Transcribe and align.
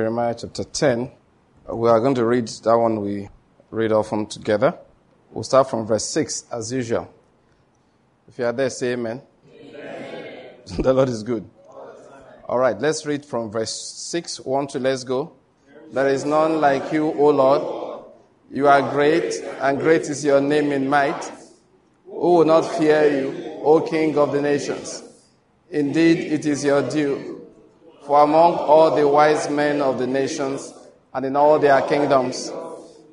Jeremiah 0.00 0.32
chapter 0.32 0.62
10. 0.62 1.10
We 1.72 1.88
are 1.88 1.98
going 1.98 2.14
to 2.14 2.24
read 2.24 2.46
that 2.46 2.78
one 2.78 3.00
we 3.00 3.28
read 3.72 3.90
often 3.90 4.26
together. 4.26 4.78
We'll 5.32 5.42
start 5.42 5.68
from 5.68 5.88
verse 5.88 6.04
6 6.04 6.44
as 6.52 6.72
usual. 6.72 7.12
If 8.28 8.38
you 8.38 8.44
are 8.44 8.52
there, 8.52 8.70
say 8.70 8.92
amen. 8.92 9.20
amen. 9.52 10.50
the 10.78 10.92
Lord 10.92 11.08
is 11.08 11.24
good. 11.24 11.50
All 12.48 12.60
right, 12.60 12.78
let's 12.78 13.06
read 13.06 13.24
from 13.24 13.50
verse 13.50 13.74
6. 13.74 14.38
1 14.38 14.68
to 14.68 14.78
let's 14.78 15.02
go. 15.02 15.32
There 15.90 16.06
is 16.06 16.24
none 16.24 16.60
like 16.60 16.92
you, 16.92 17.06
O 17.06 17.30
Lord. 17.30 18.04
You 18.52 18.68
are 18.68 18.92
great, 18.92 19.34
and 19.60 19.80
great 19.80 20.02
is 20.02 20.24
your 20.24 20.40
name 20.40 20.70
in 20.70 20.88
might. 20.88 21.24
Who 22.04 22.36
will 22.36 22.44
not 22.44 22.62
fear 22.62 23.20
you, 23.20 23.58
O 23.64 23.80
King 23.80 24.16
of 24.16 24.30
the 24.30 24.40
nations? 24.40 25.02
Indeed, 25.72 26.18
it 26.18 26.46
is 26.46 26.62
your 26.62 26.88
due 26.88 27.37
for 28.08 28.22
among 28.22 28.54
all 28.54 28.96
the 28.96 29.06
wise 29.06 29.50
men 29.50 29.82
of 29.82 29.98
the 29.98 30.06
nations 30.06 30.72
and 31.12 31.26
in 31.26 31.36
all 31.36 31.58
their 31.58 31.82
kingdoms, 31.82 32.50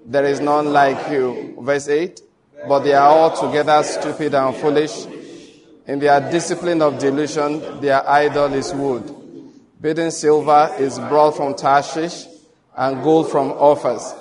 there 0.06 0.24
is 0.24 0.40
none 0.40 0.72
like 0.72 1.12
you. 1.12 1.54
Verse 1.60 1.90
8 1.90 2.22
But 2.66 2.80
they 2.80 2.94
are 2.94 3.10
altogether 3.10 3.84
stupid 3.84 4.34
and 4.34 4.56
foolish. 4.56 5.06
In 5.86 6.00
their 6.00 6.32
discipline 6.32 6.82
of 6.82 6.98
delusion, 6.98 7.82
their 7.82 8.10
idol 8.10 8.54
is 8.54 8.74
wood. 8.74 9.14
Bidden 9.82 10.12
silver 10.12 10.74
is 10.80 10.98
brought 10.98 11.36
from 11.36 11.56
Tarshish, 11.56 12.26
and 12.78 13.04
gold 13.04 13.30
from 13.30 13.52
Uphaz. 13.52 14.18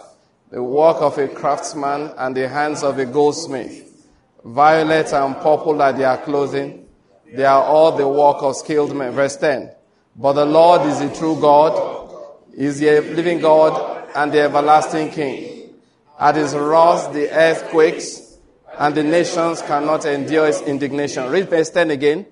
The 0.50 0.60
work 0.60 0.96
of 1.00 1.16
a 1.18 1.28
craftsman 1.28 2.10
and 2.18 2.36
the 2.36 2.48
hands 2.48 2.82
of 2.82 2.98
a 2.98 3.06
goldsmith. 3.06 4.04
Violet 4.44 5.12
and 5.12 5.36
purple 5.36 5.80
are 5.80 5.92
their 5.92 6.16
clothing. 6.16 6.88
They 7.32 7.44
are 7.44 7.62
all 7.62 7.96
the 7.96 8.08
work 8.08 8.42
of 8.42 8.56
skilled 8.56 8.94
men. 8.96 9.12
Verse 9.12 9.36
10. 9.36 9.70
But 10.16 10.34
the 10.34 10.44
Lord 10.44 10.82
is 10.82 11.00
the 11.00 11.14
true 11.14 11.40
God, 11.40 12.22
is 12.54 12.78
the 12.78 13.00
living 13.00 13.40
God 13.40 14.08
and 14.14 14.32
the 14.32 14.42
everlasting 14.42 15.10
King. 15.10 15.74
At 16.18 16.36
his 16.36 16.54
wrath 16.54 17.12
the 17.12 17.30
earth 17.30 17.68
quakes, 17.70 18.38
and 18.78 18.94
the 18.94 19.02
nations 19.02 19.62
cannot 19.62 20.04
endure 20.04 20.46
his 20.46 20.60
indignation. 20.62 21.30
Read 21.30 21.48
verse 21.48 21.70
10 21.70 21.90
again. 21.90 22.26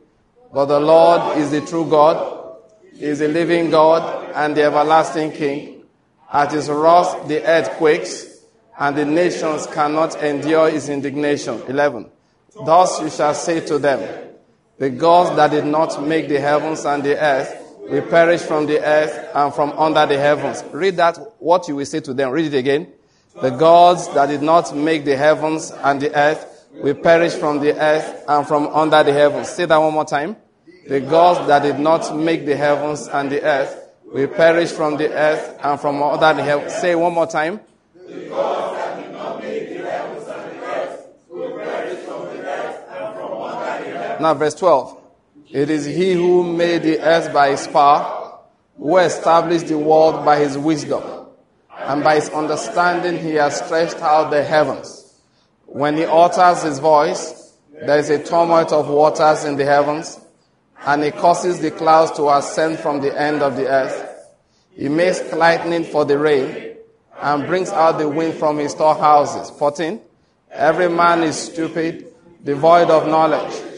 But 0.52 0.66
the 0.66 0.80
Lord 0.80 1.38
is 1.38 1.50
the 1.50 1.60
true 1.62 1.88
God, 1.88 2.58
is 2.98 3.20
the 3.20 3.28
living 3.28 3.70
God 3.70 4.32
and 4.34 4.56
the 4.56 4.64
everlasting 4.64 5.32
King. 5.32 5.84
At 6.32 6.52
his 6.52 6.68
wrath 6.68 7.26
the 7.26 7.44
earth 7.44 7.70
quakes, 7.72 8.44
and 8.78 8.96
the 8.96 9.04
nations 9.04 9.66
cannot 9.66 10.22
endure 10.22 10.70
his 10.70 10.88
indignation. 10.88 11.62
11. 11.68 12.10
Thus 12.64 13.00
you 13.00 13.10
shall 13.10 13.34
say 13.34 13.60
to 13.66 13.78
them, 13.78 14.28
the 14.78 14.90
gods 14.90 15.36
that 15.36 15.50
did 15.50 15.64
not 15.64 16.02
make 16.06 16.28
the 16.28 16.40
heavens 16.40 16.84
and 16.84 17.02
the 17.02 17.16
earth, 17.16 17.61
we 17.90 18.00
perish 18.00 18.42
from 18.42 18.66
the 18.66 18.80
earth 18.84 19.30
and 19.34 19.52
from 19.54 19.72
under 19.72 20.06
the 20.06 20.18
heavens. 20.18 20.62
Read 20.72 20.96
that, 20.96 21.18
what 21.38 21.68
you 21.68 21.76
will 21.76 21.86
say 21.86 22.00
to 22.00 22.14
them. 22.14 22.30
Read 22.30 22.52
it 22.52 22.56
again. 22.56 22.92
The 23.40 23.50
gods 23.50 24.12
that 24.14 24.26
did 24.26 24.42
not 24.42 24.74
make 24.76 25.04
the 25.04 25.16
heavens 25.16 25.70
and 25.70 26.00
the 26.00 26.14
earth 26.16 26.48
we 26.74 26.94
perish 26.94 27.34
from 27.34 27.60
the 27.60 27.78
earth 27.78 28.24
and 28.26 28.46
from 28.46 28.66
under 28.68 29.02
the 29.02 29.12
heavens. 29.12 29.48
Say 29.50 29.66
that 29.66 29.76
one 29.76 29.92
more 29.92 30.04
time. 30.04 30.36
The 30.88 31.00
gods 31.00 31.46
that 31.46 31.62
did 31.62 31.78
not 31.78 32.16
make 32.16 32.46
the 32.46 32.56
heavens 32.56 33.08
and 33.08 33.30
the 33.30 33.42
earth 33.42 33.78
we 34.12 34.26
perish 34.26 34.70
from 34.70 34.96
the 34.96 35.10
earth 35.12 35.58
and 35.62 35.80
from 35.80 36.02
under 36.02 36.34
the 36.34 36.42
heavens. 36.42 36.74
Say 36.74 36.94
one 36.94 37.14
more 37.14 37.26
time. 37.26 37.60
The 37.94 38.28
gods 38.28 38.76
that 38.76 39.02
did 39.02 39.12
not 39.12 39.42
make 39.42 39.68
the 39.68 39.90
heavens 39.90 40.28
and 40.28 40.50
the 40.50 40.64
earth 40.64 41.06
perish 41.30 41.98
from 42.00 42.24
the 42.24 42.42
earth 42.42 42.88
and 42.90 43.14
from 43.14 43.42
under 43.42 43.84
the 43.84 43.98
heavens. 43.98 44.20
Now 44.20 44.34
verse 44.34 44.54
12. 44.54 45.01
It 45.52 45.68
is 45.68 45.84
he 45.84 46.14
who 46.14 46.44
made 46.44 46.82
the 46.82 46.98
earth 47.00 47.30
by 47.30 47.50
his 47.50 47.66
power, 47.66 48.38
who 48.78 48.96
established 48.96 49.66
the 49.66 49.76
world 49.76 50.24
by 50.24 50.38
his 50.38 50.56
wisdom, 50.56 51.02
and 51.78 52.02
by 52.02 52.14
his 52.14 52.30
understanding 52.30 53.18
he 53.18 53.34
has 53.34 53.58
stretched 53.58 54.00
out 54.00 54.30
the 54.30 54.42
heavens. 54.42 55.20
When 55.66 55.98
he 55.98 56.06
utters 56.06 56.62
his 56.62 56.78
voice, 56.78 57.54
there 57.70 57.98
is 57.98 58.08
a 58.08 58.22
tumult 58.22 58.72
of 58.72 58.88
waters 58.88 59.44
in 59.44 59.56
the 59.56 59.66
heavens, 59.66 60.18
and 60.86 61.04
he 61.04 61.10
causes 61.10 61.60
the 61.60 61.70
clouds 61.70 62.12
to 62.12 62.30
ascend 62.30 62.78
from 62.78 63.02
the 63.02 63.20
end 63.20 63.42
of 63.42 63.56
the 63.56 63.68
earth. 63.68 64.08
He 64.74 64.88
makes 64.88 65.32
lightning 65.34 65.84
for 65.84 66.06
the 66.06 66.18
rain, 66.18 66.76
and 67.20 67.46
brings 67.46 67.68
out 67.68 67.98
the 67.98 68.08
wind 68.08 68.34
from 68.34 68.56
his 68.56 68.72
storehouses. 68.72 69.50
14. 69.58 70.00
Every 70.50 70.88
man 70.88 71.22
is 71.22 71.38
stupid, 71.38 72.06
devoid 72.42 72.88
of 72.88 73.06
knowledge. 73.06 73.71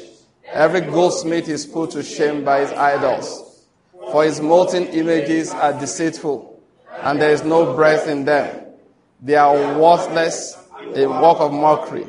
Every 0.54 0.82
goldsmith 0.82 1.48
is 1.48 1.66
put 1.66 1.90
to 1.90 2.02
shame 2.04 2.44
by 2.44 2.60
his 2.60 2.70
idols, 2.70 3.66
for 4.12 4.22
his 4.22 4.40
molten 4.40 4.86
images 4.86 5.50
are 5.50 5.72
deceitful, 5.72 6.62
and 7.02 7.20
there 7.20 7.32
is 7.32 7.42
no 7.42 7.74
breath 7.74 8.06
in 8.06 8.24
them. 8.24 8.64
They 9.20 9.34
are 9.34 9.76
worthless, 9.76 10.56
a 10.94 11.06
work 11.08 11.40
of 11.40 11.52
mockery. 11.52 12.06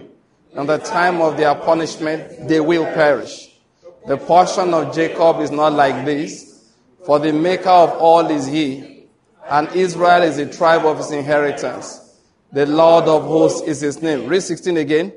In 0.56 0.67
the 0.67 0.78
time 0.78 1.22
of 1.22 1.38
their 1.38 1.56
punishment, 1.56 2.47
they 2.47 2.59
will 2.59 2.85
perish. 2.85 3.50
The 4.06 4.17
portion 4.17 4.75
of 4.75 4.94
Jacob 4.94 5.39
is 5.39 5.50
not 5.50 5.73
like 5.73 6.06
this, 6.06 6.69
for 7.03 7.17
the 7.17 7.33
maker 7.33 7.69
of 7.69 7.94
all 7.94 8.27
is 8.29 8.45
he, 8.45 9.07
and 9.50 9.69
Israel 9.69 10.22
is 10.22 10.38
the 10.38 10.45
tribe 10.45 10.85
of 10.85 11.00
his 11.00 11.09
inheritance. 11.09 12.16
The 12.51 12.67
Lord 12.67 13.06
of 13.06 13.23
hosts 13.23 13.67
is 13.67 13.81
his 13.81 14.03
name. 14.03 14.27
Read 14.27 14.41
16 14.44 14.77
again. 14.77 15.13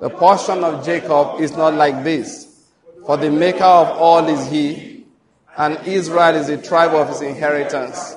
The 0.00 0.08
portion 0.08 0.62
of 0.62 0.86
Jacob 0.86 1.40
is 1.40 1.56
not 1.56 1.74
like 1.74 2.04
this 2.04 2.46
for 3.10 3.16
the 3.16 3.28
maker 3.28 3.64
of 3.64 3.88
all 3.88 4.28
is 4.28 4.48
he, 4.52 5.04
and 5.56 5.84
Israel 5.84 6.36
is 6.36 6.46
the 6.46 6.58
tribe 6.58 6.92
of 6.92 7.08
his 7.08 7.22
inheritance. 7.22 8.14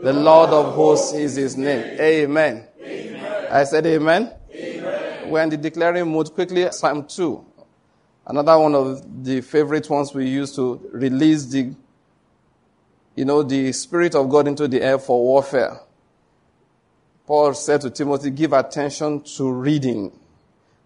The 0.00 0.12
Lord 0.12 0.50
of 0.50 0.76
hosts 0.76 1.12
is 1.12 1.34
his 1.34 1.56
name. 1.56 1.98
Amen. 1.98 2.68
amen. 2.80 3.46
I 3.50 3.64
said 3.64 3.84
amen. 3.86 4.32
amen. 4.54 5.28
We're 5.28 5.42
in 5.42 5.48
the 5.48 5.56
declaring 5.56 6.06
mood. 6.06 6.32
Quickly, 6.32 6.70
Psalm 6.70 7.08
2. 7.08 7.44
Another 8.28 8.56
one 8.60 8.76
of 8.76 9.24
the 9.24 9.40
favorite 9.40 9.90
ones 9.90 10.14
we 10.14 10.28
use 10.28 10.54
to 10.54 10.88
release 10.92 11.46
the, 11.46 11.74
you 13.16 13.24
know, 13.24 13.42
the 13.42 13.72
Spirit 13.72 14.14
of 14.14 14.30
God 14.30 14.46
into 14.46 14.68
the 14.68 14.80
air 14.80 15.00
for 15.00 15.20
warfare. 15.20 15.80
Paul 17.26 17.54
said 17.54 17.80
to 17.80 17.90
Timothy, 17.90 18.30
give 18.30 18.52
attention 18.52 19.20
to 19.36 19.50
reading 19.50 20.12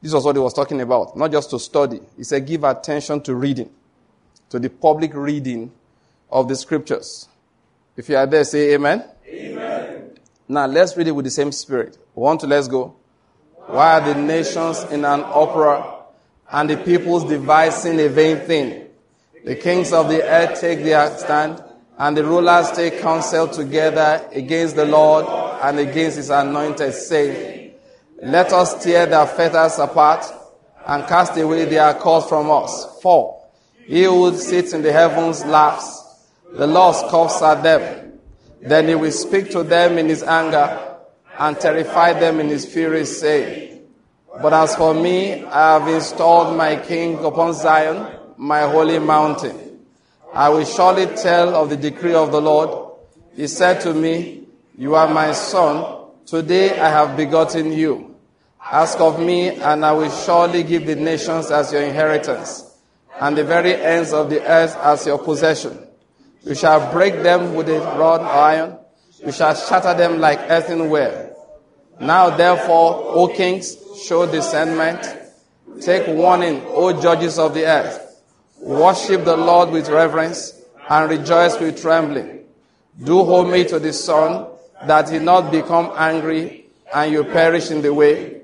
this 0.02 0.12
was 0.12 0.24
what 0.24 0.34
he 0.34 0.40
was 0.40 0.52
talking 0.52 0.80
about, 0.80 1.16
not 1.16 1.30
just 1.30 1.48
to 1.50 1.60
study. 1.60 2.00
He 2.16 2.24
said, 2.24 2.44
give 2.44 2.64
attention 2.64 3.20
to 3.22 3.34
reading, 3.36 3.70
to 4.50 4.58
the 4.58 4.68
public 4.68 5.14
reading 5.14 5.70
of 6.28 6.48
the 6.48 6.56
scriptures. 6.56 7.28
If 7.96 8.08
you 8.08 8.16
are 8.16 8.26
there, 8.26 8.42
say 8.42 8.74
amen. 8.74 9.04
Amen. 9.28 10.18
Now 10.48 10.66
let's 10.66 10.96
read 10.96 11.06
it 11.06 11.12
with 11.12 11.24
the 11.24 11.30
same 11.30 11.52
spirit. 11.52 11.96
One, 12.14 12.36
two, 12.36 12.48
let's 12.48 12.66
go. 12.66 12.96
Why 13.66 14.00
are 14.00 14.12
the 14.12 14.20
nations 14.20 14.82
in 14.90 15.04
an 15.04 15.20
uproar 15.20 16.04
and 16.50 16.68
the 16.68 16.78
peoples 16.78 17.24
devising 17.24 18.00
a 18.00 18.08
vain 18.08 18.38
thing? 18.38 18.86
The 19.44 19.54
kings 19.54 19.92
of 19.92 20.08
the 20.08 20.22
earth 20.22 20.60
take 20.60 20.82
their 20.82 21.16
stand 21.16 21.62
and 21.96 22.16
the 22.16 22.24
rulers 22.24 22.72
take 22.72 23.00
counsel 23.00 23.46
together 23.46 24.28
against 24.32 24.74
the 24.74 24.84
Lord 24.84 25.26
and 25.62 25.78
against 25.78 26.16
his 26.16 26.30
anointed, 26.30 26.92
saying, 26.94 27.61
let 28.22 28.52
us 28.52 28.80
tear 28.80 29.06
their 29.06 29.26
fetters 29.26 29.80
apart 29.80 30.24
and 30.86 31.04
cast 31.08 31.36
away 31.36 31.64
their 31.64 31.92
cords 31.94 32.26
from 32.28 32.48
us. 32.52 33.00
For 33.02 33.42
he 33.84 34.04
who 34.04 34.32
sits 34.36 34.72
in 34.72 34.82
the 34.82 34.92
heavens 34.92 35.44
laughs. 35.44 35.98
The 36.52 36.68
Lord 36.68 36.94
scoffs 36.94 37.42
at 37.42 37.64
them. 37.64 38.20
Then 38.60 38.86
he 38.86 38.94
will 38.94 39.10
speak 39.10 39.50
to 39.50 39.64
them 39.64 39.98
in 39.98 40.08
his 40.08 40.22
anger 40.22 40.98
and 41.36 41.58
terrify 41.58 42.12
them 42.12 42.38
in 42.38 42.48
his 42.48 42.64
fury, 42.64 43.06
saying, 43.06 43.80
But 44.40 44.52
as 44.52 44.76
for 44.76 44.94
me, 44.94 45.44
I 45.44 45.80
have 45.80 45.88
installed 45.88 46.56
my 46.56 46.76
king 46.76 47.24
upon 47.24 47.54
Zion, 47.54 48.06
my 48.36 48.60
holy 48.60 49.00
mountain. 49.00 49.80
I 50.32 50.48
will 50.50 50.64
surely 50.64 51.06
tell 51.06 51.56
of 51.56 51.70
the 51.70 51.76
decree 51.76 52.14
of 52.14 52.30
the 52.30 52.40
Lord. 52.40 52.92
He 53.34 53.48
said 53.48 53.80
to 53.80 53.92
me, 53.92 54.44
You 54.78 54.94
are 54.94 55.12
my 55.12 55.32
son. 55.32 56.06
Today 56.24 56.78
I 56.78 56.88
have 56.88 57.16
begotten 57.16 57.72
you. 57.72 58.11
Ask 58.70 59.00
of 59.00 59.18
me, 59.18 59.48
and 59.48 59.84
I 59.84 59.92
will 59.92 60.10
surely 60.10 60.62
give 60.62 60.86
the 60.86 60.94
nations 60.96 61.50
as 61.50 61.72
your 61.72 61.82
inheritance, 61.82 62.64
and 63.20 63.36
the 63.36 63.44
very 63.44 63.74
ends 63.74 64.12
of 64.12 64.30
the 64.30 64.40
earth 64.48 64.76
as 64.76 65.04
your 65.04 65.18
possession. 65.18 65.86
You 66.44 66.54
shall 66.54 66.90
break 66.92 67.22
them 67.22 67.54
with 67.54 67.68
a 67.68 67.80
rod 67.80 68.20
of 68.20 68.26
iron, 68.26 68.78
you 69.24 69.32
shall 69.32 69.54
shatter 69.54 69.94
them 69.94 70.20
like 70.20 70.38
earthenware. 70.48 71.34
Now 72.00 72.30
therefore, 72.30 73.02
O 73.04 73.28
kings, 73.28 73.76
show 74.04 74.30
discernment. 74.30 75.18
Take 75.80 76.06
warning, 76.08 76.62
O 76.66 77.00
judges 77.00 77.38
of 77.38 77.54
the 77.54 77.66
earth. 77.66 78.22
Worship 78.60 79.24
the 79.24 79.36
Lord 79.36 79.70
with 79.70 79.88
reverence, 79.88 80.60
and 80.88 81.10
rejoice 81.10 81.58
with 81.58 81.80
trembling. 81.80 82.44
Do 83.02 83.24
homage 83.24 83.68
to 83.70 83.78
the 83.78 83.92
Son, 83.92 84.46
that 84.86 85.10
he 85.10 85.18
not 85.18 85.50
become 85.50 85.92
angry, 85.96 86.66
and 86.94 87.12
you 87.12 87.24
perish 87.24 87.70
in 87.70 87.82
the 87.82 87.92
way 87.92 88.41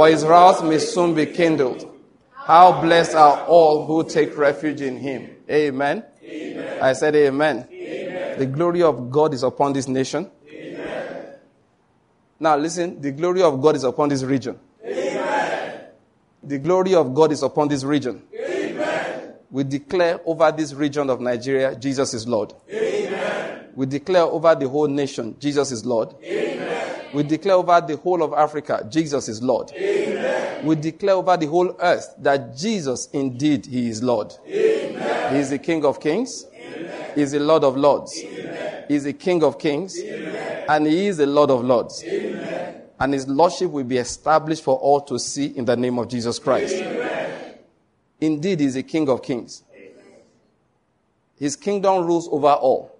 for 0.00 0.08
his 0.08 0.24
wrath 0.24 0.64
may 0.64 0.78
soon 0.78 1.14
be 1.14 1.26
kindled. 1.26 1.86
How 2.32 2.80
blessed 2.80 3.14
are 3.14 3.44
all 3.44 3.84
who 3.84 4.02
take 4.08 4.34
refuge 4.34 4.80
in 4.80 4.96
him. 4.96 5.28
Amen. 5.50 6.02
amen. 6.24 6.82
I 6.82 6.94
said 6.94 7.14
amen. 7.16 7.68
amen. 7.70 8.38
The 8.38 8.46
glory 8.46 8.82
of 8.82 9.10
God 9.10 9.34
is 9.34 9.42
upon 9.42 9.74
this 9.74 9.86
nation. 9.88 10.30
Now 12.38 12.56
listen, 12.56 12.98
the 12.98 13.10
glory 13.12 13.42
of 13.42 13.60
God 13.60 13.76
is 13.76 13.84
upon 13.84 14.08
this 14.08 14.22
region. 14.22 14.58
The 14.82 16.58
glory 16.62 16.94
of 16.94 17.12
God 17.12 17.32
is 17.32 17.42
upon 17.42 17.68
this 17.68 17.84
region. 17.84 18.22
We 19.50 19.64
declare 19.64 20.18
over 20.24 20.50
this 20.50 20.72
region 20.72 21.10
of 21.10 21.20
Nigeria, 21.20 21.76
Jesus 21.76 22.14
is 22.14 22.26
Lord. 22.26 22.54
We 23.74 23.84
declare 23.84 24.22
over 24.22 24.54
the 24.54 24.66
whole 24.66 24.88
nation, 24.88 25.36
Jesus 25.38 25.70
is 25.72 25.84
Lord. 25.84 26.14
We 27.12 27.22
declare 27.24 27.56
over 27.56 27.80
the 27.80 27.96
whole 27.96 28.22
of 28.22 28.32
Africa, 28.32 28.86
Jesus 28.88 29.28
is 29.28 29.42
Lord. 29.42 29.72
We 30.62 30.76
declare 30.76 31.14
over 31.14 31.36
the 31.36 31.46
whole 31.46 31.74
earth 31.80 32.14
that 32.18 32.56
Jesus 32.56 33.08
indeed 33.12 33.66
he 33.66 33.88
is 33.88 34.02
Lord. 34.02 34.34
He 34.44 34.52
is 34.52 35.50
the 35.50 35.58
King 35.58 35.84
of 35.84 36.00
Kings. 36.00 36.46
He 37.14 37.22
is 37.22 37.32
the 37.32 37.40
Lord 37.40 37.64
of 37.64 37.76
Lords. 37.76 38.12
He 38.12 38.94
is 38.94 39.04
the 39.04 39.12
King 39.12 39.42
of 39.42 39.58
Kings. 39.58 39.98
And 39.98 40.86
he 40.86 41.08
is 41.08 41.16
the 41.16 41.26
Lord 41.26 41.50
of 41.50 41.64
Lords. 41.64 42.04
And 43.00 43.14
his 43.14 43.26
lordship 43.26 43.70
will 43.70 43.84
be 43.84 43.96
established 43.96 44.62
for 44.62 44.76
all 44.76 45.00
to 45.02 45.18
see 45.18 45.46
in 45.46 45.64
the 45.64 45.76
name 45.76 45.98
of 45.98 46.08
Jesus 46.08 46.38
Christ. 46.38 46.74
Indeed, 48.20 48.60
he 48.60 48.66
is 48.66 48.74
the 48.74 48.82
King 48.82 49.08
of 49.08 49.22
Kings. 49.22 49.64
His 51.38 51.56
kingdom 51.56 52.04
rules 52.04 52.28
over 52.30 52.48
all. 52.48 52.94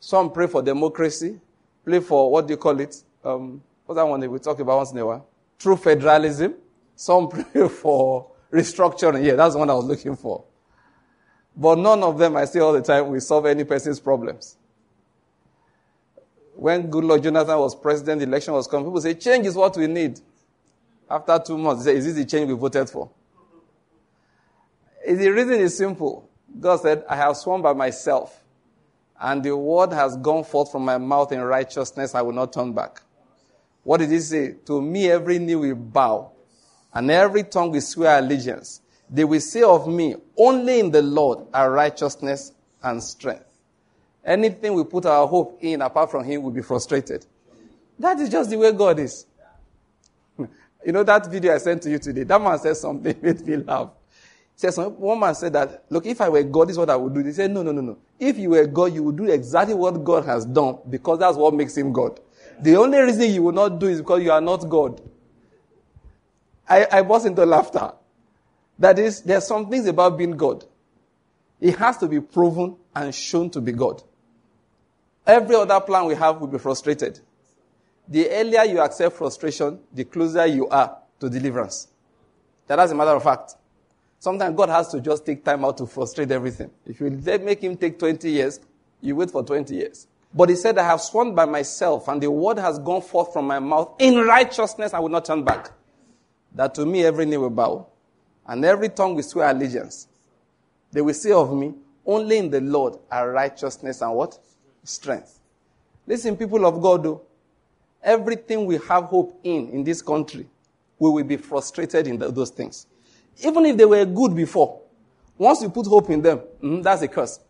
Some 0.00 0.32
pray 0.32 0.46
for 0.46 0.62
democracy, 0.62 1.38
pray 1.84 2.00
for 2.00 2.30
what 2.30 2.46
do 2.46 2.52
you 2.52 2.56
call 2.56 2.78
it? 2.80 2.96
Um, 3.24 3.62
what's 3.84 3.96
that 3.96 4.06
one 4.06 4.20
that 4.20 4.30
we 4.30 4.38
talk 4.38 4.58
about 4.58 4.78
once 4.78 4.92
in 4.92 4.98
a 4.98 5.06
while? 5.06 5.26
True 5.58 5.76
federalism. 5.76 6.54
Some 6.96 7.28
pray 7.52 7.68
for 7.68 8.30
restructuring. 8.52 9.24
Yeah, 9.24 9.34
that's 9.34 9.54
the 9.54 9.58
one 9.58 9.70
I 9.70 9.74
was 9.74 9.84
looking 9.84 10.16
for. 10.16 10.44
But 11.56 11.78
none 11.78 12.02
of 12.02 12.18
them, 12.18 12.36
I 12.36 12.46
say 12.46 12.60
all 12.60 12.72
the 12.72 12.82
time, 12.82 13.08
will 13.08 13.20
solve 13.20 13.46
any 13.46 13.64
person's 13.64 14.00
problems. 14.00 14.56
When 16.56 16.90
Goodluck 16.90 17.22
Jonathan 17.22 17.58
was 17.58 17.74
president, 17.74 18.20
the 18.20 18.26
election 18.26 18.54
was 18.54 18.66
coming, 18.66 18.86
people 18.86 19.00
say, 19.00 19.14
change 19.14 19.46
is 19.46 19.54
what 19.54 19.76
we 19.76 19.86
need. 19.86 20.20
After 21.08 21.38
two 21.44 21.58
months, 21.58 21.84
they 21.84 21.92
say, 21.92 21.98
is 21.98 22.04
this 22.06 22.14
the 22.14 22.24
change 22.24 22.48
we 22.48 22.54
voted 22.54 22.88
for? 22.88 23.10
The 25.06 25.28
reason 25.28 25.54
is 25.54 25.76
simple. 25.76 26.28
God 26.58 26.80
said, 26.80 27.04
I 27.08 27.16
have 27.16 27.36
sworn 27.36 27.60
by 27.60 27.72
myself, 27.72 28.43
and 29.20 29.42
the 29.42 29.56
word 29.56 29.92
has 29.92 30.16
gone 30.16 30.44
forth 30.44 30.72
from 30.72 30.84
my 30.84 30.98
mouth 30.98 31.32
in 31.32 31.40
righteousness, 31.40 32.14
I 32.14 32.22
will 32.22 32.32
not 32.32 32.52
turn 32.52 32.72
back. 32.72 33.02
What 33.82 33.98
did 33.98 34.10
he 34.10 34.20
say? 34.20 34.54
To 34.66 34.80
me, 34.80 35.10
every 35.10 35.38
knee 35.38 35.54
will 35.54 35.74
bow, 35.74 36.32
and 36.92 37.10
every 37.10 37.44
tongue 37.44 37.70
will 37.70 37.80
swear 37.80 38.18
allegiance. 38.18 38.80
They 39.08 39.24
will 39.24 39.40
say 39.40 39.62
of 39.62 39.86
me, 39.86 40.16
only 40.36 40.80
in 40.80 40.90
the 40.90 41.02
Lord 41.02 41.46
are 41.52 41.70
righteousness 41.70 42.52
and 42.82 43.02
strength. 43.02 43.44
Anything 44.24 44.72
we 44.74 44.84
put 44.84 45.04
our 45.04 45.26
hope 45.26 45.58
in 45.60 45.82
apart 45.82 46.10
from 46.10 46.24
Him 46.24 46.42
will 46.42 46.50
be 46.50 46.62
frustrated. 46.62 47.26
That 47.98 48.18
is 48.18 48.30
just 48.30 48.50
the 48.50 48.56
way 48.56 48.72
God 48.72 48.98
is. 48.98 49.26
you 50.38 50.92
know 50.92 51.02
that 51.04 51.30
video 51.30 51.54
I 51.54 51.58
sent 51.58 51.82
to 51.82 51.90
you 51.90 51.98
today? 51.98 52.24
That 52.24 52.40
man 52.40 52.58
said 52.58 52.76
something 52.76 53.16
made 53.22 53.46
me 53.46 53.56
laugh. 53.56 53.90
Said, 54.56 54.74
one 54.76 55.18
man 55.18 55.34
said 55.34 55.52
that, 55.54 55.84
look, 55.90 56.06
if 56.06 56.20
I 56.20 56.28
were 56.28 56.42
God, 56.44 56.68
this 56.68 56.74
is 56.74 56.78
what 56.78 56.90
I 56.90 56.96
would 56.96 57.12
do. 57.12 57.22
They 57.22 57.32
said, 57.32 57.50
no, 57.50 57.62
no, 57.62 57.72
no, 57.72 57.80
no. 57.80 57.98
If 58.20 58.38
you 58.38 58.50
were 58.50 58.66
God, 58.66 58.94
you 58.94 59.02
would 59.02 59.16
do 59.16 59.24
exactly 59.24 59.74
what 59.74 60.04
God 60.04 60.24
has 60.26 60.44
done 60.44 60.78
because 60.88 61.18
that's 61.18 61.36
what 61.36 61.54
makes 61.54 61.76
him 61.76 61.92
God. 61.92 62.20
The 62.60 62.76
only 62.76 62.98
reason 62.98 63.30
you 63.30 63.42
will 63.42 63.52
not 63.52 63.80
do 63.80 63.88
is 63.88 64.00
because 64.00 64.22
you 64.22 64.30
are 64.30 64.40
not 64.40 64.68
God. 64.68 65.00
I, 66.68 66.86
I 66.90 67.02
burst 67.02 67.26
into 67.26 67.44
laughter. 67.44 67.92
That 68.78 68.98
is, 68.98 69.22
there 69.22 69.38
are 69.38 69.42
some 69.42 69.68
things 69.68 69.86
about 69.86 70.16
being 70.16 70.36
God. 70.36 70.64
It 71.60 71.76
has 71.76 71.98
to 71.98 72.08
be 72.08 72.20
proven 72.20 72.76
and 72.94 73.14
shown 73.14 73.50
to 73.50 73.60
be 73.60 73.72
God. 73.72 74.02
Every 75.26 75.56
other 75.56 75.80
plan 75.80 76.06
we 76.06 76.14
have 76.14 76.40
will 76.40 76.48
be 76.48 76.58
frustrated. 76.58 77.20
The 78.06 78.30
earlier 78.30 78.64
you 78.64 78.80
accept 78.80 79.16
frustration, 79.16 79.80
the 79.92 80.04
closer 80.04 80.46
you 80.46 80.68
are 80.68 80.98
to 81.20 81.30
deliverance. 81.30 81.88
That 82.66 82.78
is 82.80 82.90
a 82.90 82.94
matter 82.94 83.12
of 83.12 83.22
fact. 83.22 83.56
Sometimes 84.24 84.56
God 84.56 84.70
has 84.70 84.88
to 84.88 85.02
just 85.02 85.26
take 85.26 85.44
time 85.44 85.66
out 85.66 85.76
to 85.76 85.86
frustrate 85.86 86.30
everything. 86.30 86.70
If 86.86 86.98
you 86.98 87.10
make 87.10 87.62
him 87.62 87.76
take 87.76 87.98
20 87.98 88.30
years, 88.30 88.58
you 89.02 89.16
wait 89.16 89.30
for 89.30 89.44
20 89.44 89.74
years. 89.74 90.06
But 90.32 90.48
he 90.48 90.56
said, 90.56 90.78
I 90.78 90.84
have 90.84 91.02
sworn 91.02 91.34
by 91.34 91.44
myself, 91.44 92.08
and 92.08 92.22
the 92.22 92.30
word 92.30 92.58
has 92.58 92.78
gone 92.78 93.02
forth 93.02 93.34
from 93.34 93.46
my 93.46 93.58
mouth. 93.58 93.96
In 93.98 94.16
righteousness, 94.16 94.94
I 94.94 94.98
will 94.98 95.10
not 95.10 95.26
turn 95.26 95.44
back. 95.44 95.72
That 96.54 96.74
to 96.76 96.86
me 96.86 97.04
every 97.04 97.26
knee 97.26 97.36
will 97.36 97.50
bow, 97.50 97.86
and 98.46 98.64
every 98.64 98.88
tongue 98.88 99.14
will 99.14 99.22
swear 99.22 99.50
allegiance. 99.50 100.08
They 100.90 101.02
will 101.02 101.12
say 101.12 101.32
of 101.32 101.52
me, 101.52 101.74
only 102.06 102.38
in 102.38 102.48
the 102.48 102.62
Lord 102.62 102.96
are 103.12 103.30
righteousness 103.30 104.00
and 104.00 104.14
what? 104.14 104.38
Strength. 104.84 105.38
Listen, 106.06 106.34
people 106.34 106.64
of 106.64 106.80
God, 106.80 107.02
though, 107.02 107.20
everything 108.02 108.64
we 108.64 108.78
have 108.88 109.04
hope 109.04 109.38
in 109.44 109.68
in 109.68 109.84
this 109.84 110.00
country, 110.00 110.46
we 110.98 111.10
will 111.10 111.24
be 111.24 111.36
frustrated 111.36 112.06
in 112.06 112.18
the, 112.18 112.32
those 112.32 112.48
things. 112.48 112.86
Even 113.42 113.66
if 113.66 113.76
they 113.76 113.84
were 113.84 114.04
good 114.04 114.34
before, 114.34 114.80
once 115.36 115.62
you 115.62 115.70
put 115.70 115.86
hope 115.86 116.10
in 116.10 116.22
them, 116.22 116.40
mm, 116.62 116.82
that's 116.82 117.02
a 117.02 117.08
curse. 117.08 117.40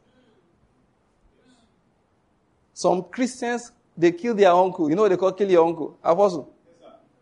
Some 2.72 3.04
Christians, 3.04 3.70
they 3.96 4.12
kill 4.12 4.34
their 4.34 4.50
uncle. 4.50 4.88
You 4.88 4.96
know 4.96 5.02
what 5.02 5.10
they 5.10 5.16
call 5.16 5.32
kill 5.32 5.50
your 5.50 5.66
uncle? 5.66 5.98
Apostle. 6.02 6.52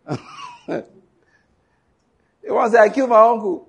Yes, 0.08 0.18
they 0.66 0.84
say, 2.70 2.78
I 2.78 2.88
killed 2.88 3.10
my 3.10 3.20
uncle. 3.20 3.68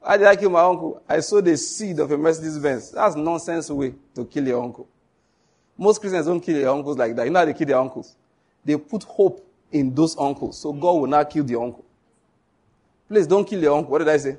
Why 0.00 0.16
did 0.16 0.26
I 0.26 0.36
kill 0.36 0.50
my 0.50 0.62
uncle? 0.62 1.02
I 1.08 1.20
sowed 1.20 1.44
the 1.44 1.56
seed 1.56 2.00
of 2.00 2.10
a 2.10 2.18
Mercedes 2.18 2.58
Benz. 2.58 2.90
That's 2.90 3.14
nonsense 3.14 3.70
way 3.70 3.94
to 4.14 4.24
kill 4.24 4.46
your 4.46 4.62
uncle. 4.62 4.88
Most 5.78 6.00
Christians 6.00 6.26
don't 6.26 6.40
kill 6.40 6.58
their 6.58 6.70
uncles 6.70 6.98
like 6.98 7.14
that. 7.16 7.24
You 7.24 7.30
know 7.30 7.40
how 7.40 7.44
they 7.44 7.54
kill 7.54 7.66
their 7.66 7.78
uncles? 7.78 8.16
They 8.64 8.76
put 8.76 9.04
hope 9.04 9.46
in 9.70 9.94
those 9.94 10.16
uncles. 10.18 10.60
So 10.60 10.72
God 10.72 10.92
will 10.92 11.06
not 11.06 11.30
kill 11.30 11.44
the 11.44 11.60
uncle. 11.60 11.84
Please 13.12 13.26
don't 13.26 13.44
kill 13.44 13.60
your 13.60 13.76
uncle. 13.76 13.90
What 13.90 13.98
did 13.98 14.08
I 14.08 14.16
say? 14.16 14.38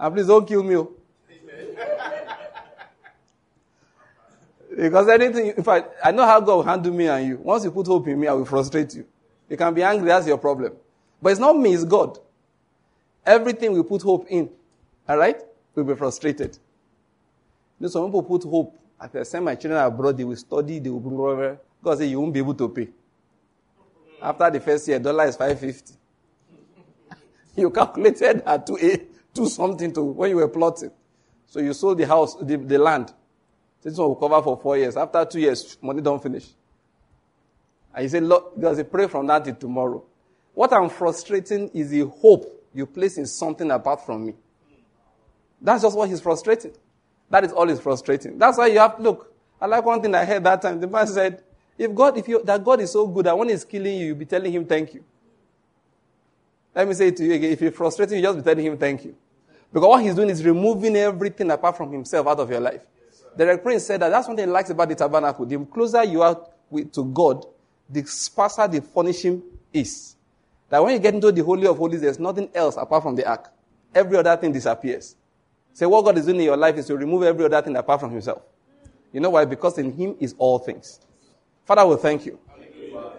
And 0.00 0.14
please 0.14 0.26
don't 0.26 0.48
kill 0.48 0.62
me. 0.62 0.76
Oh. 0.76 0.90
because 4.74 5.06
anything, 5.10 5.48
in 5.48 5.62
fact, 5.62 5.90
I 6.02 6.12
know 6.12 6.24
how 6.24 6.40
God 6.40 6.56
will 6.56 6.62
handle 6.62 6.94
me 6.94 7.08
and 7.08 7.28
you. 7.28 7.36
Once 7.36 7.64
you 7.64 7.70
put 7.70 7.86
hope 7.86 8.08
in 8.08 8.18
me, 8.18 8.26
I 8.26 8.32
will 8.32 8.46
frustrate 8.46 8.94
you. 8.94 9.06
You 9.50 9.58
can 9.58 9.74
be 9.74 9.82
angry, 9.82 10.08
that's 10.08 10.26
your 10.26 10.38
problem. 10.38 10.72
But 11.20 11.32
it's 11.32 11.40
not 11.40 11.58
me, 11.58 11.74
it's 11.74 11.84
God. 11.84 12.18
Everything 13.26 13.72
we 13.72 13.82
put 13.82 14.00
hope 14.00 14.26
in, 14.30 14.48
all 15.06 15.18
right, 15.18 15.38
we'll 15.74 15.84
be 15.84 15.94
frustrated. 15.94 16.54
You 17.78 17.84
know, 17.84 17.88
some 17.88 18.06
people 18.06 18.22
put 18.22 18.44
hope. 18.44 18.74
If 19.02 19.14
I 19.14 19.22
send 19.24 19.44
my 19.44 19.56
children 19.56 19.84
abroad, 19.84 20.16
they 20.16 20.24
will 20.24 20.36
study, 20.36 20.78
they 20.78 20.88
will 20.88 21.00
bring 21.00 21.58
God 21.82 21.98
said, 21.98 22.08
you 22.08 22.18
won't 22.18 22.32
be 22.32 22.38
able 22.40 22.54
to 22.54 22.66
pay. 22.70 22.88
After 24.22 24.50
the 24.50 24.60
first 24.60 24.88
year, 24.88 24.98
dollar 24.98 25.26
is 25.26 25.36
550. 25.36 26.05
You 27.62 27.70
calculated 27.70 28.42
at 28.46 28.66
two, 28.66 28.76
eight, 28.78 29.34
two 29.34 29.48
something 29.48 29.92
to 29.94 30.02
when 30.02 30.30
you 30.30 30.36
were 30.36 30.48
plotting. 30.48 30.90
So 31.46 31.60
you 31.60 31.72
sold 31.72 31.98
the 31.98 32.06
house, 32.06 32.36
the, 32.36 32.56
the 32.56 32.78
land. 32.78 33.12
This 33.82 33.96
one 33.96 34.08
will 34.08 34.16
cover 34.16 34.42
for 34.42 34.58
four 34.58 34.76
years. 34.76 34.96
After 34.96 35.24
two 35.24 35.40
years, 35.40 35.78
money 35.80 36.02
don't 36.02 36.22
finish. 36.22 36.46
And 37.94 38.02
you 38.02 38.08
say, 38.08 38.20
Lord, 38.20 38.44
there's 38.56 38.78
a 38.78 38.84
pray 38.84 39.06
from 39.06 39.26
that 39.28 39.44
to 39.44 39.52
tomorrow. 39.52 40.04
What 40.52 40.72
I'm 40.72 40.90
frustrating 40.90 41.70
is 41.70 41.90
the 41.90 42.00
hope 42.00 42.66
you 42.74 42.84
place 42.84 43.16
in 43.16 43.26
something 43.26 43.70
apart 43.70 44.04
from 44.04 44.26
me. 44.26 44.34
That's 45.60 45.82
just 45.82 45.96
what 45.96 46.08
he's 46.08 46.20
frustrating. 46.20 46.72
That 47.30 47.44
is 47.44 47.52
all 47.52 47.66
he's 47.68 47.80
frustrating. 47.80 48.38
That's 48.38 48.58
why 48.58 48.66
you 48.66 48.78
have 48.78 49.00
look. 49.00 49.32
I 49.60 49.66
like 49.66 49.84
one 49.84 50.02
thing 50.02 50.14
I 50.14 50.24
heard 50.24 50.44
that 50.44 50.60
time. 50.60 50.80
The 50.80 50.86
man 50.86 51.06
said, 51.06 51.42
if 51.78 51.94
God, 51.94 52.18
if 52.18 52.28
you, 52.28 52.42
that 52.44 52.62
God 52.62 52.80
is 52.80 52.92
so 52.92 53.06
good 53.06 53.26
that 53.26 53.36
when 53.36 53.48
he's 53.48 53.64
killing 53.64 53.98
you, 53.98 54.06
you'll 54.08 54.16
be 54.16 54.26
telling 54.26 54.52
him 54.52 54.66
thank 54.66 54.94
you. 54.94 55.04
Let 56.76 56.86
me 56.86 56.92
say 56.92 57.10
to 57.10 57.24
you 57.24 57.32
again. 57.32 57.52
If 57.52 57.62
you're 57.62 57.72
frustrated, 57.72 58.18
you 58.18 58.22
just 58.22 58.36
be 58.36 58.42
telling 58.44 58.66
him 58.66 58.76
thank 58.76 59.02
you. 59.06 59.16
Because 59.72 59.88
what 59.88 60.02
he's 60.02 60.14
doing 60.14 60.28
is 60.28 60.44
removing 60.44 60.94
everything 60.94 61.50
apart 61.50 61.74
from 61.74 61.90
himself 61.90 62.26
out 62.26 62.38
of 62.38 62.50
your 62.50 62.60
life. 62.60 62.82
The 63.34 63.58
Prince 63.62 63.86
said 63.86 64.00
that 64.00 64.10
that's 64.10 64.28
one 64.28 64.36
thing 64.36 64.46
he 64.46 64.52
likes 64.52 64.68
about 64.68 64.90
the 64.90 64.94
tabernacle. 64.94 65.46
The 65.46 65.58
closer 65.64 66.04
you 66.04 66.20
are 66.20 66.38
with, 66.68 66.92
to 66.92 67.04
God, 67.04 67.46
the 67.88 68.04
sparser 68.04 68.68
the 68.68 68.82
furnishing 68.82 69.42
is. 69.72 70.16
That 70.68 70.82
when 70.84 70.92
you 70.92 70.98
get 70.98 71.14
into 71.14 71.32
the 71.32 71.42
Holy 71.42 71.66
of 71.66 71.78
Holies, 71.78 72.02
there's 72.02 72.18
nothing 72.18 72.50
else 72.54 72.76
apart 72.76 73.02
from 73.02 73.16
the 73.16 73.26
ark. 73.26 73.50
Every 73.94 74.18
other 74.18 74.36
thing 74.36 74.52
disappears. 74.52 75.16
Say 75.72 75.86
what 75.86 76.04
God 76.04 76.18
is 76.18 76.26
doing 76.26 76.38
in 76.38 76.44
your 76.44 76.56
life 76.56 76.76
is 76.76 76.86
to 76.86 76.96
remove 76.96 77.22
every 77.22 77.44
other 77.46 77.62
thing 77.62 77.76
apart 77.76 78.00
from 78.00 78.10
Himself. 78.10 78.42
You 79.12 79.20
know 79.20 79.30
why? 79.30 79.46
Because 79.46 79.78
in 79.78 79.92
Him 79.92 80.16
is 80.20 80.34
all 80.36 80.58
things. 80.58 81.00
Father, 81.64 81.86
we 81.86 81.96
thank 81.96 82.26
you. 82.26 82.38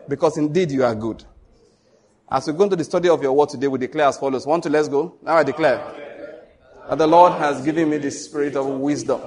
Because 0.08 0.38
indeed 0.38 0.72
you 0.72 0.84
are 0.84 0.94
good. 0.94 1.24
As 2.30 2.46
we 2.46 2.52
go 2.52 2.64
into 2.64 2.76
the 2.76 2.84
study 2.84 3.08
of 3.08 3.24
your 3.24 3.32
word 3.32 3.48
today, 3.48 3.68
we 3.68 3.80
declare 3.80 4.08
as 4.08 4.18
follows. 4.18 4.46
One, 4.46 4.60
two, 4.60 4.68
let's 4.68 4.90
go. 4.90 5.16
Now 5.22 5.38
I 5.38 5.44
declare 5.44 5.78
that 6.90 6.98
the 6.98 7.08
Lord 7.08 7.32
has 7.34 7.64
given 7.64 7.90
me 7.90 8.00
the 8.00 8.12
spirit 8.12 8.58
of 8.58 8.66
wisdom 8.66 9.22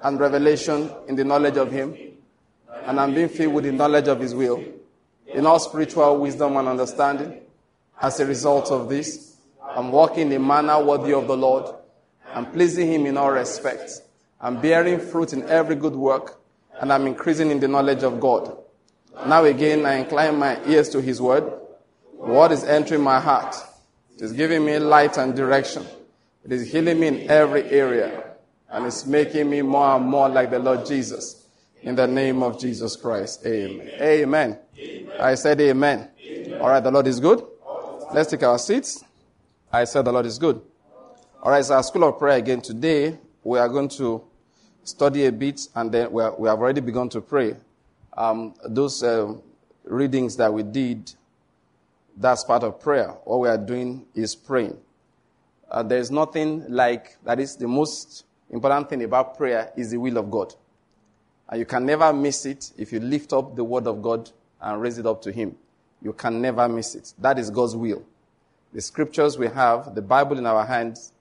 and 0.00 0.20
revelation 0.20 0.88
in 1.08 1.16
the 1.16 1.24
knowledge 1.24 1.56
of 1.56 1.72
Him, 1.72 1.96
and 2.84 3.00
I'm 3.00 3.14
being 3.14 3.30
filled 3.30 3.52
with 3.52 3.64
the 3.64 3.72
knowledge 3.72 4.06
of 4.06 4.20
His 4.20 4.32
will, 4.32 4.62
in 5.26 5.44
all 5.44 5.58
spiritual 5.58 6.18
wisdom 6.18 6.56
and 6.56 6.68
understanding. 6.68 7.40
As 8.00 8.20
a 8.20 8.26
result 8.26 8.70
of 8.70 8.88
this, 8.88 9.38
I'm 9.60 9.90
walking 9.90 10.28
in 10.28 10.32
a 10.34 10.38
manner 10.38 10.80
worthy 10.84 11.14
of 11.14 11.26
the 11.26 11.36
Lord 11.36 11.74
and 12.32 12.52
pleasing 12.52 12.92
Him 12.92 13.06
in 13.06 13.16
all 13.16 13.32
respects. 13.32 14.02
I'm 14.40 14.60
bearing 14.60 15.00
fruit 15.00 15.32
in 15.32 15.42
every 15.48 15.74
good 15.74 15.96
work, 15.96 16.40
and 16.78 16.92
I'm 16.92 17.08
increasing 17.08 17.50
in 17.50 17.58
the 17.58 17.66
knowledge 17.66 18.04
of 18.04 18.20
God. 18.20 18.56
Now 19.26 19.42
again, 19.44 19.84
I 19.84 19.94
incline 19.94 20.38
my 20.38 20.64
ears 20.64 20.90
to 20.90 21.00
His 21.00 21.20
word. 21.20 21.52
What 22.16 22.52
is 22.52 22.64
entering 22.64 23.02
my 23.02 23.20
heart? 23.20 23.54
It 24.16 24.22
is 24.22 24.32
giving 24.32 24.64
me 24.64 24.78
light 24.78 25.18
and 25.18 25.34
direction. 25.34 25.86
It 26.44 26.52
is 26.52 26.70
healing 26.70 27.00
me 27.00 27.06
in 27.08 27.30
every 27.30 27.64
area, 27.64 28.24
and 28.70 28.86
it's 28.86 29.06
making 29.06 29.50
me 29.50 29.62
more 29.62 29.96
and 29.96 30.06
more 30.06 30.28
like 30.28 30.50
the 30.50 30.58
Lord 30.58 30.86
Jesus. 30.86 31.46
In 31.82 31.94
the 31.94 32.06
name 32.06 32.42
of 32.42 32.58
Jesus 32.58 32.96
Christ. 32.96 33.46
Amen. 33.46 33.90
Amen. 34.00 34.58
amen. 34.78 35.20
I 35.20 35.34
said 35.34 35.60
amen. 35.60 36.08
amen. 36.20 36.60
All 36.60 36.68
right, 36.68 36.82
the 36.82 36.90
Lord 36.90 37.06
is 37.06 37.20
good. 37.20 37.44
Let's 38.12 38.30
take 38.30 38.42
our 38.42 38.58
seats. 38.58 39.04
I 39.72 39.84
said 39.84 40.04
the 40.04 40.12
Lord 40.12 40.26
is 40.26 40.38
good. 40.38 40.60
All 41.42 41.50
right, 41.52 41.64
so 41.64 41.74
our 41.74 41.82
school 41.82 42.04
of 42.04 42.18
prayer 42.18 42.38
again 42.38 42.60
today. 42.60 43.18
We 43.44 43.58
are 43.58 43.68
going 43.68 43.88
to 43.90 44.24
study 44.82 45.26
a 45.26 45.32
bit 45.32 45.68
and 45.74 45.92
then 45.92 46.10
we, 46.10 46.22
are, 46.22 46.34
we 46.36 46.48
have 46.48 46.58
already 46.58 46.80
begun 46.80 47.08
to 47.10 47.20
pray. 47.20 47.56
Um, 48.16 48.54
those 48.64 49.02
uh, 49.02 49.34
readings 49.84 50.36
that 50.36 50.52
we 50.52 50.62
did, 50.62 51.12
that's 52.16 52.44
part 52.44 52.62
of 52.62 52.80
prayer. 52.80 53.08
What 53.24 53.40
we 53.40 53.48
are 53.48 53.58
doing 53.58 54.06
is 54.14 54.34
praying. 54.34 54.78
Uh, 55.70 55.82
there's 55.82 56.10
nothing 56.10 56.64
like, 56.68 57.16
that 57.24 57.40
is 57.40 57.56
the 57.56 57.68
most 57.68 58.24
important 58.50 58.88
thing 58.88 59.02
about 59.04 59.36
prayer 59.36 59.72
is 59.76 59.90
the 59.90 59.98
will 59.98 60.16
of 60.16 60.30
God. 60.30 60.54
And 61.48 61.58
you 61.58 61.66
can 61.66 61.84
never 61.84 62.12
miss 62.12 62.46
it 62.46 62.72
if 62.76 62.92
you 62.92 63.00
lift 63.00 63.32
up 63.32 63.54
the 63.54 63.64
word 63.64 63.86
of 63.86 64.02
God 64.02 64.30
and 64.60 64.80
raise 64.80 64.98
it 64.98 65.06
up 65.06 65.22
to 65.22 65.32
Him. 65.32 65.56
You 66.02 66.12
can 66.12 66.40
never 66.40 66.68
miss 66.68 66.94
it. 66.94 67.12
That 67.18 67.38
is 67.38 67.50
God's 67.50 67.76
will. 67.76 68.04
The 68.72 68.80
scriptures 68.80 69.38
we 69.38 69.48
have, 69.48 69.94
the 69.94 70.02
Bible 70.02 70.38
in 70.38 70.46
our 70.46 70.64
hands, 70.64 71.12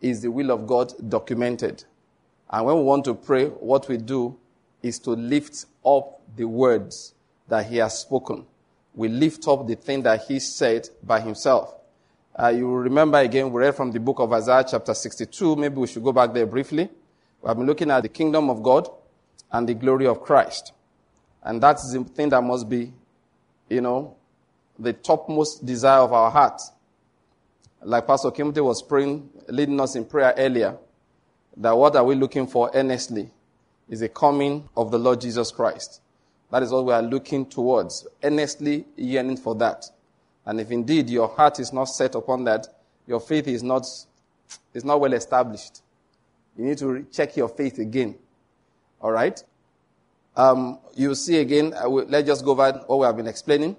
is 0.00 0.20
the 0.22 0.30
will 0.30 0.50
of 0.50 0.66
God 0.66 0.92
documented. 1.08 1.84
And 2.50 2.66
when 2.66 2.76
we 2.76 2.82
want 2.82 3.04
to 3.06 3.14
pray, 3.14 3.46
what 3.46 3.88
we 3.88 3.96
do 3.96 4.36
is 4.82 4.98
to 5.00 5.10
lift 5.10 5.66
up 5.84 6.20
the 6.36 6.44
words 6.44 7.14
that 7.48 7.66
He 7.66 7.78
has 7.78 7.98
spoken. 7.98 8.46
We 8.94 9.08
lift 9.08 9.46
up 9.48 9.66
the 9.66 9.74
thing 9.74 10.02
that 10.02 10.24
He 10.26 10.38
said 10.38 10.88
by 11.02 11.20
Himself. 11.20 11.74
Uh, 12.36 12.48
you 12.48 12.72
remember 12.72 13.18
again, 13.18 13.50
we 13.52 13.60
read 13.60 13.74
from 13.74 13.92
the 13.92 14.00
book 14.00 14.18
of 14.18 14.32
Isaiah, 14.32 14.64
chapter 14.68 14.94
62. 14.94 15.56
Maybe 15.56 15.76
we 15.76 15.86
should 15.86 16.02
go 16.02 16.12
back 16.12 16.32
there 16.32 16.46
briefly. 16.46 16.88
We 17.40 17.48
have 17.48 17.56
been 17.56 17.66
looking 17.66 17.90
at 17.90 18.02
the 18.02 18.08
kingdom 18.08 18.50
of 18.50 18.62
God 18.62 18.88
and 19.52 19.68
the 19.68 19.74
glory 19.74 20.06
of 20.06 20.20
Christ. 20.20 20.72
And 21.42 21.62
that's 21.62 21.92
the 21.92 22.02
thing 22.04 22.30
that 22.30 22.42
must 22.42 22.68
be, 22.68 22.92
you 23.68 23.80
know, 23.80 24.16
the 24.78 24.92
topmost 24.92 25.64
desire 25.64 26.00
of 26.00 26.12
our 26.12 26.30
hearts. 26.30 26.72
Like 27.82 28.06
Pastor 28.06 28.30
Kimothy 28.30 28.64
was 28.64 28.82
praying, 28.82 29.28
leading 29.48 29.78
us 29.80 29.94
in 29.94 30.04
prayer 30.04 30.34
earlier, 30.36 30.76
that 31.56 31.76
what 31.76 31.94
are 31.94 32.04
we 32.04 32.14
looking 32.14 32.46
for 32.46 32.70
earnestly 32.74 33.30
is 33.88 34.00
the 34.00 34.08
coming 34.08 34.68
of 34.76 34.90
the 34.90 34.98
Lord 34.98 35.20
Jesus 35.20 35.50
Christ. 35.50 36.00
That 36.50 36.62
is 36.62 36.70
what 36.70 36.84
we 36.84 36.92
are 36.92 37.02
looking 37.02 37.46
towards, 37.46 38.06
earnestly 38.22 38.86
yearning 38.96 39.36
for 39.36 39.54
that. 39.56 39.86
And 40.46 40.60
if 40.60 40.70
indeed 40.70 41.10
your 41.10 41.28
heart 41.28 41.58
is 41.58 41.72
not 41.72 41.84
set 41.84 42.14
upon 42.14 42.44
that, 42.44 42.68
your 43.06 43.20
faith 43.20 43.48
is 43.48 43.62
not, 43.62 43.86
is 44.72 44.84
not 44.84 45.00
well 45.00 45.12
established. 45.12 45.82
You 46.56 46.64
need 46.64 46.78
to 46.78 47.06
check 47.12 47.36
your 47.36 47.48
faith 47.48 47.78
again. 47.78 48.16
All 49.00 49.10
right? 49.10 49.42
Um, 50.36 50.78
you 50.94 51.14
see 51.14 51.38
again, 51.38 51.74
will, 51.84 52.06
let's 52.08 52.26
just 52.26 52.44
go 52.44 52.52
over 52.52 52.72
what 52.86 52.98
we 52.98 53.06
have 53.06 53.16
been 53.16 53.26
explaining. 53.26 53.76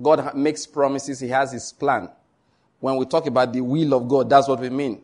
God 0.00 0.34
makes 0.34 0.66
promises, 0.66 1.20
He 1.20 1.28
has 1.28 1.52
His 1.52 1.72
plan. 1.72 2.08
When 2.80 2.96
we 2.96 3.06
talk 3.06 3.26
about 3.26 3.52
the 3.52 3.60
will 3.60 3.94
of 3.94 4.08
God, 4.08 4.30
that's 4.30 4.48
what 4.48 4.60
we 4.60 4.70
mean. 4.70 5.02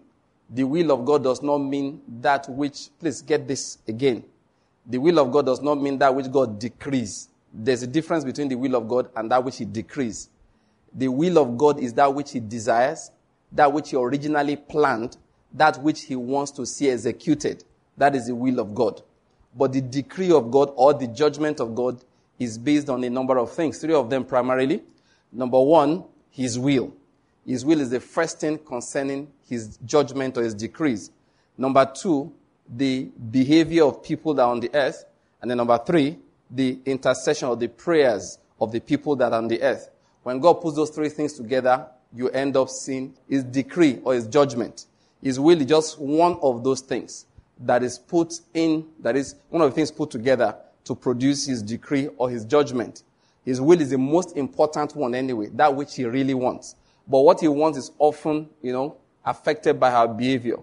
The 0.48 0.64
will 0.64 0.92
of 0.92 1.04
God 1.04 1.24
does 1.24 1.42
not 1.42 1.58
mean 1.58 2.02
that 2.20 2.48
which, 2.48 2.90
please 3.00 3.22
get 3.22 3.48
this 3.48 3.78
again. 3.88 4.24
The 4.86 4.98
will 4.98 5.18
of 5.18 5.32
God 5.32 5.46
does 5.46 5.62
not 5.62 5.80
mean 5.80 5.98
that 5.98 6.14
which 6.14 6.30
God 6.30 6.58
decrees. 6.58 7.28
There's 7.52 7.82
a 7.82 7.86
difference 7.86 8.24
between 8.24 8.48
the 8.48 8.56
will 8.56 8.74
of 8.74 8.88
God 8.88 9.08
and 9.16 9.30
that 9.30 9.42
which 9.42 9.58
He 9.58 9.64
decrees. 9.64 10.28
The 10.92 11.08
will 11.08 11.38
of 11.38 11.56
God 11.56 11.80
is 11.80 11.94
that 11.94 12.12
which 12.12 12.32
He 12.32 12.40
desires, 12.40 13.10
that 13.52 13.72
which 13.72 13.90
He 13.90 13.96
originally 13.96 14.56
planned, 14.56 15.16
that 15.52 15.80
which 15.82 16.02
He 16.02 16.16
wants 16.16 16.50
to 16.52 16.66
see 16.66 16.90
executed. 16.90 17.64
That 17.96 18.14
is 18.14 18.26
the 18.26 18.34
will 18.34 18.58
of 18.58 18.74
God. 18.74 19.02
But 19.56 19.72
the 19.72 19.80
decree 19.80 20.32
of 20.32 20.50
God 20.50 20.72
or 20.74 20.92
the 20.92 21.06
judgment 21.06 21.60
of 21.60 21.74
God 21.74 22.02
is 22.38 22.58
based 22.58 22.88
on 22.90 23.04
a 23.04 23.10
number 23.10 23.38
of 23.38 23.52
things. 23.52 23.78
Three 23.78 23.94
of 23.94 24.10
them 24.10 24.24
primarily. 24.24 24.82
Number 25.32 25.60
one, 25.60 26.04
His 26.30 26.58
will. 26.58 26.92
His 27.46 27.64
will 27.64 27.80
is 27.80 27.90
the 27.90 28.00
first 28.00 28.40
thing 28.40 28.58
concerning 28.58 29.28
His 29.48 29.78
judgment 29.84 30.36
or 30.36 30.42
His 30.42 30.54
decrees. 30.54 31.10
Number 31.56 31.84
two, 31.86 32.32
the 32.68 33.04
behavior 33.30 33.84
of 33.84 34.02
people 34.02 34.34
that 34.34 34.42
are 34.42 34.50
on 34.50 34.60
the 34.60 34.70
earth. 34.74 35.04
And 35.40 35.50
then 35.50 35.58
number 35.58 35.78
three, 35.78 36.18
the 36.50 36.78
intercession 36.86 37.48
or 37.48 37.56
the 37.56 37.68
prayers 37.68 38.38
of 38.60 38.72
the 38.72 38.80
people 38.80 39.16
that 39.16 39.32
are 39.32 39.38
on 39.38 39.48
the 39.48 39.62
earth. 39.62 39.90
When 40.22 40.40
God 40.40 40.54
puts 40.54 40.76
those 40.76 40.90
three 40.90 41.08
things 41.08 41.34
together, 41.34 41.86
you 42.14 42.30
end 42.30 42.56
up 42.56 42.68
seeing 42.68 43.14
His 43.28 43.44
decree 43.44 44.00
or 44.04 44.14
His 44.14 44.26
judgment. 44.26 44.86
His 45.22 45.40
will 45.40 45.60
is 45.60 45.66
just 45.66 45.98
one 45.98 46.38
of 46.42 46.62
those 46.64 46.80
things 46.80 47.26
that 47.60 47.82
is 47.82 47.98
put 47.98 48.40
in, 48.52 48.86
that 49.00 49.16
is 49.16 49.36
one 49.48 49.62
of 49.62 49.70
the 49.70 49.74
things 49.74 49.90
put 49.90 50.10
together 50.10 50.56
to 50.84 50.94
produce 50.94 51.46
his 51.46 51.62
decree 51.62 52.08
or 52.18 52.28
his 52.30 52.44
judgment. 52.44 53.02
His 53.44 53.60
will 53.60 53.80
is 53.80 53.90
the 53.90 53.98
most 53.98 54.36
important 54.36 54.94
one 54.96 55.14
anyway, 55.14 55.48
that 55.54 55.74
which 55.74 55.96
he 55.96 56.04
really 56.04 56.34
wants. 56.34 56.76
But 57.06 57.20
what 57.20 57.40
he 57.40 57.48
wants 57.48 57.78
is 57.78 57.90
often, 57.98 58.48
you 58.62 58.72
know, 58.72 58.96
affected 59.24 59.78
by 59.78 59.92
our 59.92 60.08
behavior. 60.08 60.56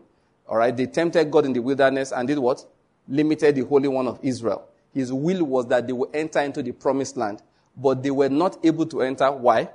Alright, 0.52 0.76
they 0.76 0.86
tempted 0.86 1.32
God 1.32 1.46
in 1.46 1.54
the 1.54 1.62
wilderness 1.62 2.12
and 2.12 2.28
did 2.28 2.38
what? 2.38 2.66
Limited 3.08 3.56
the 3.56 3.62
Holy 3.62 3.88
One 3.88 4.06
of 4.08 4.20
Israel. 4.22 4.68
His 4.94 5.14
will 5.14 5.46
was 5.46 5.66
that 5.68 5.88
they 5.88 5.94
would 5.94 6.14
enter 6.14 6.40
into 6.42 6.62
the 6.62 6.74
promised 6.74 7.16
land, 7.16 7.42
but 7.78 8.04
they 8.04 8.12
were 8.12 8.28
not 8.28 8.64
able 8.66 8.86
to 8.88 9.02
enter. 9.02 9.32
Why? 9.32 9.70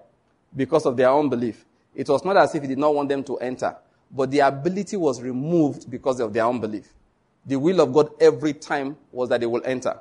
Because 0.54 0.85
of 0.85 0.99
their 0.99 1.11
unbelief. 1.11 1.64
It 1.95 2.11
was 2.11 2.23
not 2.26 2.37
as 2.37 2.54
if 2.54 2.61
he 2.61 2.68
did 2.68 2.76
not 2.76 2.95
want 2.95 3.09
them 3.09 3.25
to 3.25 3.38
enter, 3.38 3.75
but 4.11 4.30
the 4.30 4.40
ability 4.40 4.99
was 4.99 5.23
removed 5.23 5.90
because 5.90 6.21
of 6.21 6.35
their 6.35 6.45
unbelief. 6.45 6.92
The 7.47 7.56
will 7.56 7.80
of 7.80 7.95
God 7.95 8.11
every 8.21 8.52
time 8.52 8.99
was 9.11 9.30
that 9.30 9.40
they 9.40 9.47
will 9.47 9.62
enter. 9.64 9.99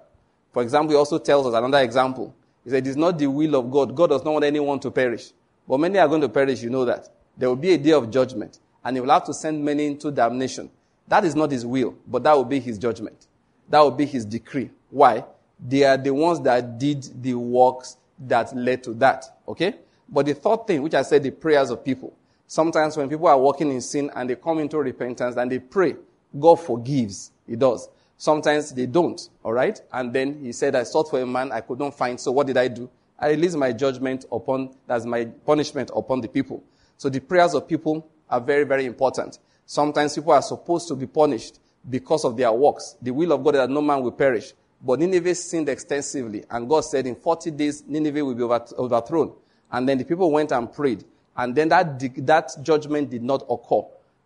For 0.52 0.62
example, 0.62 0.92
he 0.92 0.98
also 0.98 1.20
tells 1.20 1.48
us 1.48 1.54
another 1.54 1.80
example. 1.80 2.36
He 2.66 2.72
said, 2.72 2.86
It 2.86 2.90
is 2.90 2.98
not 2.98 3.18
the 3.18 3.28
will 3.28 3.56
of 3.56 3.72
God. 3.72 3.96
God 3.96 4.10
does 4.10 4.26
not 4.26 4.34
want 4.34 4.46
anyone 4.46 4.80
to 4.82 4.92
perish. 4.92 5.32
But 5.68 5.80
many 5.80 6.00
are 6.00 6.08
going 6.08 6.22
to 6.22 6.30
perish, 6.30 6.62
you 6.62 6.70
know 6.70 6.84
that. 6.84 7.08
There 7.38 7.48
will 7.48 7.56
be 7.56 7.72
a 7.74 7.78
day 7.78 7.92
of 7.92 8.12
judgment, 8.12 8.60
and 8.86 8.96
he 8.96 9.02
will 9.02 9.10
have 9.10 9.26
to 9.26 9.34
send 9.34 9.66
many 9.66 9.88
into 9.88 10.12
damnation. 10.12 10.70
That 11.08 11.26
is 11.26 11.36
not 11.36 11.52
his 11.52 11.66
will, 11.66 11.96
but 12.08 12.24
that 12.24 12.34
will 12.34 12.46
be 12.46 12.60
his 12.60 12.78
judgment. 12.78 13.28
That 13.68 13.82
will 13.82 13.92
be 13.92 14.06
his 14.06 14.24
decree. 14.24 14.70
Why? 14.92 15.26
They 15.60 15.84
are 15.84 15.98
the 15.98 16.14
ones 16.14 16.40
that 16.42 16.78
did 16.78 17.22
the 17.22 17.34
works 17.34 17.98
that 18.20 18.56
led 18.56 18.84
to 18.84 18.94
that. 18.96 19.26
Okay? 19.48 19.76
But 20.08 20.28
the 20.28 20.36
third 20.36 20.68
thing, 20.68 20.82
which 20.84 20.94
I 20.94 21.02
said, 21.02 21.24
the 21.24 21.32
prayers 21.32 21.72
of 21.72 21.84
people. 21.84 22.16
Sometimes 22.48 22.96
when 22.96 23.10
people 23.10 23.28
are 23.28 23.38
walking 23.38 23.72
in 23.72 23.82
sin 23.82 24.12
and 24.16 24.30
they 24.30 24.36
come 24.36 24.60
into 24.60 24.78
repentance 24.78 25.36
and 25.36 25.52
they 25.52 25.60
pray, 25.60 25.96
God 26.40 26.56
forgives. 26.56 27.32
He 27.48 27.56
does. 27.56 27.90
Sometimes 28.18 28.72
they 28.72 28.86
don't, 28.86 29.30
all 29.44 29.52
right? 29.54 29.82
And 29.92 30.14
then 30.14 30.40
he 30.42 30.52
said, 30.52 30.76
I 30.76 30.84
sought 30.84 31.10
for 31.10 31.20
a 31.20 31.26
man 31.26 31.52
I 31.52 31.62
could 31.62 31.80
not 31.80 31.98
find. 31.98 32.20
So 32.20 32.32
what 32.32 32.48
did 32.48 32.58
I 32.58 32.68
do? 32.68 32.90
I 33.18 33.30
released 33.30 33.58
my 33.58 33.72
judgment 33.74 34.26
upon, 34.32 34.76
that's 34.86 35.06
my 35.06 35.26
punishment 35.26 35.90
upon 35.96 36.22
the 36.22 36.28
people. 36.28 36.64
So 36.98 37.10
the 37.10 37.20
prayers 37.20 37.54
of 37.56 37.68
people 37.68 38.08
are 38.30 38.42
very, 38.42 38.64
very 38.64 38.86
important. 38.86 39.40
Sometimes 39.66 40.16
people 40.16 40.32
are 40.32 40.42
supposed 40.42 40.88
to 40.88 40.96
be 40.96 41.08
punished 41.08 41.60
because 41.90 42.26
of 42.26 42.38
their 42.38 42.52
works. 42.52 42.96
The 43.02 43.12
will 43.12 43.32
of 43.32 43.44
God 43.44 43.56
is 43.56 43.62
that 43.62 43.70
no 43.70 43.82
man 43.82 44.02
will 44.02 44.12
perish. 44.12 44.54
But 44.82 45.00
Nineveh 45.00 45.36
sinned 45.36 45.70
extensively. 45.70 46.44
And 46.50 46.70
God 46.70 46.82
said 46.82 47.08
in 47.08 47.16
40 47.16 47.52
days, 47.52 47.84
Nineveh 47.88 48.24
will 48.24 48.36
be 48.36 48.44
overthrown. 48.44 49.34
And 49.72 49.88
then 49.90 49.98
the 49.98 50.06
people 50.06 50.32
went 50.32 50.52
and 50.52 50.72
prayed. 50.72 51.04
And 51.36 51.56
then 51.56 51.70
that, 51.70 52.00
that 52.26 52.52
judgment 52.62 53.10
did 53.10 53.24
not 53.24 53.44
occur. 53.50 53.82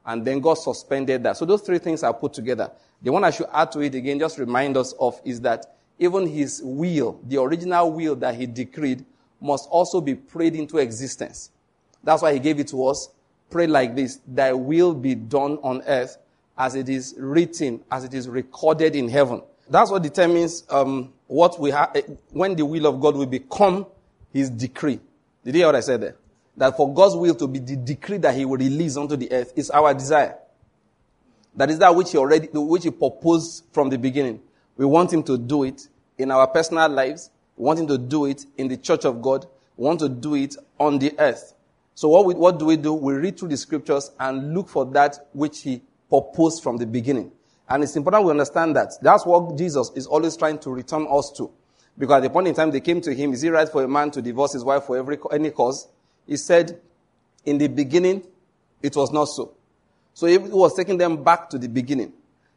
And 0.05 0.25
then 0.25 0.39
God 0.39 0.55
suspended 0.55 1.23
that. 1.23 1.37
So 1.37 1.45
those 1.45 1.61
three 1.61 1.79
things 1.79 2.03
are 2.03 2.13
put 2.13 2.33
together. 2.33 2.71
The 3.01 3.11
one 3.11 3.23
I 3.23 3.29
should 3.29 3.47
add 3.53 3.71
to 3.73 3.79
it 3.79 3.95
again, 3.95 4.19
just 4.19 4.37
remind 4.37 4.75
us 4.75 4.93
of, 4.99 5.19
is 5.23 5.41
that 5.41 5.75
even 5.97 6.27
his 6.27 6.61
will, 6.63 7.19
the 7.25 7.41
original 7.41 7.91
will 7.91 8.15
that 8.17 8.35
he 8.35 8.45
decreed, 8.45 9.05
must 9.41 9.69
also 9.69 10.01
be 10.01 10.15
prayed 10.15 10.55
into 10.55 10.77
existence. 10.77 11.51
That's 12.03 12.21
why 12.21 12.33
he 12.33 12.39
gave 12.39 12.59
it 12.59 12.67
to 12.69 12.87
us. 12.87 13.09
Pray 13.49 13.67
like 13.67 13.95
this, 13.95 14.19
thy 14.27 14.53
will 14.53 14.93
be 14.93 15.15
done 15.15 15.57
on 15.63 15.81
earth 15.87 16.17
as 16.57 16.75
it 16.75 16.89
is 16.89 17.15
written, 17.17 17.83
as 17.91 18.03
it 18.03 18.13
is 18.13 18.27
recorded 18.27 18.95
in 18.95 19.09
heaven. 19.09 19.41
That's 19.69 19.91
what 19.91 20.03
determines 20.03 20.63
um, 20.69 21.13
what 21.27 21.59
we 21.59 21.71
have, 21.71 21.95
when 22.31 22.55
the 22.55 22.65
will 22.65 22.85
of 22.87 22.99
God 22.99 23.15
will 23.15 23.25
become 23.25 23.85
his 24.33 24.49
decree. 24.49 24.99
Did 25.43 25.55
you 25.55 25.61
hear 25.61 25.67
what 25.67 25.75
I 25.75 25.79
said 25.79 26.01
there? 26.01 26.15
That 26.57 26.75
for 26.75 26.93
God's 26.93 27.15
will 27.15 27.35
to 27.35 27.47
be 27.47 27.59
the 27.59 27.75
decree 27.75 28.17
that 28.17 28.35
he 28.35 28.45
will 28.45 28.57
release 28.57 28.97
onto 28.97 29.15
the 29.15 29.31
earth 29.31 29.53
is 29.55 29.69
our 29.69 29.93
desire. 29.93 30.37
That 31.55 31.69
is 31.69 31.79
that 31.79 31.95
which 31.95 32.11
he 32.11 32.17
already, 32.17 32.47
which 32.53 32.83
he 32.83 32.91
proposed 32.91 33.63
from 33.71 33.89
the 33.89 33.97
beginning. 33.97 34.41
We 34.75 34.85
want 34.85 35.11
him 35.13 35.23
to 35.23 35.37
do 35.37 35.63
it 35.63 35.87
in 36.17 36.31
our 36.31 36.47
personal 36.47 36.89
lives. 36.89 37.31
We 37.55 37.65
want 37.65 37.79
him 37.79 37.87
to 37.87 37.97
do 37.97 38.25
it 38.25 38.45
in 38.57 38.67
the 38.67 38.77
church 38.77 39.05
of 39.05 39.21
God. 39.21 39.45
We 39.77 39.85
want 39.85 39.99
to 40.01 40.09
do 40.09 40.35
it 40.35 40.55
on 40.79 40.99
the 40.99 41.13
earth. 41.17 41.53
So 41.99 42.07
what, 42.07 42.25
we, 42.25 42.33
what 42.33 42.57
do 42.57 42.63
we 42.63 42.77
do? 42.77 42.93
We 42.93 43.15
read 43.15 43.37
through 43.37 43.49
the 43.49 43.57
scriptures 43.57 44.11
and 44.17 44.53
look 44.53 44.69
for 44.69 44.85
that 44.93 45.17
which 45.33 45.63
he 45.63 45.81
proposed 46.07 46.63
from 46.63 46.77
the 46.77 46.85
beginning. 46.85 47.29
And 47.67 47.83
it's 47.83 47.97
important 47.97 48.23
we 48.23 48.31
understand 48.31 48.77
that. 48.77 48.93
That's 49.01 49.25
what 49.25 49.57
Jesus 49.57 49.91
is 49.95 50.07
always 50.07 50.37
trying 50.37 50.59
to 50.59 50.69
return 50.69 51.05
us 51.11 51.29
to. 51.35 51.51
Because 51.97 52.15
at 52.15 52.23
the 52.23 52.29
point 52.29 52.47
in 52.47 52.55
time 52.55 52.71
they 52.71 52.79
came 52.79 53.01
to 53.01 53.13
him, 53.13 53.33
is 53.33 53.43
it 53.43 53.49
right 53.49 53.67
for 53.67 53.83
a 53.83 53.87
man 53.89 54.11
to 54.11 54.21
divorce 54.21 54.53
his 54.53 54.63
wife 54.63 54.85
for 54.85 54.95
every, 54.95 55.17
any 55.33 55.51
cause? 55.51 55.89
He 56.25 56.37
said, 56.37 56.79
in 57.43 57.57
the 57.57 57.67
beginning, 57.67 58.25
it 58.81 58.95
was 58.95 59.11
not 59.11 59.25
so. 59.25 59.55
So 60.13 60.27
he 60.27 60.37
was 60.37 60.73
taking 60.75 60.97
them 60.97 61.21
back 61.21 61.49
to 61.49 61.57
the 61.57 61.67
beginning. 61.67 62.13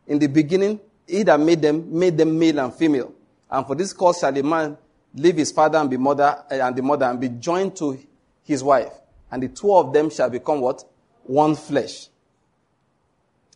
In 0.07 0.21
the 0.21 0.29
beginning, 0.29 0.79
he 1.05 1.25
that 1.25 1.41
made 1.41 1.63
them, 1.63 1.99
made 1.99 2.17
them 2.17 2.39
male 2.39 2.61
and 2.61 2.73
female. 2.73 3.13
And 3.51 3.67
for 3.67 3.75
this 3.75 3.93
cause 3.93 4.21
shall 4.21 4.39
a 4.39 4.43
man 4.45 4.79
leave 5.17 5.37
his 5.37 5.51
father 5.51 5.79
and 5.79 5.91
be 5.91 5.97
mother, 5.97 6.45
eh, 6.49 6.65
and 6.65 6.77
the 6.77 6.83
mother 6.83 7.07
and 7.07 7.21
be 7.21 7.29
joined 7.29 7.75
to 7.79 7.99
his 8.45 8.63
wife. 8.63 8.93
And 9.33 9.43
the 9.43 9.49
two 9.49 9.75
of 9.75 9.93
them 9.93 10.11
shall 10.11 10.29
become 10.29 10.61
what? 10.61 10.85
One 11.25 11.57
flesh. 11.57 12.09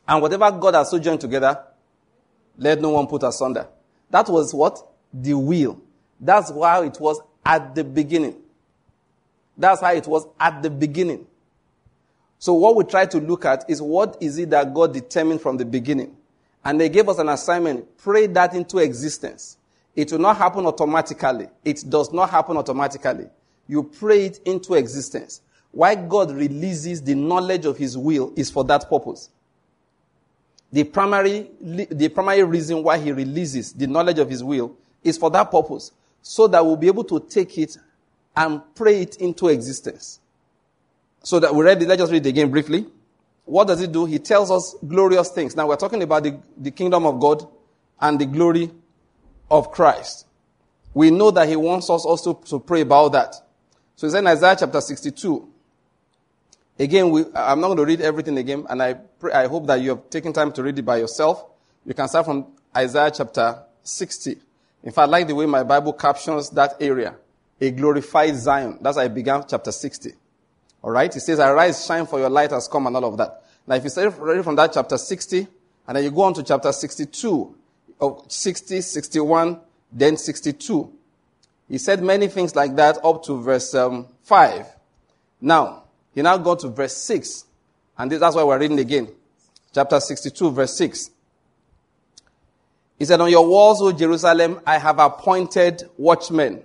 And 0.08 0.22
whatever 0.22 0.50
God 0.50 0.74
has 0.74 0.90
so 0.90 0.98
joined 0.98 1.20
together, 1.20 1.62
let 2.56 2.80
no 2.80 2.90
one 2.90 3.06
put 3.06 3.22
asunder. 3.22 3.68
That 4.10 4.28
was 4.28 4.54
what? 4.54 4.84
The 5.12 5.34
will. 5.34 5.80
That's 6.18 6.50
how 6.50 6.82
it 6.82 6.98
was 6.98 7.20
at 7.44 7.74
the 7.74 7.84
beginning. 7.84 8.36
That's 9.56 9.82
how 9.82 9.92
it 9.92 10.06
was 10.06 10.26
at 10.40 10.62
the 10.62 10.70
beginning. 10.70 11.26
So 12.38 12.54
what 12.54 12.76
we 12.76 12.84
try 12.84 13.06
to 13.06 13.18
look 13.18 13.44
at 13.44 13.68
is 13.68 13.82
what 13.82 14.16
is 14.20 14.38
it 14.38 14.50
that 14.50 14.72
God 14.72 14.94
determined 14.94 15.40
from 15.40 15.56
the 15.58 15.64
beginning? 15.64 16.16
And 16.64 16.80
they 16.80 16.88
gave 16.88 17.08
us 17.08 17.18
an 17.18 17.28
assignment. 17.28 17.98
Pray 17.98 18.26
that 18.28 18.54
into 18.54 18.78
existence. 18.78 19.58
It 19.94 20.12
will 20.12 20.18
not 20.18 20.36
happen 20.36 20.66
automatically. 20.66 21.48
It 21.64 21.84
does 21.88 22.12
not 22.12 22.30
happen 22.30 22.56
automatically. 22.56 23.26
You 23.68 23.82
pray 23.82 24.26
it 24.26 24.40
into 24.44 24.74
existence. 24.74 25.42
Why 25.76 25.94
God 25.94 26.30
releases 26.30 27.02
the 27.02 27.14
knowledge 27.14 27.66
of 27.66 27.76
His 27.76 27.98
will 27.98 28.32
is 28.34 28.50
for 28.50 28.64
that 28.64 28.88
purpose. 28.88 29.28
The 30.72 30.84
primary, 30.84 31.50
the 31.60 32.08
primary 32.08 32.44
reason 32.44 32.82
why 32.82 32.96
He 32.96 33.12
releases 33.12 33.74
the 33.74 33.86
knowledge 33.86 34.18
of 34.18 34.30
His 34.30 34.42
will 34.42 34.74
is 35.04 35.18
for 35.18 35.30
that 35.32 35.50
purpose. 35.50 35.92
So 36.22 36.46
that 36.46 36.64
we'll 36.64 36.78
be 36.78 36.86
able 36.86 37.04
to 37.04 37.20
take 37.20 37.58
it 37.58 37.76
and 38.34 38.62
pray 38.74 39.02
it 39.02 39.16
into 39.16 39.48
existence. 39.48 40.18
So 41.22 41.40
that 41.40 41.54
we 41.54 41.62
read 41.62 41.82
it, 41.82 41.88
let's 41.88 42.00
just 42.00 42.10
read 42.10 42.24
it 42.24 42.30
again 42.30 42.50
briefly. 42.50 42.86
What 43.44 43.68
does 43.68 43.82
it 43.82 43.92
do? 43.92 44.06
He 44.06 44.18
tells 44.18 44.50
us 44.50 44.74
glorious 44.88 45.28
things. 45.28 45.56
Now 45.56 45.68
we're 45.68 45.76
talking 45.76 46.02
about 46.02 46.22
the, 46.22 46.40
the 46.56 46.70
kingdom 46.70 47.04
of 47.04 47.20
God 47.20 47.46
and 48.00 48.18
the 48.18 48.24
glory 48.24 48.70
of 49.50 49.72
Christ. 49.72 50.26
We 50.94 51.10
know 51.10 51.30
that 51.32 51.46
he 51.46 51.56
wants 51.56 51.90
us 51.90 52.06
also 52.06 52.32
to 52.32 52.60
pray 52.60 52.80
about 52.80 53.12
that. 53.12 53.34
So 53.94 54.06
it's 54.06 54.16
in 54.16 54.26
Isaiah 54.26 54.56
chapter 54.58 54.80
62. 54.80 55.52
Again, 56.78 57.10
we, 57.10 57.24
I'm 57.34 57.60
not 57.60 57.68
going 57.68 57.78
to 57.78 57.84
read 57.86 58.00
everything 58.02 58.36
again, 58.36 58.66
and 58.68 58.82
I, 58.82 58.94
pray, 58.94 59.32
I 59.32 59.46
hope 59.46 59.66
that 59.66 59.80
you 59.80 59.90
have 59.90 60.10
taken 60.10 60.32
time 60.32 60.52
to 60.52 60.62
read 60.62 60.78
it 60.78 60.84
by 60.84 60.98
yourself. 60.98 61.44
You 61.86 61.94
can 61.94 62.06
start 62.08 62.26
from 62.26 62.46
Isaiah 62.76 63.10
chapter 63.10 63.62
60. 63.82 64.36
In 64.82 64.92
fact, 64.92 65.08
I 65.08 65.10
like 65.10 65.26
the 65.26 65.34
way 65.34 65.46
my 65.46 65.62
Bible 65.62 65.94
captions 65.94 66.50
that 66.50 66.76
area. 66.80 67.14
A 67.60 67.70
glorified 67.70 68.36
Zion. 68.36 68.78
That's 68.82 68.98
how 68.98 69.04
I 69.04 69.08
began 69.08 69.44
chapter 69.48 69.72
60. 69.72 70.12
Alright? 70.84 71.16
It 71.16 71.20
says, 71.20 71.38
Arise, 71.38 71.86
shine 71.86 72.06
for 72.06 72.18
your 72.18 72.28
light 72.28 72.50
has 72.50 72.68
come 72.68 72.86
and 72.86 72.94
all 72.96 73.06
of 73.06 73.16
that. 73.16 73.42
Now, 73.66 73.76
if 73.76 73.84
you 73.84 73.90
start 73.90 74.14
reading 74.18 74.42
from 74.42 74.56
that 74.56 74.72
chapter 74.74 74.98
60, 74.98 75.46
and 75.88 75.96
then 75.96 76.04
you 76.04 76.10
go 76.10 76.22
on 76.22 76.34
to 76.34 76.42
chapter 76.42 76.72
62, 76.72 77.54
or 77.98 78.24
60, 78.28 78.80
61, 78.82 79.60
then 79.90 80.16
62. 80.16 80.92
He 81.68 81.78
said 81.78 82.02
many 82.02 82.28
things 82.28 82.54
like 82.54 82.76
that 82.76 82.98
up 83.02 83.24
to 83.24 83.40
verse 83.40 83.74
um, 83.74 84.06
5. 84.22 84.66
Now, 85.40 85.84
he 86.16 86.22
now 86.22 86.38
got 86.38 86.60
to 86.60 86.68
verse 86.68 86.96
6. 86.96 87.44
And 87.98 88.10
that's 88.10 88.34
why 88.34 88.42
we're 88.42 88.58
reading 88.58 88.78
again. 88.78 89.08
Chapter 89.72 90.00
62, 90.00 90.50
verse 90.50 90.74
6. 90.78 91.10
He 92.98 93.04
said, 93.04 93.20
On 93.20 93.30
your 93.30 93.46
walls, 93.46 93.82
O 93.82 93.92
Jerusalem, 93.92 94.60
I 94.66 94.78
have 94.78 94.98
appointed 94.98 95.82
watchmen. 95.98 96.62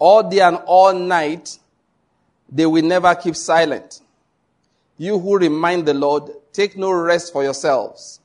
All 0.00 0.28
day 0.28 0.40
and 0.40 0.56
all 0.66 0.92
night, 0.92 1.60
they 2.50 2.66
will 2.66 2.82
never 2.82 3.14
keep 3.14 3.36
silent. 3.36 4.00
You 4.98 5.20
who 5.20 5.38
remind 5.38 5.86
the 5.86 5.94
Lord, 5.94 6.28
take 6.52 6.76
no 6.76 6.90
rest 6.90 7.32
for 7.32 7.44
yourselves, 7.44 8.18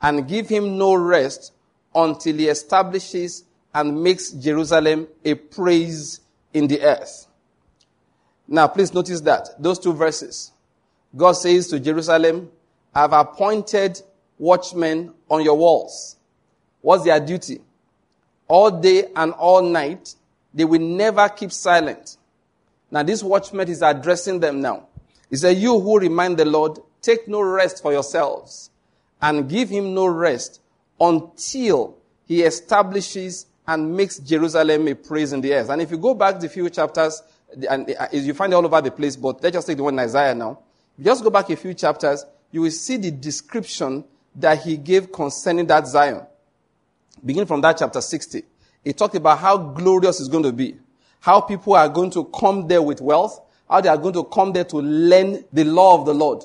and 0.00 0.26
give 0.26 0.48
him 0.48 0.78
no 0.78 0.94
rest 0.94 1.52
until 1.94 2.34
he 2.34 2.48
establishes 2.48 3.44
and 3.74 4.02
makes 4.02 4.30
Jerusalem 4.30 5.06
a 5.22 5.34
praise 5.34 6.20
in 6.54 6.66
the 6.66 6.80
earth. 6.80 7.26
Now, 8.52 8.66
please 8.66 8.92
notice 8.92 9.20
that 9.20 9.48
those 9.60 9.78
two 9.78 9.92
verses. 9.92 10.50
God 11.16 11.32
says 11.32 11.68
to 11.68 11.78
Jerusalem, 11.78 12.50
I've 12.92 13.12
appointed 13.12 14.02
watchmen 14.38 15.14
on 15.30 15.44
your 15.44 15.56
walls. 15.56 16.16
What's 16.80 17.04
their 17.04 17.20
duty? 17.20 17.60
All 18.48 18.72
day 18.72 19.04
and 19.14 19.32
all 19.34 19.62
night, 19.62 20.16
they 20.52 20.64
will 20.64 20.80
never 20.80 21.28
keep 21.28 21.52
silent. 21.52 22.16
Now, 22.90 23.04
this 23.04 23.22
watchman 23.22 23.68
is 23.68 23.82
addressing 23.82 24.40
them 24.40 24.60
now. 24.60 24.88
He 25.30 25.36
said, 25.36 25.56
You 25.56 25.78
who 25.78 26.00
remind 26.00 26.36
the 26.36 26.44
Lord, 26.44 26.80
take 27.00 27.28
no 27.28 27.40
rest 27.42 27.80
for 27.80 27.92
yourselves 27.92 28.70
and 29.22 29.48
give 29.48 29.68
him 29.68 29.94
no 29.94 30.06
rest 30.06 30.60
until 31.00 31.96
he 32.26 32.42
establishes 32.42 33.46
and 33.68 33.96
makes 33.96 34.18
Jerusalem 34.18 34.88
a 34.88 34.96
praise 34.96 35.32
in 35.32 35.40
the 35.40 35.54
earth. 35.54 35.68
And 35.68 35.80
if 35.80 35.92
you 35.92 35.98
go 35.98 36.14
back 36.14 36.40
the 36.40 36.48
few 36.48 36.68
chapters, 36.68 37.22
and 37.68 37.94
uh, 37.98 38.08
you 38.12 38.34
find 38.34 38.52
it 38.52 38.56
all 38.56 38.64
over 38.64 38.80
the 38.80 38.90
place, 38.90 39.16
but 39.16 39.42
let's 39.42 39.54
just 39.54 39.66
take 39.66 39.76
the 39.76 39.82
one 39.82 39.94
in 39.94 40.00
Isaiah 40.00 40.34
now. 40.34 40.60
Just 41.00 41.24
go 41.24 41.30
back 41.30 41.48
a 41.50 41.56
few 41.56 41.74
chapters, 41.74 42.24
you 42.50 42.62
will 42.62 42.70
see 42.70 42.96
the 42.96 43.10
description 43.10 44.04
that 44.34 44.62
he 44.62 44.76
gave 44.76 45.10
concerning 45.12 45.66
that 45.66 45.86
Zion. 45.86 46.26
Begin 47.24 47.46
from 47.46 47.60
that 47.62 47.78
chapter 47.78 48.00
60. 48.00 48.42
He 48.84 48.92
talked 48.92 49.14
about 49.14 49.38
how 49.38 49.56
glorious 49.56 50.20
it's 50.20 50.28
going 50.28 50.44
to 50.44 50.52
be. 50.52 50.76
How 51.20 51.40
people 51.40 51.74
are 51.74 51.88
going 51.88 52.10
to 52.12 52.24
come 52.24 52.66
there 52.66 52.82
with 52.82 53.00
wealth. 53.00 53.40
How 53.68 53.80
they 53.80 53.88
are 53.88 53.98
going 53.98 54.14
to 54.14 54.24
come 54.24 54.52
there 54.52 54.64
to 54.64 54.76
learn 54.78 55.44
the 55.52 55.64
law 55.64 55.98
of 55.98 56.06
the 56.06 56.14
Lord. 56.14 56.44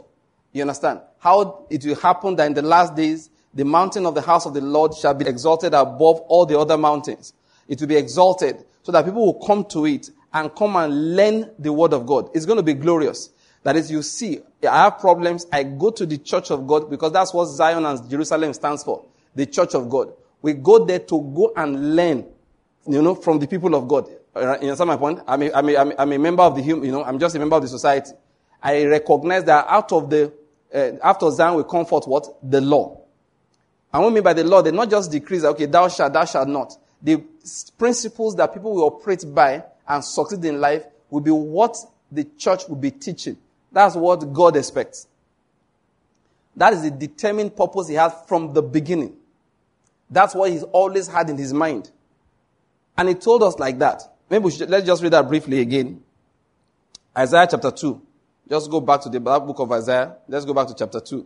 You 0.52 0.62
understand? 0.62 1.02
How 1.20 1.66
it 1.70 1.86
will 1.86 1.96
happen 1.96 2.36
that 2.36 2.48
in 2.48 2.54
the 2.54 2.62
last 2.62 2.96
days, 2.96 3.30
the 3.54 3.66
mountain 3.66 4.06
of 4.06 4.16
the 4.16 4.22
house 4.22 4.46
of 4.46 4.54
the 4.54 4.62
Lord 4.62 4.94
shall 4.94 5.14
be 5.14 5.26
exalted 5.26 5.74
above 5.74 6.20
all 6.22 6.46
the 6.46 6.60
other 6.60 6.78
mountains. 6.78 7.34
It 7.68 7.80
will 7.80 7.88
be 7.88 7.96
exalted 7.96 8.64
so 8.84 8.92
that 8.92 9.06
people 9.06 9.26
will 9.26 9.46
come 9.46 9.66
to 9.66 9.86
it 9.86 10.10
and 10.36 10.54
come 10.54 10.76
and 10.76 11.16
learn 11.16 11.50
the 11.58 11.72
word 11.72 11.94
of 11.94 12.06
God. 12.06 12.30
It's 12.34 12.46
going 12.46 12.58
to 12.58 12.64
be 12.64 12.74
glorious. 12.74 13.30
That 13.64 13.78
is, 13.78 13.90
you 13.90 14.02
see, 14.02 14.42
I 14.70 14.84
have 14.84 15.00
problems. 15.00 15.48
I 15.52 15.64
go 15.64 15.90
to 15.92 16.06
the 16.06 16.18
church 16.18 16.52
of 16.52 16.68
God 16.68 16.90
because 16.90 17.14
that's 17.14 17.34
what 17.34 17.46
Zion 17.46 17.86
and 17.86 18.10
Jerusalem 18.10 18.54
stands 18.54 18.84
for. 18.84 19.06
The 19.34 19.46
church 19.46 19.74
of 19.74 19.90
God. 19.90 20.14
We 20.42 20.54
go 20.54 20.86
there 20.86 21.00
to 21.00 21.22
go 21.34 21.54
and 21.56 21.96
learn, 21.96 22.26
you 22.86 23.02
know, 23.02 23.16
from 23.16 23.40
the 23.40 23.48
people 23.48 23.74
of 23.76 23.88
God. 23.88 24.10
You 24.36 24.42
understand 24.42 24.90
my 24.90 24.98
point? 24.98 25.22
I'm 25.26 25.42
a, 25.42 25.54
I'm 25.54 25.70
a, 25.70 25.96
I'm 25.98 26.12
a 26.12 26.20
member 26.20 26.44
of 26.44 26.58
the, 26.58 26.62
human, 26.62 26.86
you 26.86 26.92
know, 26.92 27.04
I'm 27.04 27.18
just 27.18 27.34
a 27.36 27.40
member 27.40 27.56
of 27.56 27.62
the 27.62 27.70
society. 27.70 28.12
I 28.62 28.86
recognize 28.86 29.46
that 29.46 29.66
out 29.70 29.94
of 29.94 30.10
the, 30.10 30.34
uh, 30.74 30.92
after 31.02 31.32
Zion 31.32 31.56
will 31.56 31.64
come 31.64 31.86
forth 31.86 32.08
what? 32.08 32.28
The 32.44 32.60
law. 32.60 33.02
And 33.94 34.04
what 34.04 34.12
I 34.12 34.14
mean 34.14 34.24
by 34.24 34.34
the 34.34 34.44
law, 34.44 34.62
they're 34.62 34.74
not 34.74 34.90
just 34.90 35.10
decrees, 35.10 35.46
okay, 35.46 35.66
thou 35.66 35.88
shalt, 35.88 36.12
thou 36.12 36.26
shalt 36.26 36.50
not. 36.50 36.78
The 37.02 37.24
principles 37.78 38.36
that 38.36 38.54
people 38.54 38.76
will 38.76 38.84
operate 38.84 39.24
by 39.34 39.64
and 39.88 40.04
succeed 40.04 40.44
in 40.46 40.60
life 40.60 40.86
will 41.10 41.22
be 41.22 41.32
what 41.32 41.78
the 42.12 42.24
church 42.38 42.68
will 42.68 42.76
be 42.76 42.92
teaching. 42.92 43.38
That's 43.72 43.96
what 43.96 44.32
God 44.32 44.56
expects. 44.56 45.08
That 46.56 46.74
is 46.74 46.84
the 46.84 46.92
determined 46.92 47.56
purpose 47.56 47.88
he 47.88 47.96
has 47.96 48.14
from 48.28 48.54
the 48.54 48.62
beginning. 48.62 49.18
That's 50.10 50.34
what 50.34 50.52
he's 50.52 50.64
always 50.64 51.08
had 51.08 51.30
in 51.30 51.38
his 51.38 51.54
mind. 51.54 51.92
And 52.98 53.10
he 53.10 53.16
told 53.16 53.44
us 53.44 53.60
like 53.60 53.80
that. 53.80 54.02
Maybe 54.30 54.50
should, 54.50 54.70
let's 54.70 54.86
just 54.86 55.04
read 55.04 55.14
that 55.14 55.28
briefly 55.28 55.60
again. 55.60 56.02
Isaiah 57.18 57.48
chapter 57.50 57.72
2. 57.72 58.02
Just 58.50 58.70
go 58.70 58.80
back 58.80 59.02
to 59.02 59.10
the 59.10 59.20
book 59.20 59.60
of 59.60 59.72
Isaiah. 59.72 60.16
Let's 60.28 60.46
go 60.46 60.54
back 60.54 60.68
to 60.68 60.76
chapter 60.76 61.00
2. 61.00 61.26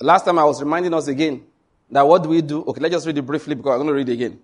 Last 0.00 0.24
time 0.24 0.38
I 0.38 0.44
was 0.44 0.60
reminding 0.60 0.92
us 0.92 1.08
again 1.08 1.44
that 1.90 2.06
what 2.06 2.22
do 2.22 2.28
we 2.28 2.42
do? 2.42 2.62
Okay, 2.64 2.80
let's 2.80 2.94
just 2.94 3.06
read 3.06 3.16
it 3.16 3.22
briefly 3.22 3.54
because 3.54 3.72
I'm 3.72 3.78
going 3.78 3.88
to 3.88 3.94
read 3.94 4.08
it 4.08 4.12
again. 4.12 4.38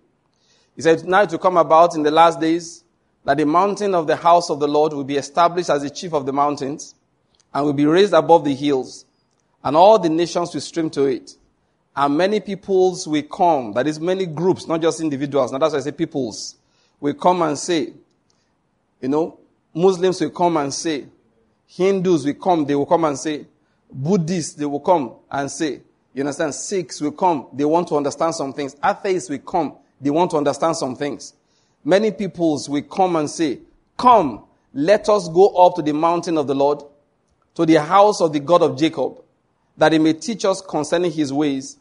He 0.75 0.83
said, 0.83 1.05
Now 1.05 1.25
to 1.25 1.39
come 1.39 1.57
about 1.57 1.95
in 1.95 2.03
the 2.03 2.11
last 2.11 2.41
days 2.41 2.85
that 3.25 3.37
the 3.37 3.47
mountain 3.47 3.95
of 3.95 4.07
the 4.07 4.17
house 4.17 4.51
of 4.51 4.61
the 4.61 4.69
Lord 4.69 4.93
will 4.93 5.05
be 5.05 5.17
established 5.17 5.71
as 5.71 5.83
the 5.83 5.91
chief 5.91 6.13
of 6.13 6.27
the 6.27 6.33
mountains 6.33 6.95
and 7.55 7.65
will 7.65 7.73
be 7.73 7.87
raised 7.87 8.13
above 8.15 8.45
the 8.45 8.55
hills, 8.55 9.05
and 9.63 9.77
all 9.77 9.99
the 9.99 10.09
nations 10.09 10.53
will 10.55 10.61
stream 10.61 10.91
to 10.91 11.05
it. 11.05 11.37
And 11.95 12.17
many 12.17 12.41
peoples 12.41 13.07
will 13.07 13.23
come, 13.23 13.75
that 13.75 13.87
is, 13.87 14.01
many 14.01 14.27
groups, 14.27 14.67
not 14.67 14.81
just 14.81 15.01
individuals. 15.01 15.53
Now 15.53 15.59
that's 15.59 15.75
why 15.75 15.79
I 15.79 15.83
say 15.83 15.93
peoples, 15.93 16.57
will 16.99 17.15
come 17.15 17.43
and 17.43 17.59
say, 17.59 17.93
you 19.01 19.09
know, 19.09 19.39
Muslims 19.75 20.21
will 20.21 20.31
come 20.31 20.57
and 20.57 20.73
say, 20.73 21.07
Hindus 21.67 22.25
will 22.25 22.35
come, 22.35 22.65
they 22.65 22.75
will 22.75 22.87
come 22.87 23.05
and 23.05 23.19
say, 23.19 23.47
Buddhists, 23.91 24.55
they 24.55 24.65
will 24.65 24.81
come 24.81 25.13
and 25.31 25.51
say, 25.51 25.81
you 26.15 26.23
understand? 26.23 26.55
Sikhs 26.55 27.01
will 27.01 27.13
come, 27.13 27.47
they 27.53 27.65
want 27.65 27.89
to 27.89 27.97
understand 27.97 28.35
some 28.35 28.53
things. 28.53 28.77
Atheists 28.85 29.31
will 29.31 29.39
come, 29.39 29.77
they 30.01 30.11
want 30.11 30.31
to 30.31 30.37
understand 30.37 30.77
some 30.77 30.95
things. 30.95 31.35
Many 31.85 32.11
peoples 32.11 32.69
will 32.69 32.83
come 32.83 33.17
and 33.17 33.29
say, 33.29 33.61
Come, 33.97 34.45
let 34.73 35.09
us 35.09 35.29
go 35.29 35.49
up 35.67 35.75
to 35.77 35.83
the 35.83 35.93
mountain 35.93 36.39
of 36.39 36.47
the 36.47 36.55
Lord, 36.55 36.83
to 37.55 37.67
the 37.67 37.81
house 37.81 38.21
of 38.21 38.33
the 38.33 38.41
God 38.41 38.63
of 38.63 38.79
Jacob, 38.79 39.23
that 39.77 39.93
he 39.93 39.99
may 39.99 40.13
teach 40.13 40.45
us 40.45 40.61
concerning 40.61 41.13
his 41.13 41.33
ways, 41.33 41.77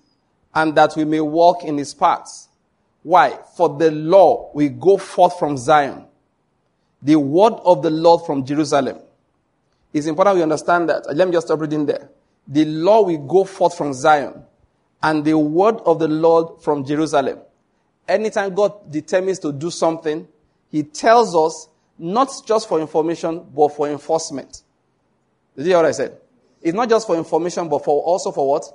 and 0.54 0.76
that 0.76 0.96
we 0.96 1.06
may 1.06 1.22
walk 1.22 1.64
in 1.64 1.78
his 1.78 1.94
paths. 1.94 2.50
Why? 3.04 3.40
For 3.56 3.70
the 3.78 3.92
law 3.92 4.52
will 4.54 4.70
go 4.70 4.98
forth 4.98 5.40
from 5.40 5.58
Zion, 5.58 6.06
the 7.02 7.16
word 7.16 7.54
of 7.64 7.82
the 7.82 7.90
Lord 7.90 8.26
from 8.26 8.46
Jerusalem. 8.46 9.00
It's 9.94 10.08
important 10.08 10.38
we 10.38 10.44
understand 10.44 10.90
that. 10.90 11.16
Let 11.16 11.28
me 11.28 11.34
just 11.34 11.48
stop 11.48 11.60
reading 11.60 11.86
there. 11.86 12.10
The 12.48 12.66
law 12.66 13.02
will 13.04 13.26
go 13.26 13.44
forth 13.44 13.78
from 13.78 13.94
Zion, 13.94 14.44
and 15.02 15.24
the 15.24 15.38
word 15.38 15.78
of 15.86 16.00
the 16.00 16.08
Lord 16.08 16.62
from 16.62 16.86
Jerusalem. 16.86 17.40
Anytime 18.08 18.54
God 18.54 18.92
determines 18.92 19.40
to 19.40 19.52
do 19.52 19.70
something, 19.70 20.28
He 20.70 20.84
tells 20.84 21.36
us 21.36 21.70
not 21.98 22.32
just 22.46 22.68
for 22.68 22.80
information, 22.80 23.46
but 23.56 23.70
for 23.70 23.90
enforcement. 23.90 24.64
Did 25.56 25.66
you 25.66 25.72
hear 25.72 25.78
what 25.78 25.86
I 25.86 25.92
said? 25.92 26.18
It's 26.62 26.76
not 26.76 26.90
just 26.90 27.08
for 27.08 27.16
information, 27.16 27.70
but 27.70 27.84
for 27.84 28.02
also 28.04 28.32
for 28.32 28.50
what? 28.50 28.66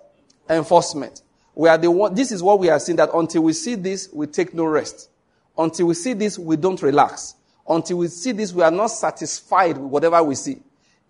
Enforcement. 0.48 1.22
We 1.54 1.68
are 1.68 1.78
the 1.78 1.90
one, 1.90 2.14
this 2.14 2.32
is 2.32 2.42
what 2.42 2.58
we 2.58 2.68
are 2.68 2.78
seeing 2.78 2.96
that 2.96 3.10
until 3.14 3.42
we 3.42 3.52
see 3.52 3.74
this, 3.76 4.08
we 4.12 4.26
take 4.26 4.52
no 4.54 4.64
rest. 4.64 5.10
Until 5.56 5.86
we 5.86 5.94
see 5.94 6.12
this, 6.12 6.38
we 6.38 6.56
don't 6.56 6.80
relax. 6.82 7.34
Until 7.68 7.98
we 7.98 8.08
see 8.08 8.32
this, 8.32 8.52
we 8.52 8.62
are 8.62 8.70
not 8.70 8.88
satisfied 8.88 9.78
with 9.78 9.90
whatever 9.90 10.22
we 10.22 10.34
see. 10.34 10.58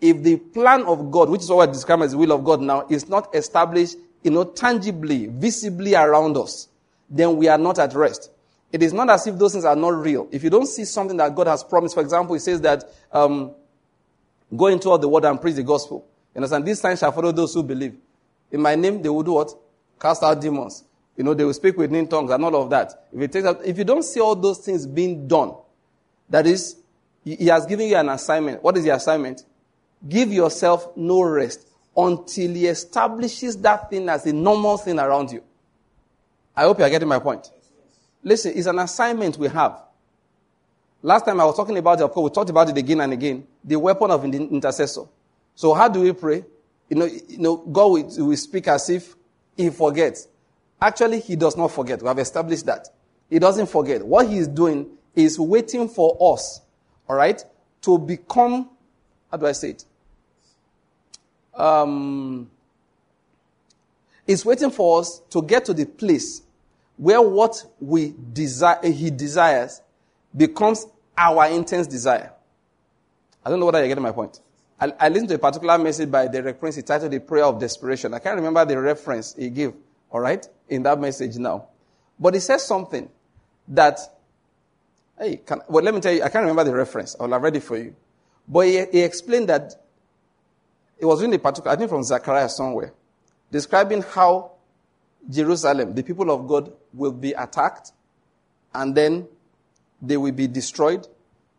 If 0.01 0.23
the 0.23 0.37
plan 0.37 0.83
of 0.85 1.11
God, 1.11 1.31
which 1.31 1.43
is 1.43 1.51
what 1.51 1.69
we 1.69 1.73
describe 1.73 2.03
as 2.03 2.13
the 2.13 2.19
will 2.19 2.33
of 2.33 2.45
God 2.45 2.61
now, 2.61 2.87
is 2.89 3.09
not 3.09 3.35
established, 3.35 3.97
you 4.23 4.31
know, 4.31 4.45
tangibly, 4.45 5.27
visibly 5.27 5.95
around 5.95 6.37
us, 6.37 6.69
then 7.09 7.37
we 7.37 7.49
are 7.49 7.59
not 7.59 7.79
at 7.79 7.95
rest. 7.95 8.31
It 8.73 8.83
is 8.83 8.93
not 8.93 9.09
as 9.11 9.27
if 9.27 9.39
those 9.39 9.53
things 9.53 9.65
are 9.65 9.77
not 9.77 9.95
real. 9.95 10.29
If 10.31 10.43
you 10.43 10.51
don't 10.51 10.67
see 10.67 10.85
something 10.85 11.17
that 11.19 11.35
God 11.35 11.47
has 11.47 11.63
promised, 11.63 11.95
for 11.95 12.01
example, 12.03 12.35
He 12.35 12.41
says 12.41 12.61
that 12.63 12.85
um, 13.13 13.53
go 14.55 14.67
into 14.67 14.91
all 14.91 14.99
the 14.99 15.09
world 15.09 15.25
and 15.25 15.41
preach 15.41 15.55
the 15.55 15.63
gospel. 15.63 16.07
You 16.35 16.39
understand? 16.39 16.67
These 16.67 16.81
signs 16.81 16.99
shall 16.99 17.13
follow 17.13 17.33
those 17.33 17.55
who 17.55 17.63
believe. 17.63 17.97
In 18.51 18.61
my 18.61 18.75
name, 18.75 19.03
they 19.03 19.09
will 19.09 19.23
do 19.23 19.33
what? 19.33 19.53
Cast 20.01 20.23
out 20.23 20.41
demons. 20.41 20.85
You 21.17 21.25
know, 21.25 21.33
they 21.33 21.45
will 21.45 21.55
speak 21.55 21.77
with 21.79 21.91
new 21.91 22.07
tongues 22.07 22.31
and 22.31 22.45
all 22.45 22.63
of 22.63 22.71
that. 22.71 23.07
If, 23.13 23.21
it 23.23 23.33
takes 23.33 23.47
if 23.65 23.79
you 23.79 23.85
don't 23.85 24.03
see 24.03 24.21
all 24.21 24.37
those 24.37 24.59
things 24.59 24.87
being 24.87 25.27
done, 25.27 25.55
that 26.29 26.47
is, 26.47 26.77
He 27.25 27.47
has 27.47 27.65
given 27.67 27.89
you 27.89 27.97
an 27.97 28.09
assignment. 28.09 28.63
What 28.63 28.77
is 28.77 28.85
the 28.85 28.95
assignment? 28.95 29.45
Give 30.07 30.31
yourself 30.31 30.95
no 30.97 31.23
rest 31.23 31.67
until 31.97 32.51
He 32.53 32.67
establishes 32.67 33.57
that 33.59 33.89
thing 33.89 34.09
as 34.09 34.27
a 34.27 34.33
normal 34.33 34.77
thing 34.77 34.99
around 34.99 35.31
you. 35.31 35.43
I 36.57 36.63
hope 36.63 36.79
you 36.79 36.85
are 36.85 36.91
getting 36.91 37.09
my 37.09 37.19
point. 37.19 37.51
Listen, 38.23 38.53
it's 38.57 38.67
an 38.67 38.79
assignment 38.79 39.37
we 39.37 39.49
have. 39.49 39.83
Last 41.03 41.27
time 41.27 41.41
I 41.41 41.45
was 41.45 41.57
talking 41.57 41.77
about 41.77 42.01
it, 42.01 42.05
of 42.05 42.11
course, 42.11 42.31
we 42.31 42.35
talked 42.35 42.51
about 42.51 42.69
it 42.71 42.77
again 42.77 43.01
and 43.01 43.13
again. 43.13 43.47
The 43.63 43.79
weapon 43.79 44.11
of 44.11 44.23
the 44.23 44.39
intercessor. 44.39 45.03
So 45.55 45.75
how 45.75 45.89
do 45.89 46.01
we 46.01 46.13
pray? 46.13 46.45
You 46.89 46.97
know, 46.97 47.05
you 47.05 47.39
know 47.39 47.57
God 47.59 47.87
will, 47.87 48.27
will 48.27 48.37
speak 48.37 48.69
as 48.69 48.89
if 48.91 49.15
he 49.57 49.71
forgets. 49.71 50.29
Actually, 50.81 51.21
he 51.21 51.37
does 51.37 51.57
not 51.57 51.71
forget. 51.71 52.01
We 52.03 52.09
have 52.09 52.19
established 52.19 52.67
that. 52.67 52.89
He 53.29 53.39
doesn't 53.39 53.67
forget. 53.67 54.05
What 54.05 54.29
he 54.29 54.39
is 54.39 54.49
doing 54.49 54.89
is 55.15 55.39
waiting 55.39 55.89
for 55.89 56.17
us, 56.35 56.61
all 57.09 57.17
right, 57.17 57.43
to 57.83 57.99
become, 57.99 58.69
how 59.31 59.37
do 59.37 59.47
I 59.47 59.53
say 59.53 59.71
it? 59.71 59.85
Um, 61.55 62.51
is 64.27 64.45
waiting 64.45 64.71
for 64.71 65.01
us 65.01 65.21
to 65.31 65.43
get 65.43 65.65
to 65.67 65.75
the 65.75 65.87
place 65.87 66.43
where 66.97 67.21
what 67.21 67.65
we 67.81 68.15
desire, 68.33 68.79
eh, 68.83 68.91
he 68.91 69.11
desires 69.11 69.83
becomes 70.35 70.87
our 71.17 71.47
intense 71.49 71.87
desire. 71.87 72.33
I 73.45 73.51
don't 73.51 73.61
know 73.61 73.67
whether 73.67 73.79
you're 73.79 73.89
getting 73.89 74.03
my 74.03 74.13
point. 74.13 74.41
I, 74.81 74.93
I, 74.99 75.09
listened 75.09 75.29
to 75.31 75.37
a 75.37 75.39
particular 75.39 75.79
message 75.79 76.11
by 76.11 76.29
Derek 76.29 76.61
Prince. 76.61 76.77
He 76.77 76.83
titled 76.83 77.13
The 77.13 77.21
Prayer 77.21 77.45
of 77.45 77.59
Desperation. 77.59 78.13
I 78.13 78.19
can't 78.19 78.37
remember 78.37 78.65
the 78.65 78.79
reference 78.79 79.35
he 79.35 79.49
gave, 79.49 79.73
all 80.11 80.21
right, 80.21 80.47
in 80.69 80.83
that 80.83 81.01
message 81.01 81.37
now. 81.37 81.69
But 82.19 82.35
he 82.35 82.41
says 82.41 82.67
something 82.67 83.09
that, 83.69 83.99
hey, 85.19 85.37
can, 85.39 85.63
well, 85.69 85.83
let 85.83 85.95
me 85.95 86.01
tell 86.01 86.13
you, 86.13 86.23
I 86.23 86.29
can't 86.29 86.43
remember 86.43 86.65
the 86.65 86.75
reference. 86.75 87.17
I'll 87.19 87.31
have 87.31 87.43
read 87.43 87.57
it 87.57 87.63
for 87.63 87.79
you. 87.79 87.95
But 88.47 88.67
he, 88.67 88.85
he 88.93 89.01
explained 89.01 89.49
that 89.49 89.75
it 90.99 91.07
was 91.07 91.23
in 91.23 91.33
a 91.33 91.39
particular, 91.39 91.75
I 91.75 91.77
think 91.77 91.89
from 91.89 92.03
Zechariah 92.03 92.49
somewhere, 92.49 92.93
describing 93.51 94.03
how 94.03 94.53
Jerusalem, 95.29 95.95
the 95.95 96.03
people 96.03 96.31
of 96.31 96.47
God, 96.47 96.73
will 96.93 97.13
be 97.13 97.33
attacked 97.33 97.93
and 98.75 98.95
then 98.95 99.27
they 100.01 100.17
will 100.17 100.33
be 100.33 100.47
destroyed, 100.47 101.07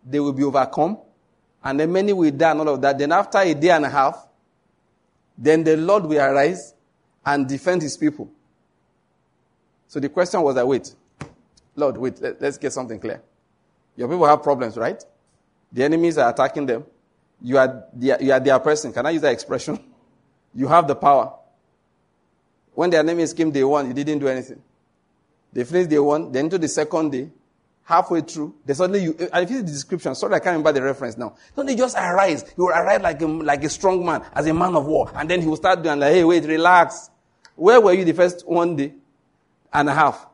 they 0.06 0.20
will 0.20 0.34
be 0.34 0.44
overcome, 0.44 1.00
and 1.64 1.80
then 1.80 1.92
many 1.92 2.14
will 2.14 2.32
die 2.32 2.52
and 2.52 2.62
all 2.62 2.70
of 2.70 2.82
that. 2.82 2.98
Then 2.98 3.12
after 3.12 3.40
a 3.40 3.54
day 3.54 3.72
and 3.72 3.86
a 3.86 3.90
half, 3.90 4.28
then 5.38 5.64
the 5.64 5.76
Lord 5.76 6.06
will 6.06 6.20
arise 6.20 6.74
and 7.26 7.48
defend 7.48 7.82
his 7.82 7.98
people. 7.98 8.32
So 9.88 10.00
the 10.00 10.10
question 10.10 10.42
was 10.42 10.56
that, 10.56 10.68
wait, 10.68 10.94
Lord, 11.76 11.98
wait, 11.98 12.22
let, 12.22 12.42
us 12.42 12.58
get 12.58 12.74
something 12.74 13.00
clear. 13.00 13.22
Your 13.96 14.08
people 14.08 14.26
have 14.26 14.44
problems, 14.44 14.78
right? 14.78 15.04
The 15.72 15.84
enemies 15.84 16.18
are 16.18 16.30
attacking 16.30 16.66
them. 16.66 16.86
You 17.42 17.58
are, 17.58 17.84
the, 17.94 18.18
you 18.20 18.32
are 18.32 18.40
their 18.40 18.60
person. 18.60 18.94
Can 18.94 19.06
I 19.06 19.12
use 19.12 19.22
that 19.22 19.34
expression? 19.34 19.80
You 20.56 20.68
have 20.68 20.88
the 20.88 20.96
power. 20.96 21.36
When 22.78 22.92
their 22.92 23.00
enemies 23.00 23.34
came 23.34 23.50
day 23.50 23.64
one, 23.64 23.88
you 23.88 23.94
didn't 23.96 24.20
do 24.20 24.28
anything. 24.28 24.62
They 25.52 25.64
finished 25.64 25.90
day 25.90 25.98
one, 25.98 26.32
then 26.32 26.48
to 26.52 26.60
the 26.60 26.68
second 26.68 27.12
day, 27.12 27.28
halfway 27.84 28.22
through, 28.22 28.54
they 28.64 28.76
suddenly, 28.76 29.02
you, 29.02 29.30
I 29.34 29.48
see 29.48 29.56
the 29.56 29.64
description, 29.64 30.14
sorry 30.14 30.36
I 30.36 30.38
can't 30.38 30.58
remember 30.58 30.74
the 30.74 30.84
reference 30.84 31.18
now. 31.18 31.36
Don't 31.56 31.66
they 31.66 31.76
just 31.76 31.98
arise? 31.98 32.44
He 32.44 32.62
will 32.62 32.68
arise 32.68 33.02
like 33.02 33.20
a, 33.20 33.26
like 33.26 33.64
a 33.64 33.70
strong 33.70 34.06
man, 34.06 34.24
as 34.32 34.46
a 34.46 34.54
man 34.54 34.76
of 34.76 34.86
war, 34.86 35.12
and 35.16 35.28
then 35.28 35.42
he 35.42 35.48
will 35.48 35.56
start 35.56 35.82
doing 35.82 36.00
like, 36.00 36.14
hey, 36.14 36.24
wait, 36.24 36.44
relax. 36.44 37.10
Where 37.56 37.82
were 37.82 37.94
you 37.94 38.06
the 38.06 38.14
first 38.14 38.48
one 38.48 38.76
day 38.76 38.94
and 39.74 39.90
a 39.90 39.96
half? 39.96 40.28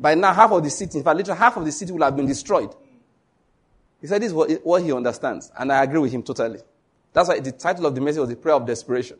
By 0.00 0.16
now, 0.16 0.34
half 0.34 0.50
of 0.50 0.64
the 0.64 0.70
city, 0.70 0.98
in 0.98 1.04
fact, 1.04 1.16
literally 1.16 1.38
half 1.38 1.56
of 1.58 1.64
the 1.64 1.70
city 1.70 1.92
will 1.92 2.02
have 2.02 2.16
been 2.16 2.26
destroyed. 2.26 2.74
He 4.00 4.08
said 4.08 4.20
this 4.20 4.30
is 4.30 4.34
what, 4.34 4.50
what 4.64 4.82
he 4.82 4.92
understands, 4.92 5.52
and 5.56 5.70
I 5.70 5.84
agree 5.84 6.00
with 6.00 6.10
him 6.10 6.24
totally. 6.24 6.58
That's 7.12 7.28
why 7.28 7.38
the 7.38 7.52
title 7.52 7.86
of 7.86 7.94
the 7.94 8.00
message 8.00 8.18
was 8.18 8.30
the 8.30 8.36
prayer 8.36 8.56
of 8.56 8.66
desperation. 8.66 9.18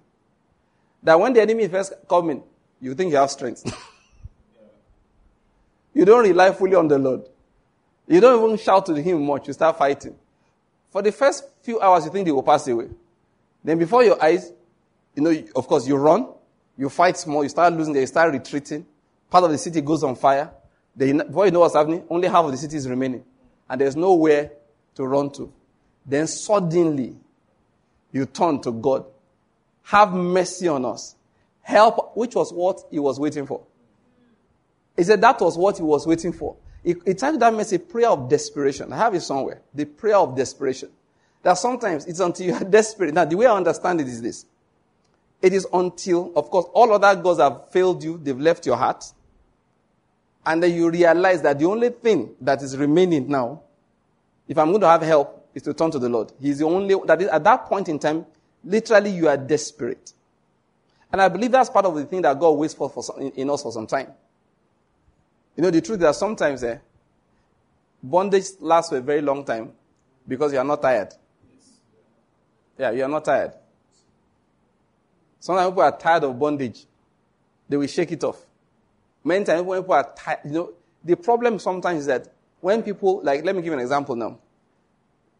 That 1.02 1.18
when 1.18 1.32
the 1.32 1.42
enemy 1.42 1.68
first 1.68 1.92
come 2.08 2.30
in, 2.30 2.42
you 2.80 2.94
think 2.94 3.11
you 3.11 3.16
have 3.16 3.30
strength. 3.30 3.64
you 5.94 6.04
don't 6.04 6.24
rely 6.24 6.52
fully 6.52 6.74
on 6.74 6.88
the 6.88 6.98
Lord. 6.98 7.22
You 8.06 8.20
don't 8.20 8.42
even 8.42 8.58
shout 8.58 8.87
to 8.87 8.94
him 8.94 9.24
much. 9.24 9.46
You 9.46 9.52
start 9.52 9.78
fighting. 9.78 10.16
For 10.90 11.02
the 11.02 11.12
first 11.12 11.44
few 11.62 11.80
hours, 11.80 12.06
you 12.06 12.11
think 12.11 12.24
they 12.24 12.32
will 12.32 12.42
pass 12.42 12.66
away. 12.68 12.88
Then 13.62 13.78
before 13.78 14.02
your 14.02 14.22
eyes, 14.22 14.52
you 15.14 15.22
know, 15.22 15.34
of 15.54 15.66
course, 15.66 15.87
you 15.87 15.96
run, 15.96 16.28
you 16.76 16.88
fight 16.88 17.16
small, 17.16 17.42
you 17.42 17.48
start 17.48 17.72
losing, 17.74 17.94
you 17.94 18.06
start 18.06 18.32
retreating. 18.32 18.87
Part 19.28 19.44
of 19.44 19.50
the 19.50 19.58
city 19.58 19.80
goes 19.80 20.02
on 20.02 20.16
fire. 20.16 20.50
Then, 20.96 21.18
before 21.18 21.46
you 21.46 21.52
know 21.52 21.61
what's 21.61 21.74
happening, 21.74 22.04
only 22.08 22.28
half 22.28 22.44
of 22.44 22.52
the 22.52 22.56
city 22.56 22.76
is 22.76 22.88
remaining. 22.88 23.24
And 23.68 23.80
there's 23.80 23.96
nowhere 23.96 24.52
to 24.94 25.06
run 25.06 25.30
to. 25.32 25.52
Then 26.06 26.26
suddenly, 26.26 27.16
you 28.11 28.26
turn 28.26 28.61
to 28.62 28.72
God. 28.72 29.04
Have 29.88 30.12
mercy 30.12 30.68
on 30.68 30.85
us. 30.85 31.16
Help, 31.62 32.14
which 32.14 32.35
was 32.35 32.53
what 32.53 32.83
he 32.90 32.98
was 32.98 33.18
waiting 33.18 33.46
for. 33.46 33.62
He 34.94 35.03
said 35.03 35.22
that 35.22 35.40
was 35.40 35.57
what 35.57 35.79
he 35.79 35.83
was 35.83 36.07
waiting 36.07 36.35
for. 36.35 36.57
He, 36.85 36.94
he 37.07 37.14
titled 37.14 37.40
that 37.40 37.55
message 37.55 37.88
prayer 37.88 38.11
of 38.11 38.29
desperation. 38.29 38.92
I 38.92 38.98
have 38.98 39.14
it 39.14 39.22
somewhere. 39.22 39.62
The 39.72 39.87
prayer 39.87 40.16
of 40.16 40.37
desperation. 40.37 40.90
That 41.42 41.55
sometimes 41.55 42.05
it's 42.05 42.20
until 42.20 42.46
you 42.48 42.55
are 42.55 42.64
desperate. 42.70 43.14
Now, 43.14 43.24
the 43.24 43.37
way 43.38 43.46
I 43.46 43.57
understand 43.57 44.03
it 44.03 44.09
is 44.09 44.20
this. 44.20 44.44
It 45.40 45.55
is 45.55 45.66
until, 45.72 46.33
of 46.37 46.51
course, 46.51 46.66
all 46.74 46.92
other 46.92 47.18
gods 47.22 47.40
have 47.40 47.70
failed 47.70 48.05
you, 48.05 48.18
they've 48.22 48.38
left 48.38 48.66
your 48.66 48.77
heart, 48.77 49.11
and 50.44 50.62
then 50.62 50.74
you 50.74 50.90
realize 50.90 51.40
that 51.40 51.59
the 51.59 51.64
only 51.64 51.88
thing 51.88 52.35
that 52.42 52.61
is 52.61 52.77
remaining 52.77 53.27
now, 53.27 53.62
if 54.46 54.59
I'm 54.59 54.68
going 54.68 54.83
to 54.83 54.88
have 54.88 55.01
help, 55.01 55.48
is 55.55 55.62
to 55.62 55.72
turn 55.72 55.90
to 55.92 55.98
the 55.98 56.11
Lord. 56.11 56.33
He's 56.38 56.59
the 56.59 56.66
only, 56.66 56.94
that 57.07 57.22
is, 57.22 57.29
at 57.29 57.42
that 57.44 57.64
point 57.66 57.88
in 57.88 57.98
time, 57.98 58.27
literally 58.68 59.11
you 59.11 59.28
are 59.28 59.37
desperate. 59.37 60.12
And 61.11 61.22
I 61.22 61.28
believe 61.28 61.50
that's 61.50 61.70
part 61.70 61.87
of 61.87 61.94
the 61.94 62.04
thing 62.04 62.22
that 62.22 62.38
God 62.38 62.50
waits 62.50 62.74
for, 62.74 62.90
for 62.90 63.02
some, 63.02 63.18
in, 63.18 63.31
in 63.33 63.50
us 63.50 63.62
for 63.62 63.72
some 63.72 63.87
time. 63.87 64.12
You 65.57 65.62
know, 65.62 65.70
the 65.70 65.81
truth 65.81 65.98
is 65.98 66.02
that 66.02 66.14
sometimes 66.14 66.62
eh, 66.62 66.78
bondage 68.02 68.44
lasts 68.61 68.90
for 68.90 68.98
a 68.98 69.00
very 69.00 69.22
long 69.22 69.44
time 69.44 69.72
because 70.26 70.52
you 70.52 70.59
are 70.59 70.64
not 70.64 70.83
tired. 70.83 71.14
Yeah, 72.78 72.90
you 72.90 73.02
are 73.02 73.09
not 73.09 73.24
tired. 73.24 73.52
Sometimes 75.40 75.70
people 75.70 75.83
are 75.83 75.98
tired 75.98 76.24
of 76.24 76.38
bondage. 76.38 76.85
They 77.68 77.76
will 77.76 77.87
shake 77.87 78.12
it 78.12 78.22
off. 78.22 78.44
Many 79.24 79.44
times 79.44 79.62
when 79.62 79.81
people 79.83 79.94
are 79.94 80.12
tired, 80.14 80.40
you 80.44 80.50
know, 80.50 80.72
the 81.02 81.16
problem 81.16 81.59
sometimes 81.59 82.00
is 82.00 82.07
that 82.07 82.28
when 82.61 82.83
people, 82.83 83.20
like, 83.22 83.44
let 83.44 83.57
me 83.57 83.62
give 83.62 83.72
an 83.72 83.81
example 83.81 84.14
now. 84.14 84.38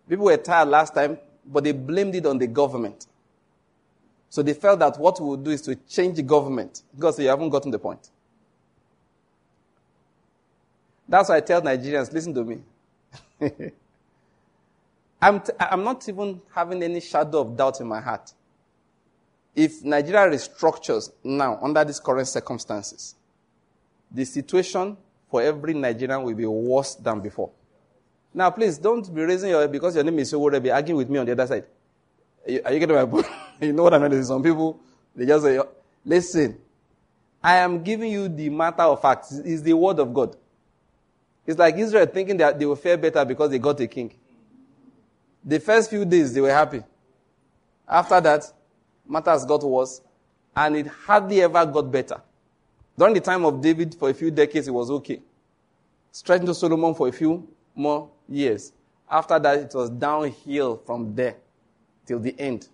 People 0.09 0.25
were 0.25 0.37
tired 0.37 0.69
last 0.69 0.95
time, 0.95 1.19
but 1.45 1.63
they 1.65 1.73
blamed 1.73 2.15
it 2.15 2.25
on 2.25 2.39
the 2.39 2.47
government. 2.47 3.07
So 4.31 4.43
they 4.43 4.55
felt 4.55 4.79
that 4.81 4.99
what 4.99 5.21
we 5.21 5.29
would 5.29 5.45
do 5.45 5.51
is 5.51 5.63
to 5.63 5.75
change 5.75 6.17
the 6.17 6.23
government 6.23 6.83
because 6.95 7.19
you 7.19 7.29
haven't 7.29 7.49
gotten 7.51 7.71
the 7.71 7.79
point. 7.79 8.11
That's 11.09 11.31
why 11.31 11.37
I 11.37 11.41
tell 11.41 11.63
Nigerians, 11.63 12.13
listen 12.13 12.35
to 12.35 12.45
me. 12.45 12.61
I'm, 15.23 15.41
t- 15.41 15.53
I'm 15.59 15.83
not 15.83 16.07
even 16.09 16.41
having 16.55 16.83
any 16.83 17.01
shadow 17.01 17.41
of 17.41 17.57
doubt 17.57 17.81
in 17.81 17.89
my 17.89 18.01
heart. 18.01 18.33
If 19.57 19.83
Nigeria 19.83 20.31
restructures 20.31 21.11
now 21.25 21.59
under 21.63 21.83
these 21.85 21.99
current 21.99 22.29
circumstances, 22.29 23.15
the 24.11 24.25
situation 24.25 24.97
for 25.31 25.43
every 25.43 25.75
Nigerian 25.75 26.23
will 26.23 26.35
be 26.35 26.47
worse 26.47 26.95
than 26.95 27.21
before. 27.21 27.51
Now, 28.33 28.51
please 28.51 28.79
don't 28.79 29.13
be 29.13 29.23
raising 29.23 29.51
your 29.51 29.67
because 29.67 29.95
your 29.95 30.05
name 30.05 30.19
is 30.19 30.31
be 30.33 30.71
arguing 30.71 30.99
with 30.99 31.09
me 31.11 31.19
on 31.19 31.27
the 31.27 31.33
other 31.33 31.47
side. 31.47 31.65
Are 32.49 32.73
you, 32.73 32.79
getting 32.79 32.97
my 32.97 33.05
point? 33.05 33.27
you 33.61 33.75
know 33.75 33.83
what 33.83 33.95
I 33.95 34.09
mean? 34.09 34.25
Some 34.25 34.43
people 34.43 34.81
they 35.15 35.27
just 35.27 35.45
say, 35.45 35.61
"Listen, 36.05 36.59
I 37.43 37.57
am 37.57 37.83
giving 37.83 38.11
you 38.11 38.29
the 38.29 38.49
matter 38.49 38.83
of 38.83 39.03
facts. 39.03 39.33
It's 39.33 39.61
the 39.61 39.75
word 39.75 39.99
of 39.99 40.15
God." 40.15 40.35
It's 41.47 41.59
like 41.59 41.77
Israel 41.77 42.07
thinking 42.07 42.39
that 42.39 42.59
they 42.59 42.65
will 42.65 42.77
fare 42.77 42.97
better 42.97 43.25
because 43.25 43.51
they 43.51 43.59
got 43.59 43.79
a 43.81 43.87
king. 43.87 44.15
The 45.45 45.61
first 45.61 45.91
few 45.91 46.05
days 46.05 46.33
they 46.33 46.41
were 46.41 46.53
happy. 46.53 46.83
After 47.87 48.21
that, 48.21 48.53
matters 49.07 49.45
got 49.45 49.63
worse, 49.63 50.01
and 50.57 50.77
it 50.77 50.87
hardly 50.87 51.43
ever 51.43 51.65
got 51.67 51.91
better. 51.91 52.21
During 52.97 53.15
the 53.15 53.21
time 53.21 53.45
of 53.45 53.61
David, 53.61 53.95
for 53.95 54.11
a 54.11 54.15
few 54.15 54.31
decades, 54.31 54.69
it 54.69 54.73
was 54.73 54.91
okay. 54.91 55.21
Straight 56.13 56.45
to 56.45 56.55
Solomon 56.55 56.95
for 56.95 57.09
a 57.09 57.13
few 57.13 57.47
more 57.75 58.11
years. 58.29 58.73
After 59.11 59.39
that, 59.39 59.59
it 59.59 59.75
was 59.75 59.91
downhill 59.91 60.79
from 60.85 61.15
there 61.15 61.37
till 62.09 62.19
the 62.19 62.35
end. 62.41 62.67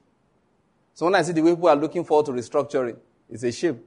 So 0.95 1.07
when 1.07 1.17
I 1.17 1.23
see 1.23 1.33
the 1.33 1.43
way 1.43 1.51
people 1.51 1.69
are 1.69 1.77
looking 1.77 2.05
forward 2.05 2.27
to 2.27 2.33
restructuring, 2.33 2.97
it's 3.29 3.43
a 3.43 3.51
shame 3.51 3.81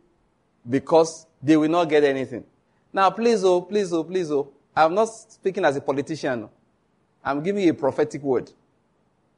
because 0.69 1.25
they 1.41 1.55
will 1.55 1.69
not 1.69 1.85
get 1.85 2.03
anything. 2.03 2.43
Now, 2.91 3.09
please, 3.11 3.43
oh, 3.45 3.61
please, 3.61 3.93
oh, 3.93 4.03
please, 4.03 4.29
oh, 4.29 4.51
I'm 4.75 4.93
not 4.93 5.05
speaking 5.05 5.63
as 5.63 5.77
a 5.77 5.81
politician. 5.81 6.49
I'm 7.23 7.41
giving 7.41 7.63
you 7.63 7.71
a 7.71 7.73
prophetic 7.73 8.21
word. 8.21 8.51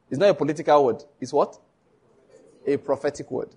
It's 0.10 0.19
not 0.19 0.30
a 0.30 0.34
political 0.34 0.84
word. 0.86 1.04
It's 1.22 1.32
what? 1.32 1.60
A 2.65 2.78
prophetic 2.78 3.30
word. 3.30 3.50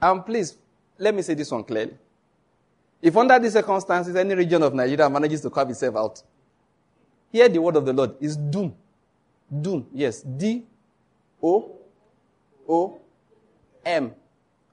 And 0.00 0.24
please, 0.24 0.56
let 0.98 1.14
me 1.14 1.20
say 1.20 1.34
this 1.34 1.50
one 1.50 1.64
clearly. 1.64 1.94
If 3.02 3.14
under 3.16 3.38
these 3.38 3.52
circumstances 3.52 4.16
any 4.16 4.34
region 4.34 4.62
of 4.62 4.72
Nigeria 4.72 5.10
manages 5.10 5.42
to 5.42 5.50
carve 5.50 5.68
itself 5.70 5.96
out, 5.96 6.22
hear 7.30 7.48
the 7.48 7.60
word 7.60 7.76
of 7.76 7.84
the 7.84 7.92
Lord. 7.92 8.14
It's 8.20 8.36
doom. 8.36 8.74
Doom. 9.60 9.86
Yes. 9.92 10.22
D 10.22 10.64
O 11.42 11.76
O 12.68 13.00
M. 13.84 14.12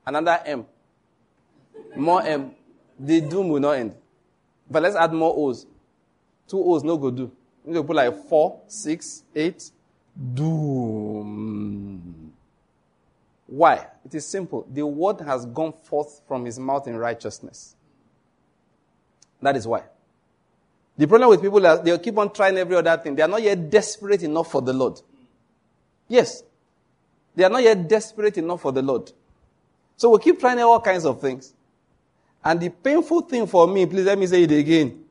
Another 0.05 0.39
M. 0.45 0.65
More 1.95 2.21
M. 2.21 2.51
The 2.99 3.21
doom 3.21 3.49
will 3.49 3.59
not 3.59 3.71
end. 3.71 3.95
But 4.69 4.83
let's 4.83 4.95
add 4.95 5.13
more 5.13 5.33
O's. 5.35 5.65
Two 6.47 6.63
O's 6.63 6.83
no 6.83 6.97
go 6.97 7.11
do. 7.11 7.31
You 7.65 7.73
to 7.73 7.83
put 7.83 7.95
like 7.95 8.27
four, 8.27 8.61
six, 8.67 9.23
eight. 9.35 9.71
Doom. 10.33 12.33
Why? 13.47 13.87
It 14.05 14.15
is 14.15 14.27
simple. 14.27 14.67
The 14.71 14.85
word 14.85 15.21
has 15.21 15.45
gone 15.45 15.73
forth 15.73 16.21
from 16.27 16.45
his 16.45 16.59
mouth 16.59 16.87
in 16.87 16.97
righteousness. 16.97 17.75
That 19.41 19.55
is 19.55 19.65
why. 19.65 19.83
The 20.97 21.07
problem 21.07 21.29
with 21.29 21.41
people 21.41 21.65
is 21.65 21.81
they 21.81 21.97
keep 21.97 22.17
on 22.17 22.33
trying 22.33 22.57
every 22.57 22.75
other 22.75 22.97
thing. 22.97 23.15
They 23.15 23.21
are 23.21 23.27
not 23.27 23.41
yet 23.41 23.69
desperate 23.69 24.21
enough 24.21 24.51
for 24.51 24.61
the 24.61 24.73
Lord. 24.73 25.01
Yes. 26.07 26.43
They 27.39 27.45
are 27.45 27.49
not 27.49 27.63
yet 27.63 27.87
desperate 27.87 28.37
enough 28.37 28.59
for 28.59 28.73
the 28.73 28.81
Lord. 28.81 29.13
So 29.95 30.09
we 30.09 30.19
keep 30.19 30.41
trying 30.41 30.59
all 30.59 30.81
kinds 30.81 31.05
of 31.05 31.21
things. 31.21 31.53
And 32.43 32.59
the 32.59 32.67
painful 32.67 33.21
thing 33.21 33.47
for 33.47 33.65
me, 33.65 33.85
please 33.85 34.03
let 34.03 34.19
me 34.19 34.27
say 34.27 34.43
it 34.43 34.51
again. 34.51 35.05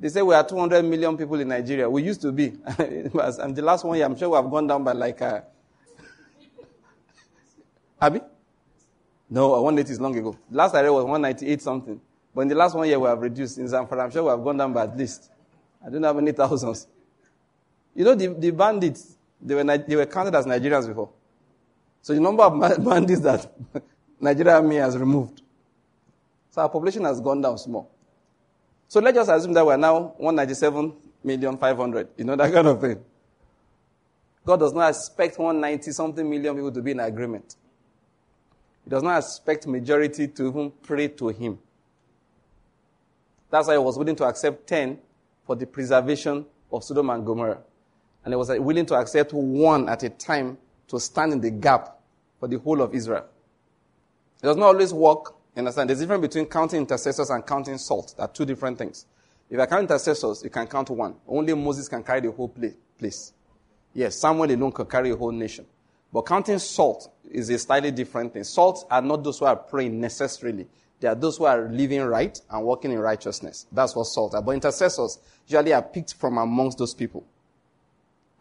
They 0.00 0.08
say 0.08 0.22
we 0.22 0.34
are 0.34 0.42
200 0.48 0.82
million 0.86 1.18
people 1.18 1.38
in 1.38 1.48
Nigeria. 1.48 1.90
We 1.90 2.02
used 2.02 2.22
to 2.22 2.32
be. 2.32 2.46
and 2.78 3.54
the 3.54 3.60
last 3.60 3.84
one 3.84 3.98
year, 3.98 4.06
I'm 4.06 4.16
sure 4.16 4.30
we 4.30 4.36
have 4.36 4.50
gone 4.50 4.66
down 4.68 4.82
by 4.82 4.92
like, 4.92 5.20
uh, 5.20 5.42
Abby? 8.00 8.22
No, 9.28 9.48
180 9.50 9.92
is 9.92 10.00
long 10.00 10.16
ago. 10.16 10.34
Last 10.50 10.74
I 10.76 10.80
read 10.80 10.88
was 10.88 11.04
198 11.04 11.60
something. 11.60 12.00
But 12.34 12.40
in 12.40 12.48
the 12.48 12.54
last 12.54 12.74
one 12.74 12.88
year, 12.88 12.98
we 12.98 13.06
have 13.06 13.20
reduced. 13.20 13.58
In 13.58 13.66
Zamfara, 13.66 14.04
I'm 14.04 14.10
sure 14.10 14.22
we 14.22 14.30
have 14.30 14.42
gone 14.42 14.56
down 14.56 14.72
by 14.72 14.84
at 14.84 14.96
least. 14.96 15.30
I 15.86 15.90
don't 15.90 16.02
have 16.02 16.16
any 16.16 16.32
thousands. 16.32 16.86
You 17.94 18.04
know, 18.06 18.14
the, 18.14 18.28
the 18.28 18.50
bandits, 18.50 19.18
they 19.42 19.54
were, 19.54 19.76
they 19.76 19.94
were 19.94 20.06
counted 20.06 20.34
as 20.34 20.46
Nigerians 20.46 20.88
before. 20.88 21.10
So 22.02 22.14
the 22.14 22.20
number 22.20 22.42
of 22.42 22.58
bandits 22.84 23.20
that 23.22 23.52
Nigeria 24.20 24.54
Army 24.54 24.76
has 24.76 24.96
removed. 24.96 25.42
So 26.50 26.62
our 26.62 26.68
population 26.68 27.04
has 27.04 27.20
gone 27.20 27.40
down 27.40 27.58
small. 27.58 27.90
So 28.88 29.00
let's 29.00 29.16
just 29.16 29.30
assume 29.30 29.52
that 29.52 29.64
we're 29.66 29.76
now 29.76 30.14
197 30.16 30.92
million 31.22 31.58
500. 31.58 32.08
You 32.16 32.24
know, 32.24 32.36
that 32.36 32.52
kind 32.52 32.66
of 32.66 32.80
thing. 32.80 33.00
God 34.44 34.60
does 34.60 34.72
not 34.72 34.88
expect 34.88 35.38
190 35.38 35.90
something 35.92 36.28
million 36.28 36.54
people 36.54 36.72
to 36.72 36.80
be 36.80 36.92
in 36.92 37.00
agreement. 37.00 37.56
He 38.84 38.90
does 38.90 39.02
not 39.02 39.18
expect 39.18 39.66
majority 39.66 40.26
to 40.28 40.48
even 40.48 40.72
pray 40.82 41.08
to 41.08 41.28
him. 41.28 41.58
That's 43.50 43.68
why 43.68 43.74
he 43.74 43.78
was 43.78 43.98
willing 43.98 44.16
to 44.16 44.24
accept 44.24 44.66
10 44.66 44.98
for 45.46 45.54
the 45.56 45.66
preservation 45.66 46.46
of 46.72 46.84
Sodom 46.84 47.10
and 47.10 47.24
Gomorrah. 47.24 47.58
And 48.24 48.32
he 48.32 48.36
was 48.36 48.48
willing 48.50 48.86
to 48.86 48.94
accept 48.94 49.32
one 49.32 49.88
at 49.88 50.02
a 50.02 50.08
time 50.08 50.56
to 50.88 51.00
stand 51.00 51.32
in 51.32 51.40
the 51.40 51.50
gap 51.50 51.98
for 52.40 52.48
the 52.48 52.58
whole 52.58 52.80
of 52.82 52.94
Israel. 52.94 53.24
It 54.42 54.46
does 54.46 54.56
not 54.56 54.66
always 54.66 54.92
work. 54.92 55.34
Understand? 55.56 55.90
There's 55.90 56.00
a 56.00 56.02
difference 56.04 56.22
between 56.22 56.46
counting 56.46 56.80
intercessors 56.80 57.30
and 57.30 57.44
counting 57.44 57.78
salt. 57.78 58.14
There 58.16 58.24
are 58.24 58.32
two 58.32 58.44
different 58.44 58.78
things. 58.78 59.06
If 59.50 59.58
I 59.58 59.66
count 59.66 59.82
intercessors, 59.82 60.42
you 60.44 60.50
can 60.50 60.66
count 60.66 60.90
one. 60.90 61.16
Only 61.26 61.54
Moses 61.54 61.88
can 61.88 62.02
carry 62.04 62.20
the 62.20 62.30
whole 62.30 62.54
place. 62.98 63.32
Yes, 63.92 64.16
Samuel 64.16 64.52
alone 64.52 64.72
can 64.72 64.86
carry 64.86 65.10
a 65.10 65.16
whole 65.16 65.32
nation. 65.32 65.66
But 66.12 66.22
counting 66.22 66.58
salt 66.58 67.10
is 67.30 67.50
a 67.50 67.58
slightly 67.58 67.90
different 67.90 68.32
thing. 68.32 68.44
Salt 68.44 68.86
are 68.90 69.02
not 69.02 69.24
those 69.24 69.38
who 69.38 69.46
are 69.46 69.56
praying 69.56 70.00
necessarily. 70.00 70.66
They 71.00 71.08
are 71.08 71.14
those 71.14 71.38
who 71.38 71.44
are 71.44 71.68
living 71.68 72.02
right 72.02 72.38
and 72.50 72.64
walking 72.64 72.92
in 72.92 72.98
righteousness. 72.98 73.66
That's 73.72 73.94
what 73.94 74.04
salt 74.04 74.34
are. 74.34 74.42
But 74.42 74.52
intercessors 74.52 75.18
usually 75.46 75.72
are 75.72 75.82
picked 75.82 76.14
from 76.14 76.38
amongst 76.38 76.78
those 76.78 76.94
people. 76.94 77.24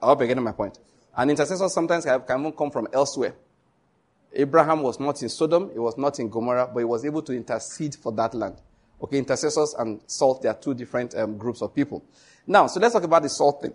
I 0.01 0.07
hope 0.07 0.19
you're 0.19 0.27
getting 0.27 0.43
my 0.43 0.51
point. 0.51 0.77
And 1.17 1.31
intercessors 1.31 1.73
sometimes 1.73 2.05
have, 2.05 2.25
can 2.27 2.39
even 2.39 2.53
come 2.53 2.71
from 2.71 2.87
elsewhere. 2.93 3.33
Abraham 4.33 4.83
was 4.83 4.99
not 4.99 5.21
in 5.23 5.29
Sodom, 5.29 5.71
he 5.73 5.79
was 5.79 5.97
not 5.97 6.19
in 6.19 6.29
Gomorrah, 6.29 6.69
but 6.71 6.79
he 6.79 6.85
was 6.85 7.03
able 7.03 7.23
to 7.23 7.33
intercede 7.33 7.95
for 7.95 8.11
that 8.13 8.35
land. 8.35 8.61
Okay, 9.01 9.17
intercessors 9.17 9.73
and 9.77 9.99
salt, 10.05 10.41
they 10.41 10.49
are 10.49 10.55
two 10.55 10.73
different 10.73 11.15
um, 11.15 11.37
groups 11.37 11.61
of 11.61 11.73
people. 11.73 12.03
Now, 12.45 12.67
so 12.67 12.79
let's 12.79 12.93
talk 12.93 13.03
about 13.03 13.23
the 13.23 13.29
salt 13.29 13.61
thing. 13.61 13.73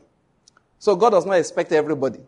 So 0.78 0.96
God 0.96 1.10
does 1.10 1.26
not 1.26 1.34
expect 1.34 1.72
everybody. 1.72 2.20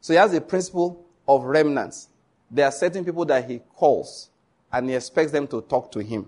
So 0.00 0.12
he 0.12 0.18
has 0.18 0.34
a 0.34 0.40
principle 0.40 1.04
of 1.26 1.44
remnants. 1.44 2.08
There 2.50 2.64
are 2.66 2.72
certain 2.72 3.04
people 3.04 3.24
that 3.26 3.48
he 3.48 3.60
calls 3.74 4.30
and 4.72 4.88
he 4.88 4.94
expects 4.94 5.32
them 5.32 5.46
to 5.48 5.62
talk 5.62 5.90
to 5.92 6.00
him. 6.00 6.26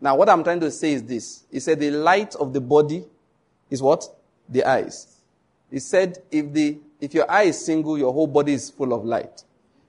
Now, 0.00 0.16
what 0.16 0.28
I'm 0.28 0.42
trying 0.42 0.60
to 0.60 0.70
say 0.70 0.92
is 0.92 1.04
this. 1.04 1.44
He 1.50 1.60
said 1.60 1.78
the 1.78 1.90
light 1.90 2.34
of 2.36 2.52
the 2.52 2.60
body 2.60 3.04
is 3.68 3.82
what? 3.82 4.08
The 4.48 4.64
eyes. 4.64 5.20
He 5.70 5.78
said 5.78 6.18
if 6.30 6.52
the, 6.52 6.78
if 7.00 7.14
your 7.14 7.30
eye 7.30 7.44
is 7.44 7.64
single, 7.64 7.96
your 7.96 8.12
whole 8.12 8.26
body 8.26 8.52
is 8.52 8.70
full 8.70 8.92
of 8.92 9.04
light. 9.04 9.44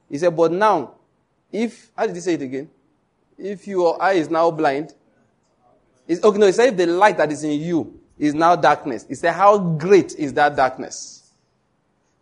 He 0.09 0.17
said, 0.17 0.35
but 0.35 0.51
now, 0.51 0.95
if, 1.51 1.91
how 1.95 2.07
did 2.07 2.15
he 2.15 2.21
say 2.21 2.33
it 2.35 2.41
again? 2.41 2.69
If 3.37 3.67
your 3.67 4.01
eye 4.01 4.13
is 4.13 4.29
now 4.29 4.51
blind, 4.51 4.93
okay, 6.09 6.37
no, 6.37 6.45
he 6.45 6.51
said 6.51 6.69
if 6.69 6.77
the 6.77 6.87
light 6.87 7.17
that 7.17 7.31
is 7.31 7.43
in 7.43 7.59
you 7.59 7.99
is 8.17 8.33
now 8.33 8.55
darkness. 8.55 9.05
He 9.07 9.15
said, 9.15 9.33
how 9.33 9.57
great 9.57 10.13
is 10.15 10.33
that 10.33 10.55
darkness? 10.55 11.31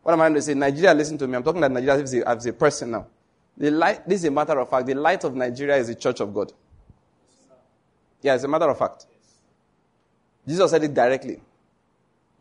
What 0.01 0.13
am 0.13 0.21
I 0.21 0.25
going 0.25 0.35
to 0.35 0.41
say? 0.41 0.53
Nigeria, 0.53 0.93
listen 0.93 1.17
to 1.17 1.27
me. 1.27 1.35
I'm 1.35 1.43
talking 1.43 1.63
about 1.63 1.73
Nigeria 1.73 2.01
as 2.01 2.13
a, 2.13 2.29
as 2.29 2.45
a 2.45 2.53
person 2.53 2.91
now. 2.91 3.07
The 3.57 3.69
light, 3.71 4.07
this 4.07 4.21
is 4.21 4.25
a 4.25 4.31
matter 4.31 4.57
of 4.57 4.69
fact. 4.69 4.87
The 4.87 4.95
light 4.95 5.23
of 5.25 5.35
Nigeria 5.35 5.75
is 5.75 5.87
the 5.87 5.95
church 5.95 6.21
of 6.21 6.33
God. 6.33 6.53
Yeah, 8.21 8.35
it's 8.35 8.43
a 8.43 8.47
matter 8.47 8.69
of 8.69 8.77
fact. 8.77 9.05
Jesus 10.47 10.71
said 10.71 10.83
it 10.83 10.93
directly. 10.93 11.41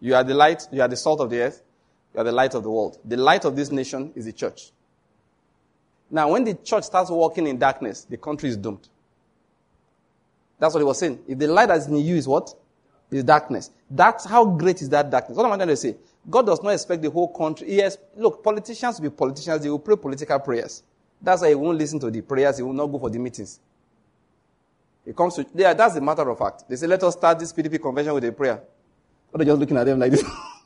You 0.00 0.14
are 0.14 0.22
the 0.24 0.34
light, 0.34 0.68
you 0.70 0.80
are 0.80 0.88
the 0.88 0.96
salt 0.96 1.20
of 1.20 1.30
the 1.30 1.40
earth, 1.40 1.62
you 2.18 2.22
are 2.22 2.24
the 2.24 2.32
light 2.32 2.54
of 2.54 2.64
the 2.64 2.70
world. 2.70 2.98
The 3.04 3.16
light 3.16 3.44
of 3.44 3.54
this 3.54 3.70
nation 3.70 4.10
is 4.16 4.24
the 4.24 4.32
church. 4.32 4.72
Now, 6.10 6.32
when 6.32 6.42
the 6.42 6.54
church 6.54 6.82
starts 6.82 7.10
walking 7.10 7.46
in 7.46 7.58
darkness, 7.58 8.06
the 8.10 8.16
country 8.16 8.48
is 8.48 8.56
doomed. 8.56 8.88
That's 10.58 10.74
what 10.74 10.80
he 10.80 10.84
was 10.84 10.98
saying. 10.98 11.20
If 11.28 11.38
the 11.38 11.46
light 11.46 11.66
that 11.66 11.78
is 11.78 11.86
in 11.86 11.96
you 11.98 12.16
is 12.16 12.26
what? 12.26 12.52
Is 13.12 13.22
darkness. 13.22 13.70
That's 13.88 14.24
how 14.24 14.44
great 14.44 14.82
is 14.82 14.88
that 14.88 15.08
darkness. 15.10 15.36
What 15.36 15.46
am 15.46 15.52
I 15.52 15.56
trying 15.56 15.68
to 15.68 15.76
say? 15.76 15.94
God 16.28 16.46
does 16.46 16.60
not 16.60 16.70
expect 16.70 17.02
the 17.02 17.10
whole 17.10 17.28
country. 17.28 17.72
Yes, 17.72 17.96
look, 18.16 18.42
politicians 18.42 19.00
will 19.00 19.10
be 19.10 19.16
politicians. 19.16 19.62
They 19.62 19.70
will 19.70 19.78
pray 19.78 19.94
political 19.94 20.40
prayers. 20.40 20.82
That's 21.22 21.42
why 21.42 21.50
he 21.50 21.54
won't 21.54 21.78
listen 21.78 22.00
to 22.00 22.10
the 22.10 22.20
prayers. 22.20 22.56
He 22.56 22.64
will 22.64 22.72
not 22.72 22.86
go 22.88 22.98
for 22.98 23.10
the 23.10 23.20
meetings. 23.20 23.60
It 25.06 25.16
comes 25.16 25.36
to, 25.36 25.46
yeah, 25.54 25.72
that's 25.72 25.94
a 25.94 26.00
matter 26.00 26.28
of 26.28 26.36
fact. 26.36 26.64
They 26.68 26.74
say, 26.74 26.88
let 26.88 27.00
us 27.04 27.14
start 27.14 27.38
this 27.38 27.52
PDP 27.52 27.80
convention 27.80 28.12
with 28.12 28.24
a 28.24 28.32
prayer. 28.32 28.60
But 29.30 29.38
they're 29.38 29.46
just 29.46 29.60
looking 29.60 29.76
at 29.76 29.84
them 29.84 30.00
like 30.00 30.10
this. 30.10 30.24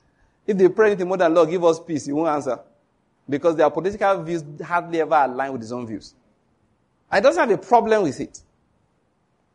if 0.47 0.57
they 0.57 0.69
pray 0.69 0.89
anything 0.89 1.09
more 1.09 1.17
than, 1.17 1.33
Lord, 1.33 1.51
give 1.51 1.65
us 1.65 1.81
peace, 1.81 2.07
he 2.07 2.13
won't 2.13 2.29
answer. 2.29 2.59
Because 3.29 3.57
their 3.57 3.71
political 3.71 4.23
views 4.23 4.43
hardly 4.65 5.01
ever 5.01 5.15
align 5.15 5.53
with 5.53 5.61
his 5.61 5.73
own 5.73 5.87
views. 5.87 6.15
I 7.11 7.21
doesn't 7.21 7.49
have 7.49 7.59
a 7.59 7.63
problem 7.63 8.03
with 8.03 8.21
it. 8.21 8.41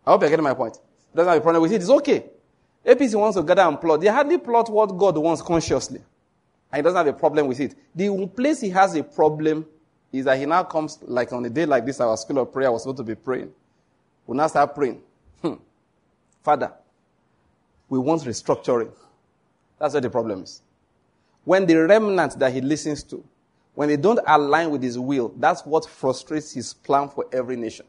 I 0.05 0.11
hope 0.11 0.21
you're 0.21 0.29
getting 0.29 0.43
my 0.43 0.53
point. 0.53 0.77
He 1.11 1.17
doesn't 1.17 1.31
have 1.31 1.39
a 1.39 1.43
problem 1.43 1.63
with 1.63 1.71
it. 1.71 1.81
It's 1.81 1.89
okay. 1.89 2.25
APC 2.85 3.19
wants 3.19 3.35
to 3.35 3.43
gather 3.43 3.63
and 3.63 3.79
plot. 3.79 3.99
They 3.99 4.07
hardly 4.07 4.37
plot 4.37 4.69
what 4.69 4.97
God 4.97 5.17
wants 5.17 5.41
consciously. 5.41 5.99
And 6.71 6.77
he 6.77 6.81
doesn't 6.81 6.97
have 6.97 7.07
a 7.07 7.17
problem 7.17 7.47
with 7.47 7.59
it. 7.59 7.75
The 7.93 8.27
place 8.27 8.61
he 8.61 8.69
has 8.69 8.95
a 8.95 9.03
problem 9.03 9.65
is 10.11 10.25
that 10.25 10.37
he 10.37 10.45
now 10.45 10.63
comes, 10.63 10.99
like 11.01 11.33
on 11.33 11.43
a 11.45 11.49
day 11.49 11.65
like 11.65 11.85
this, 11.85 11.99
our 11.99 12.15
school 12.15 12.39
of 12.39 12.53
prayer 12.53 12.71
was 12.71 12.83
supposed 12.83 12.97
to 12.97 13.03
be 13.03 13.15
praying. 13.15 13.51
We'll 14.25 14.37
now 14.37 14.47
start 14.47 14.73
praying. 14.73 15.01
Hmm. 15.41 15.55
Father, 16.43 16.71
we 17.89 17.99
want 17.99 18.21
restructuring. 18.23 18.91
That's 19.79 19.93
what 19.93 20.03
the 20.03 20.09
problem 20.09 20.43
is. 20.43 20.61
When 21.47 21.65
the 21.65 21.75
remnant 21.77 22.37
that 22.39 22.51
he 22.51 22.59
listens 22.59 23.03
to, 23.03 23.23
when 23.73 23.87
they 23.87 23.95
don't 23.95 24.19
align 24.27 24.69
with 24.69 24.83
his 24.83 24.99
will, 24.99 25.33
that's 25.37 25.65
what 25.65 25.87
frustrates 25.87 26.51
his 26.51 26.73
plan 26.73 27.07
for 27.07 27.25
every 27.31 27.55
nation. 27.55 27.85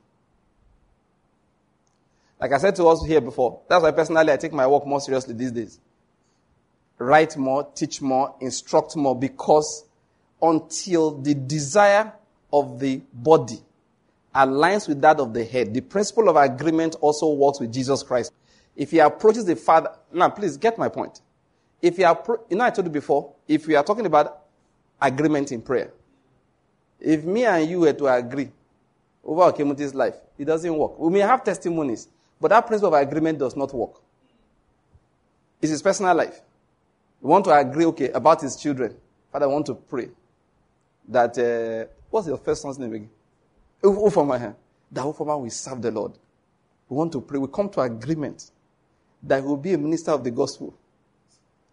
Like 2.41 2.53
I 2.53 2.59
said 2.59 2.77
to 2.77 2.87
us 2.87 3.05
here 3.05 3.21
before, 3.21 3.63
that's 3.69 3.83
why 3.83 3.91
personally 3.91 4.31
I 4.31 4.37
take 4.37 4.53
my 4.53 4.65
work 4.65 4.87
more 4.87 5.01
seriously 5.01 5.35
these 5.35 5.51
days. 5.51 5.81
Write 6.99 7.37
more, 7.37 7.69
teach 7.75 8.01
more, 8.01 8.33
instruct 8.41 8.95
more, 8.95 9.19
because 9.19 9.85
until 10.41 11.21
the 11.21 11.35
desire 11.35 12.13
of 12.53 12.79
the 12.79 13.01
body 13.13 13.59
aligns 14.33 14.87
with 14.87 15.01
that 15.01 15.19
of 15.19 15.35
the 15.35 15.45
head, 15.45 15.75
the 15.75 15.81
principle 15.81 16.29
of 16.29 16.37
agreement 16.37 16.95
also 17.01 17.29
works 17.33 17.59
with 17.59 17.73
Jesus 17.73 18.05
Christ. 18.05 18.33
If 18.77 18.93
he 18.93 19.01
approaches 19.01 19.47
the 19.47 19.57
Father, 19.57 19.91
now 20.13 20.29
please 20.29 20.57
get 20.57 20.79
my 20.79 20.89
point. 20.89 21.23
If 21.81 21.99
you 21.99 22.07
are, 22.07 22.23
you 22.51 22.57
know, 22.57 22.65
I 22.65 22.71
told 22.71 22.87
you 22.87 22.93
before, 22.93 23.33
if 23.47 23.67
we 23.67 23.77
are 23.77 23.85
talking 23.85 24.07
about 24.07 24.41
agreement 25.01 25.53
in 25.53 25.63
prayer, 25.63 25.93
if 27.01 27.25
me 27.25 27.45
and 27.45 27.69
you 27.69 27.81
were 27.81 27.93
to 27.93 28.07
agree 28.07 28.51
over 29.25 29.53
Okemuti's 29.53 29.95
life, 29.95 30.17
it 30.37 30.45
doesn't 30.45 30.77
work. 30.77 30.99
We 30.99 31.11
may 31.11 31.21
have 31.21 31.45
testimonies, 31.45 32.09
but 32.41 32.49
that 32.49 32.67
principle 32.67 32.95
of 32.95 33.01
agreement 33.01 33.39
does 33.39 33.55
not 33.55 33.73
work. 33.73 34.01
It's 35.61 35.71
his 35.71 35.83
personal 35.83 36.15
life. 36.17 36.41
We 37.21 37.31
want 37.31 37.45
to 37.47 37.53
agree, 37.53 37.85
okay, 37.87 38.11
about 38.11 38.41
his 38.41 38.57
children. 38.57 38.97
Father, 39.33 39.47
I 39.47 39.49
want 39.49 39.67
to 39.67 39.75
pray 39.75 40.09
that, 41.09 41.39
uh, 41.39 41.93
what's 42.11 42.27
your 42.27 42.39
first 42.39 42.63
son's 42.63 42.79
name 42.79 42.93
again? 42.93 43.11
Ufoma. 43.83 44.55
That 44.91 45.05
Ufoma 45.05 45.41
will 45.41 45.51
serve 45.51 45.83
the 45.83 45.91
Lord. 45.91 46.13
We 46.89 46.97
want 46.97 47.13
to 47.13 47.21
pray. 47.21 47.39
We 47.39 47.49
come 47.49 47.69
to 47.71 47.81
agreement 47.81 48.51
that 49.23 49.41
he 49.43 49.47
will 49.47 49.57
be 49.57 49.75
a 49.75 49.79
minister 49.79 50.13
of 50.13 50.25
the 50.25 50.31
gospel. 50.31 50.75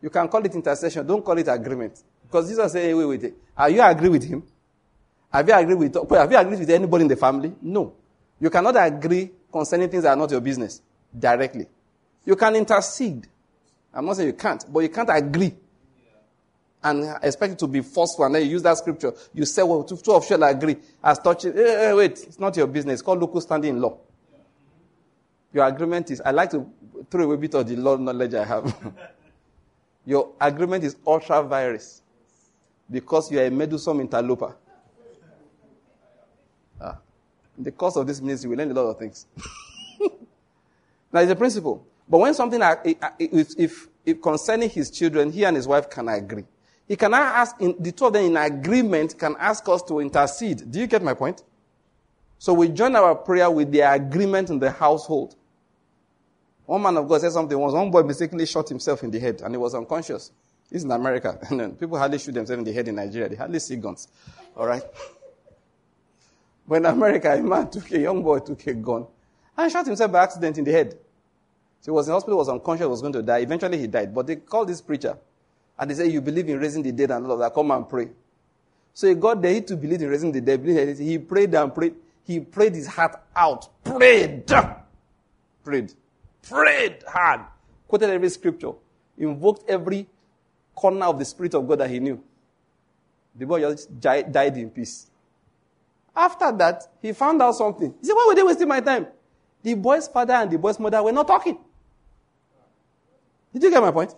You 0.02 0.10
can 0.10 0.28
call 0.28 0.46
it 0.46 0.54
intercession. 0.54 1.06
Don't 1.06 1.24
call 1.24 1.38
it 1.38 1.48
agreement. 1.48 2.02
Because 2.24 2.50
Jesus 2.50 2.72
said, 2.72 2.84
hey, 2.84 2.94
wait, 2.94 3.06
wait. 3.06 3.34
Are 3.58 3.70
you 3.70 3.82
agree 3.82 4.10
with 4.10 4.24
him? 4.24 4.44
Have 5.32 5.48
you 5.48 5.56
agreed 5.56 5.76
with, 5.76 6.12
have 6.12 6.32
you 6.32 6.38
agreed 6.38 6.60
with 6.60 6.70
anybody 6.70 7.04
in 7.04 7.08
the 7.08 7.16
family? 7.16 7.54
No. 7.62 7.94
You 8.40 8.50
cannot 8.50 8.76
agree 8.78 9.32
concerning 9.52 9.90
things 9.90 10.04
that 10.04 10.12
are 10.12 10.16
not 10.16 10.32
your 10.32 10.42
business 10.42 10.82
directly. 11.18 11.68
You 12.26 12.36
can 12.36 12.56
intercede. 12.56 13.28
I'm 13.94 14.06
not 14.06 14.18
saying 14.18 14.28
you 14.28 14.34
can't, 14.34 14.66
but 14.72 14.80
you 14.80 14.90
can't 14.90 15.10
agree 15.12 15.54
and 16.84 17.18
expect 17.24 17.54
it 17.54 17.60
to 17.60 17.68
be 17.68 17.82
forceful. 17.82 18.26
And 18.26 18.36
then 18.36 18.44
you 18.44 18.50
use 18.50 18.64
that 18.64 18.78
scripture. 18.78 19.14
You 19.34 19.46
say, 19.46 19.64
well, 19.64 19.84
two, 19.84 20.14
of 20.14 20.26
shall 20.26 20.44
agree 20.44 20.78
as 21.04 21.18
touching. 21.20 21.54
Hey, 21.54 21.64
hey, 21.64 21.94
wait, 21.94 22.12
it's 22.12 22.40
not 22.40 22.56
your 22.56 22.68
business. 22.68 22.96
It's 22.96 23.02
called 23.02 23.20
locus 23.20 23.46
standi 23.46 23.66
in 23.66 23.82
law. 23.82 23.98
Your 25.52 25.66
agreement 25.66 26.12
is, 26.12 26.22
I 26.22 26.32
like 26.32 26.52
to 26.52 26.70
throw 27.10 27.24
away 27.24 27.36
a 27.36 27.38
bit 27.38 27.56
of 27.56 27.68
the 27.68 27.76
law 27.76 27.96
knowledge 27.96 28.34
I 28.36 28.46
have. 28.46 28.76
your 30.06 30.32
agreement 30.40 30.84
is 30.84 30.96
ultra 31.06 31.42
vires 31.44 32.02
because 32.90 33.32
you 33.32 33.40
are 33.40 33.46
a 33.46 33.52
meddlesome 33.52 34.00
interloper. 34.00 34.56
Ah. 36.80 36.98
In 37.58 37.64
the 37.64 37.72
course 37.72 37.96
of 37.96 38.06
this 38.06 38.22
ministry, 38.22 38.50
we 38.50 38.56
learn 38.56 38.72
a 38.72 38.74
lot 38.74 38.90
of 38.90 39.00
things. 39.00 39.26
now, 41.12 41.22
it's 41.22 41.32
a 41.32 41.36
principle. 41.36 41.86
But 42.08 42.20
when 42.20 42.34
something, 42.34 42.62
eh, 42.62 42.94
ah, 43.02 43.14
eh, 43.20 43.28
if, 43.32 43.50
if, 43.58 43.88
if 44.06 44.22
concerning 44.22 44.70
his 44.70 44.92
children, 44.92 45.32
he 45.32 45.44
and 45.46 45.56
his 45.56 45.68
wife 45.68 45.90
can 45.90 46.08
agree. 46.10 46.46
He 46.88 46.96
cannot 46.96 47.22
ask, 47.22 47.56
in, 47.60 47.76
the 47.80 47.92
two 47.92 48.06
of 48.06 48.14
them 48.14 48.26
in 48.26 48.38
agreement 48.38 49.18
can 49.18 49.36
ask 49.40 49.68
us 49.68 49.82
to 49.84 50.00
intercede. 50.00 50.70
Do 50.72 50.80
you 50.80 50.88
get 50.88 51.02
my 51.02 51.16
point? 51.16 51.44
So 52.38 52.54
we 52.54 52.70
join 52.70 52.96
our 52.96 53.16
prayer 53.16 53.50
with 53.50 53.72
the 53.72 53.82
agreement 53.82 54.52
in 54.52 54.60
the 54.60 54.70
household. 54.70 55.36
One 56.66 56.82
man 56.82 56.98
of 56.98 57.08
God 57.08 57.22
said 57.22 57.32
something 57.32 57.58
once. 57.58 57.74
One 57.74 57.92
boy 57.92 58.04
mistakenly 58.04 58.46
shot 58.46 58.68
himself 58.70 59.04
in 59.04 59.12
the 59.12 59.20
head 59.20 59.42
and 59.42 59.54
he 59.54 59.58
was 59.58 59.76
unconscious. 59.76 60.32
He's 60.72 60.84
in 60.84 60.92
America. 60.92 61.38
People 61.80 61.98
hardly 61.98 62.18
shoot 62.18 62.34
themselves 62.34 62.60
in 62.60 62.64
the 62.64 62.74
head 62.74 62.88
in 62.88 62.96
Nigeria. 62.96 63.30
They 63.30 63.36
hardly 63.36 63.60
see 63.60 63.76
guns. 63.76 64.08
All 64.56 64.68
right? 64.68 64.84
But 66.68 66.78
in 66.78 66.86
America, 66.88 67.32
a 67.32 67.44
man 67.44 67.70
took 67.70 67.92
a 67.92 68.00
young 68.00 68.24
boy 68.24 68.40
took 68.40 68.66
a 68.66 68.74
gun 68.74 69.06
and 69.56 69.72
shot 69.72 69.86
himself 69.86 70.12
by 70.12 70.24
accident 70.24 70.58
in 70.58 70.64
the 70.64 70.72
head. 70.72 70.94
So 71.80 71.92
he 71.92 71.96
was 71.96 72.08
in 72.08 72.14
hospital, 72.14 72.40
was 72.40 72.50
unconscious, 72.50 72.88
was 72.88 73.02
going 73.02 73.14
to 73.14 73.22
die. 73.22 73.38
Eventually 73.38 73.78
he 73.78 73.86
died. 73.86 74.16
But 74.16 74.26
they 74.26 74.38
called 74.38 74.70
this 74.70 74.82
preacher 74.82 75.16
and 75.78 75.92
they 75.92 75.94
said, 75.94 76.12
You 76.12 76.22
believe 76.22 76.50
in 76.50 76.58
raising 76.60 76.82
the 76.82 76.92
dead 76.92 77.12
and 77.12 77.24
all 77.24 77.34
of 77.34 77.40
that. 77.40 77.54
Come 77.54 77.70
and 77.70 77.88
pray. 77.88 78.10
So 78.96 79.08
he 79.08 79.14
got 79.14 79.44
there 79.44 79.62
to 79.62 79.78
believe 79.78 80.02
in 80.02 80.10
raising 80.10 80.32
the 80.32 80.42
dead. 80.42 80.98
He 80.98 81.20
prayed 81.20 81.54
and 81.54 81.76
prayed. 81.76 81.94
He 82.24 82.40
prayed 82.40 82.74
his 82.74 82.88
heart 82.88 83.22
out. 83.36 83.70
Prayed. 83.84 84.52
Prayed 85.64 85.94
prayed 86.48 87.04
hard, 87.08 87.42
quoted 87.88 88.10
every 88.10 88.30
scripture, 88.30 88.72
invoked 89.18 89.70
every 89.70 90.08
corner 90.74 91.06
of 91.06 91.20
the 91.20 91.26
Spirit 91.26 91.54
of 91.54 91.68
God 91.68 91.80
that 91.80 91.90
he 91.90 92.00
knew. 92.00 92.22
The 93.36 93.46
boy 93.46 93.60
just 93.62 94.00
died 94.00 94.58
in 94.58 94.70
peace. 94.70 95.08
After 96.16 96.52
that, 96.54 96.88
he 97.02 97.12
found 97.12 97.42
out 97.42 97.54
something. 97.54 97.94
He 98.00 98.08
said, 98.08 98.14
Why 98.14 98.26
were 98.30 98.36
they 98.36 98.44
wasting 98.44 98.68
my 98.68 98.80
time? 98.80 99.08
The 99.62 99.74
boy's 99.74 100.08
father 100.08 100.34
and 100.34 100.50
the 100.50 100.58
boy's 100.58 100.80
mother 100.80 101.04
were 101.04 101.12
not 101.12 101.28
talking. 101.28 101.58
Did 103.52 103.64
you 103.64 103.70
get 103.70 103.82
my 103.82 103.92
point? 103.92 104.16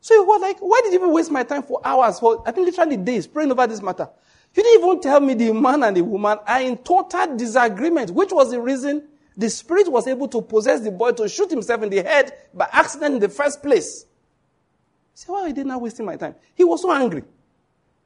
So 0.00 0.14
he 0.14 0.20
was 0.20 0.40
like, 0.42 0.58
Why 0.58 0.82
did 0.84 0.92
you 0.92 0.98
even 0.98 1.12
waste 1.12 1.30
my 1.30 1.44
time 1.44 1.62
for 1.62 1.80
hours, 1.82 2.20
for 2.20 2.42
I 2.46 2.50
think 2.50 2.66
literally 2.66 2.98
days, 2.98 3.26
praying 3.26 3.50
over 3.50 3.66
this 3.66 3.80
matter? 3.80 4.08
You 4.54 4.62
didn't 4.62 4.84
even 4.84 5.00
tell 5.00 5.20
me 5.20 5.34
the 5.34 5.52
man 5.52 5.82
and 5.82 5.96
the 5.96 6.02
woman 6.02 6.38
are 6.46 6.60
in 6.60 6.76
total 6.78 7.36
disagreement, 7.36 8.10
which 8.10 8.30
was 8.30 8.50
the 8.50 8.60
reason 8.60 9.08
the 9.36 9.50
spirit 9.50 9.90
was 9.90 10.06
able 10.06 10.28
to 10.28 10.40
possess 10.40 10.80
the 10.80 10.90
boy 10.90 11.12
to 11.12 11.28
shoot 11.28 11.50
himself 11.50 11.82
in 11.82 11.90
the 11.90 12.02
head 12.02 12.32
by 12.52 12.68
accident 12.72 13.14
in 13.14 13.20
the 13.20 13.28
first 13.28 13.62
place. 13.62 14.04
He 15.12 15.18
said, 15.18 15.32
Why 15.32 15.42
are 15.42 15.48
you 15.48 15.64
not 15.64 15.80
wasting 15.80 16.06
my 16.06 16.16
time? 16.16 16.36
He 16.54 16.64
was 16.64 16.82
so 16.82 16.92
angry. 16.92 17.24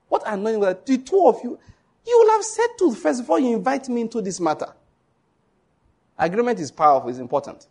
What 0.08 0.22
annoying 0.26 0.60
that 0.60 0.86
the 0.86 0.98
two 0.98 1.26
of 1.26 1.40
you, 1.44 1.58
you 2.06 2.18
will 2.18 2.32
have 2.32 2.44
said 2.44 2.68
to 2.78 2.94
first 2.94 3.20
before 3.20 3.40
you 3.40 3.56
invite 3.56 3.88
me 3.88 4.00
into 4.00 4.22
this 4.22 4.40
matter. 4.40 4.72
Agreement 6.18 6.58
is 6.58 6.70
powerful, 6.70 7.10
it's 7.10 7.18
important. 7.18 7.66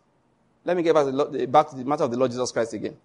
Let 0.64 0.76
me 0.76 0.82
get 0.82 0.94
back 0.94 1.06
to, 1.06 1.12
the, 1.12 1.42
eh, 1.42 1.46
back 1.46 1.68
to 1.70 1.76
the 1.76 1.84
matter 1.84 2.04
of 2.04 2.10
the 2.10 2.16
Lord 2.16 2.30
Jesus 2.30 2.52
Christ 2.52 2.74
again. 2.74 2.96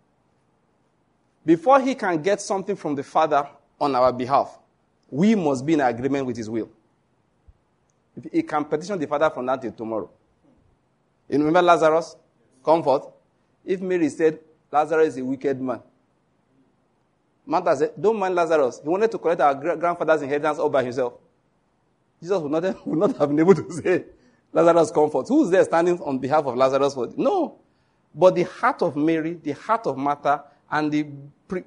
Before 1.46 1.80
he 1.82 1.96
can 1.96 2.22
get 2.22 2.40
something 2.42 2.76
from 2.76 2.96
the 2.96 3.04
Father 3.04 3.48
on 3.82 3.96
our 3.96 4.14
behalf, 4.14 4.58
we 5.10 5.36
must 5.36 5.66
be 5.66 5.74
in 5.74 5.82
agreement 5.82 6.26
with 6.26 6.38
his 6.38 6.50
will. 6.50 6.70
He 8.32 8.44
can 8.44 8.66
petition 8.66 9.00
the 9.00 9.08
Father 9.08 9.30
from 9.30 9.46
that 9.48 9.62
till 9.62 9.72
tomorrow. 9.72 10.10
You 11.30 11.38
remember 11.38 11.62
Lazarus? 11.62 12.16
Comfort. 12.64 13.04
If 13.66 13.82
Mary 13.82 14.10
said, 14.10 14.40
Lazarus 14.72 15.10
is 15.10 15.18
a 15.18 15.26
wicked 15.26 15.60
man. 15.62 15.82
Martha 17.46 17.76
said, 17.76 17.92
Don't 18.00 18.18
mind 18.18 18.36
Lazarus. 18.36 18.80
He 18.84 18.90
wanted 18.90 19.12
to 19.12 19.18
collect 19.18 19.42
our 19.42 19.54
grandfather's 19.76 20.22
inheritance 20.22 20.60
all 20.60 20.70
by 20.70 20.84
himself. 20.84 21.14
Jesus 22.22 22.42
would 22.42 22.52
not, 22.52 22.64
would 22.88 23.00
not 23.00 23.18
have 23.18 23.30
been 23.30 23.40
able 23.40 23.56
to 23.56 23.72
say, 23.72 24.06
Lazarus 24.52 24.92
comfort. 24.92 25.28
Who's 25.28 25.50
there 25.50 25.64
standing 25.64 26.00
on 26.00 26.20
behalf 26.20 26.46
of 26.46 26.56
Lazarus? 26.56 26.94
For 26.94 27.10
no. 27.18 27.60
But 28.16 28.36
the 28.36 28.44
heart 28.44 28.82
of 28.82 28.96
Mary, 28.96 29.34
the 29.34 29.54
heart 29.54 29.88
of 29.88 29.98
Martha, 29.98 30.44
and 30.70 30.92
the 30.92 31.06
pre, 31.48 31.62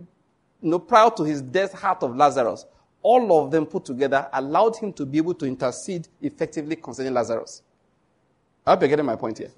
you 0.63 0.71
know, 0.71 0.79
prior 0.79 1.11
to 1.11 1.25
his 1.25 1.43
death, 1.43 1.73
heart 1.73 2.03
of 2.03 2.17
Lazarus, 2.17 2.65
all 3.03 3.45
of 3.45 3.51
them 3.51 3.67
put 3.67 3.85
together 3.85 4.29
allowed 4.33 4.77
him 4.77 4.93
to 4.95 5.05
be 5.05 5.19
able 5.19 5.35
to 5.35 5.47
intercede 5.47 6.09
effectively 6.21 6.77
concerning 6.77 7.13
Lazarus. 7.13 7.63
I 8.67 8.73
hope 8.73 8.81
you're 8.81 8.89
getting 8.89 9.07
my 9.07 9.17
point 9.17 9.39
here. 9.39 9.53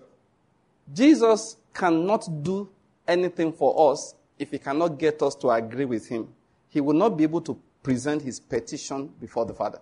Jesus 0.92 1.57
cannot 1.73 2.29
do 2.42 2.68
anything 3.07 3.53
for 3.53 3.92
us 3.92 4.14
if 4.38 4.51
he 4.51 4.59
cannot 4.59 4.99
get 4.99 5.23
us 5.23 5.35
to 5.37 5.49
agree 5.51 5.87
with 5.87 6.07
him. 6.09 6.29
He 6.68 6.81
will 6.81 6.94
not 6.94 7.16
be 7.16 7.25
able 7.25 7.40
to 7.42 7.59
present 7.83 8.21
his 8.23 8.38
petition 8.38 9.09
before 9.21 9.47
the 9.47 9.55
Father. 9.55 9.81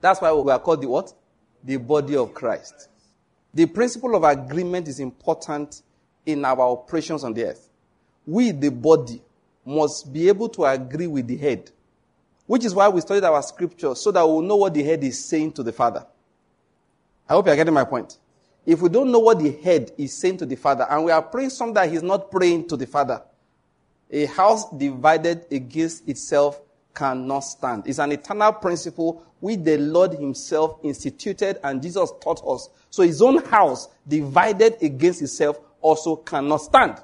That's 0.00 0.20
why 0.20 0.32
we 0.32 0.50
are 0.50 0.58
called 0.58 0.80
the 0.82 0.88
what? 0.88 1.12
The 1.62 1.76
body 1.76 2.16
of 2.16 2.32
Christ. 2.32 2.88
The 3.52 3.66
principle 3.66 4.14
of 4.14 4.24
agreement 4.24 4.88
is 4.88 5.00
important 5.00 5.82
in 6.24 6.44
our 6.44 6.60
operations 6.60 7.24
on 7.24 7.34
the 7.34 7.44
earth. 7.44 7.68
We, 8.26 8.52
the 8.52 8.70
body, 8.70 9.22
must 9.64 10.10
be 10.12 10.28
able 10.28 10.48
to 10.50 10.64
agree 10.64 11.06
with 11.06 11.26
the 11.26 11.36
head, 11.36 11.70
which 12.46 12.64
is 12.64 12.74
why 12.74 12.88
we 12.88 13.00
studied 13.02 13.24
our 13.24 13.42
scripture 13.42 13.94
so 13.94 14.10
that 14.12 14.26
we 14.26 14.32
will 14.32 14.42
know 14.42 14.56
what 14.56 14.72
the 14.72 14.82
head 14.82 15.04
is 15.04 15.22
saying 15.22 15.52
to 15.52 15.62
the 15.62 15.72
Father. 15.72 16.06
I 17.28 17.34
hope 17.34 17.46
you're 17.46 17.56
getting 17.56 17.74
my 17.74 17.84
point. 17.84 18.18
If 18.64 18.80
we 18.80 18.88
don't 18.88 19.10
know 19.10 19.18
what 19.18 19.38
the 19.38 19.50
head 19.50 19.92
is 19.98 20.16
saying 20.16 20.38
to 20.38 20.46
the 20.46 20.56
father, 20.56 20.86
and 20.88 21.04
we 21.04 21.10
are 21.10 21.22
praying 21.22 21.50
something 21.50 21.74
that 21.74 21.90
he's 21.90 22.02
not 22.02 22.30
praying 22.30 22.68
to 22.68 22.76
the 22.76 22.86
father, 22.86 23.22
a 24.10 24.26
house 24.26 24.70
divided 24.70 25.46
against 25.50 26.08
itself 26.08 26.60
cannot 26.94 27.40
stand. 27.40 27.84
It's 27.86 27.98
an 27.98 28.12
eternal 28.12 28.52
principle 28.52 29.24
which 29.40 29.60
the 29.62 29.78
Lord 29.78 30.14
himself 30.14 30.80
instituted 30.82 31.60
and 31.62 31.80
Jesus 31.80 32.10
taught 32.20 32.42
us. 32.46 32.68
So 32.90 33.02
his 33.02 33.22
own 33.22 33.44
house 33.44 33.88
divided 34.06 34.82
against 34.82 35.22
itself 35.22 35.60
also 35.80 36.16
cannot 36.16 36.58
stand. 36.58 37.00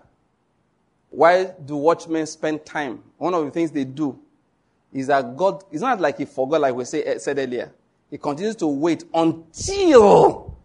Why 1.10 1.52
do 1.64 1.76
watchmen 1.76 2.26
spend 2.26 2.66
time? 2.66 3.02
One 3.18 3.34
of 3.34 3.44
the 3.44 3.50
things 3.50 3.70
they 3.70 3.84
do 3.84 4.18
is 4.92 5.06
that 5.06 5.36
God, 5.36 5.62
it's 5.70 5.82
not 5.82 6.00
like 6.00 6.18
he 6.18 6.24
forgot, 6.24 6.60
like 6.62 6.74
we 6.74 6.84
say, 6.84 7.18
said 7.18 7.38
earlier. 7.38 7.72
He 8.14 8.18
continues 8.18 8.54
to 8.56 8.68
wait 8.68 9.02
until 9.12 10.56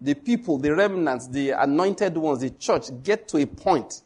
the 0.00 0.14
people, 0.14 0.58
the 0.58 0.72
remnants, 0.72 1.26
the 1.26 1.50
anointed 1.50 2.16
ones, 2.16 2.38
the 2.38 2.50
church 2.50 2.84
get 3.02 3.26
to 3.30 3.38
a 3.38 3.46
point, 3.46 4.02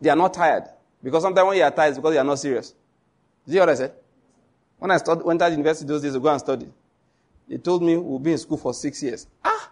they 0.00 0.08
are 0.08 0.14
not 0.14 0.32
tired. 0.32 0.62
Because 1.02 1.24
sometimes 1.24 1.48
when 1.48 1.56
you 1.56 1.64
are 1.64 1.72
tired, 1.72 1.88
it's 1.88 1.98
because 1.98 2.14
you 2.14 2.20
are 2.20 2.24
not 2.24 2.38
serious. 2.38 2.72
Hear 3.48 3.62
what 3.62 3.70
I 3.70 3.74
said? 3.74 3.94
When 4.78 4.92
I 4.92 4.96
started, 4.98 5.24
went 5.24 5.40
to 5.40 5.50
university 5.50 5.88
those 5.88 6.02
days 6.02 6.12
to 6.12 6.20
go 6.20 6.28
and 6.28 6.38
study, 6.38 6.68
they 7.48 7.56
told 7.56 7.82
me 7.82 7.96
we'll 7.96 8.20
be 8.20 8.30
in 8.30 8.38
school 8.38 8.58
for 8.58 8.72
six 8.72 9.02
years. 9.02 9.26
Ah! 9.44 9.68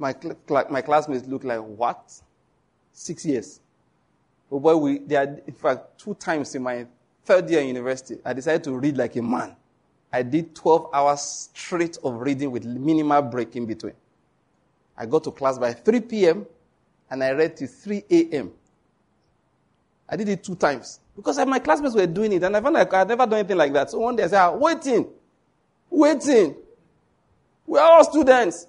My, 0.00 0.12
cl- 0.20 0.66
my 0.68 0.82
classmates 0.82 1.28
looked 1.28 1.44
like, 1.44 1.60
what? 1.60 2.12
Six 2.92 3.24
years. 3.24 3.60
Oh 4.50 4.58
boy, 4.58 4.76
we, 4.76 4.98
they 4.98 5.14
had, 5.14 5.42
in 5.46 5.54
fact, 5.54 5.96
two 5.96 6.14
times 6.14 6.56
in 6.56 6.64
my 6.64 6.88
third 7.24 7.48
year 7.48 7.60
in 7.60 7.68
university, 7.68 8.18
I 8.24 8.32
decided 8.32 8.64
to 8.64 8.76
read 8.76 8.96
like 8.96 9.14
a 9.14 9.22
man. 9.22 9.54
I 10.12 10.22
did 10.22 10.54
12 10.54 10.90
hours 10.92 11.50
straight 11.54 11.98
of 12.02 12.20
reading 12.20 12.50
with 12.50 12.64
minimal 12.64 13.22
break 13.22 13.54
in 13.56 13.66
between. 13.66 13.94
I 14.96 15.06
got 15.06 15.24
to 15.24 15.30
class 15.30 15.58
by 15.58 15.72
3 15.72 16.00
p.m. 16.00 16.46
and 17.10 17.22
I 17.22 17.30
read 17.30 17.56
till 17.56 17.68
3 17.68 18.04
a.m. 18.10 18.52
I 20.08 20.16
did 20.16 20.28
it 20.28 20.42
two 20.42 20.56
times 20.56 21.00
because 21.14 21.38
my 21.46 21.60
classmates 21.60 21.94
were 21.94 22.06
doing 22.06 22.32
it 22.32 22.42
and 22.42 22.56
I 22.56 22.60
found 22.60 22.74
like 22.74 22.92
I 22.92 22.98
had 22.98 23.08
never 23.08 23.26
done 23.26 23.38
anything 23.38 23.56
like 23.56 23.72
that. 23.72 23.90
So 23.90 24.00
one 24.00 24.16
day 24.16 24.24
I 24.24 24.26
said, 24.26 24.42
ah, 24.42 24.50
waiting, 24.56 25.06
waiting. 25.88 26.56
We're 27.66 27.80
all 27.80 28.02
students. 28.02 28.66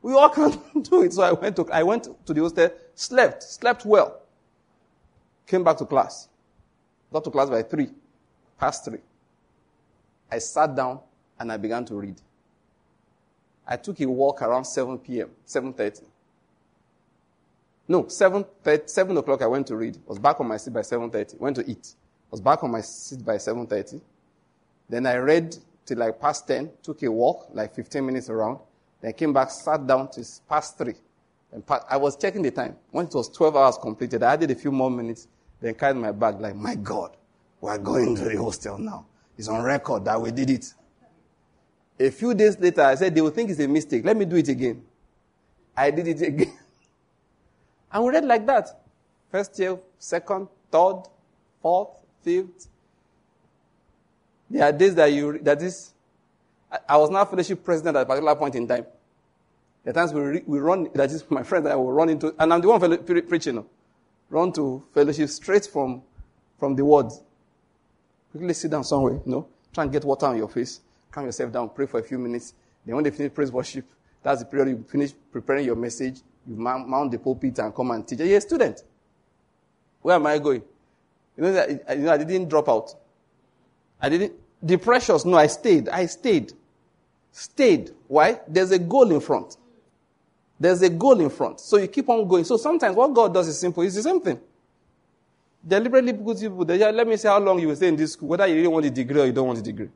We 0.00 0.14
all 0.14 0.28
can't 0.30 0.88
do 0.88 1.02
it. 1.02 1.12
So 1.12 1.22
I 1.22 1.32
went 1.32 1.56
to, 1.56 1.66
I 1.72 1.82
went 1.82 2.04
to 2.04 2.32
the 2.32 2.40
hostel, 2.40 2.70
slept, 2.94 3.42
slept 3.42 3.84
well. 3.84 4.20
Came 5.46 5.64
back 5.64 5.78
to 5.78 5.84
class. 5.84 6.28
Got 7.12 7.24
to 7.24 7.30
class 7.30 7.50
by 7.50 7.62
three, 7.62 7.88
past 8.58 8.84
three. 8.84 8.98
I 10.30 10.38
sat 10.38 10.74
down 10.74 11.00
and 11.38 11.52
I 11.52 11.56
began 11.56 11.84
to 11.86 11.94
read. 11.94 12.20
I 13.66 13.76
took 13.76 14.00
a 14.00 14.06
walk 14.06 14.42
around 14.42 14.64
7 14.64 14.98
p.m., 14.98 15.30
7.30. 15.46 16.02
No, 17.88 18.08
7, 18.08 18.44
7 18.86 19.16
o'clock 19.16 19.42
I 19.42 19.46
went 19.46 19.66
to 19.68 19.76
read. 19.76 19.98
Was 20.06 20.18
back 20.18 20.40
on 20.40 20.48
my 20.48 20.56
seat 20.56 20.72
by 20.72 20.80
7.30. 20.80 21.38
Went 21.38 21.56
to 21.56 21.70
eat. 21.70 21.94
Was 22.30 22.40
back 22.40 22.62
on 22.64 22.70
my 22.70 22.80
seat 22.80 23.24
by 23.24 23.36
7.30. 23.36 24.00
Then 24.88 25.06
I 25.06 25.16
read 25.16 25.56
till 25.84 25.98
like 25.98 26.20
past 26.20 26.46
10. 26.48 26.70
Took 26.82 27.02
a 27.02 27.10
walk, 27.10 27.48
like 27.52 27.74
15 27.74 28.04
minutes 28.04 28.28
around. 28.28 28.58
Then 29.00 29.12
came 29.12 29.32
back, 29.32 29.50
sat 29.50 29.86
down 29.86 30.10
till 30.10 30.24
past 30.48 30.78
3. 30.78 30.94
And 31.52 31.62
I 31.88 31.96
was 31.96 32.16
checking 32.16 32.42
the 32.42 32.50
time. 32.50 32.76
When 32.90 33.06
it 33.06 33.14
was 33.14 33.28
12 33.28 33.56
hours 33.56 33.78
completed, 33.78 34.22
I 34.22 34.32
added 34.32 34.50
a 34.50 34.56
few 34.56 34.72
more 34.72 34.90
minutes. 34.90 35.28
Then 35.60 35.74
carried 35.74 35.96
my 35.96 36.12
bag 36.12 36.40
like, 36.40 36.56
my 36.56 36.74
God, 36.74 37.16
we're 37.60 37.78
going 37.78 38.16
to 38.16 38.24
the 38.24 38.36
hostel 38.36 38.78
now. 38.78 39.06
It's 39.36 39.48
on 39.48 39.62
record 39.62 40.04
that 40.04 40.20
we 40.20 40.30
did 40.30 40.50
it. 40.50 40.72
A 41.98 42.10
few 42.10 42.34
days 42.34 42.58
later, 42.58 42.82
I 42.82 42.94
said, 42.94 43.14
they 43.14 43.20
will 43.20 43.30
think 43.30 43.50
it's 43.50 43.60
a 43.60 43.68
mistake. 43.68 44.04
Let 44.04 44.16
me 44.16 44.24
do 44.24 44.36
it 44.36 44.48
again. 44.48 44.82
I 45.76 45.90
did 45.90 46.08
it 46.08 46.22
again. 46.26 46.52
and 47.92 48.04
we 48.04 48.10
read 48.10 48.24
like 48.24 48.46
that. 48.46 48.80
First 49.30 49.58
year, 49.58 49.78
second, 49.98 50.48
third, 50.70 51.02
fourth, 51.60 51.90
fifth. 52.22 52.68
There 54.48 54.64
are 54.64 54.72
days 54.72 54.94
that 54.94 55.12
you, 55.12 55.38
that 55.40 55.60
is, 55.62 55.92
I 56.88 56.96
was 56.96 57.10
now 57.10 57.24
fellowship 57.24 57.64
president 57.64 57.96
at 57.96 58.02
a 58.02 58.06
particular 58.06 58.34
point 58.36 58.54
in 58.54 58.68
time. 58.68 58.86
Are 59.86 59.92
times 59.92 60.12
we, 60.12 60.20
re, 60.20 60.42
we 60.46 60.58
run, 60.58 60.88
that 60.94 61.10
is 61.10 61.24
my 61.30 61.42
friend 61.42 61.64
that 61.66 61.72
I 61.72 61.76
will 61.76 61.92
run 61.92 62.08
into, 62.08 62.34
and 62.38 62.52
I'm 62.52 62.60
the 62.60 62.68
one 62.68 63.24
preaching, 63.26 63.64
run 64.30 64.52
to 64.52 64.82
fellowship 64.92 65.28
straight 65.28 65.66
from, 65.66 66.02
from 66.58 66.74
the 66.74 66.84
words. 66.84 67.22
Quickly 68.36 68.54
sit 68.54 68.70
down 68.70 68.84
somewhere, 68.84 69.14
you 69.14 69.32
know, 69.32 69.48
try 69.72 69.84
and 69.84 69.92
get 69.92 70.04
water 70.04 70.26
on 70.26 70.36
your 70.36 70.48
face, 70.48 70.80
calm 71.10 71.24
yourself 71.24 71.52
down, 71.52 71.70
pray 71.70 71.86
for 71.86 72.00
a 72.00 72.02
few 72.02 72.18
minutes. 72.18 72.52
Then 72.84 72.94
when 72.94 73.04
they 73.04 73.10
finish 73.10 73.32
praise 73.32 73.50
worship, 73.50 73.86
that's 74.22 74.40
the 74.40 74.46
period 74.46 74.68
you 74.68 74.84
finish 74.88 75.12
preparing 75.32 75.64
your 75.64 75.76
message, 75.76 76.20
you 76.46 76.54
mount 76.56 77.10
the 77.10 77.18
pulpit 77.18 77.58
and 77.58 77.74
come 77.74 77.90
and 77.92 78.06
teach. 78.06 78.18
You're 78.20 78.38
a 78.38 78.40
student. 78.40 78.82
Where 80.02 80.16
am 80.16 80.26
I 80.26 80.38
going? 80.38 80.62
You 81.36 81.42
know, 81.44 81.52
that, 81.52 81.96
you 81.96 82.04
know, 82.04 82.12
I 82.12 82.18
didn't 82.18 82.48
drop 82.48 82.68
out. 82.68 82.94
I 84.00 84.08
didn't, 84.08 84.34
the 84.62 84.76
precious, 84.76 85.24
no, 85.24 85.36
I 85.36 85.46
stayed. 85.46 85.88
I 85.88 86.06
stayed. 86.06 86.52
Stayed. 87.32 87.90
Why? 88.06 88.40
There's 88.46 88.70
a 88.70 88.78
goal 88.78 89.10
in 89.12 89.20
front. 89.20 89.56
There's 90.60 90.82
a 90.82 90.88
goal 90.88 91.20
in 91.20 91.30
front. 91.30 91.60
So 91.60 91.76
you 91.76 91.88
keep 91.88 92.08
on 92.08 92.26
going. 92.28 92.44
So 92.44 92.56
sometimes 92.56 92.96
what 92.96 93.12
God 93.14 93.34
does 93.34 93.48
is 93.48 93.58
simple. 93.58 93.82
It's 93.82 93.94
the 93.94 94.02
same 94.02 94.20
thing 94.20 94.40
deliberately 95.66 96.12
put 96.12 96.40
people 96.40 96.64
there. 96.64 96.92
Let 96.92 97.06
me 97.06 97.16
see 97.16 97.28
how 97.28 97.38
long 97.38 97.58
you 97.58 97.68
will 97.68 97.76
stay 97.76 97.88
in 97.88 97.96
this 97.96 98.12
school, 98.12 98.28
whether 98.28 98.46
you 98.46 98.54
really 98.56 98.68
want 98.68 98.86
a 98.86 98.90
degree 98.90 99.20
or 99.20 99.26
you 99.26 99.32
don't 99.32 99.46
want 99.46 99.58
a 99.58 99.62
degree. 99.62 99.88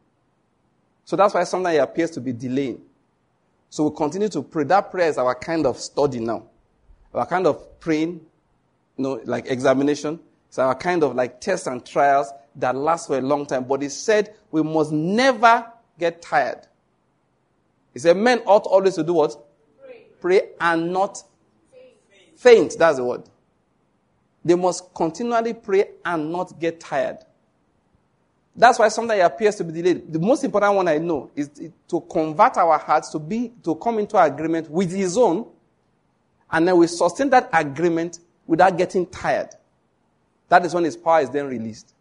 So 1.05 1.16
that's 1.16 1.35
why 1.35 1.45
sometimes 1.45 1.77
it 1.77 1.81
appears 1.81 2.11
to 2.12 2.21
be 2.21 2.33
delaying. 2.33 2.81
So 3.68 3.89
we 3.89 3.97
continue 3.97 4.29
to 4.29 4.43
pray. 4.43 4.64
That 4.64 4.91
prayer 4.91 5.09
is 5.09 5.18
our 5.18 5.35
kind 5.35 5.66
of 5.66 5.79
study 5.79 6.21
now. 6.21 6.45
Our 7.14 7.27
kind 7.27 7.47
of 7.47 7.81
praying, 7.81 8.21
you 8.97 9.03
know, 9.03 9.21
like 9.25 9.47
examination. 9.47 10.21
It's 10.49 10.59
our 10.59 10.75
kind 10.75 11.05
of 11.05 11.14
like 11.14 11.41
tests 11.41 11.66
and 11.66 11.85
trials 11.85 12.33
that 12.57 12.75
last 12.75 13.07
for 13.07 13.18
a 13.18 13.21
long 13.21 13.47
time. 13.47 13.64
But 13.64 13.83
he 13.83 13.89
said 13.89 14.35
we 14.51 14.62
must 14.62 14.91
never 14.91 15.71
get 15.99 16.21
tired. 16.21 16.66
He 17.93 18.01
said 18.01 18.16
men 18.16 18.43
ought 18.47 18.66
always 18.66 18.97
to 18.97 19.05
do 19.05 19.14
what? 19.14 19.37
Pray, 19.81 20.07
pray 20.21 20.49
and 20.61 20.93
not 20.93 21.23
faint. 21.73 22.37
faint. 22.37 22.75
That's 22.79 22.97
the 22.97 23.05
word. 23.05 23.23
They 24.45 24.55
must 24.55 24.95
continually 24.95 25.55
pray 25.55 25.91
and 26.05 26.32
not 26.32 26.59
get 26.59 26.80
tired. 26.80 27.18
That's 28.57 28.78
why 28.78 28.88
sometimes 28.88 29.20
it 29.20 29.22
appears 29.22 29.57
to 29.57 29.64
be 29.64 29.72
delayed. 29.72 30.12
The 30.12 30.18
most 30.18 30.45
important 30.45 30.74
one 30.74 30.88
I 30.88 30.99
know 30.99 31.30
is 31.36 31.49
to 31.88 32.01
convert 32.01 32.57
our 32.57 32.78
hearts 32.78 33.11
to 33.11 33.18
be, 33.18 33.53
to 33.62 33.74
come 33.76 33.99
into 33.99 34.18
agreement 34.18 34.70
with 34.70 34.91
His 34.91 35.16
own, 35.16 35.47
and 36.51 36.66
then 36.66 36.76
we 36.76 36.86
sustain 36.86 37.30
that 37.30 37.49
agreement 37.53 38.18
without 38.47 38.76
getting 38.76 39.07
tired. 39.07 39.51
That 40.49 40.64
is 40.64 40.74
when 40.74 40.84
His 40.84 40.97
power 40.97 41.20
is 41.20 41.30
then 41.30 41.47
released. 41.47 41.95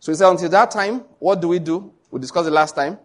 So 0.00 0.10
he 0.10 0.16
said, 0.16 0.28
until 0.28 0.48
that 0.48 0.72
time, 0.72 1.04
what 1.20 1.40
do 1.40 1.46
we 1.46 1.60
do? 1.60 1.92
We 2.10 2.18
discussed 2.18 2.48
it 2.48 2.52
last 2.52 2.74
time. 2.74 2.98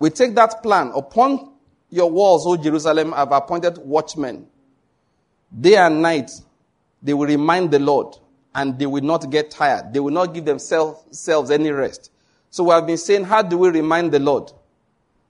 We 0.00 0.10
take 0.10 0.34
that 0.34 0.60
plan. 0.60 0.90
Upon 0.92 1.52
your 1.88 2.10
walls, 2.10 2.44
O 2.48 2.56
Jerusalem, 2.56 3.14
I've 3.14 3.30
appointed 3.30 3.78
watchmen. 3.78 4.48
Day 5.56 5.76
and 5.76 6.02
night, 6.02 6.32
they 7.02 7.14
will 7.14 7.26
remind 7.26 7.70
the 7.70 7.78
Lord 7.78 8.16
and 8.54 8.78
they 8.78 8.86
will 8.86 9.02
not 9.02 9.30
get 9.30 9.50
tired. 9.50 9.92
They 9.92 10.00
will 10.00 10.12
not 10.12 10.34
give 10.34 10.44
themselves 10.44 11.50
any 11.50 11.70
rest. 11.70 12.10
So 12.50 12.64
we 12.64 12.70
have 12.70 12.86
been 12.86 12.98
saying, 12.98 13.24
how 13.24 13.42
do 13.42 13.58
we 13.58 13.68
remind 13.68 14.12
the 14.12 14.18
Lord? 14.18 14.50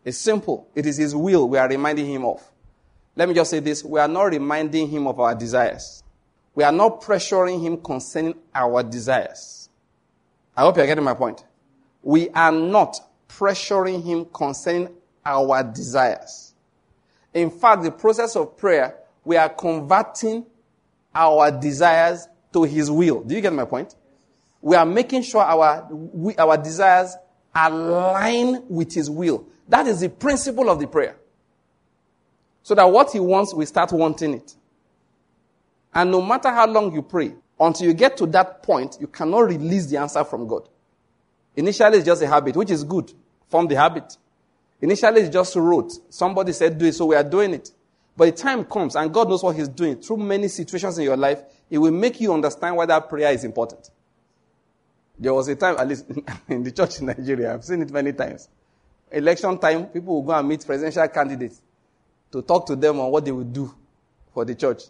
It's 0.05 0.19
simple. 0.19 0.69
It 0.75 0.87
is 0.87 0.97
His 0.97 1.15
will 1.15 1.49
we 1.49 1.59
are 1.59 1.69
reminding 1.69 2.07
Him 2.07 2.25
of. 2.25 2.43
Let 3.17 3.29
me 3.29 3.35
just 3.35 3.51
say 3.51 3.61
this. 3.61 3.85
We 3.85 3.99
are 4.01 4.09
not 4.09 4.25
reminding 4.25 4.89
Him 4.89 5.07
of 5.07 5.19
our 5.21 5.35
desires. 5.35 6.05
We 6.55 6.65
are 6.65 6.73
not 6.73 7.03
pressuring 7.03 7.61
Him 7.61 7.79
concerning 7.79 8.37
our 8.55 8.83
desires. 8.83 9.69
I 10.57 10.63
hope 10.63 10.77
you're 10.77 10.87
getting 10.87 11.05
my 11.05 11.15
point. 11.15 11.45
We 12.03 12.31
are 12.31 12.53
not 12.53 12.99
pressuring 13.29 14.05
Him 14.05 14.27
concerning 14.33 14.95
our 15.27 15.63
desires. 15.63 16.55
In 17.35 17.51
fact, 17.51 17.83
the 17.83 17.91
process 17.91 18.37
of 18.37 18.57
prayer, 18.57 18.97
we 19.25 19.37
are 19.37 19.49
converting 19.49 20.47
our 21.19 21.51
desires 21.51 22.29
to 22.53 22.63
His 22.63 22.91
will. 22.91 23.23
Do 23.23 23.35
you 23.35 23.41
get 23.41 23.53
my 23.53 23.65
point? 23.65 23.95
We 24.63 24.77
are 24.77 24.87
making 24.87 25.23
sure 25.23 25.43
our, 25.43 25.87
we, 25.91 26.37
our 26.37 26.57
desires 26.57 27.17
align 27.55 28.65
with 28.69 28.95
His 28.95 29.11
will. 29.11 29.47
That 29.69 29.87
is 29.87 30.01
the 30.01 30.09
principle 30.09 30.71
of 30.71 30.79
the 30.79 30.87
prayer. 30.87 31.17
So 32.63 32.75
that 32.75 32.85
what 32.85 33.13
He 33.13 33.21
wants, 33.21 33.53
we 33.53 33.67
start 33.67 33.93
wanting 33.93 34.35
it. 34.35 34.55
And 35.93 36.11
no 36.11 36.23
matter 36.23 36.51
how 36.51 36.67
long 36.67 36.95
you 36.95 37.03
pray, 37.03 37.35
until 37.59 37.89
you 37.89 37.95
get 37.95 38.17
to 38.19 38.27
that 38.27 38.63
point, 38.63 38.99
you 39.01 39.09
cannot 39.09 39.41
release 39.41 39.87
the 39.87 39.97
answer 39.97 40.23
from 40.23 40.47
God. 40.47 40.69
Initially, 41.57 41.99
it's 41.99 42.07
just 42.07 42.23
a 42.23 42.29
habit, 42.29 42.55
which 42.55 42.71
is 42.71 42.85
good. 42.85 43.13
Form 43.49 43.67
the 43.67 43.75
habit. 43.75 44.17
Initially, 44.81 45.23
it's 45.23 45.33
just 45.33 45.57
rote. 45.57 45.93
Somebody 46.09 46.53
said 46.53 46.79
do 46.79 46.85
it, 46.85 46.95
so 46.95 47.07
we 47.07 47.17
are 47.17 47.25
doing 47.25 47.55
it. 47.55 47.73
But 48.19 48.25
the 48.25 48.43
time 48.43 48.65
comes, 48.65 48.97
and 48.97 49.15
God 49.15 49.29
knows 49.29 49.45
what 49.45 49.55
He's 49.55 49.69
doing 49.69 49.95
through 49.95 50.17
many 50.17 50.49
situations 50.49 50.99
in 50.99 51.05
your 51.05 51.17
life, 51.17 51.41
It 51.71 51.79
will 51.79 51.93
make 51.93 52.21
you 52.21 52.35
understand 52.35 52.75
why 52.75 52.85
that 52.87 53.09
prayer 53.09 53.33
is 53.33 53.45
important. 53.45 53.91
There 55.17 55.33
was 55.33 55.47
a 55.47 55.55
time, 55.55 55.77
at 55.79 55.87
least 55.87 56.05
in 56.49 56.65
the 56.65 56.73
church 56.73 56.99
in 56.99 57.07
Nigeria, 57.07 57.55
I've 57.55 57.65
seen 57.65 57.81
it 57.81 57.93
many 57.93 58.13
times. 58.13 58.49
Election 59.13 59.57
time, 59.59 59.87
people 59.87 60.17
will 60.17 60.23
go 60.23 60.33
and 60.33 60.49
meet 60.49 60.67
presidential 60.67 61.07
candidates 61.07 61.63
to 62.33 62.43
talk 62.43 62.67
to 62.67 62.75
them 62.75 62.99
on 62.99 63.09
what 63.13 63.25
they 63.25 63.31
will 63.31 63.45
do 63.45 63.73
for 64.35 64.45
the 64.45 64.57
church. 64.57 64.83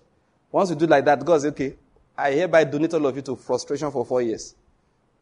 Once 0.50 0.70
you 0.70 0.76
do 0.76 0.86
like 0.86 1.04
that, 1.04 1.22
God 1.22 1.42
says, 1.42 1.50
okay, 1.52 1.76
I 2.16 2.32
hereby 2.32 2.64
donate 2.64 2.94
all 2.94 3.04
of 3.04 3.14
you 3.14 3.20
to 3.20 3.36
frustration 3.36 3.90
for 3.90 4.06
four 4.06 4.22
years. 4.22 4.54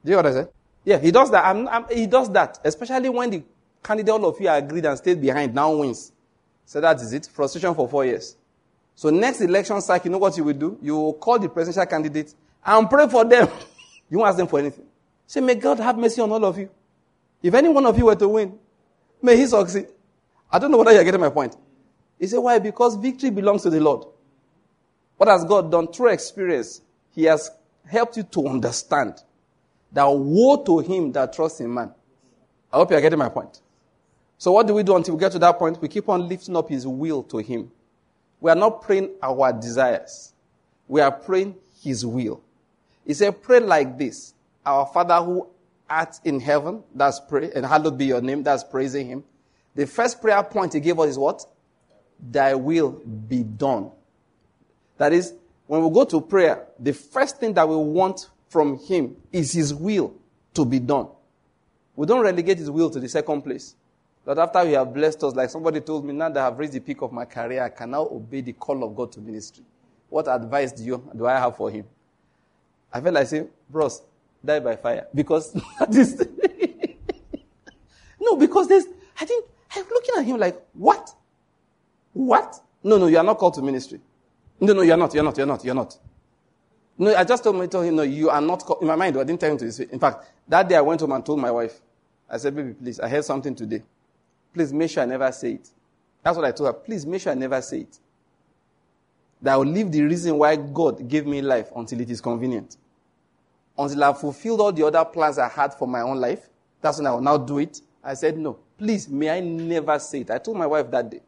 Do 0.05 0.13
you 0.13 0.23
said? 0.23 0.49
Yeah, 0.85 0.99
he 0.99 1.11
does 1.11 1.29
that. 1.33 1.45
I'm, 1.45 1.67
I'm, 1.67 1.87
he 1.93 2.07
does 2.07 2.31
that, 2.31 2.61
especially 2.65 3.09
when 3.09 3.31
the 3.31 3.43
candidate, 3.83 4.13
all 4.13 4.27
of 4.27 4.41
you 4.41 4.49
are 4.49 4.59
agreed 4.59 4.85
and 4.87 4.97
stayed 4.97 5.21
behind, 5.21 5.53
now 5.53 5.75
wins. 5.75 6.13
So 6.67 6.81
that 6.81 7.01
is 7.01 7.13
it. 7.13 7.27
Frustration 7.33 7.75
for 7.75 7.89
four 7.89 8.05
years. 8.05 8.37
So 8.95 9.11
next 9.11 9.41
election 9.41 9.81
cycle, 9.81 10.09
you 10.09 10.13
know 10.13 10.19
what 10.19 10.37
you 10.37 10.45
will 10.45 10.55
do? 10.55 10.79
You 10.83 10.97
will 10.97 11.15
call 11.15 11.39
the 11.39 11.49
presidential 11.49 11.87
candidate 11.87 12.35
and 12.65 12.91
pray 12.91 13.09
for 13.09 13.25
them. 13.25 13.49
you 14.11 14.19
won't 14.19 14.29
ask 14.29 14.37
them 14.37 14.49
for 14.49 14.59
anything. 14.59 14.85
Say, 15.27 15.41
may 15.41 15.55
God 15.55 15.79
have 15.79 15.97
mercy 15.97 16.21
on 16.21 16.31
all 16.31 16.45
of 16.45 16.59
you. 16.59 16.69
If 17.43 17.55
any 17.55 17.69
one 17.69 17.87
of 17.87 17.97
you 17.97 18.07
were 18.07 18.17
to 18.17 18.29
win, 18.29 18.59
may 19.23 19.37
he 19.37 19.47
succeed. 19.47 19.87
I 20.51 20.59
don't 20.59 20.71
know 20.71 20.79
whether 20.79 20.93
you're 20.93 21.05
getting 21.05 21.21
my 21.21 21.31
point. 21.31 21.57
He 22.19 22.27
said, 22.27 22.39
Why? 22.39 22.59
Because 22.59 22.97
victory 22.97 23.31
belongs 23.31 23.63
to 23.63 23.71
the 23.71 23.81
Lord. 23.81 24.07
What 25.17 25.29
has 25.29 25.45
God 25.45 25.71
done 25.71 25.89
through 25.89 26.09
experience? 26.09 26.81
He 27.13 27.25
has 27.25 27.51
helped 27.87 28.17
you 28.17 28.23
to 28.23 28.49
understand 28.49 29.15
that 29.93 30.05
woe 30.05 30.63
to 30.65 30.79
him 30.81 31.13
that 31.13 31.33
trusts 31.33 31.61
in 31.61 31.73
man. 31.73 31.93
I 32.73 32.77
hope 32.77 32.91
you 32.91 32.97
are 32.97 33.01
getting 33.01 33.19
my 33.19 33.29
point. 33.29 33.61
So, 34.39 34.53
what 34.53 34.67
do 34.67 34.75
we 34.75 34.83
do 34.83 34.97
until 34.97 35.15
we 35.15 35.21
get 35.21 35.33
to 35.33 35.39
that 35.39 35.59
point? 35.59 35.81
We 35.81 35.89
keep 35.89 36.09
on 36.09 36.29
lifting 36.29 36.57
up 36.57 36.69
his 36.69 36.87
will 36.87 37.23
to 37.25 37.39
him. 37.39 37.71
We 38.41 38.51
are 38.51 38.57
not 38.57 38.83
praying 38.83 39.11
our 39.23 39.53
desires, 39.53 40.33
we 40.89 41.01
are 41.01 41.13
praying 41.13 41.57
his 41.83 42.05
will. 42.05 42.43
He 43.07 43.15
said, 43.15 43.41
Pray 43.43 43.61
like 43.61 43.97
this 43.99 44.35
Our 44.65 44.87
Father 44.87 45.17
who 45.17 45.49
art 45.89 46.19
in 46.25 46.41
heaven, 46.41 46.83
that's 46.95 47.21
pray, 47.21 47.51
and 47.55 47.65
hallowed 47.65 47.97
be 47.97 48.07
your 48.07 48.21
name, 48.21 48.43
that's 48.43 48.65
praising 48.65 49.07
him. 49.07 49.25
The 49.75 49.87
first 49.87 50.21
prayer 50.21 50.43
point 50.43 50.75
he 50.75 50.81
gave 50.81 50.99
us 50.99 51.11
is 51.11 51.19
what? 51.19 51.45
Thy 52.19 52.55
will 52.55 52.93
be 52.93 53.43
done. 53.43 53.91
That 54.99 55.13
is, 55.13 55.35
when 55.67 55.83
we 55.83 55.91
go 55.91 56.05
to 56.05 56.21
prayer, 56.21 56.67
the 56.79 56.93
first 56.93 57.39
thing 57.39 57.53
that 57.55 57.69
we 57.69 57.77
want 57.77 58.29
from 58.49 58.79
him 58.79 59.17
is 59.33 59.53
his 59.53 59.75
will 59.75 60.15
to 60.55 60.65
be 60.65 60.79
done. 60.79 61.09
We 61.95 62.07
don't 62.07 62.23
relegate 62.23 62.59
his 62.59 62.71
will 62.71 62.91
to 62.91 63.01
the 63.01 63.09
second 63.09 63.43
place. 63.43 63.75
But 64.27 64.41
after 64.41 64.67
he 64.67 64.73
have 64.73 64.93
blessed 64.93 65.23
us, 65.23 65.37
like 65.37 65.49
somebody 65.49 65.81
told 65.81 66.05
me, 66.05 66.13
now 66.13 66.29
that 66.29 66.41
I 66.41 66.47
have 66.47 66.59
reached 66.59 66.73
the 66.73 66.81
peak 66.81 67.01
of 67.01 67.13
my 67.13 67.25
career, 67.25 67.63
I 67.63 67.69
can 67.69 67.93
now 67.93 68.09
obey 68.11 68.41
the 68.41 68.53
call 68.55 68.83
of 68.83 68.97
God 68.97 69.13
to 69.13 69.21
ministry. 69.21 69.63
What 70.09 70.27
advice 70.27 70.73
do 70.73 70.83
you 70.83 71.11
do 71.17 71.27
I 71.27 71.39
have 71.39 71.57
for 71.57 71.71
him? 71.71 71.85
I 72.93 73.01
felt 73.01 73.15
like 73.15 73.29
saying, 73.29 73.49
bros, 73.71 74.03
die 74.45 74.59
by 74.59 74.75
fire. 74.75 75.07
Because 75.15 75.53
this 75.89 76.21
No, 78.21 78.37
because 78.37 78.67
there's 78.67 78.87
I 79.21 79.25
think 79.25 79.45
I'm 79.77 79.85
looking 79.89 80.15
at 80.19 80.25
him 80.25 80.39
like, 80.39 80.61
what? 80.73 81.09
What? 82.13 82.61
No, 82.83 82.99
no, 82.99 83.07
you 83.07 83.19
are 83.19 83.25
not 83.25 83.39
called 83.39 83.55
to 83.55 83.63
ministry. 83.63 84.01
No, 84.59 84.73
no, 84.73 84.83
you're 84.83 84.97
not, 84.97 85.15
you're 85.15 85.23
not, 85.23 85.37
you're 85.37 85.47
not, 85.47 85.65
you're 85.65 85.75
not. 85.75 85.97
No, 86.99 87.15
I 87.15 87.23
just 87.23 87.45
told, 87.45 87.61
me, 87.61 87.69
told 87.69 87.87
him, 87.87 87.95
no, 87.95 88.03
you 88.03 88.29
are 88.31 88.41
not 88.41 88.65
called. 88.65 88.83
In 88.83 88.89
my 88.89 88.97
mind, 88.97 89.17
I 89.19 89.23
didn't 89.23 89.39
tell 89.39 89.53
him 89.53 89.59
to 89.59 89.67
this. 89.67 89.79
In 89.79 90.01
fact, 90.01 90.25
that 90.49 90.69
day 90.69 90.75
I 90.75 90.81
went 90.81 91.01
home 91.01 91.13
and 91.13 91.25
told 91.25 91.39
my 91.39 91.51
wife, 91.53 91.81
I 92.29 92.39
said, 92.39 92.57
baby, 92.57 92.73
please, 92.75 92.99
I 92.99 93.09
heard 93.09 93.25
something 93.25 93.55
today. 93.55 93.83
Please 94.57 94.73
make 94.73 94.91
sure 94.91 95.03
I 95.03 95.07
never 95.07 95.31
say 95.33 95.53
it. 95.53 95.69
That's 96.23 96.35
what 96.35 96.47
I 96.47 96.51
told 96.51 96.69
her. 96.69 96.73
Please 96.73 97.05
make 97.05 97.21
sure 97.21 97.31
I 97.31 97.35
never 97.35 97.61
say 97.61 97.81
it. 97.81 97.99
That 99.43 99.53
I 99.53 99.57
will 99.59 99.67
leave 99.67 99.93
the 99.93 100.01
reason 100.01 100.39
why 100.39 100.57
God 100.57 101.07
gave 101.07 101.27
me 101.27 101.43
life 101.43 101.69
until 101.77 102.01
it 102.01 102.09
is 102.09 102.23
convenient. 102.23 102.79
Until 103.77 104.03
I've 104.03 104.19
fulfilled 104.19 104.63
all 104.63 104.73
the 104.73 104.87
other 104.87 105.05
plans 105.05 105.37
I 105.37 105.51
had 105.51 105.75
for 105.75 105.87
my 105.87 106.01
own 106.01 106.23
life. 106.23 106.49
That's 106.81 106.97
when 106.97 107.07
I 107.07 107.11
will 107.11 107.21
now 107.21 107.37
do 107.37 107.59
it. 107.59 107.83
I 108.03 108.15
said, 108.15 108.39
no, 108.39 108.59
please, 108.79 109.11
may 109.11 109.29
I 109.29 109.41
never 109.41 109.99
say 109.99 110.21
it. 110.21 110.31
I 110.31 110.39
told 110.39 110.57
my 110.57 110.67
wife 110.67 110.91
that 110.91 111.11
day. 111.11 111.21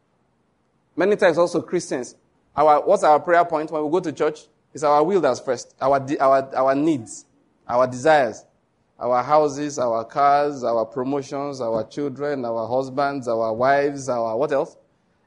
Many 0.95 1.15
times 1.15 1.37
also 1.37 1.61
Christians, 1.61 2.15
our, 2.55 2.81
what's 2.83 3.03
our 3.03 3.19
prayer 3.19 3.45
point 3.45 3.69
when 3.69 3.85
we 3.85 3.91
go 3.91 3.99
to 3.99 4.11
church? 4.11 4.39
It's 4.73 4.83
our 4.83 5.03
will 5.03 5.21
that's 5.21 5.39
first, 5.39 5.75
our, 5.79 6.03
our, 6.19 6.55
our 6.55 6.73
needs, 6.73 7.25
our 7.67 7.85
desires, 7.85 8.43
our 8.99 9.23
houses, 9.23 9.79
our 9.79 10.03
cars, 10.03 10.63
our 10.63 10.85
promotions, 10.85 11.61
our 11.61 11.85
children, 11.87 12.43
our 12.43 12.67
husbands, 12.67 13.27
our 13.27 13.53
wives, 13.53 14.09
our 14.09 14.37
what 14.37 14.51
else? 14.51 14.75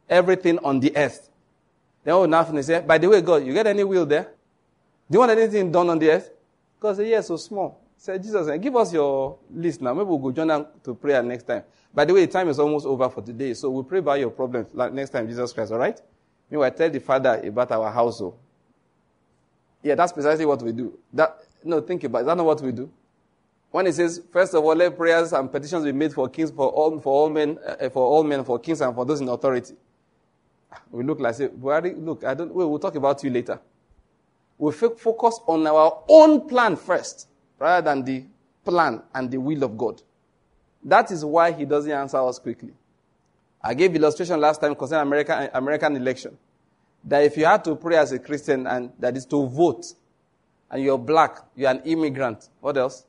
Everything 0.08 0.58
on 0.58 0.78
the 0.78 0.94
earth. 0.96 1.30
Then 2.04 2.20
we 2.20 2.26
now 2.26 2.44
say, 2.60 2.80
by 2.80 2.98
the 2.98 3.08
way, 3.08 3.20
God, 3.20 3.46
you 3.46 3.54
get 3.54 3.66
any 3.66 3.84
will 3.84 4.04
there? 4.04 4.24
Do 5.10 5.16
you 5.16 5.18
want 5.20 5.30
anything 5.30 5.70
done 5.70 5.88
on 5.88 5.98
the 5.98 6.10
earth? 6.10 6.30
God 6.80 6.96
said, 6.96 7.06
yes, 7.06 7.28
so 7.28 7.36
small. 7.36 7.80
Say, 7.96 8.18
Jesus, 8.18 8.48
eh, 8.48 8.56
give 8.56 8.74
us 8.76 8.92
your 8.92 9.38
list 9.54 9.80
now. 9.80 9.94
Maybe 9.94 10.06
we'll 10.06 10.18
go 10.18 10.32
join 10.32 10.48
them 10.48 10.66
to 10.82 10.94
prayer 10.94 11.22
next 11.22 11.44
time. 11.44 11.62
By 11.94 12.04
the 12.04 12.12
way, 12.12 12.26
the 12.26 12.32
time 12.32 12.48
is 12.48 12.58
almost 12.58 12.84
over 12.84 13.08
for 13.08 13.22
today, 13.22 13.54
so 13.54 13.70
we'll 13.70 13.84
pray 13.84 14.00
about 14.00 14.18
your 14.18 14.30
problems 14.30 14.68
like 14.72 14.92
next 14.92 15.10
time, 15.10 15.28
Jesus 15.28 15.52
Christ, 15.52 15.72
all 15.72 15.78
right? 15.78 16.00
Meanwhile, 16.50 16.72
tell 16.72 16.90
the 16.90 16.98
Father 16.98 17.40
about 17.44 17.70
our 17.70 17.90
household. 17.90 18.34
Oh. 18.36 18.40
Yeah, 19.82 19.94
that's 19.94 20.12
precisely 20.12 20.46
what 20.46 20.62
we 20.62 20.72
do. 20.72 20.98
That, 21.12 21.38
no, 21.64 21.80
think 21.80 22.04
about 22.04 22.18
it. 22.18 22.22
Is 22.22 22.26
that 22.26 22.36
not 22.36 22.46
what 22.46 22.60
we 22.60 22.72
do? 22.72 22.90
When 23.72 23.86
it 23.86 23.94
says, 23.94 24.20
first 24.30 24.54
of 24.54 24.62
all, 24.62 24.76
let 24.76 24.96
prayers 24.96 25.32
and 25.32 25.50
petitions 25.50 25.84
be 25.84 25.92
made 25.92 26.12
for 26.12 26.28
kings, 26.28 26.50
for 26.50 26.68
all, 26.68 27.00
for 27.00 27.12
all 27.12 27.30
men, 27.30 27.58
uh, 27.66 27.88
for 27.88 28.06
all 28.06 28.22
men, 28.22 28.44
for 28.44 28.58
kings 28.58 28.82
and 28.82 28.94
for 28.94 29.06
those 29.06 29.22
in 29.22 29.28
authority. 29.28 29.74
We 30.90 31.02
look 31.02 31.20
like, 31.20 31.34
say, 31.34 31.48
look, 31.54 32.22
I 32.22 32.34
don't, 32.34 32.52
we'll 32.52 32.78
talk 32.78 32.94
about 32.94 33.24
you 33.24 33.30
later. 33.30 33.58
We 34.58 34.72
focus 34.72 35.40
on 35.46 35.66
our 35.66 36.04
own 36.06 36.46
plan 36.48 36.76
first, 36.76 37.28
rather 37.58 37.82
than 37.82 38.04
the 38.04 38.24
plan 38.62 39.02
and 39.14 39.30
the 39.30 39.38
will 39.38 39.64
of 39.64 39.78
God. 39.78 40.02
That 40.84 41.10
is 41.10 41.24
why 41.24 41.52
he 41.52 41.64
doesn't 41.64 41.90
answer 41.90 42.18
us 42.18 42.38
quickly. 42.38 42.74
I 43.62 43.72
gave 43.72 43.96
illustration 43.96 44.38
last 44.38 44.60
time 44.60 44.74
concerning 44.74 45.06
American, 45.06 45.48
American 45.54 45.96
election. 45.96 46.36
That 47.04 47.24
if 47.24 47.38
you 47.38 47.46
had 47.46 47.64
to 47.64 47.74
pray 47.76 47.96
as 47.96 48.12
a 48.12 48.18
Christian 48.18 48.66
and 48.66 48.92
that 48.98 49.16
is 49.16 49.24
to 49.26 49.46
vote, 49.46 49.86
and 50.70 50.82
you're 50.82 50.98
black, 50.98 51.38
you're 51.56 51.70
an 51.70 51.80
immigrant, 51.84 52.48
what 52.60 52.76
else? 52.76 53.06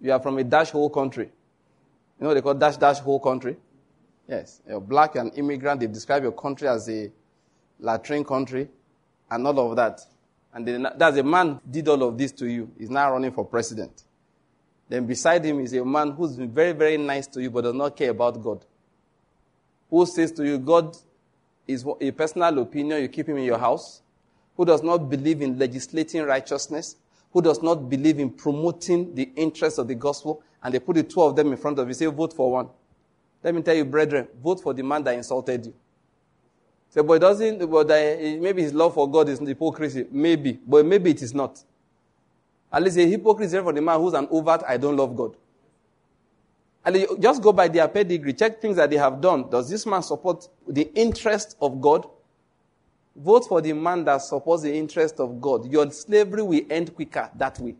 You 0.00 0.12
are 0.12 0.20
from 0.20 0.38
a 0.38 0.44
dash 0.44 0.70
hole 0.70 0.90
country. 0.90 1.24
You 1.24 2.22
know 2.24 2.28
what 2.28 2.34
they 2.34 2.42
call 2.42 2.54
dash 2.54 2.76
dash 2.76 2.98
hole 2.98 3.20
country? 3.20 3.56
Yes. 4.28 4.60
You're 4.66 4.80
black, 4.80 5.14
you're 5.14 5.24
an 5.24 5.30
immigrant. 5.30 5.80
They 5.80 5.86
describe 5.86 6.22
your 6.22 6.32
country 6.32 6.68
as 6.68 6.88
a 6.88 7.10
latrine 7.78 8.24
country 8.24 8.68
and 9.30 9.46
all 9.46 9.70
of 9.70 9.76
that. 9.76 10.00
And 10.52 10.66
then, 10.66 10.86
a 10.86 11.22
man 11.22 11.60
did 11.70 11.86
all 11.88 12.02
of 12.02 12.18
this 12.18 12.32
to 12.32 12.46
you. 12.46 12.70
He's 12.78 12.90
now 12.90 13.12
running 13.12 13.30
for 13.32 13.44
president. 13.44 14.02
Then 14.88 15.06
beside 15.06 15.44
him 15.44 15.60
is 15.60 15.72
a 15.74 15.84
man 15.84 16.10
who's 16.10 16.36
been 16.36 16.50
very, 16.50 16.72
very 16.72 16.96
nice 16.96 17.28
to 17.28 17.40
you 17.40 17.50
but 17.50 17.62
does 17.62 17.74
not 17.74 17.96
care 17.96 18.10
about 18.10 18.42
God 18.42 18.64
who 19.90 20.06
says 20.06 20.32
to 20.32 20.44
you, 20.44 20.58
God 20.58 20.96
is 21.66 21.84
a 22.00 22.10
personal 22.12 22.58
opinion, 22.60 23.02
you 23.02 23.08
keep 23.08 23.28
him 23.28 23.36
in 23.36 23.44
your 23.44 23.58
house, 23.58 24.02
who 24.56 24.64
does 24.64 24.82
not 24.82 25.10
believe 25.10 25.42
in 25.42 25.58
legislating 25.58 26.22
righteousness, 26.22 26.96
who 27.32 27.40
does 27.42 27.62
not 27.62 27.88
believe 27.88 28.18
in 28.18 28.30
promoting 28.30 29.14
the 29.14 29.30
interests 29.36 29.78
of 29.78 29.88
the 29.88 29.94
gospel, 29.94 30.42
and 30.62 30.74
they 30.74 30.78
put 30.78 30.96
the 30.96 31.02
two 31.02 31.22
of 31.22 31.36
them 31.36 31.52
in 31.52 31.56
front 31.56 31.78
of 31.78 31.86
you, 31.88 31.94
say, 31.94 32.06
vote 32.06 32.32
for 32.32 32.50
one. 32.52 32.68
Let 33.42 33.54
me 33.54 33.62
tell 33.62 33.74
you, 33.74 33.84
brethren, 33.84 34.28
vote 34.42 34.60
for 34.60 34.74
the 34.74 34.82
man 34.82 35.02
that 35.04 35.14
insulted 35.14 35.66
you. 35.66 35.74
Say, 36.90 37.02
but 37.02 37.14
it 37.14 37.18
doesn't, 37.20 37.70
but 37.70 37.88
maybe 37.88 38.62
his 38.62 38.74
love 38.74 38.94
for 38.94 39.08
God 39.10 39.28
is 39.28 39.38
hypocrisy. 39.38 40.06
Maybe, 40.10 40.58
but 40.66 40.84
maybe 40.84 41.10
it 41.10 41.22
is 41.22 41.32
not. 41.32 41.62
At 42.72 42.82
least 42.82 42.98
a 42.98 43.08
hypocrisy 43.08 43.58
for 43.60 43.72
the 43.72 43.80
man 43.80 43.98
who's 44.00 44.14
an 44.14 44.28
overt, 44.30 44.62
I 44.68 44.76
don't 44.76 44.96
love 44.96 45.16
God. 45.16 45.36
And 46.84 47.06
just 47.20 47.42
go 47.42 47.52
by 47.52 47.68
their 47.68 47.86
pedigree, 47.88 48.32
check 48.32 48.60
things 48.60 48.76
that 48.76 48.90
they 48.90 48.96
have 48.96 49.20
done. 49.20 49.48
Does 49.50 49.68
this 49.68 49.86
man 49.86 50.02
support 50.02 50.48
the 50.66 50.90
interest 50.94 51.56
of 51.60 51.80
God? 51.80 52.08
Vote 53.22 53.46
for 53.46 53.60
the 53.60 53.72
man 53.72 54.04
that 54.04 54.22
supports 54.22 54.62
the 54.62 54.74
interest 54.74 55.20
of 55.20 55.40
God. 55.40 55.70
Your 55.70 55.90
slavery 55.90 56.42
will 56.42 56.62
end 56.70 56.94
quicker 56.94 57.30
that 57.36 57.58
way. 57.58 57.76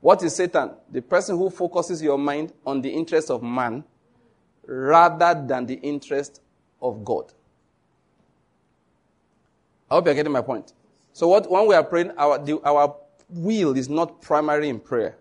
What 0.00 0.22
is 0.22 0.34
Satan? 0.34 0.72
The 0.90 1.00
person 1.00 1.38
who 1.38 1.48
focuses 1.48 2.02
your 2.02 2.18
mind 2.18 2.52
on 2.66 2.82
the 2.82 2.90
interest 2.90 3.30
of 3.30 3.42
man 3.42 3.84
rather 4.66 5.40
than 5.46 5.64
the 5.64 5.74
interest 5.74 6.40
of 6.80 7.04
God. 7.04 7.32
I 9.90 9.94
hope 9.94 10.06
you're 10.06 10.14
getting 10.14 10.32
my 10.32 10.42
point. 10.42 10.72
So 11.12 11.28
what, 11.28 11.50
when 11.50 11.66
we 11.66 11.74
are 11.74 11.84
praying, 11.84 12.12
our, 12.18 12.38
the, 12.38 12.60
our 12.64 12.96
will 13.28 13.76
is 13.76 13.88
not 13.88 14.20
primary 14.20 14.68
in 14.68 14.80
prayer. 14.80 15.16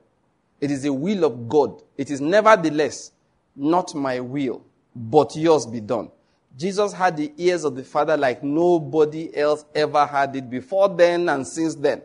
It 0.59 0.71
is 0.71 0.81
the 0.81 0.91
will 0.91 1.23
of 1.23 1.47
God. 1.47 1.81
It 1.97 2.11
is 2.11 2.19
nevertheless 2.19 3.11
not 3.55 3.95
my 3.95 4.19
will, 4.19 4.65
but 4.95 5.35
yours 5.35 5.65
be 5.65 5.79
done. 5.79 6.11
Jesus 6.57 6.93
had 6.93 7.17
the 7.17 7.31
ears 7.37 7.63
of 7.63 7.75
the 7.75 7.83
Father 7.83 8.17
like 8.17 8.43
nobody 8.43 9.35
else 9.35 9.65
ever 9.73 10.05
had 10.05 10.35
it 10.35 10.49
before 10.49 10.89
then 10.89 11.29
and 11.29 11.47
since 11.47 11.75
then. 11.75 12.01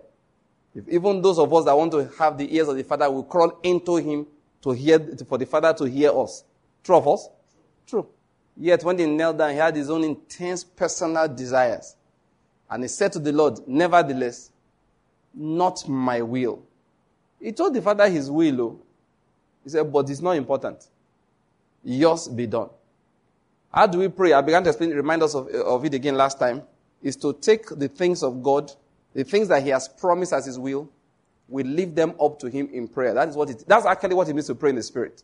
If 0.74 0.88
even 0.88 1.20
those 1.20 1.38
of 1.38 1.52
us 1.52 1.64
that 1.64 1.76
want 1.76 1.92
to 1.92 2.08
have 2.18 2.38
the 2.38 2.54
ears 2.54 2.68
of 2.68 2.76
the 2.76 2.84
Father 2.84 3.10
will 3.10 3.24
crawl 3.24 3.58
into 3.62 3.96
Him 3.96 4.26
to 4.62 4.70
hear, 4.70 4.98
for 5.28 5.38
the 5.38 5.46
Father 5.46 5.72
to 5.74 5.84
hear 5.84 6.16
us. 6.16 6.44
True 6.84 6.96
of 6.96 7.08
us? 7.08 7.28
True. 7.86 8.06
Yet 8.56 8.84
when 8.84 8.98
he 8.98 9.06
knelt 9.06 9.38
down, 9.38 9.50
he 9.50 9.56
had 9.56 9.76
his 9.76 9.90
own 9.90 10.04
intense 10.04 10.64
personal 10.64 11.28
desires. 11.28 11.96
And 12.70 12.82
he 12.82 12.88
said 12.88 13.12
to 13.12 13.18
the 13.18 13.32
Lord, 13.32 13.60
Nevertheless, 13.66 14.50
not 15.34 15.86
my 15.88 16.22
will, 16.22 16.62
he 17.40 17.52
told 17.52 17.74
the 17.74 17.82
father 17.82 18.08
his 18.08 18.30
will. 18.30 18.60
Oh. 18.60 18.80
He 19.62 19.70
said, 19.70 19.92
but 19.92 20.08
it's 20.08 20.20
not 20.20 20.32
important. 20.32 20.86
Yours 21.84 22.28
be 22.28 22.46
done. 22.46 22.70
How 23.76 23.86
do 23.86 23.98
we 23.98 24.08
pray? 24.08 24.32
I 24.32 24.40
began 24.40 24.64
to 24.64 24.70
explain, 24.70 24.88
remind 24.92 25.22
us 25.22 25.34
of, 25.34 25.48
of 25.48 25.84
it 25.84 25.92
again 25.92 26.14
last 26.14 26.38
time. 26.38 26.62
Is 27.02 27.14
to 27.16 27.34
take 27.34 27.68
the 27.68 27.88
things 27.88 28.22
of 28.22 28.42
God, 28.42 28.72
the 29.12 29.22
things 29.22 29.48
that 29.48 29.62
He 29.62 29.68
has 29.68 29.86
promised 29.86 30.32
as 30.32 30.46
His 30.46 30.58
will, 30.58 30.88
we 31.46 31.62
leave 31.62 31.94
them 31.94 32.14
up 32.18 32.38
to 32.38 32.48
Him 32.48 32.70
in 32.72 32.88
prayer. 32.88 33.12
That 33.12 33.28
is 33.28 33.36
what 33.36 33.50
it, 33.50 33.64
that's 33.68 33.84
actually 33.84 34.14
what 34.14 34.30
it 34.30 34.32
means 34.32 34.46
to 34.46 34.54
pray 34.54 34.70
in 34.70 34.76
the 34.76 34.82
Spirit. 34.82 35.22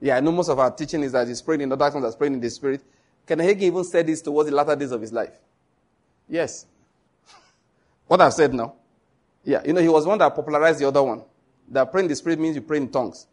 Yeah, 0.00 0.16
I 0.16 0.20
know 0.20 0.32
most 0.32 0.48
of 0.48 0.58
our 0.58 0.70
teaching 0.70 1.02
is 1.02 1.12
that 1.12 1.28
he's 1.28 1.42
praying 1.42 1.60
in 1.60 1.68
the 1.68 1.76
darkness, 1.76 2.04
that's 2.04 2.16
praying 2.16 2.32
in 2.32 2.40
the 2.40 2.48
Spirit. 2.48 2.82
Ken 3.26 3.38
Hagin 3.38 3.62
even 3.62 3.84
said 3.84 4.06
this 4.06 4.22
towards 4.22 4.48
the 4.48 4.56
latter 4.56 4.74
days 4.74 4.92
of 4.92 5.02
his 5.02 5.12
life. 5.12 5.36
Yes. 6.26 6.64
what 8.06 8.20
I've 8.22 8.32
said 8.32 8.54
now. 8.54 8.74
Yeah, 9.44 9.60
you 9.66 9.74
know, 9.74 9.82
he 9.82 9.88
was 9.88 10.06
one 10.06 10.16
that 10.18 10.34
popularized 10.34 10.78
the 10.78 10.88
other 10.88 11.02
one. 11.02 11.22
That 11.68 11.90
praying 11.90 12.06
in 12.06 12.08
the 12.08 12.16
Spirit 12.16 12.38
means 12.38 12.56
you 12.56 12.62
pray 12.62 12.78
in 12.78 12.88
tongues. 12.88 13.26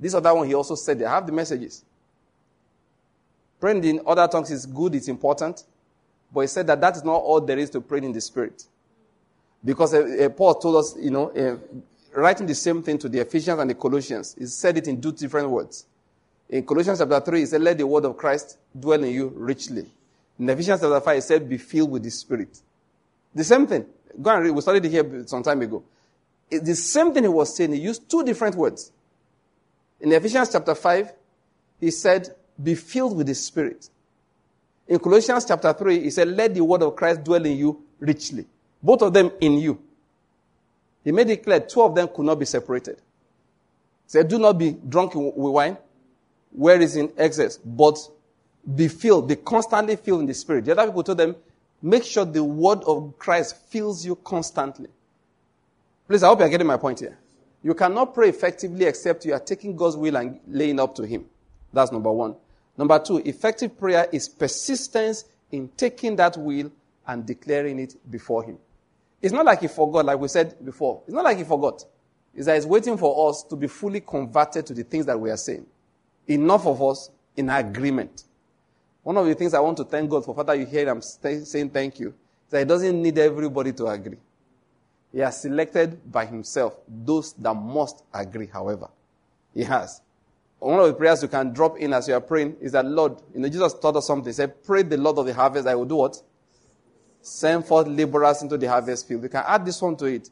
This 0.00 0.14
other 0.14 0.34
one, 0.34 0.48
he 0.48 0.54
also 0.54 0.74
said, 0.74 0.98
they 0.98 1.04
have 1.04 1.26
the 1.26 1.32
messages. 1.32 1.84
Praying 3.62 3.84
in 3.84 4.00
other 4.04 4.26
tongues 4.26 4.50
is 4.50 4.66
good, 4.66 4.96
it's 4.96 5.06
important. 5.06 5.62
But 6.34 6.40
he 6.40 6.46
said 6.48 6.66
that 6.66 6.80
that 6.80 6.96
is 6.96 7.04
not 7.04 7.14
all 7.14 7.40
there 7.40 7.56
is 7.56 7.70
to 7.70 7.80
praying 7.80 8.02
in 8.02 8.12
the 8.12 8.20
Spirit. 8.20 8.64
Because 9.64 9.94
uh, 9.94 10.00
uh, 10.00 10.28
Paul 10.30 10.56
told 10.56 10.76
us, 10.78 10.96
you 10.98 11.12
know, 11.12 11.30
uh, 11.30 11.58
writing 12.12 12.48
the 12.48 12.56
same 12.56 12.82
thing 12.82 12.98
to 12.98 13.08
the 13.08 13.20
Ephesians 13.20 13.60
and 13.60 13.70
the 13.70 13.76
Colossians, 13.76 14.34
he 14.36 14.46
said 14.46 14.78
it 14.78 14.88
in 14.88 15.00
two 15.00 15.12
different 15.12 15.48
words. 15.48 15.86
In 16.48 16.66
Colossians 16.66 16.98
chapter 16.98 17.20
3, 17.20 17.38
he 17.38 17.46
said, 17.46 17.62
Let 17.62 17.78
the 17.78 17.86
word 17.86 18.04
of 18.04 18.16
Christ 18.16 18.58
dwell 18.76 19.00
in 19.04 19.12
you 19.12 19.32
richly. 19.36 19.88
In 20.40 20.50
Ephesians 20.50 20.80
chapter 20.80 21.00
5, 21.00 21.14
he 21.14 21.20
said, 21.20 21.48
Be 21.48 21.58
filled 21.58 21.92
with 21.92 22.02
the 22.02 22.10
Spirit. 22.10 22.58
The 23.32 23.44
same 23.44 23.68
thing. 23.68 23.86
Go 24.20 24.30
and 24.30 24.42
read. 24.42 24.50
We 24.50 24.60
studied 24.60 24.86
it 24.86 24.90
here 24.90 25.22
some 25.28 25.44
time 25.44 25.62
ago. 25.62 25.84
It's 26.50 26.66
the 26.66 26.74
same 26.74 27.14
thing 27.14 27.22
he 27.22 27.28
was 27.28 27.56
saying. 27.56 27.72
He 27.74 27.78
used 27.78 28.10
two 28.10 28.24
different 28.24 28.56
words. 28.56 28.90
In 30.00 30.10
Ephesians 30.10 30.50
chapter 30.50 30.74
5, 30.74 31.12
he 31.78 31.92
said, 31.92 32.34
Be 32.62 32.74
filled 32.74 33.16
with 33.16 33.26
the 33.26 33.34
Spirit. 33.34 33.88
In 34.88 34.98
Colossians 34.98 35.44
chapter 35.44 35.72
3, 35.72 36.00
he 36.00 36.10
said, 36.10 36.28
Let 36.28 36.54
the 36.54 36.62
word 36.62 36.82
of 36.82 36.96
Christ 36.96 37.24
dwell 37.24 37.44
in 37.44 37.56
you 37.56 37.82
richly. 37.98 38.46
Both 38.82 39.02
of 39.02 39.12
them 39.12 39.30
in 39.40 39.54
you. 39.58 39.80
He 41.04 41.12
made 41.12 41.30
it 41.30 41.42
clear 41.42 41.60
two 41.60 41.82
of 41.82 41.94
them 41.94 42.08
could 42.08 42.24
not 42.26 42.38
be 42.38 42.44
separated. 42.44 42.96
He 42.96 44.08
said, 44.08 44.28
Do 44.28 44.38
not 44.38 44.58
be 44.58 44.72
drunk 44.72 45.14
with 45.14 45.34
wine, 45.34 45.76
where 46.50 46.80
is 46.80 46.96
in 46.96 47.12
excess, 47.16 47.56
but 47.56 47.98
be 48.74 48.88
filled, 48.88 49.28
be 49.28 49.36
constantly 49.36 49.96
filled 49.96 50.20
in 50.20 50.26
the 50.26 50.34
Spirit. 50.34 50.64
The 50.64 50.72
other 50.72 50.86
people 50.86 51.02
told 51.02 51.18
them, 51.18 51.36
Make 51.80 52.04
sure 52.04 52.24
the 52.24 52.44
word 52.44 52.84
of 52.84 53.14
Christ 53.18 53.56
fills 53.68 54.06
you 54.06 54.14
constantly. 54.16 54.88
Please, 56.06 56.22
I 56.22 56.28
hope 56.28 56.40
you're 56.40 56.48
getting 56.48 56.66
my 56.66 56.76
point 56.76 57.00
here. 57.00 57.18
You 57.62 57.74
cannot 57.74 58.14
pray 58.14 58.28
effectively 58.28 58.84
except 58.84 59.24
you 59.24 59.32
are 59.32 59.40
taking 59.40 59.74
God's 59.74 59.96
will 59.96 60.16
and 60.16 60.38
laying 60.46 60.78
up 60.78 60.94
to 60.96 61.06
Him. 61.06 61.26
That's 61.72 61.90
number 61.90 62.12
one. 62.12 62.36
Number 62.76 62.98
two, 62.98 63.18
effective 63.18 63.78
prayer 63.78 64.08
is 64.12 64.28
persistence 64.28 65.24
in 65.50 65.68
taking 65.76 66.16
that 66.16 66.36
will 66.36 66.72
and 67.06 67.26
declaring 67.26 67.78
it 67.78 67.94
before 68.10 68.42
Him. 68.44 68.58
It's 69.20 69.32
not 69.32 69.44
like 69.44 69.60
He 69.60 69.68
forgot, 69.68 70.04
like 70.04 70.18
we 70.18 70.28
said 70.28 70.64
before. 70.64 71.02
It's 71.06 71.14
not 71.14 71.24
like 71.24 71.36
He 71.36 71.44
forgot. 71.44 71.84
It's 72.34 72.46
that 72.46 72.54
He's 72.54 72.66
waiting 72.66 72.96
for 72.96 73.28
us 73.28 73.42
to 73.44 73.56
be 73.56 73.66
fully 73.66 74.00
converted 74.00 74.66
to 74.66 74.74
the 74.74 74.84
things 74.84 75.06
that 75.06 75.18
we 75.18 75.30
are 75.30 75.36
saying. 75.36 75.66
Enough 76.26 76.66
of 76.66 76.82
us 76.82 77.10
in 77.36 77.50
agreement. 77.50 78.24
One 79.02 79.16
of 79.16 79.26
the 79.26 79.34
things 79.34 79.52
I 79.52 79.60
want 79.60 79.76
to 79.78 79.84
thank 79.84 80.08
God 80.08 80.24
for, 80.24 80.34
Father, 80.34 80.54
you 80.54 80.64
hear 80.64 80.88
I'm 80.88 81.02
saying 81.02 81.70
thank 81.70 82.00
you, 82.00 82.08
is 82.08 82.50
that 82.50 82.60
He 82.60 82.64
doesn't 82.64 83.02
need 83.02 83.18
everybody 83.18 83.72
to 83.72 83.86
agree. 83.86 84.18
He 85.12 85.18
has 85.18 85.42
selected 85.42 86.10
by 86.10 86.24
Himself 86.24 86.78
those 86.88 87.34
that 87.34 87.52
must 87.52 88.02
agree, 88.14 88.46
however. 88.46 88.88
He 89.52 89.64
has. 89.64 90.00
One 90.62 90.78
of 90.78 90.86
the 90.86 90.94
prayers 90.94 91.22
you 91.22 91.28
can 91.28 91.52
drop 91.52 91.78
in 91.78 91.92
as 91.92 92.06
you 92.06 92.14
are 92.14 92.20
praying 92.20 92.56
is 92.60 92.72
that, 92.72 92.84
Lord, 92.84 93.20
you 93.34 93.40
know, 93.40 93.48
Jesus 93.48 93.74
taught 93.74 93.96
us 93.96 94.06
something. 94.06 94.28
He 94.28 94.32
said, 94.32 94.62
Pray 94.62 94.82
the 94.82 94.96
Lord 94.96 95.18
of 95.18 95.26
the 95.26 95.34
harvest, 95.34 95.66
I 95.66 95.74
will 95.74 95.84
do 95.84 95.96
what? 95.96 96.22
Send 97.20 97.66
forth 97.66 97.88
laborers 97.88 98.42
into 98.42 98.56
the 98.56 98.68
harvest 98.68 99.08
field. 99.08 99.24
You 99.24 99.28
can 99.28 99.44
add 99.46 99.64
this 99.66 99.82
one 99.82 99.96
to 99.96 100.06
it. 100.06 100.30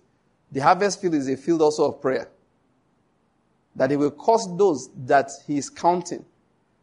The 0.53 0.61
harvest 0.61 1.01
field 1.01 1.15
is 1.15 1.29
a 1.29 1.37
field 1.37 1.63
also 1.63 1.89
of 1.89 2.01
prayer. 2.01 2.29
That 3.75 3.91
He 3.91 3.97
will 3.97 4.13
cause 4.13 4.57
those 4.57 4.89
that 5.07 5.31
He 5.47 5.59
is 5.59 5.69
counting 5.69 6.25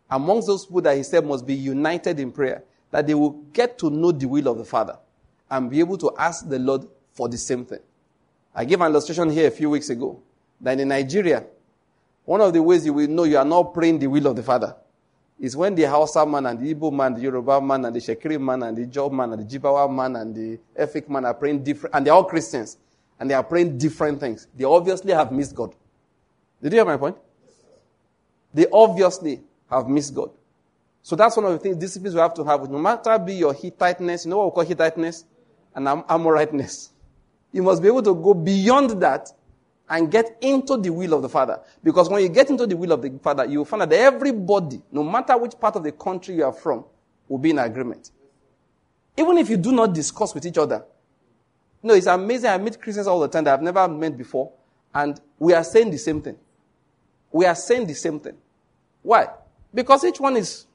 amongst 0.09 0.47
those 0.47 0.65
people 0.65 0.81
that 0.81 0.97
he 0.97 1.03
said 1.03 1.25
must 1.25 1.45
be 1.45 1.53
united 1.53 2.19
in 2.19 2.31
prayer, 2.31 2.63
that 2.91 3.07
they 3.07 3.13
will 3.13 3.31
get 3.53 3.77
to 3.79 3.89
know 3.89 4.11
the 4.11 4.27
will 4.27 4.47
of 4.47 4.57
the 4.57 4.65
Father 4.65 4.97
and 5.49 5.69
be 5.69 5.79
able 5.79 5.97
to 5.97 6.11
ask 6.17 6.47
the 6.47 6.59
Lord 6.59 6.85
for 7.11 7.27
the 7.29 7.37
same 7.37 7.65
thing. 7.65 7.79
I 8.55 8.65
gave 8.65 8.81
an 8.81 8.91
illustration 8.91 9.29
here 9.29 9.47
a 9.47 9.51
few 9.51 9.69
weeks 9.69 9.89
ago 9.89 10.21
that 10.61 10.79
in 10.79 10.87
Nigeria, 10.87 11.45
one 12.27 12.41
of 12.41 12.51
the 12.51 12.61
ways 12.61 12.85
you 12.85 12.91
will 12.91 13.07
know 13.07 13.23
you 13.23 13.37
are 13.37 13.45
not 13.45 13.73
praying 13.73 13.99
the 13.99 14.07
will 14.07 14.27
of 14.27 14.35
the 14.35 14.43
Father 14.43 14.75
is 15.39 15.55
when 15.55 15.73
the 15.75 15.83
Hausa 15.83 16.25
man 16.25 16.45
and 16.47 16.59
the 16.59 16.75
Igbo 16.75 16.91
man, 16.91 17.13
the 17.13 17.21
Yoruba 17.21 17.61
man 17.61 17.85
and 17.85 17.95
the 17.95 18.01
Shekiri 18.01 18.37
man 18.37 18.63
and 18.63 18.75
the 18.77 18.85
Job 18.85 19.13
man 19.13 19.31
and 19.31 19.47
the 19.49 19.57
Jibawa 19.59 19.89
man 19.89 20.17
and 20.17 20.35
the 20.35 20.59
Efik 20.77 21.07
man 21.07 21.23
are 21.23 21.33
praying 21.33 21.63
different, 21.63 21.95
and 21.95 22.05
they're 22.05 22.13
all 22.13 22.25
Christians, 22.25 22.75
and 23.17 23.29
they 23.29 23.33
are 23.33 23.43
praying 23.45 23.77
different 23.77 24.19
things. 24.19 24.45
They 24.53 24.65
obviously 24.65 25.13
have 25.13 25.31
missed 25.31 25.55
God. 25.55 25.73
Did 26.61 26.73
you 26.73 26.79
hear 26.79 26.85
my 26.85 26.97
point? 26.97 27.15
They 28.53 28.65
obviously 28.73 29.39
have 29.69 29.87
missed 29.87 30.13
God. 30.13 30.31
So 31.03 31.15
that's 31.15 31.37
one 31.37 31.45
of 31.45 31.53
the 31.53 31.59
things, 31.59 31.77
disciplines 31.77 32.13
we 32.13 32.19
have 32.19 32.33
to 32.33 32.43
have. 32.43 32.69
No 32.69 32.77
matter 32.77 33.17
be 33.19 33.35
your 33.35 33.53
Hittiteness, 33.53 34.25
you 34.25 34.31
know 34.31 34.39
what 34.39 34.47
we 34.57 34.65
call 34.65 34.75
Hittiteness? 34.75 35.23
And 35.73 35.87
Amoriteness. 35.87 36.89
You 37.53 37.63
must 37.63 37.81
be 37.81 37.87
able 37.87 38.03
to 38.03 38.13
go 38.13 38.33
beyond 38.33 39.01
that 39.01 39.31
and 39.89 40.11
get 40.11 40.37
into 40.41 40.77
the 40.77 40.89
will 40.89 41.13
of 41.13 41.21
the 41.21 41.29
Father. 41.29 41.59
Because 41.83 42.09
when 42.09 42.21
you 42.21 42.29
get 42.29 42.49
into 42.49 42.67
the 42.67 42.75
will 42.75 42.91
of 42.91 43.01
the 43.01 43.17
Father, 43.21 43.45
you 43.45 43.59
will 43.59 43.65
find 43.65 43.83
that 43.83 43.93
everybody, 43.93 44.81
no 44.91 45.03
matter 45.03 45.37
which 45.37 45.57
part 45.59 45.75
of 45.75 45.83
the 45.83 45.91
country 45.91 46.35
you 46.35 46.45
are 46.45 46.53
from, 46.53 46.83
will 47.27 47.37
be 47.37 47.51
in 47.51 47.59
agreement. 47.59 48.11
Even 49.15 49.37
if 49.37 49.49
you 49.49 49.57
do 49.57 49.71
not 49.71 49.93
discuss 49.93 50.33
with 50.35 50.45
each 50.45 50.57
other. 50.57 50.83
You 51.81 51.89
know, 51.89 51.93
it's 51.93 52.07
amazing. 52.07 52.49
I 52.49 52.57
meet 52.57 52.81
Christians 52.81 53.07
all 53.07 53.19
the 53.19 53.27
time 53.27 53.43
that 53.45 53.53
I've 53.53 53.61
never 53.61 53.87
met 53.87 54.17
before, 54.17 54.51
and 54.93 55.19
we 55.39 55.53
are 55.53 55.63
saying 55.63 55.91
the 55.91 55.97
same 55.97 56.21
thing. 56.21 56.37
We 57.31 57.45
are 57.45 57.55
saying 57.55 57.87
the 57.87 57.93
same 57.93 58.19
thing. 58.19 58.37
Why? 59.01 59.27
Because 59.73 60.03
each 60.03 60.19
one 60.19 60.37
is 60.37 60.65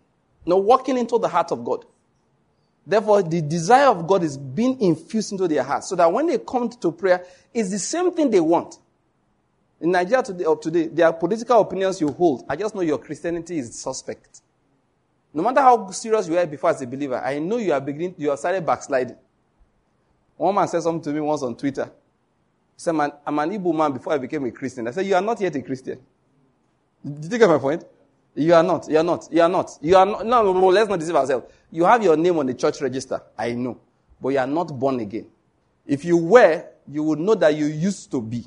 you 0.44 0.50
know, 0.50 0.58
walking 0.58 0.96
into 0.96 1.18
the 1.18 1.28
heart 1.28 1.52
of 1.52 1.64
God. 1.64 1.84
Therefore, 2.86 3.22
the 3.22 3.40
desire 3.40 3.88
of 3.88 4.06
God 4.06 4.24
is 4.24 4.36
being 4.36 4.80
infused 4.80 5.32
into 5.32 5.46
their 5.46 5.62
hearts 5.62 5.88
so 5.88 5.96
that 5.96 6.12
when 6.12 6.26
they 6.26 6.38
come 6.38 6.68
to 6.68 6.90
prayer, 6.90 7.24
it's 7.54 7.70
the 7.70 7.78
same 7.78 8.12
thing 8.12 8.30
they 8.30 8.40
want. 8.40 8.78
In 9.82 9.90
Nigeria 9.90 10.22
today, 10.22 10.44
of 10.44 10.60
today, 10.60 10.86
there 10.86 11.06
are 11.06 11.12
political 11.12 11.60
opinions 11.60 12.00
you 12.00 12.08
hold. 12.12 12.44
I 12.48 12.54
just 12.54 12.72
know 12.72 12.82
your 12.82 12.98
Christianity 12.98 13.58
is 13.58 13.74
suspect. 13.80 14.40
No 15.34 15.42
matter 15.42 15.60
how 15.60 15.90
serious 15.90 16.28
you 16.28 16.38
are 16.38 16.46
before 16.46 16.70
as 16.70 16.80
a 16.82 16.86
believer, 16.86 17.16
I 17.20 17.40
know 17.40 17.56
you 17.56 17.72
are 17.72 17.80
beginning, 17.80 18.14
you 18.16 18.30
are 18.30 18.36
started 18.36 18.64
backsliding. 18.64 19.16
One 20.36 20.54
man 20.54 20.68
said 20.68 20.82
something 20.82 21.02
to 21.02 21.12
me 21.12 21.18
once 21.20 21.42
on 21.42 21.56
Twitter. 21.56 21.86
He 21.86 21.90
said, 22.76 22.92
man, 22.92 23.10
I'm 23.26 23.36
an 23.40 23.50
Igbo 23.50 23.76
man 23.76 23.92
before 23.92 24.12
I 24.12 24.18
became 24.18 24.44
a 24.44 24.52
Christian. 24.52 24.86
I 24.86 24.92
said, 24.92 25.04
you 25.04 25.16
are 25.16 25.20
not 25.20 25.40
yet 25.40 25.56
a 25.56 25.62
Christian. 25.62 25.98
Did 27.04 27.32
you 27.32 27.38
get 27.38 27.48
my 27.48 27.58
point? 27.58 27.84
You 28.36 28.54
are 28.54 28.62
not. 28.62 28.88
You 28.88 28.98
are 28.98 29.02
not. 29.04 29.28
You 29.32 29.42
are 29.42 29.48
not. 29.48 29.78
You 29.82 29.96
are 29.96 30.06
not. 30.06 30.24
No, 30.24 30.42
no, 30.44 30.52
no, 30.52 30.66
let's 30.68 30.88
not 30.88 31.00
deceive 31.00 31.16
ourselves. 31.16 31.46
You 31.72 31.84
have 31.86 32.04
your 32.04 32.16
name 32.16 32.38
on 32.38 32.46
the 32.46 32.54
church 32.54 32.80
register. 32.80 33.20
I 33.36 33.52
know. 33.54 33.80
But 34.20 34.28
you 34.28 34.38
are 34.38 34.46
not 34.46 34.78
born 34.78 35.00
again. 35.00 35.26
If 35.84 36.04
you 36.04 36.18
were, 36.18 36.66
you 36.86 37.02
would 37.02 37.18
know 37.18 37.34
that 37.34 37.56
you 37.56 37.66
used 37.66 38.12
to 38.12 38.22
be. 38.22 38.44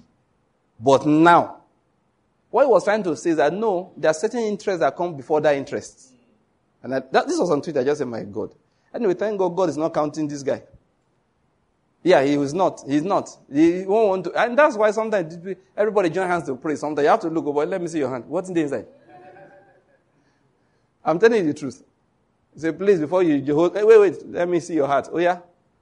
But 0.79 1.05
now, 1.05 1.61
what 2.49 2.65
he 2.65 2.69
was 2.69 2.83
trying 2.83 3.03
to 3.03 3.15
say 3.15 3.31
is 3.31 3.37
that 3.37 3.53
no, 3.53 3.93
there 3.97 4.11
are 4.11 4.13
certain 4.13 4.41
interests 4.41 4.79
that 4.79 4.95
come 4.95 5.15
before 5.15 5.41
that 5.41 5.55
interest. 5.55 6.13
And 6.81 6.95
I, 6.95 6.99
that, 7.11 7.27
this 7.27 7.39
was 7.39 7.49
on 7.49 7.61
Twitter. 7.61 7.79
I 7.79 7.83
just 7.83 7.99
said, 7.99 8.07
my 8.07 8.23
God. 8.23 8.53
Anyway, 8.93 9.13
thank 9.13 9.37
God 9.37 9.49
God 9.49 9.69
is 9.69 9.77
not 9.77 9.93
counting 9.93 10.27
this 10.27 10.43
guy. 10.43 10.63
Yeah, 12.03 12.23
he 12.23 12.37
was 12.37 12.53
not. 12.53 12.83
He's 12.87 13.01
not. 13.01 13.29
He 13.51 13.81
won't 13.81 14.07
want 14.07 14.23
to. 14.25 14.33
And 14.39 14.57
that's 14.57 14.77
why 14.77 14.91
sometimes 14.91 15.37
everybody 15.75 16.11
join 16.11 16.27
hands 16.27 16.45
to 16.45 16.55
pray. 16.55 16.75
Sometimes 16.75 17.03
you 17.03 17.09
have 17.09 17.19
to 17.21 17.29
look 17.29 17.47
over. 17.47 17.65
Let 17.65 17.81
me 17.81 17.87
see 17.87 17.97
your 17.97 18.11
hand. 18.11 18.25
What's 18.27 18.47
in 18.47 18.53
the 18.53 18.61
inside? 18.61 18.85
I'm 21.03 21.17
telling 21.19 21.45
you 21.45 21.51
the 21.51 21.59
truth. 21.59 21.83
Say, 22.55 22.71
please, 22.71 22.99
before 22.99 23.23
you, 23.23 23.35
you 23.35 23.55
hold, 23.55 23.75
eh, 23.75 23.83
wait, 23.83 23.99
wait, 23.99 24.29
let 24.29 24.47
me 24.47 24.59
see 24.59 24.75
your 24.75 24.87
heart. 24.87 25.09
Oh, 25.11 25.17
yeah? 25.17 25.39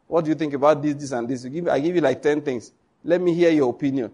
What 0.07 0.23
do 0.23 0.29
you 0.29 0.35
think 0.35 0.53
about 0.53 0.81
this, 0.81 0.95
this, 0.95 1.11
and 1.11 1.27
this? 1.27 1.43
Give, 1.45 1.67
I 1.67 1.79
give 1.79 1.95
you 1.95 2.01
like 2.01 2.21
10 2.21 2.41
things. 2.41 2.71
Let 3.03 3.21
me 3.21 3.33
hear 3.33 3.51
your 3.51 3.69
opinion. 3.69 4.11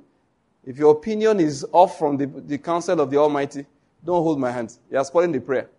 If 0.66 0.78
your 0.78 0.92
opinion 0.92 1.40
is 1.40 1.66
off 1.72 1.98
from 1.98 2.18
the, 2.18 2.26
the 2.26 2.58
counsel 2.58 3.00
of 3.00 3.10
the 3.10 3.18
Almighty, 3.18 3.66
don't 4.04 4.24
hold 4.24 4.40
my 4.40 4.52
hand. 4.52 4.78
You 4.92 4.98
are 4.98 5.06
spoiling 5.06 5.32
the 5.32 5.42
prayer. 5.42 5.70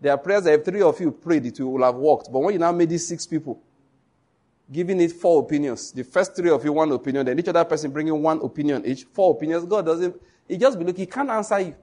There 0.00 0.12
are 0.12 0.18
prayers 0.18 0.44
that 0.44 0.54
if 0.54 0.64
three 0.64 0.82
of 0.82 1.00
you 1.00 1.12
prayed, 1.12 1.46
it 1.46 1.60
will 1.60 1.82
have 1.82 1.94
worked. 1.94 2.30
But 2.32 2.40
when 2.40 2.52
you 2.52 2.58
now 2.58 2.72
made 2.72 2.88
these 2.88 3.06
six 3.06 3.26
people, 3.26 3.60
giving 4.70 5.00
it 5.00 5.12
four 5.12 5.42
opinions, 5.42 5.92
the 5.92 6.02
first 6.02 6.34
three 6.34 6.50
of 6.50 6.64
you 6.64 6.72
one 6.72 6.90
opinion, 6.92 7.26
then 7.26 7.38
each 7.38 7.48
other 7.48 7.64
person 7.64 7.90
bringing 7.90 8.20
one 8.20 8.40
opinion 8.42 8.84
each, 8.84 9.04
four 9.04 9.34
opinions, 9.34 9.64
God 9.64 9.86
doesn't, 9.86 10.20
he 10.48 10.56
just 10.56 10.78
be 10.78 10.84
looking, 10.84 11.00
he 11.00 11.06
can't 11.06 11.30
answer 11.30 11.60
you. 11.60 11.76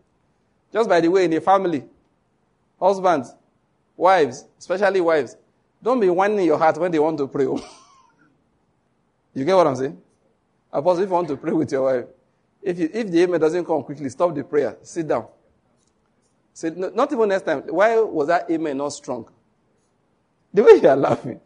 Just 0.72 0.90
by 0.90 1.00
the 1.00 1.08
way, 1.08 1.26
in 1.26 1.34
a 1.34 1.42
family, 1.42 1.84
Husbands, 2.80 3.36
wives, 3.98 4.46
especially 4.58 5.02
wives, 5.02 5.36
don't 5.84 6.00
be 6.00 6.10
whining 6.10 6.46
your 6.46 6.58
heart 6.58 6.78
when 6.78 6.92
they 6.92 7.00
want 7.00 7.18
to 7.18 7.28
pray. 7.28 7.44
you 9.34 9.46
get 9.46 9.56
what 9.56 9.68
I'm 9.68 9.76
saying? 9.76 10.02
Apostle, 10.72 11.04
if 11.04 11.10
you 11.10 11.14
want 11.14 11.28
to 11.30 11.38
pray 11.38 11.52
with 11.52 11.72
your 11.72 11.84
wife, 11.84 12.06
if, 12.62 12.78
you, 12.78 12.90
if 12.94 13.10
the 13.10 13.24
amen 13.24 13.40
doesn't 13.40 13.66
come 13.66 13.84
quickly, 13.84 14.10
stop 14.10 14.36
the 14.36 14.44
prayer. 14.44 14.78
Sit 14.82 15.08
down. 15.08 15.28
Say, 16.54 16.72
no, 16.72 16.90
not 16.90 17.12
even 17.12 17.30
next 17.30 17.44
time. 17.44 17.62
Why 17.68 18.00
was 18.00 18.28
that 18.28 18.50
amen 18.52 18.78
not 18.78 18.90
strong? 18.90 19.30
The 20.54 20.64
way 20.64 20.74
you 20.82 20.90
are 20.90 20.96
laughing. 20.96 21.40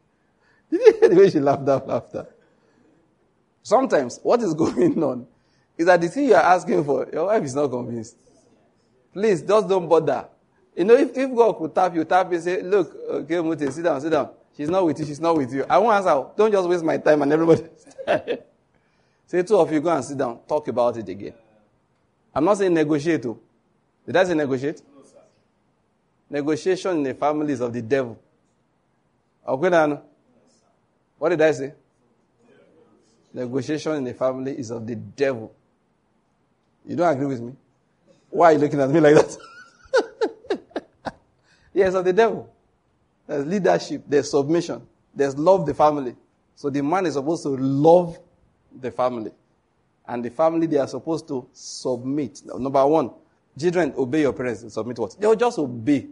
Did 0.70 0.80
you 0.80 0.94
hear 1.00 1.08
the 1.08 1.16
way 1.16 1.30
she 1.30 1.40
laughed 1.40 1.68
out 1.68 1.86
laughter? 1.86 2.26
Sometimes 3.62 4.18
what 4.22 4.42
is 4.42 4.54
going 4.64 5.02
on 5.02 5.26
is 5.78 5.86
that 5.86 6.00
the 6.00 6.08
thing 6.08 6.26
you 6.26 6.34
are 6.34 6.42
asking 6.42 6.84
for, 6.84 7.08
your 7.12 7.26
wife 7.26 7.44
is 7.44 7.54
not 7.54 7.68
convinced. 7.68 8.16
Please, 9.12 9.42
just 9.42 9.68
don't 9.68 9.88
bother. 9.88 10.26
You 10.76 10.84
know, 10.84 10.94
if, 10.94 11.16
if 11.16 11.34
God 11.34 11.52
could 11.54 11.74
tap 11.74 11.94
you, 11.94 12.04
tap 12.04 12.32
you, 12.32 12.40
say, 12.40 12.62
look, 12.62 12.94
okay, 13.08 13.40
Mute, 13.40 13.72
sit 13.72 13.82
down, 13.82 14.00
sit 14.00 14.10
down. 14.10 14.30
She's 14.56 14.68
not 14.68 14.84
with 14.84 14.98
you, 14.98 15.06
she's 15.06 15.20
not 15.20 15.36
with 15.36 15.52
you. 15.52 15.64
I 15.68 15.78
won't 15.78 15.94
answer. 15.96 16.26
Don't 16.36 16.52
just 16.52 16.68
waste 16.68 16.84
my 16.84 16.98
time 16.98 17.22
and 17.22 17.32
everybody. 17.32 17.64
say, 19.30 19.42
two 19.44 19.56
of 19.56 19.72
you 19.72 19.80
go 19.80 19.94
and 19.94 20.04
sit 20.04 20.18
down, 20.18 20.40
talk 20.48 20.66
about 20.66 20.96
it 20.96 21.08
again. 21.08 21.34
I'm 22.34 22.44
not 22.44 22.58
saying 22.58 22.74
negotiate. 22.74 23.22
Too. 23.22 23.38
Oh. 23.38 23.40
Did 24.06 24.16
I 24.16 24.24
say 24.24 24.34
negotiate? 24.34 24.82
No, 24.96 25.02
sir. 25.04 25.18
Negotiation 26.28 26.96
in 26.96 27.02
the 27.04 27.14
family 27.14 27.52
is 27.52 27.60
of 27.60 27.72
the 27.72 27.82
devil. 27.82 28.18
Okay, 29.46 29.98
What 31.18 31.28
did 31.28 31.40
I 31.40 31.52
say? 31.52 31.74
Negotiation 33.32 33.92
in 33.92 34.04
the 34.04 34.14
family 34.14 34.58
is 34.58 34.70
of 34.70 34.84
the 34.84 34.96
devil. 34.96 35.52
You 36.84 36.96
don't 36.96 37.12
agree 37.12 37.26
with 37.26 37.40
me? 37.40 37.52
Why 38.30 38.46
are 38.46 38.52
you 38.54 38.58
looking 38.58 38.80
at 38.80 38.90
me 38.90 38.98
like 38.98 39.14
that? 39.14 39.36
yes, 41.72 41.94
of 41.94 42.04
the 42.04 42.12
devil. 42.12 42.52
There's 43.28 43.46
leadership, 43.46 44.02
there's 44.08 44.28
submission, 44.28 44.82
there's 45.14 45.38
love 45.38 45.66
the 45.66 45.74
family. 45.74 46.16
So 46.56 46.68
the 46.68 46.82
man 46.82 47.06
is 47.06 47.14
supposed 47.14 47.44
to 47.44 47.50
love 47.50 48.18
the 48.78 48.90
family. 48.90 49.32
And 50.06 50.24
the 50.24 50.30
family, 50.30 50.66
they 50.66 50.78
are 50.78 50.88
supposed 50.88 51.28
to 51.28 51.46
submit. 51.52 52.42
Number 52.44 52.84
one, 52.86 53.10
children, 53.58 53.94
obey 53.96 54.22
your 54.22 54.32
parents 54.32 54.62
and 54.62 54.72
submit 54.72 54.98
what? 54.98 55.16
They'll 55.20 55.36
just 55.36 55.58
obey. 55.58 56.08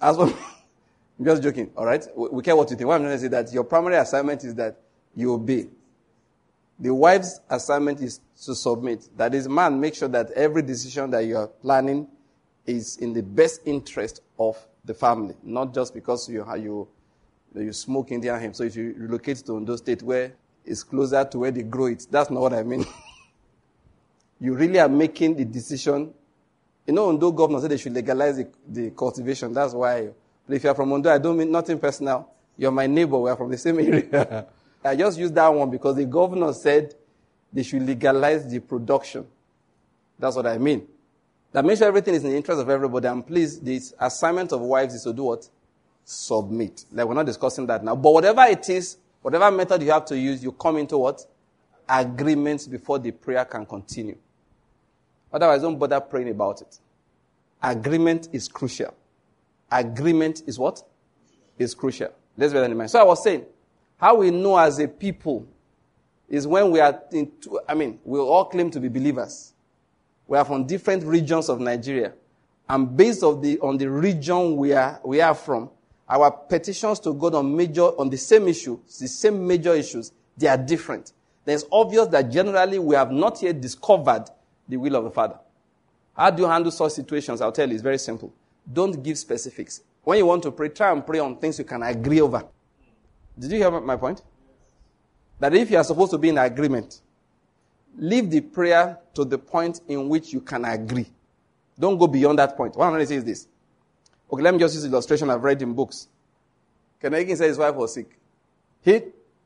As 0.00 0.16
well, 0.16 0.28
I'm 1.18 1.24
just 1.24 1.42
joking, 1.42 1.70
all 1.76 1.84
right? 1.84 2.06
We, 2.16 2.42
care 2.42 2.56
what 2.56 2.70
you 2.70 2.76
think. 2.76 2.86
What 2.86 2.96
I'm 2.96 3.02
trying 3.02 3.16
to 3.16 3.20
say 3.20 3.28
that 3.28 3.52
your 3.52 3.64
primary 3.64 3.96
assignment 3.96 4.44
is 4.44 4.54
that 4.54 4.80
you 5.14 5.34
obey. 5.34 5.66
The 6.78 6.94
wife's 6.94 7.40
assignment 7.50 8.00
is 8.00 8.20
to 8.44 8.54
submit. 8.54 9.08
That 9.16 9.34
is, 9.34 9.48
man, 9.48 9.78
make 9.78 9.94
sure 9.94 10.08
that 10.08 10.30
every 10.30 10.62
decision 10.62 11.10
that 11.10 11.26
you 11.26 11.36
are 11.36 11.48
planning 11.48 12.08
is 12.66 12.96
in 12.98 13.12
the 13.12 13.22
best 13.22 13.60
interest 13.66 14.22
of 14.38 14.56
the 14.84 14.94
family, 14.94 15.34
not 15.42 15.74
just 15.74 15.92
because 15.92 16.28
you 16.28 16.46
you 16.56 16.88
you 17.54 17.72
smoke 17.72 18.12
Indian 18.12 18.40
hemp. 18.40 18.56
So 18.56 18.64
if 18.64 18.76
you 18.76 18.94
relocate 18.96 19.38
to 19.46 19.62
those 19.64 19.80
State 19.80 20.02
where 20.02 20.32
it's 20.64 20.82
closer 20.82 21.24
to 21.24 21.38
where 21.38 21.50
they 21.50 21.62
grow 21.62 21.86
it, 21.86 22.06
that's 22.10 22.30
not 22.30 22.40
what 22.40 22.52
I 22.52 22.62
mean. 22.62 22.84
you 24.40 24.54
really 24.54 24.78
are 24.78 24.88
making 24.88 25.36
the 25.36 25.44
decision. 25.44 26.12
You 26.86 26.94
know, 26.94 27.08
Ondo 27.08 27.30
governor 27.30 27.60
said 27.60 27.70
they 27.70 27.76
should 27.76 27.92
legalize 27.92 28.36
the, 28.36 28.48
the 28.66 28.90
cultivation. 28.90 29.52
That's 29.52 29.74
why. 29.74 30.08
But 30.46 30.56
if 30.56 30.64
you're 30.64 30.74
from 30.74 30.92
Ondo, 30.92 31.10
I 31.12 31.18
don't 31.18 31.36
mean 31.36 31.50
nothing 31.50 31.78
personal. 31.78 32.28
You're 32.56 32.70
my 32.70 32.86
neighbor. 32.86 33.18
We're 33.18 33.36
from 33.36 33.50
the 33.50 33.58
same 33.58 33.78
area. 33.78 34.46
I 34.84 34.96
just 34.96 35.18
used 35.18 35.34
that 35.34 35.48
one 35.48 35.70
because 35.70 35.96
the 35.96 36.06
governor 36.06 36.52
said 36.52 36.94
they 37.52 37.62
should 37.62 37.82
legalize 37.82 38.50
the 38.50 38.60
production. 38.60 39.26
That's 40.18 40.36
what 40.36 40.46
I 40.46 40.58
mean. 40.58 40.86
That 41.52 41.64
makes 41.64 41.78
sure 41.78 41.88
everything 41.88 42.14
is 42.14 42.24
in 42.24 42.30
the 42.30 42.36
interest 42.36 42.60
of 42.60 42.68
everybody. 42.68 43.08
And 43.08 43.26
please, 43.26 43.60
the 43.60 43.80
assignment 43.98 44.52
of 44.52 44.60
wives 44.60 44.94
is 44.94 45.02
to 45.02 45.12
do 45.12 45.24
what? 45.24 45.48
Submit. 46.04 46.84
Like 46.92 47.06
we're 47.06 47.14
not 47.14 47.26
discussing 47.26 47.66
that 47.66 47.84
now. 47.84 47.96
But 47.96 48.12
whatever 48.12 48.42
it 48.44 48.68
is, 48.68 48.96
whatever 49.22 49.50
method 49.50 49.82
you 49.82 49.90
have 49.90 50.04
to 50.06 50.18
use, 50.18 50.42
you 50.42 50.52
come 50.52 50.76
into 50.76 50.98
what? 50.98 51.24
Agreements 51.88 52.66
before 52.66 52.98
the 52.98 53.10
prayer 53.10 53.44
can 53.44 53.66
continue. 53.66 54.16
Otherwise, 55.32 55.62
don't 55.62 55.78
bother 55.78 56.00
praying 56.00 56.30
about 56.30 56.60
it. 56.60 56.78
Agreement 57.62 58.28
is 58.32 58.48
crucial. 58.48 58.94
Agreement 59.70 60.42
is 60.46 60.58
what? 60.58 60.82
Is 61.58 61.74
crucial. 61.74 62.10
Let's 62.36 62.52
bear 62.52 62.62
that 62.62 62.70
in 62.70 62.76
mind. 62.76 62.90
So 62.90 63.00
I 63.00 63.04
was 63.04 63.22
saying, 63.22 63.44
how 63.98 64.16
we 64.16 64.30
know 64.30 64.56
as 64.56 64.78
a 64.78 64.88
people 64.88 65.46
is 66.28 66.46
when 66.46 66.70
we 66.70 66.80
are, 66.80 67.02
in, 67.12 67.30
I 67.68 67.74
mean, 67.74 67.98
we 68.04 68.18
all 68.18 68.46
claim 68.46 68.70
to 68.70 68.80
be 68.80 68.88
believers. 68.88 69.52
We 70.26 70.38
are 70.38 70.44
from 70.44 70.64
different 70.64 71.04
regions 71.04 71.48
of 71.48 71.60
Nigeria. 71.60 72.14
And 72.68 72.96
based 72.96 73.24
of 73.24 73.42
the, 73.42 73.58
on 73.58 73.76
the 73.78 73.90
region 73.90 74.56
we 74.56 74.72
are, 74.72 75.00
we 75.04 75.20
are 75.20 75.34
from, 75.34 75.70
our 76.10 76.30
petitions 76.30 76.98
to 77.00 77.14
God 77.14 77.36
on 77.36 77.56
major, 77.56 77.82
on 77.82 78.10
the 78.10 78.18
same 78.18 78.48
issue, 78.48 78.80
the 78.98 79.06
same 79.06 79.46
major 79.46 79.74
issues, 79.74 80.12
they 80.36 80.48
are 80.48 80.58
different. 80.58 81.12
Then 81.44 81.54
it's 81.54 81.64
obvious 81.70 82.08
that 82.08 82.30
generally 82.30 82.80
we 82.80 82.96
have 82.96 83.12
not 83.12 83.40
yet 83.40 83.60
discovered 83.60 84.24
the 84.68 84.76
will 84.76 84.96
of 84.96 85.04
the 85.04 85.10
Father. 85.10 85.38
How 86.16 86.30
do 86.30 86.42
you 86.42 86.48
handle 86.48 86.72
such 86.72 86.92
situations? 86.92 87.40
I'll 87.40 87.52
tell 87.52 87.68
you, 87.68 87.74
it's 87.74 87.82
very 87.82 87.98
simple. 87.98 88.32
Don't 88.70 89.02
give 89.02 89.16
specifics. 89.16 89.82
When 90.02 90.18
you 90.18 90.26
want 90.26 90.42
to 90.42 90.50
pray, 90.50 90.70
try 90.70 90.90
and 90.90 91.06
pray 91.06 91.20
on 91.20 91.36
things 91.36 91.58
you 91.58 91.64
can 91.64 91.82
agree 91.82 92.20
over. 92.20 92.44
Did 93.38 93.52
you 93.52 93.58
hear 93.58 93.70
my 93.70 93.96
point? 93.96 94.22
That 95.38 95.54
if 95.54 95.70
you 95.70 95.76
are 95.76 95.84
supposed 95.84 96.10
to 96.10 96.18
be 96.18 96.28
in 96.28 96.38
agreement, 96.38 97.00
leave 97.96 98.30
the 98.30 98.40
prayer 98.40 98.98
to 99.14 99.24
the 99.24 99.38
point 99.38 99.80
in 99.88 100.08
which 100.08 100.32
you 100.32 100.40
can 100.40 100.64
agree. 100.64 101.06
Don't 101.78 101.96
go 101.96 102.06
beyond 102.06 102.38
that 102.40 102.56
point. 102.56 102.76
What 102.76 102.86
I'm 102.86 102.92
going 102.92 103.00
to 103.00 103.06
say 103.06 103.14
is 103.14 103.24
this. 103.24 103.46
Okay, 104.32 104.42
let 104.42 104.54
me 104.54 104.60
just 104.60 104.74
use 104.74 104.84
illustration 104.84 105.28
I've 105.30 105.42
read 105.42 105.60
in 105.62 105.72
books. 105.72 106.08
Ken 107.00 107.12
said 107.12 107.48
his 107.48 107.58
wife 107.58 107.74
was 107.74 107.94
sick. 107.94 108.16
He 108.82 109.02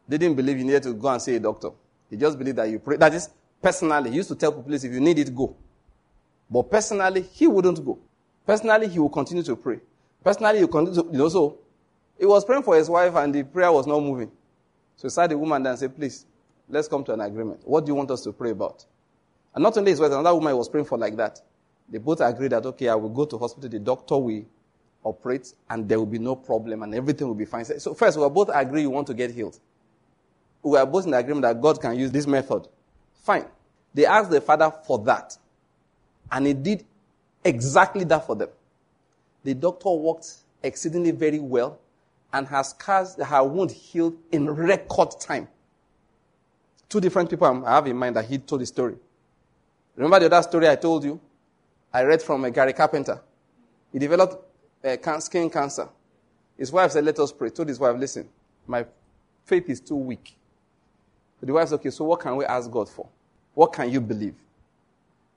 didn't 0.09 0.35
believe 0.35 0.59
you 0.59 0.65
needed 0.65 0.83
to 0.85 0.93
go 0.93 1.09
and 1.09 1.23
see 1.23 1.37
a 1.37 1.41
doctor. 1.41 1.71
He 2.11 2.17
just 2.17 2.39
believed 2.39 2.59
that 2.59 2.69
you 2.69 2.79
pray. 2.79 2.97
That 2.97 3.15
is, 3.15 3.31
personally, 3.63 4.11
he 4.11 4.17
used 4.17 4.29
to 4.29 4.35
tell 4.35 4.53
people, 4.53 4.73
if 4.75 4.85
you 4.85 5.01
need 5.01 5.19
it, 5.19 5.35
go. 5.35 5.57
But 6.51 6.71
personally, 6.71 7.23
he 7.23 7.47
wouldn't 7.47 7.83
go. 7.85 7.99
Personally, 8.47 8.89
he 8.89 8.99
will 8.99 9.09
continue 9.09 9.43
to 9.45 9.57
pray. 9.57 9.81
Personally, 10.23 10.61
he 10.61 10.67
continue 10.67 11.03
to, 11.03 11.09
you 11.11 11.19
know, 11.19 11.29
so 11.29 11.59
he 12.19 12.27
was 12.27 12.45
praying 12.45 12.63
for 12.63 12.77
his 12.77 12.91
wife 12.91 13.15
and 13.15 13.35
the 13.35 13.43
prayer 13.43 13.73
was 13.73 13.87
not 13.87 14.01
moving. 14.01 14.31
So 14.97 15.09
he 15.09 15.11
said 15.11 15.31
the 15.31 15.39
woman 15.39 15.67
and 15.67 15.79
said, 15.79 15.97
please, 15.97 16.27
let's 16.69 16.89
come 16.89 17.03
to 17.05 17.13
an 17.15 17.21
agreement. 17.21 17.61
What 17.65 17.87
do 17.87 17.91
you 17.91 17.95
want 17.95 18.11
us 18.11 18.23
to 18.23 18.33
pray 18.33 18.51
about? 18.51 18.85
And 19.55 19.63
not 19.63 19.77
only 19.79 19.93
his 19.93 20.01
wife, 20.01 20.13
another 20.13 20.35
woman 20.35 20.57
was 20.57 20.69
praying 20.69 20.87
for 20.87 20.99
like 20.99 21.17
that. 21.17 21.41
They 21.89 21.99
both 21.99 22.21
agreed 22.21 22.53
that, 22.53 22.65
okay, 22.67 22.89
I 22.89 22.95
will 22.95 23.09
go 23.09 23.25
to 23.25 23.39
hospital, 23.39 23.69
the 23.69 23.79
doctor 23.79 24.17
will 24.17 24.45
operate, 25.05 25.53
and 25.71 25.89
there 25.89 25.99
will 25.99 26.07
be 26.07 26.19
no 26.19 26.35
problem, 26.35 26.83
and 26.83 26.95
everything 26.95 27.29
will 27.29 27.35
be 27.35 27.45
fine. 27.45 27.65
So 27.65 27.95
first, 27.95 28.19
we 28.19 28.29
both 28.29 28.51
agree 28.53 28.83
you 28.83 28.91
want 28.91 29.07
to 29.09 29.15
get 29.15 29.31
healed. 29.31 29.59
We 30.63 30.79
are 30.79 30.87
both 30.87 31.07
in 31.07 31.15
agreement 31.15 31.43
that 31.43 31.61
God 31.61 31.81
can 31.81 31.97
use 31.99 32.11
this 32.11 32.27
method. 32.27 32.67
Fine. 33.23 33.45
They 33.93 34.07
asked 34.07 34.31
the 34.31 34.41
father 34.41 34.73
for 34.87 34.99
that. 35.01 35.37
And 36.33 36.47
he 36.47 36.55
did 36.55 36.85
exactly 37.45 38.05
that 38.05 38.27
for 38.27 38.35
them. 38.35 38.49
The 39.45 39.55
doctor 39.55 39.91
worked 39.91 40.33
exceedingly 40.63 41.11
very 41.11 41.39
well 41.39 41.79
and 42.33 42.49
has 42.49 42.73
caused 42.73 43.21
her 43.21 43.45
wound 43.45 43.71
healed 43.71 44.17
in 44.33 44.51
record 44.51 45.21
time. 45.21 45.49
Two 46.89 47.01
different 47.01 47.29
people 47.29 47.65
I 47.67 47.75
have 47.75 47.87
in 47.87 47.97
mind 47.97 48.17
that 48.17 48.25
he 48.25 48.39
told 48.39 48.63
the 48.63 48.67
story. 48.67 48.97
Remember 49.97 50.19
the 50.19 50.27
other 50.27 50.43
story 50.43 50.69
I 50.69 50.77
told 50.77 51.05
you? 51.05 51.21
I 51.93 52.03
read 52.03 52.23
from 52.23 52.51
Gary 52.51 52.73
Carpenter. 52.73 53.21
He 53.93 53.99
developed 53.99 54.37
uh, 54.85 55.21
skin 55.21 55.51
cancer. 55.51 55.89
His 56.57 56.71
wife 56.71 56.93
said, 56.93 57.05
Let 57.05 57.19
us 57.19 57.33
pray. 57.33 57.51
Told 57.51 57.69
his 57.69 57.79
wife, 57.79 57.97
Listen, 57.99 58.29
my 58.67 58.85
faith 59.45 59.69
is 59.69 59.81
too 59.81 59.97
weak. 59.97 60.37
the 61.41 61.53
wife 61.53 61.69
said, 61.69 61.77
Okay, 61.77 61.91
so 61.91 62.05
what 62.05 62.21
can 62.21 62.37
we 62.37 62.45
ask 62.45 62.71
God 62.71 62.89
for? 62.89 63.09
What 63.55 63.73
can 63.73 63.91
you 63.91 64.01
believe? 64.01 64.35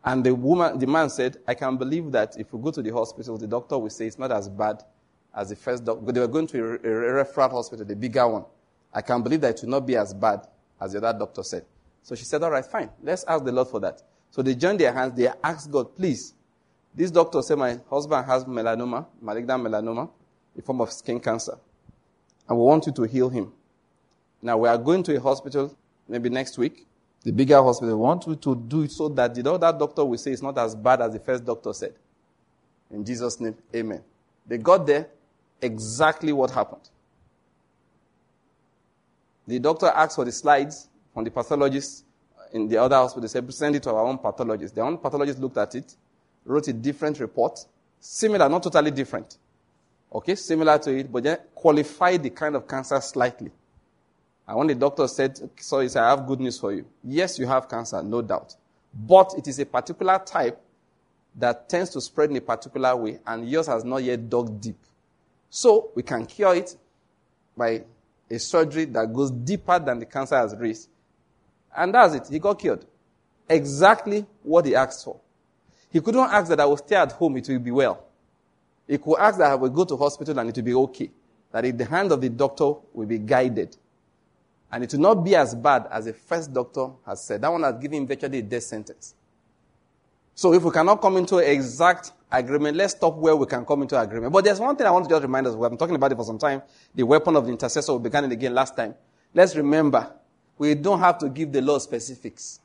And 0.03 0.23
the 0.23 0.33
woman, 0.33 0.79
the 0.79 0.87
man 0.87 1.09
said, 1.09 1.37
I 1.47 1.53
can 1.53 1.77
believe 1.77 2.11
that 2.11 2.39
if 2.39 2.53
we 2.53 2.61
go 2.61 2.71
to 2.71 2.81
the 2.81 2.91
hospital, 2.91 3.37
the 3.37 3.47
doctor 3.47 3.77
will 3.77 3.89
say 3.89 4.07
it's 4.07 4.17
not 4.17 4.31
as 4.31 4.47
bad 4.47 4.83
as 5.35 5.49
the 5.49 5.55
first 5.55 5.83
doctor. 5.83 6.11
They 6.11 6.19
were 6.19 6.27
going 6.27 6.47
to 6.47 6.63
a, 6.63 6.73
a, 6.75 7.25
referral 7.25 7.51
hospital, 7.51 7.85
the 7.85 7.95
bigger 7.95 8.27
one. 8.27 8.45
I 8.93 9.01
can 9.01 9.21
believe 9.21 9.41
that 9.41 9.55
it 9.55 9.61
will 9.63 9.71
not 9.71 9.85
be 9.85 9.97
as 9.97 10.13
bad 10.13 10.47
as 10.79 10.93
the 10.93 10.99
other 11.05 11.19
doctor 11.19 11.43
said. 11.43 11.65
So 12.03 12.15
she 12.15 12.23
said, 12.23 12.41
all 12.41 12.51
right, 12.51 12.65
fine. 12.65 12.89
Let's 13.03 13.25
ask 13.25 13.43
the 13.43 13.51
Lord 13.51 13.67
for 13.67 13.79
that. 13.81 14.01
So 14.31 14.41
they 14.41 14.55
joined 14.55 14.79
their 14.79 14.93
hands. 14.93 15.13
They 15.13 15.27
asked 15.43 15.69
God, 15.69 15.93
please. 15.95 16.33
This 16.97 17.11
doctor 17.11 17.43
said, 17.43 17.59
my 17.59 17.77
husband 17.87 18.25
has 18.25 18.43
melanoma, 18.45 19.05
malignant 19.21 19.63
melanoma, 19.63 20.09
a 20.57 20.61
form 20.63 20.81
of 20.81 20.91
skin 20.91 21.19
cancer. 21.19 21.55
And 22.49 22.57
we 22.57 22.63
want 22.65 22.87
you 22.87 22.91
to 22.93 23.03
heal 23.03 23.29
him. 23.29 23.53
Now 24.41 24.57
we 24.57 24.67
are 24.67 24.79
going 24.79 25.03
to 25.03 25.15
a 25.15 25.19
hospital 25.19 25.77
maybe 26.09 26.29
next 26.29 26.57
week, 26.57 26.87
the 27.21 27.31
bigger 27.31 27.61
hospital. 27.61 27.95
We 27.95 28.01
want 28.01 28.25
you 28.25 28.35
to 28.35 28.55
do 28.55 28.81
it 28.81 28.91
so 28.91 29.09
that 29.09 29.35
the 29.35 29.47
other 29.47 29.77
doctor 29.77 30.03
will 30.03 30.17
say 30.17 30.31
it's 30.31 30.41
not 30.41 30.57
as 30.57 30.73
bad 30.73 31.01
as 31.01 31.13
the 31.13 31.19
first 31.19 31.45
doctor 31.45 31.71
said. 31.71 31.93
In 32.89 33.05
Jesus' 33.05 33.39
name, 33.39 33.55
amen. 33.75 34.01
They 34.47 34.57
got 34.57 34.87
there 34.87 35.07
exactly 35.61 36.33
what 36.33 36.49
happened. 36.49 36.89
The 39.45 39.59
doctor 39.59 39.85
asked 39.85 40.15
for 40.15 40.25
the 40.25 40.31
slides 40.31 40.89
from 41.13 41.25
the 41.25 41.29
pathologist 41.29 42.05
in 42.53 42.67
the 42.67 42.77
other 42.77 42.95
hospital. 42.95 43.21
They 43.21 43.27
said, 43.27 43.53
send 43.53 43.75
it 43.75 43.83
to 43.83 43.91
our 43.91 44.03
own 44.03 44.17
pathologist. 44.17 44.73
The 44.73 44.81
own 44.81 44.97
pathologist 44.97 45.37
looked 45.37 45.57
at 45.57 45.75
it, 45.75 45.95
wrote 46.47 46.67
a 46.67 46.73
different 46.73 47.19
report, 47.19 47.59
similar, 47.99 48.49
not 48.49 48.63
totally 48.63 48.91
different. 48.91 49.37
Okay, 50.13 50.35
similar 50.35 50.77
to 50.79 50.97
it, 50.97 51.11
but 51.11 51.23
then 51.23 51.37
qualified 51.53 52.23
the 52.23 52.29
kind 52.29 52.55
of 52.55 52.67
cancer 52.67 52.99
slightly. 53.01 53.51
And 54.47 54.57
when 54.57 54.67
the 54.67 54.75
doctor 54.75 55.07
said, 55.07 55.37
so 55.59 55.81
he 55.81 55.89
said, 55.89 56.03
I 56.03 56.09
have 56.11 56.25
good 56.25 56.39
news 56.39 56.57
for 56.57 56.71
you. 56.71 56.85
Yes, 57.03 57.37
you 57.37 57.45
have 57.47 57.67
cancer, 57.67 58.01
no 58.01 58.21
doubt. 58.21 58.55
But 58.93 59.33
it 59.37 59.47
is 59.47 59.59
a 59.59 59.65
particular 59.65 60.19
type 60.25 60.59
that 61.35 61.67
tends 61.67 61.89
to 61.91 62.01
spread 62.01 62.29
in 62.29 62.37
a 62.37 62.41
particular 62.41 62.95
way, 62.95 63.19
and 63.27 63.47
yours 63.47 63.67
has 63.67 63.83
not 63.83 64.03
yet 64.03 64.29
dug 64.29 64.59
deep. 64.61 64.77
So 65.49 65.91
we 65.95 66.03
can 66.03 66.25
cure 66.25 66.55
it 66.55 66.75
by 67.55 67.83
a 68.29 68.39
surgery 68.39 68.85
that 68.85 69.13
goes 69.13 69.31
deeper 69.31 69.77
than 69.79 69.99
the 69.99 70.05
cancer 70.05 70.35
has 70.35 70.55
reached. 70.55 70.87
And 71.75 71.93
that's 71.93 72.15
it. 72.15 72.27
He 72.29 72.39
got 72.39 72.59
cured. 72.59 72.85
Exactly 73.49 74.25
what 74.43 74.65
he 74.65 74.75
asked 74.75 75.03
for. 75.03 75.19
He 75.91 76.01
couldn't 76.01 76.19
ask 76.19 76.49
that 76.49 76.59
I 76.59 76.65
will 76.65 76.77
stay 76.77 76.95
at 76.95 77.11
home, 77.13 77.37
it 77.37 77.47
will 77.47 77.59
be 77.59 77.71
well. 77.71 78.03
He 78.87 78.97
could 78.97 79.17
ask 79.17 79.37
that 79.39 79.51
I 79.51 79.55
will 79.55 79.69
go 79.69 79.83
to 79.85 79.97
hospital 79.97 80.37
and 80.39 80.49
it 80.49 80.55
will 80.55 80.63
be 80.63 80.73
okay. 80.73 81.11
That 81.51 81.77
the 81.77 81.85
hand 81.85 82.11
of 82.11 82.21
the 82.21 82.29
doctor 82.29 82.73
will 82.93 83.07
be 83.07 83.19
guided. 83.19 83.75
And 84.71 84.83
it 84.83 84.91
will 84.93 84.99
not 84.99 85.23
be 85.23 85.35
as 85.35 85.55
bad 85.55 85.87
as 85.89 86.05
the 86.05 86.13
first 86.13 86.53
doctor 86.53 86.89
has 87.05 87.23
said. 87.23 87.41
That 87.41 87.51
one 87.51 87.63
has 87.63 87.75
given 87.75 87.99
him 87.99 88.07
virtually 88.07 88.39
a 88.39 88.41
death 88.41 88.63
sentence. 88.63 89.15
So 90.35 90.53
if 90.53 90.63
we 90.63 90.71
cannot 90.71 91.01
come 91.01 91.17
into 91.17 91.37
exact 91.37 92.11
agreement, 92.31 92.77
let's 92.77 92.93
stop 92.93 93.15
where 93.15 93.35
we 93.35 93.45
can 93.45 93.65
come 93.65 93.81
into 93.81 93.99
agreement. 93.99 94.31
But 94.31 94.43
there's 94.43 94.59
one 94.59 94.75
thing 94.75 94.85
I 94.85 94.91
want 94.91 95.05
to 95.05 95.09
just 95.09 95.23
remind 95.23 95.47
us. 95.47 95.55
We 95.55 95.63
have 95.63 95.71
been 95.71 95.77
talking 95.77 95.95
about 95.95 96.11
it 96.11 96.15
for 96.15 96.25
some 96.25 96.37
time. 96.37 96.61
The 96.93 97.03
weapon 97.03 97.35
of 97.35 97.45
the 97.45 97.51
intercessor. 97.51 97.93
We 97.93 98.03
began 98.03 98.25
it 98.25 98.31
again 98.33 98.53
last 98.53 98.75
time. 98.75 98.93
Let's 99.33 99.55
remember, 99.55 100.13
we 100.57 100.75
don't 100.75 100.99
have 100.99 101.17
to 101.19 101.29
give 101.29 101.51
the 101.51 101.61
law 101.61 101.79
specifics. 101.79 102.59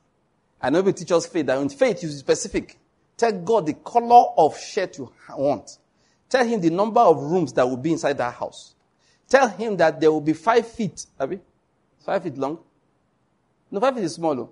I 0.60 0.70
know 0.70 0.80
we 0.82 0.92
teach 0.92 1.12
us 1.12 1.26
faith. 1.26 1.46
That 1.46 1.58
in 1.58 1.68
faith, 1.68 2.02
you 2.02 2.08
specific. 2.10 2.78
Tell 3.16 3.32
God 3.32 3.66
the 3.66 3.74
color 3.74 4.32
of 4.36 4.58
shirt 4.58 4.98
you 4.98 5.12
want. 5.30 5.78
Tell 6.28 6.46
him 6.46 6.60
the 6.60 6.70
number 6.70 7.00
of 7.00 7.22
rooms 7.22 7.52
that 7.52 7.68
will 7.68 7.76
be 7.76 7.92
inside 7.92 8.18
that 8.18 8.34
house. 8.34 8.74
Tell 9.28 9.48
him 9.48 9.76
that 9.76 10.00
there 10.00 10.10
will 10.10 10.20
be 10.20 10.32
five 10.32 10.66
feet. 10.66 11.06
Abi? 11.18 11.40
Five 12.04 12.22
feet 12.22 12.36
long? 12.36 12.58
No, 13.70 13.80
five 13.80 13.94
feet 13.94 14.04
is 14.04 14.14
small. 14.14 14.34
Though. 14.34 14.50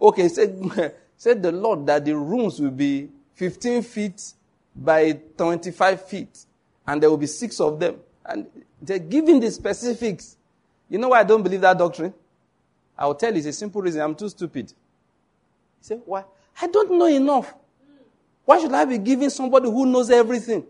Okay, 0.00 0.28
said, 0.28 0.94
said 1.16 1.42
the 1.42 1.52
Lord 1.52 1.86
that 1.86 2.04
the 2.04 2.16
rooms 2.16 2.60
will 2.60 2.70
be 2.70 3.08
15 3.34 3.82
feet 3.82 4.34
by 4.74 5.12
25 5.36 6.06
feet. 6.06 6.46
And 6.86 7.02
there 7.02 7.10
will 7.10 7.16
be 7.16 7.26
six 7.26 7.60
of 7.60 7.78
them. 7.78 7.96
And 8.24 8.46
they're 8.80 8.98
giving 8.98 9.40
the 9.40 9.50
specifics. 9.50 10.36
You 10.88 10.98
know 10.98 11.08
why 11.08 11.20
I 11.20 11.24
don't 11.24 11.42
believe 11.42 11.60
that 11.60 11.78
doctrine? 11.78 12.14
I 12.96 13.06
will 13.06 13.14
tell 13.14 13.32
you 13.32 13.38
it's 13.38 13.46
a 13.46 13.52
simple 13.52 13.80
reason. 13.80 14.00
I'm 14.00 14.14
too 14.14 14.28
stupid. 14.28 14.68
He 14.68 14.74
said, 15.82 16.02
Why? 16.04 16.24
I 16.60 16.66
don't 16.66 16.92
know 16.98 17.06
enough. 17.06 17.54
Why 18.44 18.60
should 18.60 18.72
I 18.72 18.84
be 18.84 18.98
giving 18.98 19.30
somebody 19.30 19.70
who 19.70 19.86
knows 19.86 20.10
everything 20.10 20.66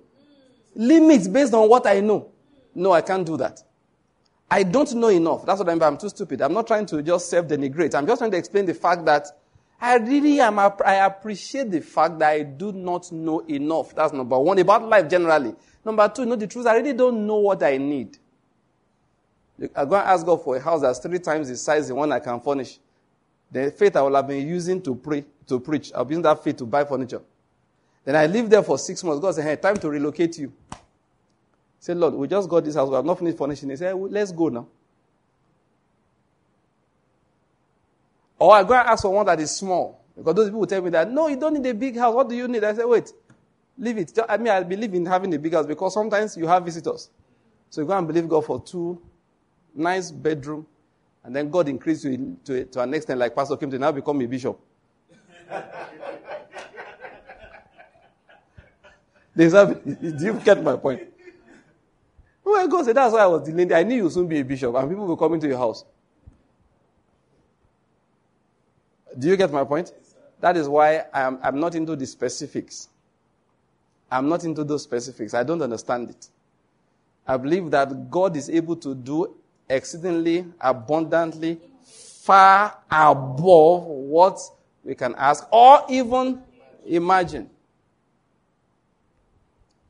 limits 0.74 1.28
based 1.28 1.54
on 1.54 1.68
what 1.68 1.86
I 1.86 2.00
know? 2.00 2.30
No, 2.74 2.92
I 2.92 3.00
can't 3.00 3.26
do 3.26 3.36
that. 3.38 3.62
I 4.50 4.62
don't 4.62 4.92
know 4.94 5.08
enough. 5.08 5.46
That's 5.46 5.58
what 5.60 5.68
I'm, 5.70 5.82
I'm 5.82 5.96
too 5.96 6.10
stupid. 6.10 6.42
I'm 6.42 6.52
not 6.52 6.66
trying 6.66 6.86
to 6.86 7.02
just 7.02 7.30
self 7.30 7.48
denigrate. 7.48 7.94
I'm 7.94 8.06
just 8.06 8.18
trying 8.20 8.30
to 8.30 8.36
explain 8.36 8.66
the 8.66 8.74
fact 8.74 9.04
that 9.06 9.26
I 9.80 9.96
really 9.96 10.40
am, 10.40 10.58
I 10.58 10.94
appreciate 11.04 11.70
the 11.70 11.80
fact 11.80 12.18
that 12.20 12.30
I 12.30 12.42
do 12.42 12.70
not 12.70 13.10
know 13.10 13.40
enough. 13.40 13.94
That's 13.94 14.12
number 14.12 14.38
one. 14.38 14.58
About 14.58 14.88
life 14.88 15.08
generally. 15.08 15.54
Number 15.84 16.08
two, 16.08 16.22
you 16.22 16.28
know 16.28 16.36
the 16.36 16.46
truth, 16.46 16.66
I 16.66 16.76
really 16.76 16.92
don't 16.92 17.26
know 17.26 17.38
what 17.38 17.62
I 17.62 17.78
need. 17.78 18.16
I 19.74 19.84
go 19.84 19.96
and 19.96 20.08
ask 20.08 20.24
God 20.24 20.42
for 20.44 20.56
a 20.56 20.60
house 20.60 20.82
that's 20.82 20.98
three 20.98 21.18
times 21.18 21.48
the 21.48 21.56
size 21.56 21.88
the 21.88 21.94
one 21.94 22.12
I 22.12 22.20
can 22.20 22.40
furnish. 22.40 22.78
The 23.52 23.70
faith 23.70 23.94
I 23.96 24.02
will 24.02 24.14
have 24.16 24.26
been 24.26 24.48
using 24.48 24.80
to 24.82 24.94
pray, 24.94 25.24
to 25.46 25.60
preach, 25.60 25.92
I'll 25.94 26.06
be 26.06 26.14
using 26.14 26.22
that 26.22 26.42
faith 26.42 26.56
to 26.56 26.66
buy 26.66 26.84
furniture. 26.84 27.20
Then 28.04 28.16
I 28.16 28.26
live 28.26 28.48
there 28.48 28.62
for 28.62 28.78
six 28.78 29.04
months. 29.04 29.20
God 29.20 29.34
said, 29.34 29.44
hey, 29.44 29.56
time 29.56 29.76
to 29.76 29.90
relocate 29.90 30.38
you. 30.38 30.52
I 30.72 30.76
said, 31.78 31.98
Lord, 31.98 32.14
we 32.14 32.26
just 32.26 32.48
got 32.48 32.64
this 32.64 32.74
house. 32.74 32.88
We 32.88 32.94
have 32.94 33.04
not 33.04 33.18
finished 33.18 33.36
furnishing. 33.36 33.68
He 33.70 33.76
said, 33.76 33.94
let's 33.94 34.32
go 34.32 34.48
now. 34.48 34.66
Or 38.38 38.56
I 38.56 38.64
go 38.64 38.74
and 38.74 38.88
ask 38.88 39.02
for 39.02 39.10
one 39.10 39.26
that 39.26 39.38
is 39.38 39.54
small. 39.54 40.02
Because 40.16 40.34
those 40.34 40.48
people 40.48 40.66
tell 40.66 40.82
me 40.82 40.90
that, 40.90 41.10
no, 41.10 41.28
you 41.28 41.36
don't 41.36 41.54
need 41.54 41.66
a 41.66 41.74
big 41.74 41.96
house. 41.96 42.14
What 42.14 42.28
do 42.28 42.34
you 42.34 42.48
need? 42.48 42.64
I 42.64 42.74
say, 42.74 42.84
wait, 42.84 43.12
leave 43.78 43.98
it. 43.98 44.18
I 44.28 44.36
mean, 44.36 44.48
I 44.48 44.62
believe 44.62 44.94
in 44.94 45.06
having 45.06 45.32
a 45.34 45.38
big 45.38 45.52
house 45.52 45.66
because 45.66 45.94
sometimes 45.94 46.36
you 46.36 46.46
have 46.46 46.64
visitors. 46.64 47.10
So 47.70 47.82
you 47.82 47.86
go 47.86 47.96
and 47.96 48.06
believe 48.06 48.28
God 48.28 48.44
for 48.44 48.60
two 48.60 49.00
nice 49.74 50.10
bedroom, 50.10 50.66
and 51.24 51.34
then 51.34 51.50
God 51.50 51.68
increased 51.68 52.04
you 52.04 52.36
to, 52.44 52.64
to 52.66 52.80
an 52.80 52.94
extent 52.94 53.20
like 53.20 53.34
Pastor 53.34 53.56
came 53.56 53.70
to 53.70 53.78
now 53.78 53.92
become 53.92 54.20
a 54.20 54.26
bishop. 54.26 54.58
do 59.36 59.44
you 60.20 60.34
get 60.44 60.62
my 60.62 60.76
point? 60.76 61.02
Well, 62.44 62.68
God 62.68 62.84
said, 62.84 62.96
that's 62.96 63.14
why 63.14 63.20
I 63.20 63.26
was 63.26 63.46
delaying. 63.46 63.72
I 63.72 63.82
knew 63.82 63.96
you 63.96 64.02
would 64.04 64.12
soon 64.12 64.26
be 64.26 64.40
a 64.40 64.44
bishop, 64.44 64.74
and 64.74 64.88
people 64.88 65.06
will 65.06 65.16
come 65.16 65.34
into 65.34 65.46
your 65.46 65.58
house. 65.58 65.84
Do 69.18 69.28
you 69.28 69.36
get 69.36 69.52
my 69.52 69.64
point? 69.64 69.92
That 70.40 70.56
is 70.56 70.68
why 70.68 71.04
I'm, 71.14 71.38
I'm 71.42 71.60
not 71.60 71.74
into 71.74 71.94
the 71.94 72.06
specifics. 72.06 72.88
I'm 74.10 74.28
not 74.28 74.44
into 74.44 74.64
those 74.64 74.82
specifics. 74.82 75.34
I 75.34 75.44
don't 75.44 75.62
understand 75.62 76.10
it. 76.10 76.28
I 77.26 77.36
believe 77.36 77.70
that 77.70 78.10
God 78.10 78.36
is 78.36 78.50
able 78.50 78.76
to 78.76 78.94
do 78.94 79.36
exceedingly 79.68 80.44
abundantly 80.60 81.58
far 82.22 82.78
above 82.90 83.84
what 83.84 84.38
we 84.84 84.94
can 84.94 85.14
ask 85.16 85.46
or 85.52 85.84
even 85.88 86.42
imagine. 86.86 87.50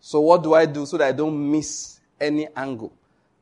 So, 0.01 0.20
what 0.20 0.43
do 0.43 0.55
I 0.55 0.66
do 0.66 0.85
so 0.85 0.99
that 0.99 1.09
I 1.09 1.12
don't 1.12 1.51
miss 1.51 2.01
any 2.20 2.49
angle? 2.57 2.93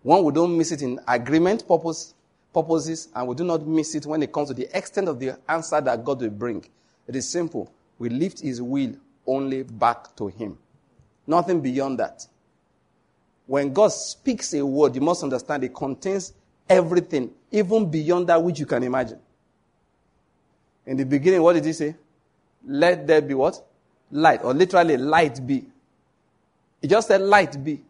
One, 0.03 0.25
we 0.25 0.33
don't 0.33 0.57
miss 0.57 0.73
it 0.73 0.83
in 0.83 0.99
agreement 1.07 1.67
purpose, 1.67 2.15
purposes, 2.53 3.09
and 3.15 3.29
we 3.29 3.35
do 3.35 3.45
not 3.45 3.67
miss 3.67 3.95
it 3.95 4.07
when 4.07 4.23
it 4.23 4.33
comes 4.33 4.49
to 4.49 4.55
the 4.55 4.69
extent 4.77 5.09
of 5.09 5.19
the 5.19 5.39
answer 5.49 5.81
that 5.81 6.05
God 6.05 6.21
will 6.21 6.31
bring. 6.31 6.65
It 7.07 7.17
is 7.17 7.29
simple. 7.29 7.73
We 7.99 8.09
lift 8.09 8.41
His 8.41 8.61
will 8.61 8.95
only 9.27 9.63
back 9.63 10.15
to 10.17 10.29
Him. 10.29 10.59
Nothing 11.27 11.61
beyond 11.61 11.99
that. 11.99 12.27
When 13.51 13.73
God 13.73 13.89
speaks 13.89 14.55
a 14.55 14.65
word, 14.65 14.95
you 14.95 15.01
must 15.01 15.25
understand 15.25 15.65
it 15.65 15.75
contains 15.75 16.33
everything, 16.69 17.33
even 17.51 17.91
beyond 17.91 18.29
that 18.29 18.41
which 18.41 18.61
you 18.61 18.65
can 18.65 18.81
imagine. 18.85 19.19
In 20.87 20.97
the 20.97 21.03
beginning, 21.03 21.43
what 21.43 21.55
did 21.55 21.65
he 21.65 21.73
say? 21.73 21.97
Let 22.65 23.09
there 23.09 23.21
be 23.21 23.35
what? 23.35 23.61
Light, 24.13 24.45
or 24.45 24.55
literally, 24.55 24.97
light 24.97 25.45
be. 25.45 25.65
He 26.81 26.87
just 26.87 27.09
said, 27.09 27.23
light 27.23 27.65
be. 27.65 27.83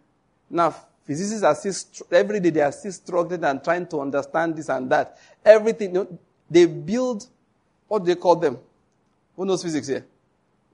Now, 0.49 0.75
physicists 1.05 1.43
are 1.43 1.55
still, 1.55 2.07
every 2.11 2.41
day 2.41 2.49
they 2.49 2.63
are 2.63 2.73
still 2.73 2.93
struggling 2.93 3.45
and 3.45 3.63
trying 3.63 3.87
to 3.89 4.01
understand 4.01 4.57
this 4.57 4.71
and 4.71 4.89
that. 4.91 5.19
Everything, 5.45 5.91
you 5.91 5.95
know, 5.95 6.19
they 6.49 6.65
build, 6.65 7.27
what 7.87 7.99
do 7.99 8.07
they 8.07 8.19
call 8.19 8.37
them? 8.37 8.57
Who 9.37 9.45
knows 9.45 9.63
physics 9.63 9.89
here? 9.89 10.07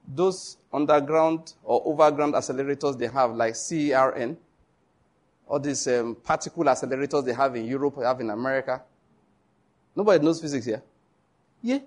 Those 0.07 0.55
underground 0.71 1.55
or 1.65 1.81
overground 1.83 2.35
accelerators 2.35 2.97
they 2.97 3.07
have, 3.07 3.35
like 3.35 3.55
CERN 3.55 4.37
all 5.47 5.59
these 5.59 5.87
um, 5.87 6.15
particle 6.23 6.63
accelerators 6.65 7.25
they 7.25 7.33
have 7.33 7.55
in 7.55 7.65
Europe, 7.65 7.95
they 7.97 8.05
have 8.05 8.19
in 8.19 8.29
America. 8.29 8.81
Nobody 9.95 10.23
knows 10.23 10.41
physics 10.41 10.65
here. 10.65 10.83
Yeah. 11.61 11.79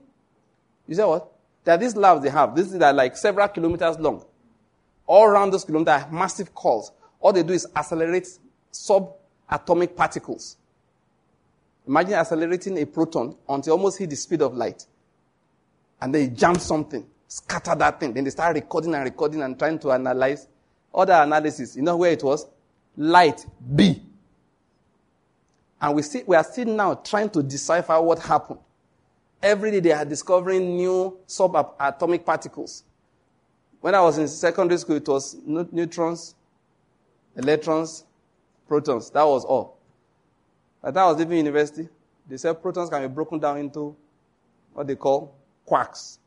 You 0.86 0.94
say 0.94 1.04
what? 1.04 1.30
There 1.64 1.74
are 1.74 1.78
these 1.78 1.94
labs 1.94 2.22
they 2.22 2.30
have. 2.30 2.54
These 2.54 2.74
are 2.74 2.92
like 2.92 3.16
several 3.16 3.46
kilometers 3.48 3.98
long. 3.98 4.24
All 5.06 5.26
around 5.26 5.50
those 5.50 5.64
kilometers 5.64 6.02
are 6.02 6.10
massive 6.10 6.54
cores. 6.54 6.90
All 7.20 7.32
they 7.32 7.42
do 7.42 7.52
is 7.52 7.66
accelerate 7.76 8.26
subatomic 8.72 9.94
particles. 9.94 10.56
Imagine 11.86 12.14
accelerating 12.14 12.78
a 12.78 12.86
proton 12.86 13.36
until 13.48 13.74
almost 13.74 13.98
hit 13.98 14.10
the 14.10 14.16
speed 14.16 14.42
of 14.42 14.54
light. 14.54 14.86
And 16.00 16.14
then 16.14 16.22
you 16.22 16.28
jam 16.28 16.56
something, 16.56 17.06
scatter 17.28 17.74
that 17.74 18.00
thing. 18.00 18.14
Then 18.14 18.24
they 18.24 18.30
start 18.30 18.54
recording 18.54 18.94
and 18.94 19.04
recording 19.04 19.42
and 19.42 19.58
trying 19.58 19.78
to 19.80 19.92
analyze. 19.92 20.48
Other 20.94 21.12
analysis, 21.12 21.76
you 21.76 21.82
know 21.82 21.96
where 21.96 22.12
it 22.12 22.22
was? 22.22 22.46
Light 22.96 23.46
be. 23.74 24.02
And 25.80 25.94
we, 25.94 26.02
see, 26.02 26.22
we 26.26 26.36
are 26.36 26.44
still 26.44 26.66
now 26.66 26.94
trying 26.94 27.30
to 27.30 27.42
decipher 27.42 28.00
what 28.00 28.18
happened. 28.18 28.60
Every 29.42 29.70
day 29.70 29.80
they 29.80 29.92
are 29.92 30.04
discovering 30.04 30.76
new 30.76 31.18
subatomic 31.26 32.24
particles. 32.26 32.84
When 33.80 33.94
I 33.94 34.00
was 34.02 34.18
in 34.18 34.28
secondary 34.28 34.78
school, 34.78 34.96
it 34.96 35.08
was 35.08 35.36
neutrons, 35.46 36.34
electrons, 37.34 38.04
protons. 38.68 39.08
That 39.10 39.24
was 39.24 39.44
all. 39.44 39.78
Time 40.84 40.98
I 40.98 41.06
was 41.06 41.16
leaving 41.18 41.38
university, 41.38 41.88
they 42.28 42.36
said 42.36 42.60
protons 42.60 42.90
can 42.90 43.02
be 43.02 43.08
broken 43.08 43.38
down 43.38 43.58
into 43.58 43.96
what 44.74 44.86
they 44.86 44.96
call 44.96 45.34
quarks. 45.66 46.18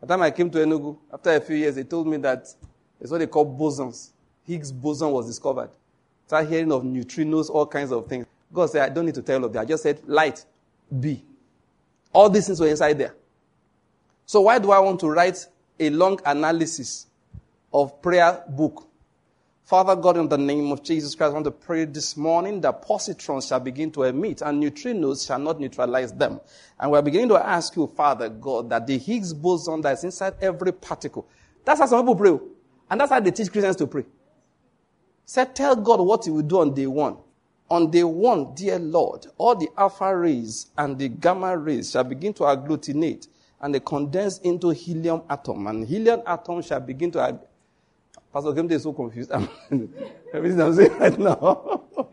By 0.00 0.06
the 0.06 0.14
time 0.14 0.22
I 0.22 0.30
came 0.30 0.50
to 0.50 0.58
Enugu, 0.58 0.98
after 1.12 1.30
a 1.30 1.40
few 1.40 1.56
years, 1.56 1.76
they 1.76 1.84
told 1.84 2.08
me 2.08 2.16
that 2.18 2.46
it's 3.00 3.10
what 3.10 3.18
they 3.18 3.26
call 3.26 3.46
bosons. 3.46 4.10
Higgs 4.44 4.72
boson 4.72 5.10
was 5.10 5.26
discovered. 5.26 5.70
Start 6.30 6.46
hearing 6.46 6.70
of 6.70 6.84
neutrinos, 6.84 7.50
all 7.50 7.66
kinds 7.66 7.90
of 7.90 8.06
things. 8.06 8.24
God 8.52 8.70
said, 8.70 8.88
I 8.88 8.94
don't 8.94 9.04
need 9.04 9.16
to 9.16 9.22
tell 9.22 9.42
of 9.42 9.52
that. 9.52 9.62
I 9.62 9.64
just 9.64 9.82
said, 9.82 10.00
light, 10.06 10.44
be. 11.00 11.24
All 12.12 12.30
these 12.30 12.46
things 12.46 12.60
were 12.60 12.68
inside 12.68 12.98
there. 12.98 13.16
So 14.26 14.42
why 14.42 14.60
do 14.60 14.70
I 14.70 14.78
want 14.78 15.00
to 15.00 15.10
write 15.10 15.44
a 15.80 15.90
long 15.90 16.20
analysis 16.24 17.08
of 17.72 18.00
prayer 18.00 18.44
book? 18.48 18.86
Father 19.64 19.96
God, 19.96 20.18
in 20.18 20.28
the 20.28 20.38
name 20.38 20.70
of 20.70 20.84
Jesus 20.84 21.16
Christ, 21.16 21.32
I 21.32 21.34
want 21.34 21.46
to 21.46 21.50
pray 21.50 21.84
this 21.84 22.16
morning 22.16 22.60
that 22.60 22.86
positrons 22.86 23.48
shall 23.48 23.58
begin 23.58 23.90
to 23.90 24.04
emit 24.04 24.40
and 24.40 24.62
neutrinos 24.62 25.26
shall 25.26 25.40
not 25.40 25.58
neutralize 25.58 26.12
them. 26.12 26.40
And 26.78 26.92
we're 26.92 27.02
beginning 27.02 27.30
to 27.30 27.44
ask 27.44 27.74
you, 27.74 27.88
Father 27.88 28.28
God, 28.28 28.70
that 28.70 28.86
the 28.86 28.98
Higgs 28.98 29.34
boson 29.34 29.80
that's 29.80 30.04
inside 30.04 30.34
every 30.40 30.74
particle, 30.74 31.26
that's 31.64 31.80
how 31.80 31.86
some 31.86 32.02
people 32.02 32.14
pray. 32.14 32.30
Oh. 32.30 32.48
And 32.88 33.00
that's 33.00 33.10
how 33.10 33.18
they 33.18 33.32
teach 33.32 33.50
Christians 33.50 33.74
to 33.74 33.88
pray. 33.88 34.04
Said, 35.30 35.54
tell 35.54 35.76
God 35.76 36.00
what 36.00 36.24
He 36.24 36.30
will 36.32 36.42
do 36.42 36.58
on 36.58 36.74
day 36.74 36.88
one. 36.88 37.16
On 37.70 37.88
day 37.88 38.02
one, 38.02 38.52
dear 38.52 38.80
Lord, 38.80 39.28
all 39.38 39.54
the 39.54 39.68
alpha 39.78 40.16
rays 40.16 40.66
and 40.76 40.98
the 40.98 41.06
gamma 41.08 41.56
rays 41.56 41.92
shall 41.92 42.02
begin 42.02 42.34
to 42.34 42.42
agglutinate 42.42 43.28
and 43.60 43.72
they 43.72 43.78
condense 43.78 44.38
into 44.38 44.70
helium 44.70 45.22
atom. 45.30 45.68
And 45.68 45.86
helium 45.86 46.22
atom 46.26 46.62
shall 46.62 46.80
begin 46.80 47.12
to. 47.12 47.20
Ag- 47.20 47.38
Pastor 48.32 48.50
Gemde 48.50 48.72
is 48.72 48.82
so 48.82 48.92
confused. 48.92 49.30
Everything 50.34 50.60
I'm 50.60 50.74
saying 50.74 50.98
right 50.98 51.16
now. 51.16 51.84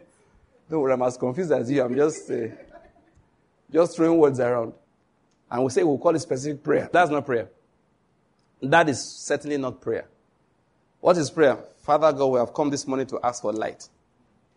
Don't 0.69 0.81
worry, 0.81 0.93
I'm 0.93 1.01
as 1.01 1.17
confused 1.17 1.51
as 1.51 1.71
you. 1.71 1.81
I'm 1.81 1.95
just, 1.95 2.29
uh, 2.29 2.49
just 3.73 3.95
throwing 3.95 4.19
words 4.19 4.39
around. 4.39 4.73
And 5.49 5.63
we 5.63 5.71
say 5.71 5.83
we'll 5.83 5.97
call 5.97 6.15
it 6.15 6.19
specific 6.19 6.63
prayer. 6.63 6.87
That's 6.93 7.09
not 7.09 7.25
prayer. 7.25 7.49
That 8.61 8.87
is 8.87 9.03
certainly 9.03 9.57
not 9.57 9.81
prayer. 9.81 10.05
What 10.99 11.17
is 11.17 11.31
prayer? 11.31 11.57
Father 11.87 12.11
God, 12.11 12.25
we 12.27 12.39
have 12.39 12.53
come 12.53 12.69
this 12.69 12.85
morning 12.85 13.07
to 13.07 13.19
ask 13.23 13.41
for 13.41 13.53
light. 13.53 13.87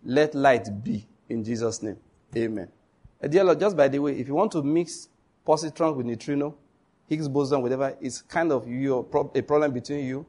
Let 0.05 0.35
light 0.35 0.69
be 0.83 1.07
in 1.29 1.45
Jesus' 1.45 1.81
name. 1.81 1.97
Amen. 2.37 2.69
Uh, 3.23 3.29
dear 3.29 3.45
Lord, 3.45 3.61
just 3.61 3.77
by 3.77 3.87
the 3.87 4.01
way, 4.01 4.19
if 4.19 4.27
you 4.27 4.35
want 4.35 4.51
to 4.51 4.65
mix 4.65 5.09
positron 5.47 5.95
with 5.95 6.07
neutrino, 6.07 6.57
Higgs 7.07 7.29
boson, 7.29 7.63
whatever, 7.63 7.97
it's 8.01 8.21
kind 8.21 8.51
of 8.51 8.67
your, 8.67 9.07
a 9.37 9.43
problem 9.43 9.71
between 9.71 10.07
you, 10.07 10.27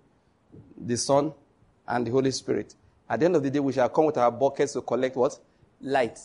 the 0.77 0.95
Son, 0.95 1.33
and 1.87 2.05
the 2.05 2.11
Holy 2.11 2.29
Spirit. 2.29 2.75
At 3.09 3.19
the 3.19 3.25
end 3.25 3.35
of 3.35 3.41
the 3.41 3.49
day, 3.49 3.59
we 3.59 3.73
shall 3.73 3.89
come 3.89 4.05
with 4.05 4.17
our 4.17 4.31
buckets 4.31 4.73
to 4.73 4.81
collect 4.81 5.15
what? 5.15 5.39
Light. 5.81 6.19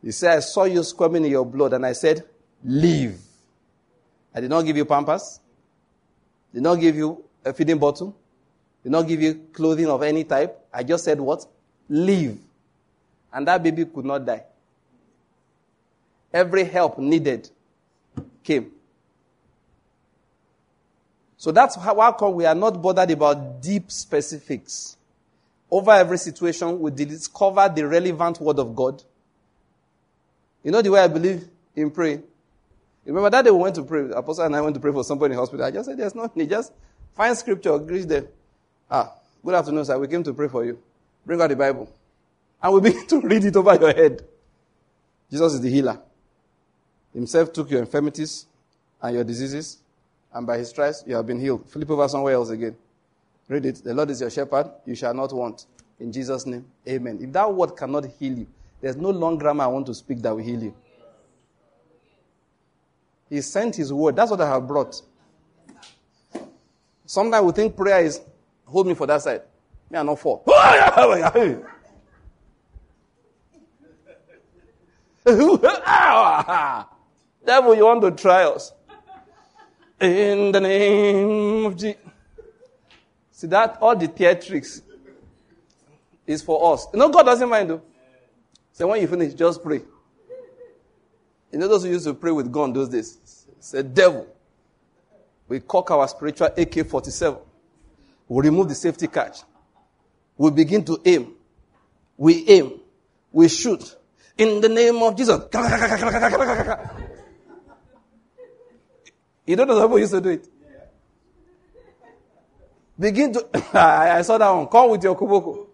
He 0.00 0.12
said, 0.12 0.36
I 0.36 0.40
saw 0.40 0.62
you 0.62 0.84
squirming 0.84 1.24
in 1.24 1.32
your 1.32 1.44
blood, 1.44 1.72
and 1.72 1.84
I 1.84 1.92
said, 1.92 2.22
Leave. 2.62 3.18
I 4.32 4.40
did 4.40 4.50
not 4.50 4.62
give 4.62 4.76
you 4.76 4.84
pampers. 4.84 5.40
Did 6.54 6.62
not 6.62 6.76
give 6.76 6.94
you 6.94 7.24
a 7.44 7.52
feeding 7.52 7.78
bottle. 7.78 8.16
Did 8.86 8.92
not 8.92 9.08
give 9.08 9.20
you 9.20 9.48
clothing 9.52 9.88
of 9.88 10.00
any 10.04 10.22
type. 10.22 10.64
I 10.72 10.84
just 10.84 11.02
said 11.02 11.20
what? 11.20 11.44
Leave. 11.88 12.38
And 13.32 13.44
that 13.48 13.60
baby 13.60 13.84
could 13.84 14.04
not 14.04 14.24
die. 14.24 14.44
Every 16.32 16.62
help 16.62 16.96
needed 16.96 17.50
came. 18.44 18.70
So 21.36 21.50
that's 21.50 21.74
how 21.74 22.12
come 22.12 22.34
we 22.34 22.46
are 22.46 22.54
not 22.54 22.80
bothered 22.80 23.10
about 23.10 23.60
deep 23.60 23.90
specifics. 23.90 24.96
Over 25.68 25.90
every 25.90 26.18
situation, 26.18 26.78
we 26.78 26.92
discover 26.92 27.68
the 27.68 27.88
relevant 27.88 28.40
word 28.40 28.60
of 28.60 28.76
God. 28.76 29.02
You 30.62 30.70
know 30.70 30.80
the 30.80 30.92
way 30.92 31.00
I 31.00 31.08
believe 31.08 31.48
in 31.74 31.90
praying? 31.90 32.22
Remember 33.04 33.30
that 33.30 33.42
day 33.42 33.50
we 33.50 33.58
went 33.58 33.74
to 33.74 33.82
pray, 33.82 34.08
Apostle 34.14 34.44
and 34.44 34.54
I 34.54 34.60
went 34.60 34.74
to 34.74 34.80
pray 34.80 34.92
for 34.92 35.02
somebody 35.02 35.32
in 35.32 35.40
hospital. 35.40 35.66
I 35.66 35.72
just 35.72 35.88
said, 35.88 35.98
there's 35.98 36.14
no 36.14 36.30
need. 36.36 36.50
Just 36.50 36.72
find 37.16 37.36
scripture, 37.36 37.76
greet 37.80 38.06
them. 38.06 38.28
Ah, 38.90 39.12
good 39.44 39.54
afternoon, 39.54 39.84
sir. 39.84 39.98
We 39.98 40.06
came 40.06 40.22
to 40.22 40.32
pray 40.32 40.48
for 40.48 40.64
you. 40.64 40.78
Bring 41.24 41.40
out 41.40 41.48
the 41.48 41.56
Bible. 41.56 41.92
And 42.62 42.74
we 42.74 42.80
begin 42.90 43.06
to 43.08 43.20
read 43.20 43.44
it 43.44 43.56
over 43.56 43.74
your 43.74 43.92
head. 43.92 44.22
Jesus 45.30 45.54
is 45.54 45.60
the 45.60 45.70
healer. 45.70 46.00
Himself 47.12 47.52
took 47.52 47.70
your 47.70 47.80
infirmities 47.80 48.46
and 49.02 49.14
your 49.14 49.24
diseases, 49.24 49.78
and 50.32 50.46
by 50.46 50.58
his 50.58 50.70
stripes 50.70 51.02
you 51.06 51.16
have 51.16 51.26
been 51.26 51.40
healed. 51.40 51.68
Flip 51.68 51.90
over 51.90 52.06
somewhere 52.08 52.34
else 52.34 52.50
again. 52.50 52.76
Read 53.48 53.66
it. 53.66 53.76
The 53.82 53.94
Lord 53.94 54.10
is 54.10 54.20
your 54.20 54.30
shepherd, 54.30 54.70
you 54.84 54.94
shall 54.94 55.14
not 55.14 55.32
want. 55.32 55.66
In 55.98 56.12
Jesus' 56.12 56.46
name, 56.46 56.64
amen. 56.86 57.18
If 57.22 57.32
that 57.32 57.52
word 57.52 57.76
cannot 57.76 58.06
heal 58.18 58.38
you, 58.38 58.46
there's 58.80 58.96
no 58.96 59.10
long 59.10 59.38
grammar 59.38 59.64
I 59.64 59.68
want 59.68 59.86
to 59.86 59.94
speak 59.94 60.20
that 60.22 60.30
will 60.34 60.42
heal 60.44 60.62
you. 60.62 60.74
He 63.30 63.40
sent 63.40 63.76
his 63.76 63.92
word. 63.92 64.14
That's 64.14 64.30
what 64.30 64.40
I 64.40 64.48
have 64.48 64.66
brought. 64.68 65.00
Sometimes 67.06 67.46
we 67.46 67.52
think 67.52 67.76
prayer 67.76 68.04
is 68.04 68.20
hold 68.66 68.86
me 68.86 68.94
for 68.94 69.06
that 69.06 69.22
side. 69.22 69.42
Me, 69.90 69.98
I 69.98 70.02
not 70.02 70.18
fall. 70.18 70.44
Devil, 77.46 77.74
you 77.74 77.84
want 77.84 78.02
to 78.02 78.10
try 78.10 78.44
us. 78.44 78.72
In 80.00 80.52
the 80.52 80.60
name 80.60 81.66
of 81.66 81.76
Jesus. 81.76 82.00
See 83.30 83.46
that 83.48 83.78
all 83.80 83.96
the 83.96 84.08
theatrics 84.08 84.82
is 86.26 86.42
for 86.42 86.74
us. 86.74 86.86
You 86.92 86.98
know, 86.98 87.08
God 87.08 87.24
doesn't 87.24 87.48
mind 87.48 87.70
though. 87.70 87.82
So 88.72 88.86
when 88.88 89.00
you 89.00 89.08
finish, 89.08 89.34
just 89.34 89.62
pray. 89.62 89.80
You 91.52 91.58
know 91.58 91.68
those 91.68 91.84
who 91.84 91.90
used 91.90 92.04
to 92.04 92.14
pray 92.14 92.32
with 92.32 92.52
gun 92.52 92.72
those 92.72 92.88
days? 92.88 93.46
Say, 93.60 93.82
devil. 93.82 94.26
We 95.48 95.60
cock 95.60 95.90
our 95.90 96.08
spiritual 96.08 96.48
AK-47. 96.48 97.38
We 98.28 98.42
remove 98.42 98.68
the 98.68 98.74
safety 98.74 99.06
catch. 99.06 99.38
We 100.36 100.50
begin 100.50 100.84
to 100.84 101.00
aim. 101.04 101.32
We 102.16 102.48
aim. 102.48 102.80
We 103.32 103.48
shoot. 103.48 103.96
In 104.36 104.60
the 104.60 104.68
name 104.68 104.96
of 105.02 105.16
Jesus. 105.16 105.42
You 109.46 109.54
don't 109.54 109.68
know 109.68 109.78
how 109.78 109.86
people 109.86 110.00
used 110.00 110.12
to 110.12 110.20
do 110.20 110.30
it. 110.30 110.48
Begin 112.98 113.32
to. 113.32 113.46
I 113.74 114.22
saw 114.22 114.38
that 114.38 114.50
one. 114.50 114.66
Come 114.66 114.90
with 114.90 115.04
your 115.04 115.16
koboko. 115.16 115.66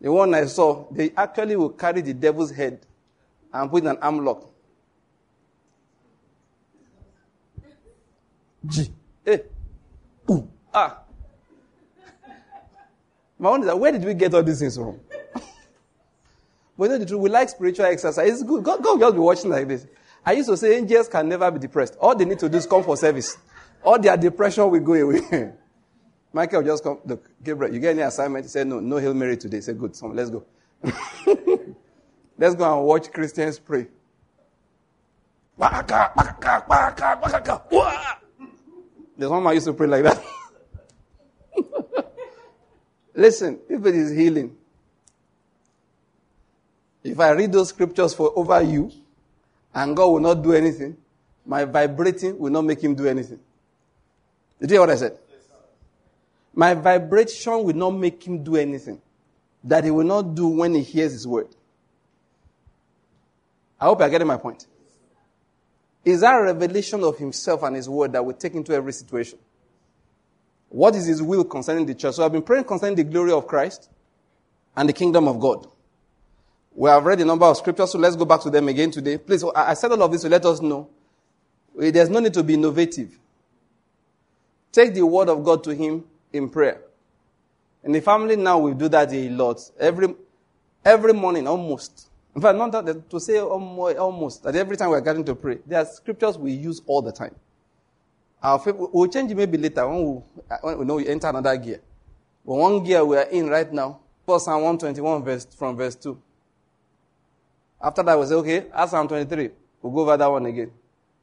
The 0.00 0.12
one 0.12 0.34
I 0.34 0.46
saw, 0.46 0.86
they 0.90 1.10
actually 1.16 1.56
will 1.56 1.70
carry 1.70 2.00
the 2.00 2.14
devil's 2.14 2.50
head 2.50 2.80
and 3.52 3.70
put 3.70 3.82
in 3.82 3.88
an 3.88 3.98
arm 3.98 4.24
lock. 4.24 4.48
G. 8.68 8.90
Eh. 9.26 9.38
Ooh. 10.30 10.48
Ah. 10.72 11.02
My 13.38 13.50
one 13.50 13.60
is 13.60 13.66
that 13.66 13.78
where 13.78 13.92
did 13.92 14.04
we 14.04 14.14
get 14.14 14.32
all 14.34 14.42
these 14.42 14.60
things 14.60 14.76
from? 14.76 14.98
but 16.78 16.84
you 16.84 16.88
know 16.88 16.98
the 16.98 17.06
truth, 17.06 17.20
we 17.20 17.30
like 17.30 17.48
spiritual 17.48 17.86
exercise. 17.86 18.28
It's 18.28 18.42
good. 18.42 18.64
God, 18.64 18.82
God 18.82 18.98
will 19.00 19.12
be 19.12 19.18
watching 19.18 19.50
like 19.50 19.68
this. 19.68 19.86
I 20.24 20.32
used 20.32 20.48
to 20.48 20.56
say 20.56 20.76
angels 20.76 21.08
can 21.08 21.28
never 21.28 21.50
be 21.50 21.58
depressed. 21.58 21.96
All 22.00 22.16
they 22.16 22.24
need 22.24 22.38
to 22.40 22.48
do 22.48 22.56
is 22.56 22.66
come 22.66 22.82
for 22.82 22.96
service. 22.96 23.36
All 23.84 23.98
their 23.98 24.16
depression 24.16 24.68
will 24.68 24.80
go 24.80 24.94
away. 24.94 25.52
Michael 26.32 26.62
just 26.62 26.82
come. 26.82 26.98
Look, 27.04 27.30
Gabriel, 27.42 27.72
you 27.72 27.80
get 27.80 27.90
any 27.90 28.02
assignment? 28.02 28.44
He 28.44 28.48
said, 28.48 28.66
no, 28.66 28.80
no 28.80 28.96
Hail 28.96 29.14
Mary 29.14 29.36
today. 29.36 29.58
He 29.58 29.60
said, 29.62 29.78
good. 29.78 29.94
So 29.94 30.08
let's 30.08 30.30
go. 30.30 30.44
let's 32.38 32.54
go 32.54 32.78
and 32.78 32.86
watch 32.86 33.12
Christians 33.12 33.58
pray. 33.58 33.86
There's 39.16 39.30
one 39.30 39.42
man 39.42 39.54
used 39.54 39.66
to 39.66 39.72
pray 39.72 39.86
like 39.86 40.04
that. 40.04 40.22
Listen, 43.14 43.58
if 43.68 43.84
it 43.84 43.94
is 43.94 44.10
healing, 44.10 44.56
if 47.02 47.18
I 47.18 47.30
read 47.30 47.52
those 47.52 47.70
scriptures 47.70 48.12
for 48.12 48.32
over 48.36 48.60
you, 48.62 48.92
and 49.74 49.96
God 49.96 50.06
will 50.06 50.20
not 50.20 50.42
do 50.42 50.52
anything, 50.52 50.96
my 51.46 51.64
vibrating 51.64 52.38
will 52.38 52.50
not 52.50 52.62
make 52.62 52.82
him 52.82 52.94
do 52.94 53.06
anything. 53.06 53.38
Did 54.60 54.70
you 54.70 54.74
hear 54.74 54.80
what 54.80 54.90
I 54.90 54.96
said? 54.96 55.18
My 56.54 56.74
vibration 56.74 57.62
will 57.64 57.74
not 57.74 57.90
make 57.90 58.26
him 58.26 58.42
do 58.42 58.56
anything 58.56 59.00
that 59.62 59.84
he 59.84 59.90
will 59.90 60.06
not 60.06 60.34
do 60.34 60.48
when 60.48 60.74
he 60.74 60.82
hears 60.82 61.12
his 61.12 61.26
word. 61.26 61.48
I 63.78 63.84
hope 63.84 64.00
you're 64.00 64.08
getting 64.08 64.26
my 64.26 64.38
point. 64.38 64.66
Is 66.06 66.20
that 66.20 66.38
a 66.38 66.42
revelation 66.44 67.02
of 67.02 67.18
himself 67.18 67.64
and 67.64 67.74
his 67.74 67.88
word 67.88 68.12
that 68.12 68.24
we 68.24 68.32
take 68.32 68.54
into 68.54 68.72
every 68.72 68.92
situation? 68.92 69.40
What 70.68 70.94
is 70.94 71.06
his 71.06 71.20
will 71.20 71.42
concerning 71.42 71.84
the 71.84 71.96
church? 71.96 72.14
So 72.14 72.24
I've 72.24 72.30
been 72.30 72.42
praying 72.42 72.62
concerning 72.62 72.94
the 72.94 73.02
glory 73.02 73.32
of 73.32 73.48
Christ 73.48 73.90
and 74.76 74.88
the 74.88 74.92
kingdom 74.92 75.26
of 75.26 75.40
God. 75.40 75.66
We 76.76 76.88
have 76.90 77.04
read 77.04 77.20
a 77.20 77.24
number 77.24 77.46
of 77.46 77.56
scriptures, 77.56 77.90
so 77.90 77.98
let's 77.98 78.14
go 78.14 78.24
back 78.24 78.40
to 78.42 78.50
them 78.50 78.68
again 78.68 78.92
today. 78.92 79.18
Please, 79.18 79.44
I 79.56 79.74
said 79.74 79.90
all 79.90 80.02
of 80.04 80.12
this 80.12 80.22
to 80.22 80.28
let 80.28 80.44
us 80.44 80.60
know. 80.60 80.88
Eh, 81.82 81.90
there's 81.90 82.08
no 82.08 82.20
need 82.20 82.34
to 82.34 82.44
be 82.44 82.54
innovative. 82.54 83.18
Take 84.70 84.94
the 84.94 85.04
word 85.04 85.28
of 85.28 85.42
God 85.42 85.64
to 85.64 85.74
him 85.74 86.04
in 86.32 86.48
prayer. 86.48 86.82
In 87.82 87.90
the 87.90 88.00
family 88.00 88.36
now, 88.36 88.58
we 88.58 88.74
do 88.74 88.88
that 88.90 89.12
a 89.12 89.28
lot. 89.30 89.60
Every, 89.80 90.14
every 90.84 91.14
morning, 91.14 91.48
almost. 91.48 92.10
In 92.36 92.42
fact, 92.42 92.58
not 92.58 92.70
that, 92.70 93.08
to 93.08 93.18
say 93.18 93.40
almost, 93.40 94.42
that 94.42 94.54
every 94.54 94.76
time 94.76 94.90
we're 94.90 95.00
getting 95.00 95.24
to 95.24 95.34
pray, 95.34 95.58
there 95.66 95.80
are 95.80 95.86
scriptures 95.86 96.36
we 96.36 96.52
use 96.52 96.82
all 96.86 97.00
the 97.00 97.10
time. 97.10 97.34
Our 98.42 98.60
we'll 98.92 99.08
change 99.08 99.30
it 99.30 99.34
maybe 99.34 99.56
later 99.56 99.88
when 99.88 100.04
we, 100.04 100.22
when 100.60 100.78
we 100.80 100.84
know 100.84 100.96
we 100.96 101.08
enter 101.08 101.28
another 101.28 101.56
gear. 101.56 101.80
But 102.44 102.54
one 102.56 102.84
gear 102.84 103.02
we 103.06 103.16
are 103.16 103.22
in 103.22 103.48
right 103.48 103.72
now, 103.72 104.00
Psalm 104.26 104.62
121 104.62 105.24
verse, 105.24 105.46
from 105.46 105.78
verse 105.78 105.94
2. 105.94 106.20
After 107.80 108.02
that, 108.02 108.20
we 108.20 108.26
say, 108.26 108.34
okay, 108.34 108.66
Psalm 108.86 109.08
23. 109.08 109.50
We'll 109.80 109.94
go 109.94 110.00
over 110.02 110.18
that 110.18 110.26
one 110.26 110.44
again. 110.44 110.70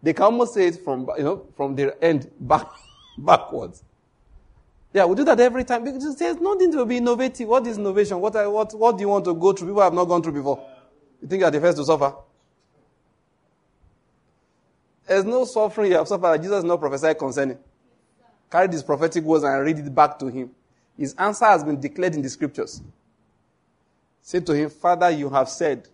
They 0.01 0.13
can 0.13 0.23
almost 0.23 0.55
say 0.55 0.65
it 0.69 0.83
from, 0.83 1.07
you 1.15 1.23
know, 1.23 1.45
from 1.55 1.75
their 1.75 1.93
end 2.03 2.31
back, 2.39 2.67
backwards. 3.19 3.83
Yeah, 4.91 5.05
we 5.05 5.15
do 5.15 5.23
that 5.25 5.39
every 5.39 5.63
time 5.63 5.83
because 5.83 6.15
there's 6.17 6.37
nothing 6.37 6.71
to 6.71 6.83
be 6.85 6.97
innovative. 6.97 7.47
What 7.47 7.67
is 7.67 7.77
innovation? 7.77 8.19
What, 8.19 8.33
what, 8.51 8.73
what 8.73 8.97
do 8.97 9.01
you 9.01 9.09
want 9.09 9.25
to 9.25 9.35
go 9.35 9.53
through? 9.53 9.67
People 9.67 9.83
have 9.83 9.93
not 9.93 10.05
gone 10.05 10.23
through 10.23 10.33
before. 10.33 10.72
You 11.23 11.29
think 11.29 11.39
you 11.39 11.45
are 11.45 11.51
the 11.51 11.61
first 11.61 11.77
to 11.77 11.85
suffer? 11.85 12.13
There's 15.07 15.23
no 15.23 15.45
suffering 15.45 15.91
you 15.91 15.97
have 15.97 16.07
suffered 16.07 16.41
Jesus 16.41 16.57
is 16.57 16.63
not 16.65 16.81
prophesied 16.81 17.17
concerning. 17.17 17.57
Carry 18.51 18.67
these 18.67 18.83
prophetic 18.83 19.23
words 19.23 19.45
and 19.45 19.65
read 19.65 19.79
it 19.79 19.95
back 19.95 20.19
to 20.19 20.27
him. 20.27 20.51
His 20.97 21.15
answer 21.17 21.45
has 21.45 21.63
been 21.63 21.79
declared 21.79 22.15
in 22.15 22.21
the 22.21 22.29
scriptures. 22.29 22.81
Say 24.21 24.41
to 24.41 24.53
him, 24.53 24.69
Father, 24.69 25.09
you 25.11 25.29
have 25.29 25.47
said. 25.47 25.87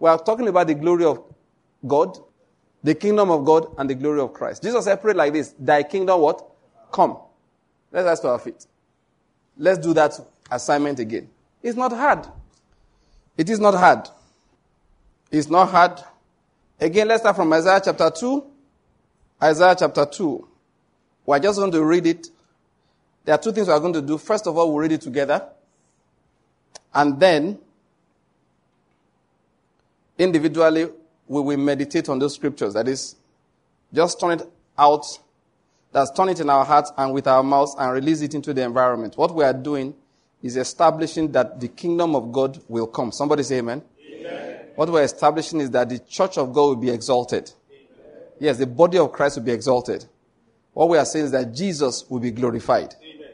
We 0.00 0.08
are 0.08 0.18
talking 0.18 0.48
about 0.48 0.66
the 0.66 0.74
glory 0.74 1.04
of 1.04 1.22
God, 1.86 2.18
the 2.82 2.96
kingdom 2.96 3.30
of 3.30 3.44
God, 3.44 3.72
and 3.78 3.88
the 3.88 3.94
glory 3.94 4.20
of 4.20 4.32
Christ. 4.32 4.64
Jesus 4.64 4.84
said, 4.84 5.00
pray 5.00 5.12
like 5.12 5.32
this, 5.32 5.54
thy 5.58 5.84
kingdom 5.84 6.20
what? 6.20 6.44
Come. 6.90 7.18
Let's 7.92 8.04
rise 8.04 8.20
to 8.20 8.28
our 8.30 8.38
feet. 8.40 8.66
Let's 9.56 9.78
do 9.78 9.94
that 9.94 10.18
assignment 10.50 10.98
again. 10.98 11.28
It's 11.62 11.76
not 11.76 11.92
hard. 11.92 12.26
It 13.38 13.48
is 13.48 13.60
not 13.60 13.74
hard. 13.74 14.08
It's 15.30 15.48
not 15.48 15.70
hard. 15.70 16.00
Again, 16.80 17.06
let's 17.06 17.22
start 17.22 17.36
from 17.36 17.52
Isaiah 17.52 17.80
chapter 17.82 18.10
2. 18.10 18.44
Isaiah 19.42 19.76
chapter 19.78 20.04
2. 20.04 20.48
We're 21.24 21.38
just 21.38 21.58
going 21.58 21.70
to 21.70 21.84
read 21.84 22.06
it. 22.06 22.26
There 23.24 23.34
are 23.34 23.38
two 23.38 23.52
things 23.52 23.68
we're 23.68 23.78
going 23.78 23.92
to 23.92 24.02
do. 24.02 24.18
First 24.18 24.48
of 24.48 24.58
all, 24.58 24.72
we'll 24.72 24.78
read 24.82 24.92
it 24.92 25.02
together. 25.02 25.46
And 26.92 27.20
then, 27.20 27.58
individually, 30.18 30.86
we 31.28 31.40
will 31.40 31.58
meditate 31.58 32.08
on 32.08 32.18
those 32.18 32.34
scriptures. 32.34 32.74
That 32.74 32.88
is, 32.88 33.14
just 33.94 34.18
turn 34.18 34.40
it 34.40 34.42
out. 34.76 35.04
That's 35.92 36.10
turn 36.10 36.30
it 36.30 36.40
in 36.40 36.50
our 36.50 36.64
hearts 36.64 36.90
and 36.96 37.12
with 37.12 37.28
our 37.28 37.42
mouths 37.42 37.76
and 37.78 37.92
release 37.92 38.20
it 38.20 38.34
into 38.34 38.52
the 38.52 38.62
environment. 38.62 39.16
What 39.16 39.32
we 39.32 39.44
are 39.44 39.52
doing 39.52 39.94
is 40.42 40.56
establishing 40.56 41.32
that 41.32 41.60
the 41.60 41.68
kingdom 41.68 42.14
of 42.14 42.32
God 42.32 42.60
will 42.68 42.86
come. 42.86 43.12
Somebody 43.12 43.42
say 43.42 43.58
amen. 43.58 43.82
amen. 44.00 44.60
What 44.76 44.90
we're 44.90 45.02
establishing 45.02 45.60
is 45.60 45.70
that 45.72 45.88
the 45.88 45.98
church 45.98 46.38
of 46.38 46.52
God 46.52 46.66
will 46.66 46.76
be 46.76 46.90
exalted. 46.90 47.50
Amen. 47.70 48.22
Yes, 48.38 48.58
the 48.58 48.66
body 48.66 48.98
of 48.98 49.12
Christ 49.12 49.36
will 49.36 49.44
be 49.44 49.52
exalted. 49.52 50.04
What 50.72 50.88
we 50.88 50.98
are 50.98 51.04
saying 51.04 51.26
is 51.26 51.30
that 51.32 51.52
Jesus 51.52 52.08
will 52.08 52.20
be 52.20 52.30
glorified. 52.30 52.94
Amen. 53.02 53.28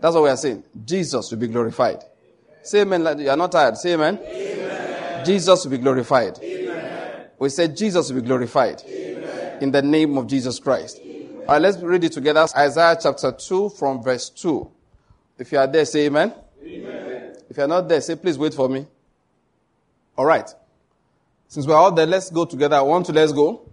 That's 0.00 0.14
what 0.14 0.24
we 0.24 0.28
are 0.28 0.36
saying. 0.36 0.64
Jesus 0.84 1.30
will 1.30 1.38
be 1.38 1.48
glorified. 1.48 2.04
Say 2.62 2.82
amen. 2.82 3.18
You 3.18 3.30
are 3.30 3.36
not 3.36 3.52
tired. 3.52 3.76
Say 3.78 3.94
amen. 3.94 5.24
Jesus 5.24 5.64
will 5.64 5.70
be 5.70 5.78
glorified. 5.78 6.38
We 7.38 7.48
said 7.48 7.74
Jesus 7.74 8.12
will 8.12 8.20
be 8.20 8.26
glorified. 8.26 8.82
In 8.82 9.70
the 9.70 9.82
name 9.82 10.18
of 10.18 10.26
Jesus 10.26 10.58
Christ. 10.58 11.00
All 11.48 11.54
right, 11.54 11.62
let's 11.62 11.78
read 11.78 12.04
it 12.04 12.12
together. 12.12 12.46
Isaiah 12.56 12.96
chapter 13.00 13.32
2 13.32 13.70
from 13.70 14.02
verse 14.02 14.30
2. 14.30 14.70
If 15.38 15.52
you 15.52 15.58
are 15.58 15.66
there, 15.66 15.84
say 15.84 16.06
amen. 16.06 16.34
If 17.50 17.56
you 17.56 17.64
are 17.64 17.68
not 17.68 17.88
there, 17.88 18.00
say 18.00 18.16
please 18.16 18.38
wait 18.38 18.54
for 18.54 18.68
me. 18.68 18.86
All 20.16 20.24
right. 20.24 20.48
Since 21.48 21.66
we're 21.66 21.74
all 21.74 21.92
there, 21.92 22.06
let's 22.06 22.30
go 22.30 22.44
together. 22.44 22.76
I 22.76 22.82
want 22.82 23.06
to 23.06 23.12
let's 23.12 23.32
go. 23.32 23.68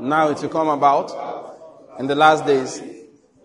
Now 0.00 0.30
it 0.30 0.40
will 0.40 0.48
come 0.48 0.68
about 0.68 1.12
in 1.98 2.06
the 2.06 2.14
last 2.14 2.46
days. 2.46 2.82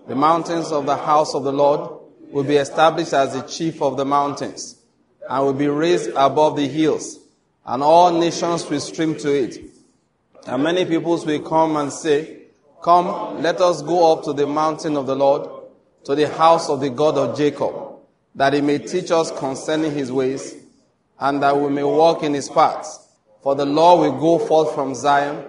The 0.07 0.15
mountains 0.15 0.71
of 0.71 0.85
the 0.85 0.95
house 0.97 1.35
of 1.35 1.43
the 1.43 1.51
Lord 1.51 1.99
will 2.31 2.43
be 2.43 2.55
established 2.55 3.13
as 3.13 3.33
the 3.33 3.41
chief 3.41 3.81
of 3.81 3.97
the 3.97 4.05
mountains 4.05 4.77
and 5.29 5.45
will 5.45 5.53
be 5.53 5.67
raised 5.67 6.09
above 6.15 6.55
the 6.55 6.67
hills 6.67 7.19
and 7.65 7.81
all 7.81 8.11
nations 8.11 8.69
will 8.69 8.79
stream 8.79 9.15
to 9.19 9.31
it. 9.33 9.59
And 10.47 10.63
many 10.63 10.85
peoples 10.85 11.25
will 11.25 11.41
come 11.41 11.77
and 11.77 11.91
say, 11.91 12.39
Come, 12.81 13.41
let 13.41 13.61
us 13.61 13.81
go 13.81 14.11
up 14.11 14.25
to 14.25 14.33
the 14.33 14.45
mountain 14.45 14.97
of 14.97 15.05
the 15.07 15.15
Lord, 15.15 15.49
to 16.03 16.15
the 16.15 16.27
house 16.27 16.69
of 16.69 16.81
the 16.81 16.89
God 16.89 17.17
of 17.17 17.37
Jacob, 17.37 17.73
that 18.35 18.53
he 18.53 18.61
may 18.61 18.79
teach 18.79 19.11
us 19.11 19.31
concerning 19.31 19.93
his 19.93 20.11
ways, 20.11 20.55
and 21.19 21.41
that 21.43 21.57
we 21.57 21.69
may 21.69 21.83
walk 21.83 22.23
in 22.23 22.33
his 22.33 22.49
paths. 22.49 22.99
For 23.41 23.55
the 23.55 23.65
law 23.65 23.99
will 23.99 24.19
go 24.19 24.45
forth 24.45 24.73
from 24.73 24.95
Zion, 24.95 25.45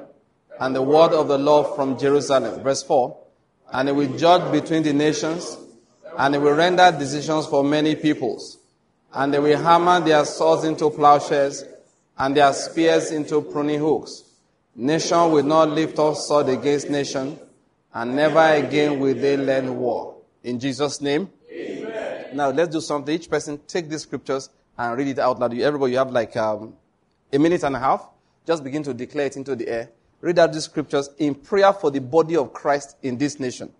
and 0.60 0.74
the 0.74 0.82
word 0.82 1.12
of 1.12 1.28
the 1.28 1.38
Lord 1.38 1.74
from 1.74 1.98
Jerusalem. 1.98 2.62
Verse 2.62 2.82
4. 2.82 3.16
And 3.72 3.88
he 3.88 3.94
will 3.94 4.16
judge 4.16 4.52
between 4.52 4.82
the 4.82 4.92
nations, 4.92 5.56
and 6.18 6.34
he 6.34 6.40
will 6.40 6.54
render 6.54 6.92
decisions 6.96 7.46
for 7.46 7.64
many 7.64 7.96
peoples. 7.96 8.58
And 9.12 9.32
they 9.32 9.38
will 9.38 9.58
hammer 9.58 10.00
their 10.00 10.24
swords 10.24 10.64
into 10.64 10.90
plowshares, 10.90 11.64
and 12.18 12.36
their 12.36 12.52
spears 12.52 13.10
into 13.10 13.40
pruning 13.42 13.80
hooks. 13.80 14.22
Nation 14.76 15.30
will 15.30 15.44
not 15.44 15.70
lift 15.70 15.98
up 15.98 16.16
sword 16.16 16.48
against 16.48 16.90
nation, 16.90 17.38
and 17.92 18.16
never 18.16 18.40
again 18.40 18.98
will 18.98 19.14
they 19.14 19.36
learn 19.36 19.76
war. 19.76 20.16
In 20.42 20.58
Jesus' 20.58 21.00
name. 21.00 21.30
Now 22.34 22.50
let's 22.50 22.70
do 22.70 22.80
something. 22.80 23.14
Each 23.14 23.30
person 23.30 23.60
take 23.66 23.88
these 23.88 24.02
scriptures 24.02 24.50
and 24.76 24.96
read 24.98 25.08
it 25.08 25.18
out 25.18 25.38
loud. 25.38 25.56
Everybody, 25.56 25.92
you 25.92 25.98
have 25.98 26.10
like 26.10 26.36
um, 26.36 26.74
a 27.32 27.38
minute 27.38 27.62
and 27.62 27.76
a 27.76 27.78
half. 27.78 28.08
Just 28.46 28.64
begin 28.64 28.82
to 28.82 28.92
declare 28.92 29.26
it 29.26 29.36
into 29.36 29.54
the 29.54 29.68
air. 29.68 29.90
Read 30.20 30.38
out 30.38 30.52
these 30.52 30.64
scriptures 30.64 31.10
in 31.18 31.34
prayer 31.34 31.72
for 31.72 31.90
the 31.90 32.00
body 32.00 32.36
of 32.36 32.52
Christ 32.52 32.96
in 33.02 33.18
this 33.18 33.38
nation. 33.38 33.72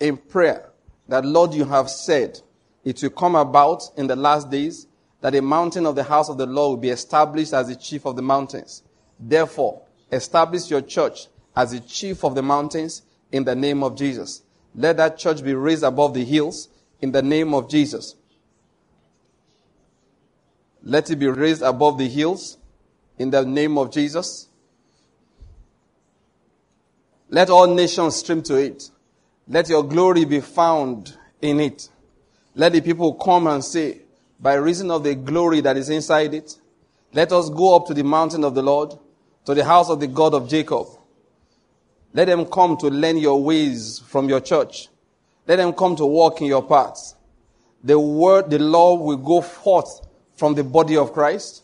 In 0.00 0.16
prayer 0.16 0.70
that, 1.08 1.24
Lord, 1.24 1.54
you 1.54 1.64
have 1.64 1.88
said 1.88 2.40
it 2.84 3.02
will 3.02 3.10
come 3.10 3.34
about 3.34 3.82
in 3.96 4.06
the 4.06 4.16
last 4.16 4.50
days 4.50 4.86
that 5.20 5.34
a 5.34 5.42
mountain 5.42 5.86
of 5.86 5.94
the 5.94 6.04
house 6.04 6.28
of 6.28 6.38
the 6.38 6.46
Lord 6.46 6.70
will 6.70 6.82
be 6.82 6.90
established 6.90 7.52
as 7.52 7.68
the 7.68 7.76
chief 7.76 8.04
of 8.04 8.16
the 8.16 8.22
mountains. 8.22 8.82
Therefore, 9.18 9.82
establish 10.10 10.70
your 10.70 10.82
church 10.82 11.28
as 11.54 11.72
the 11.72 11.80
chief 11.80 12.24
of 12.24 12.34
the 12.34 12.42
mountains 12.42 13.02
in 13.32 13.44
the 13.44 13.54
name 13.54 13.82
of 13.82 13.96
Jesus. 13.96 14.42
Let 14.74 14.98
that 14.98 15.18
church 15.18 15.42
be 15.42 15.54
raised 15.54 15.84
above 15.84 16.14
the 16.14 16.24
hills 16.24 16.68
in 17.00 17.12
the 17.12 17.22
name 17.22 17.54
of 17.54 17.68
Jesus. 17.68 18.16
Let 20.82 21.10
it 21.10 21.16
be 21.16 21.26
raised 21.26 21.62
above 21.62 21.98
the 21.98 22.08
hills 22.08 22.58
in 23.18 23.30
the 23.30 23.44
name 23.44 23.76
of 23.76 23.92
Jesus. 23.92 24.48
Let 27.28 27.50
all 27.50 27.66
nations 27.66 28.16
stream 28.16 28.42
to 28.44 28.54
it. 28.56 28.90
Let 29.48 29.68
your 29.68 29.82
glory 29.82 30.24
be 30.24 30.40
found 30.40 31.16
in 31.42 31.60
it. 31.60 31.88
Let 32.54 32.72
the 32.72 32.80
people 32.80 33.14
come 33.14 33.46
and 33.48 33.64
say, 33.64 34.02
by 34.38 34.54
reason 34.54 34.90
of 34.90 35.02
the 35.02 35.14
glory 35.14 35.60
that 35.62 35.76
is 35.76 35.90
inside 35.90 36.34
it, 36.34 36.58
let 37.12 37.32
us 37.32 37.50
go 37.50 37.76
up 37.76 37.86
to 37.86 37.94
the 37.94 38.04
mountain 38.04 38.44
of 38.44 38.54
the 38.54 38.62
Lord 38.62 38.92
to 39.46 39.54
the 39.54 39.64
house 39.64 39.88
of 39.88 40.00
the 40.00 40.06
God 40.06 40.34
of 40.34 40.48
Jacob. 40.48 40.86
Let 42.12 42.26
them 42.26 42.46
come 42.46 42.76
to 42.78 42.88
learn 42.88 43.16
your 43.16 43.42
ways 43.42 44.00
from 44.00 44.28
your 44.28 44.40
church. 44.40 44.88
Let 45.46 45.56
them 45.56 45.72
come 45.72 45.96
to 45.96 46.06
walk 46.06 46.40
in 46.40 46.48
your 46.48 46.62
paths. 46.62 47.14
The 47.84 47.98
word, 47.98 48.50
the 48.50 48.58
law 48.58 48.94
will 48.94 49.16
go 49.16 49.40
forth 49.40 50.06
from 50.36 50.54
the 50.54 50.64
body 50.64 50.96
of 50.96 51.12
Christ. 51.12 51.62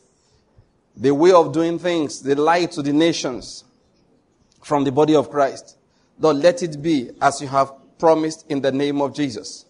The 0.97 1.12
way 1.12 1.33
of 1.33 1.53
doing 1.53 1.78
things, 1.78 2.22
the 2.22 2.35
light 2.35 2.72
to 2.72 2.83
the 2.83 2.93
nations 2.93 3.64
from 4.62 4.85
the 4.85 4.93
body 4.93 5.14
of 5.14 5.30
Christ. 5.30 5.76
Lord, 6.18 6.37
let 6.37 6.62
it 6.62 6.80
be 6.80 7.11
as 7.20 7.41
you 7.41 7.49
have 7.49 7.72
promised 7.99 8.47
in 8.49 8.61
the 8.61 8.70
name 8.70 9.01
of 9.01 9.14
Jesus. 9.14 9.64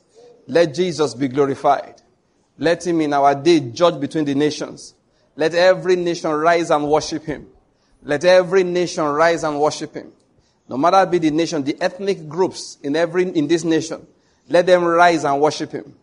Let 0.47 0.75
Jesus 0.75 1.15
be 1.15 1.29
glorified. 1.29 2.03
Let 2.59 2.87
him 2.87 3.01
in 3.01 3.13
our 3.13 3.35
day 3.35 3.61
judge 3.61 4.01
between 4.01 4.25
the 4.25 4.35
nations. 4.35 4.95
Let 5.37 5.55
every 5.55 5.97
nation 5.97 6.31
rise 6.31 6.71
and 6.71 6.89
worship 6.89 7.25
him. 7.25 7.47
Let 8.03 8.25
every 8.25 8.65
nation 8.65 9.05
rise 9.05 9.45
and 9.45 9.59
worship 9.61 9.95
him. 9.95 10.13
No 10.73 10.79
matter 10.79 11.05
be 11.05 11.19
the 11.19 11.31
nation, 11.31 11.63
the 11.63 11.77
ethnic 11.83 12.27
groups 12.27 12.79
in 12.83 12.97
every, 12.97 13.25
in 13.25 13.47
this 13.47 13.63
nation, 13.63 14.07
let 14.49 14.65
them 14.65 14.83
rise 14.83 15.23
and 15.23 15.39
worship 15.39 15.71
him. 15.71 15.95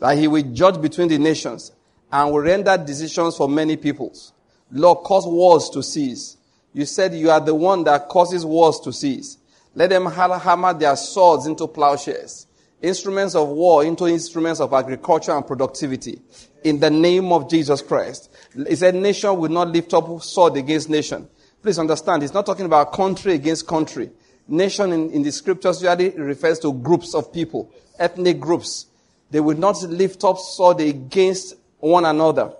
That 0.00 0.18
he 0.18 0.26
will 0.26 0.42
judge 0.42 0.82
between 0.82 1.06
the 1.06 1.16
nations 1.16 1.70
and 2.10 2.32
will 2.32 2.40
render 2.40 2.76
decisions 2.76 3.36
for 3.36 3.48
many 3.48 3.76
peoples. 3.76 4.32
Lord, 4.72 5.04
cause 5.04 5.28
wars 5.28 5.70
to 5.70 5.80
cease. 5.80 6.38
You 6.72 6.86
said 6.86 7.14
you 7.14 7.30
are 7.30 7.38
the 7.38 7.54
one 7.54 7.84
that 7.84 8.08
causes 8.08 8.44
wars 8.44 8.80
to 8.80 8.92
cease. 8.92 9.38
Let 9.76 9.90
them 9.90 10.06
hammer 10.06 10.74
their 10.74 10.96
swords 10.96 11.46
into 11.46 11.68
plowshares, 11.68 12.48
instruments 12.82 13.36
of 13.36 13.46
war 13.46 13.84
into 13.84 14.08
instruments 14.08 14.58
of 14.58 14.72
agriculture 14.72 15.36
and 15.36 15.46
productivity. 15.46 16.20
In 16.64 16.80
the 16.80 16.90
name 16.90 17.30
of 17.30 17.48
Jesus 17.48 17.80
Christ. 17.80 18.34
He 18.56 18.74
said 18.74 18.96
nation 18.96 19.38
will 19.38 19.50
not 19.50 19.68
lift 19.68 19.94
up 19.94 20.20
sword 20.20 20.56
against 20.56 20.90
nation 20.90 21.28
Please 21.66 21.80
understand, 21.80 22.22
he's 22.22 22.32
not 22.32 22.46
talking 22.46 22.64
about 22.64 22.92
country 22.92 23.34
against 23.34 23.66
country. 23.66 24.08
Nation 24.46 24.92
in, 24.92 25.10
in 25.10 25.24
the 25.24 25.32
scriptures 25.32 25.82
usually 25.82 26.10
refers 26.10 26.60
to 26.60 26.72
groups 26.72 27.12
of 27.12 27.32
people, 27.32 27.68
ethnic 27.98 28.38
groups. 28.38 28.86
They 29.32 29.40
will 29.40 29.58
not 29.58 29.82
lift 29.82 30.22
up 30.22 30.38
sword 30.38 30.80
against 30.80 31.56
one 31.80 32.04
another. 32.04 32.52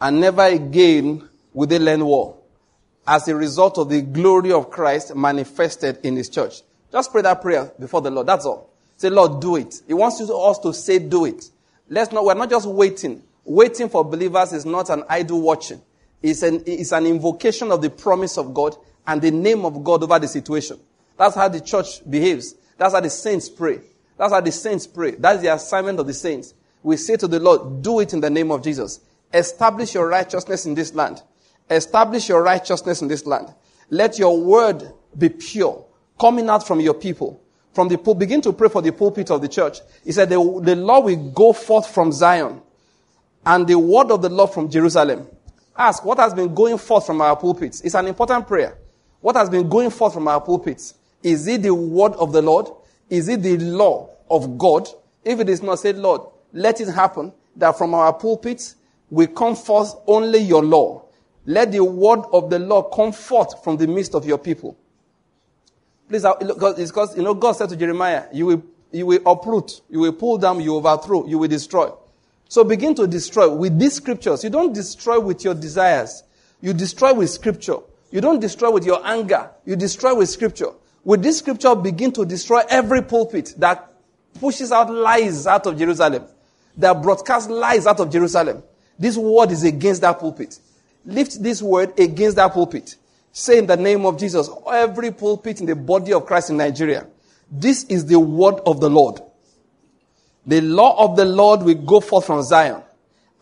And 0.00 0.22
never 0.22 0.46
again 0.46 1.28
will 1.52 1.66
they 1.66 1.78
learn 1.78 2.02
war 2.02 2.38
as 3.06 3.28
a 3.28 3.36
result 3.36 3.76
of 3.76 3.90
the 3.90 4.00
glory 4.00 4.52
of 4.52 4.70
Christ 4.70 5.14
manifested 5.14 5.98
in 6.02 6.16
his 6.16 6.30
church. 6.30 6.62
Just 6.90 7.12
pray 7.12 7.20
that 7.20 7.42
prayer 7.42 7.72
before 7.78 8.00
the 8.00 8.10
Lord. 8.10 8.26
That's 8.26 8.46
all. 8.46 8.70
Say, 8.96 9.10
Lord, 9.10 9.42
do 9.42 9.56
it. 9.56 9.82
He 9.86 9.92
wants 9.92 10.18
us 10.18 10.58
to 10.60 10.72
say, 10.72 10.98
do 10.98 11.26
it. 11.26 11.44
Let's 11.90 12.10
not, 12.10 12.24
we're 12.24 12.32
not 12.32 12.48
just 12.48 12.66
waiting. 12.66 13.22
Waiting 13.44 13.90
for 13.90 14.02
believers 14.02 14.54
is 14.54 14.64
not 14.64 14.88
an 14.88 15.04
idle 15.10 15.42
watching 15.42 15.82
is 16.22 16.42
an, 16.42 16.60
is 16.64 16.92
an 16.92 17.06
invocation 17.06 17.72
of 17.72 17.82
the 17.82 17.90
promise 17.90 18.38
of 18.38 18.54
God 18.54 18.76
and 19.06 19.20
the 19.20 19.30
name 19.30 19.64
of 19.64 19.82
God 19.82 20.02
over 20.02 20.18
the 20.18 20.28
situation. 20.28 20.78
That's 21.16 21.34
how 21.34 21.48
the 21.48 21.60
church 21.60 22.08
behaves. 22.08 22.54
That's 22.78 22.94
how 22.94 23.00
the 23.00 23.10
saints 23.10 23.48
pray. 23.48 23.80
That's 24.16 24.32
how 24.32 24.40
the 24.40 24.52
saints 24.52 24.86
pray. 24.86 25.12
That's 25.12 25.42
the 25.42 25.52
assignment 25.52 25.98
of 25.98 26.06
the 26.06 26.14
saints. 26.14 26.54
We 26.82 26.96
say 26.96 27.16
to 27.16 27.28
the 27.28 27.40
Lord, 27.40 27.82
do 27.82 28.00
it 28.00 28.12
in 28.12 28.20
the 28.20 28.30
name 28.30 28.50
of 28.50 28.62
Jesus. 28.62 29.00
Establish 29.32 29.94
your 29.94 30.08
righteousness 30.08 30.66
in 30.66 30.74
this 30.74 30.94
land. 30.94 31.22
Establish 31.70 32.28
your 32.28 32.42
righteousness 32.42 33.02
in 33.02 33.08
this 33.08 33.26
land. 33.26 33.54
Let 33.88 34.18
your 34.18 34.38
word 34.40 34.92
be 35.16 35.28
pure, 35.28 35.84
coming 36.20 36.48
out 36.48 36.66
from 36.66 36.80
your 36.80 36.94
people. 36.94 37.40
From 37.72 37.88
the 37.88 37.98
pul- 37.98 38.14
begin 38.14 38.40
to 38.42 38.52
pray 38.52 38.68
for 38.68 38.82
the 38.82 38.92
pulpit 38.92 39.30
of 39.30 39.40
the 39.40 39.48
church. 39.48 39.78
He 40.04 40.12
said, 40.12 40.28
the, 40.28 40.60
the 40.62 40.76
law 40.76 41.00
will 41.00 41.30
go 41.30 41.52
forth 41.52 41.88
from 41.88 42.12
Zion 42.12 42.60
and 43.46 43.66
the 43.66 43.78
word 43.78 44.10
of 44.10 44.22
the 44.22 44.28
Lord 44.28 44.50
from 44.50 44.70
Jerusalem. 44.70 45.26
Ask 45.76 46.04
what 46.04 46.18
has 46.18 46.34
been 46.34 46.54
going 46.54 46.78
forth 46.78 47.06
from 47.06 47.20
our 47.20 47.36
pulpits. 47.36 47.80
It's 47.80 47.94
an 47.94 48.06
important 48.06 48.46
prayer. 48.46 48.76
What 49.20 49.36
has 49.36 49.48
been 49.48 49.68
going 49.68 49.90
forth 49.90 50.14
from 50.14 50.28
our 50.28 50.40
pulpits? 50.40 50.94
Is 51.22 51.46
it 51.46 51.62
the 51.62 51.74
word 51.74 52.12
of 52.14 52.32
the 52.32 52.42
Lord? 52.42 52.68
Is 53.08 53.28
it 53.28 53.42
the 53.42 53.56
law 53.58 54.10
of 54.30 54.58
God? 54.58 54.88
If 55.24 55.40
it 55.40 55.48
is 55.48 55.62
not, 55.62 55.78
say, 55.78 55.92
Lord, 55.92 56.22
let 56.52 56.80
it 56.80 56.88
happen 56.88 57.32
that 57.56 57.78
from 57.78 57.94
our 57.94 58.12
pulpits 58.12 58.76
we 59.10 59.26
come 59.26 59.54
forth 59.54 59.94
only 60.06 60.38
your 60.38 60.62
law. 60.62 61.04
Let 61.44 61.72
the 61.72 61.84
word 61.84 62.20
of 62.32 62.50
the 62.50 62.58
Lord 62.58 62.92
come 62.94 63.12
forth 63.12 63.62
from 63.62 63.76
the 63.76 63.86
midst 63.86 64.14
of 64.14 64.24
your 64.26 64.38
people. 64.38 64.76
Please, 66.08 66.24
uh, 66.24 66.34
because, 66.34 67.16
you 67.16 67.22
know, 67.22 67.34
God 67.34 67.52
said 67.52 67.68
to 67.70 67.76
Jeremiah, 67.76 68.26
you 68.32 68.46
will, 68.46 68.62
you 68.90 69.06
will 69.06 69.20
uproot, 69.26 69.80
you 69.88 70.00
will 70.00 70.12
pull 70.12 70.38
down, 70.38 70.60
you 70.60 70.74
overthrow, 70.74 71.26
you 71.26 71.38
will 71.38 71.48
destroy. 71.48 71.90
So 72.52 72.64
begin 72.64 72.94
to 72.96 73.06
destroy 73.06 73.48
with 73.48 73.78
these 73.78 73.94
scriptures. 73.94 74.44
You 74.44 74.50
don't 74.50 74.74
destroy 74.74 75.18
with 75.18 75.42
your 75.42 75.54
desires. 75.54 76.22
You 76.60 76.74
destroy 76.74 77.14
with 77.14 77.30
scripture. 77.30 77.76
You 78.10 78.20
don't 78.20 78.40
destroy 78.40 78.70
with 78.70 78.84
your 78.84 79.00
anger. 79.06 79.48
You 79.64 79.74
destroy 79.74 80.14
with 80.14 80.28
scripture. 80.28 80.66
With 81.02 81.22
this 81.22 81.38
scripture, 81.38 81.74
begin 81.74 82.12
to 82.12 82.26
destroy 82.26 82.60
every 82.68 83.00
pulpit 83.00 83.54
that 83.56 83.90
pushes 84.38 84.70
out 84.70 84.92
lies 84.92 85.46
out 85.46 85.66
of 85.66 85.78
Jerusalem, 85.78 86.26
that 86.76 87.00
broadcasts 87.00 87.48
lies 87.48 87.86
out 87.86 88.00
of 88.00 88.10
Jerusalem. 88.10 88.62
This 88.98 89.16
word 89.16 89.50
is 89.50 89.64
against 89.64 90.02
that 90.02 90.18
pulpit. 90.18 90.58
Lift 91.06 91.42
this 91.42 91.62
word 91.62 91.98
against 91.98 92.36
that 92.36 92.52
pulpit. 92.52 92.96
Say 93.32 93.56
in 93.56 93.66
the 93.66 93.78
name 93.78 94.04
of 94.04 94.18
Jesus, 94.18 94.50
every 94.70 95.10
pulpit 95.10 95.60
in 95.60 95.64
the 95.64 95.74
body 95.74 96.12
of 96.12 96.26
Christ 96.26 96.50
in 96.50 96.58
Nigeria, 96.58 97.06
this 97.50 97.84
is 97.84 98.04
the 98.04 98.20
word 98.20 98.60
of 98.66 98.78
the 98.78 98.90
Lord. 98.90 99.22
The 100.46 100.60
law 100.60 101.04
of 101.04 101.16
the 101.16 101.24
Lord 101.24 101.62
will 101.62 101.74
go 101.74 102.00
forth 102.00 102.26
from 102.26 102.42
Zion, 102.42 102.82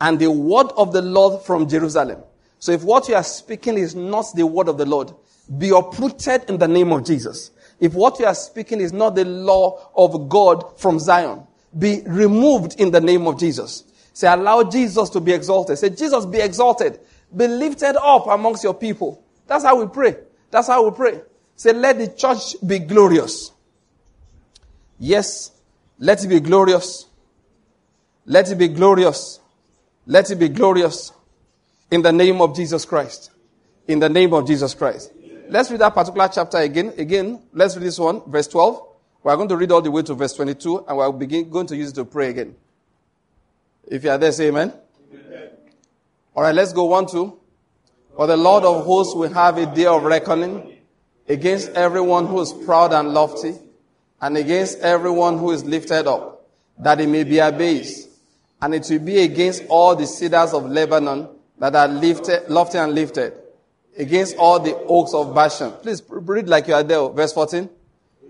and 0.01 0.19
the 0.19 0.31
word 0.31 0.69
of 0.77 0.93
the 0.93 1.03
Lord 1.03 1.43
from 1.43 1.69
Jerusalem. 1.69 2.23
So 2.59 2.73
if 2.73 2.83
what 2.83 3.09
you 3.09 3.15
are 3.15 3.25
speaking 3.25 3.79
is 3.79 3.95
not 3.95 4.27
the 4.35 4.47
word 4.47 4.69
of 4.69 4.77
the 4.77 4.87
Lord, 4.87 5.13
be 5.59 5.71
uprooted 5.71 6.49
in 6.49 6.59
the 6.59 6.69
name 6.69 6.93
of 6.93 7.05
Jesus. 7.05 7.51
If 7.81 7.95
what 7.95 8.19
you 8.19 8.27
are 8.27 8.35
speaking 8.35 8.81
is 8.81 8.93
not 8.93 9.15
the 9.15 9.25
law 9.25 9.91
of 9.97 10.29
God 10.29 10.79
from 10.79 10.99
Zion, 10.99 11.47
be 11.77 12.03
removed 12.07 12.79
in 12.79 12.91
the 12.91 13.01
name 13.01 13.27
of 13.27 13.39
Jesus. 13.39 13.85
Say, 14.13 14.29
allow 14.29 14.63
Jesus 14.65 15.09
to 15.11 15.21
be 15.21 15.33
exalted. 15.33 15.79
Say, 15.79 15.91
Jesus 15.91 16.27
be 16.27 16.39
exalted. 16.39 17.01
Be 17.35 17.47
lifted 17.47 17.97
up 17.97 18.27
amongst 18.27 18.63
your 18.63 18.75
people. 18.75 19.25
That's 19.47 19.65
how 19.65 19.81
we 19.81 19.87
pray. 19.87 20.17
That's 20.51 20.67
how 20.67 20.89
we 20.89 20.95
pray. 20.95 21.23
Say, 21.57 21.73
let 21.73 21.99
the 21.99 22.09
church 22.09 22.57
be 22.67 22.81
glorious. 22.81 23.53
Yes, 24.99 25.53
let 26.01 26.25
it 26.25 26.29
be 26.29 26.41
glorious. 26.41 27.07
Let 28.25 28.51
it 28.51 28.57
be 28.57 28.69
glorious. 28.69 29.39
Let 30.07 30.31
it 30.31 30.37
be 30.37 30.49
glorious. 30.49 31.13
In 31.91 32.03
the 32.03 32.13
name 32.13 32.41
of 32.41 32.57
Jesus 32.57 32.85
Christ. 32.85 33.31
In 33.87 33.99
the 33.99 34.09
name 34.09 34.33
of 34.33 34.47
Jesus 34.47 34.75
Christ. 34.75 35.13
Let's 35.49 35.71
read 35.71 35.81
that 35.81 35.95
particular 35.95 36.29
chapter 36.33 36.59
again. 36.59 36.95
Again, 36.97 37.43
let's 37.53 37.77
read 37.77 37.85
this 37.85 37.99
one, 37.99 38.23
verse 38.31 38.49
12. 38.49 38.89
We're 39.23 39.37
going 39.37 39.49
to 39.51 39.57
read 39.57 39.71
all 39.73 39.83
the 39.83 39.91
way 39.91 40.03
to 40.03 40.15
verse 40.15 40.33
22, 40.33 40.87
and 40.87 40.97
we're 40.97 41.13
begin, 41.13 41.51
going 41.51 41.67
to 41.67 41.77
use 41.77 41.91
it 41.91 41.97
to 41.97 42.05
pray 42.07 42.31
again. 42.31 42.55
If 43.87 44.05
you 44.05 44.11
are 44.11 44.17
there, 44.17 44.33
say 44.33 44.49
amen. 44.49 44.73
amen. 45.13 45.51
All 46.35 46.45
right, 46.45 46.55
let's 46.55 46.73
go 46.73 46.85
one, 46.85 47.07
two. 47.07 47.39
For 48.17 48.27
the 48.27 48.37
Lord 48.37 48.65
of 48.65 48.87
hosts 48.87 49.15
will 49.15 49.33
have 49.33 49.59
a 49.59 49.67
day 49.67 49.87
of 49.87 50.05
reckoning 50.05 50.79
against 51.29 51.71
everyone 51.73 52.27
who 52.27 52.41
is 52.41 52.53
proud 52.53 52.93
and 52.93 53.13
lofty, 53.13 53.55
and 54.21 54.37
against 54.37 54.79
everyone 54.81 55.39
who 55.39 55.51
is 55.51 55.65
lifted 55.65 56.07
up, 56.07 56.47
that 56.79 57.01
he 57.01 57.07
may 57.07 57.25
be 57.25 57.39
abased. 57.39 58.09
And 58.61 58.75
it 58.75 58.87
will 58.91 58.99
be 58.99 59.21
against 59.21 59.65
all 59.69 59.97
the 59.97 60.07
cedars 60.07 60.53
of 60.53 60.69
Lebanon 60.69 61.29
that 61.59 61.75
are 61.75 61.89
lifted, 61.89 62.49
lofty 62.49 62.79
and 62.79 62.95
lifted, 62.95 63.33
against 63.97 64.37
all 64.37 64.61
the 64.61 64.77
oaks 64.77 65.15
of 65.15 65.35
Bashan. 65.35 65.73
Please 65.83 66.03
read 66.09 66.49
like 66.49 66.69
you 66.69 66.75
are 66.75 66.83
there. 66.83 67.09
Verse 67.09 67.33
14. 67.33 67.69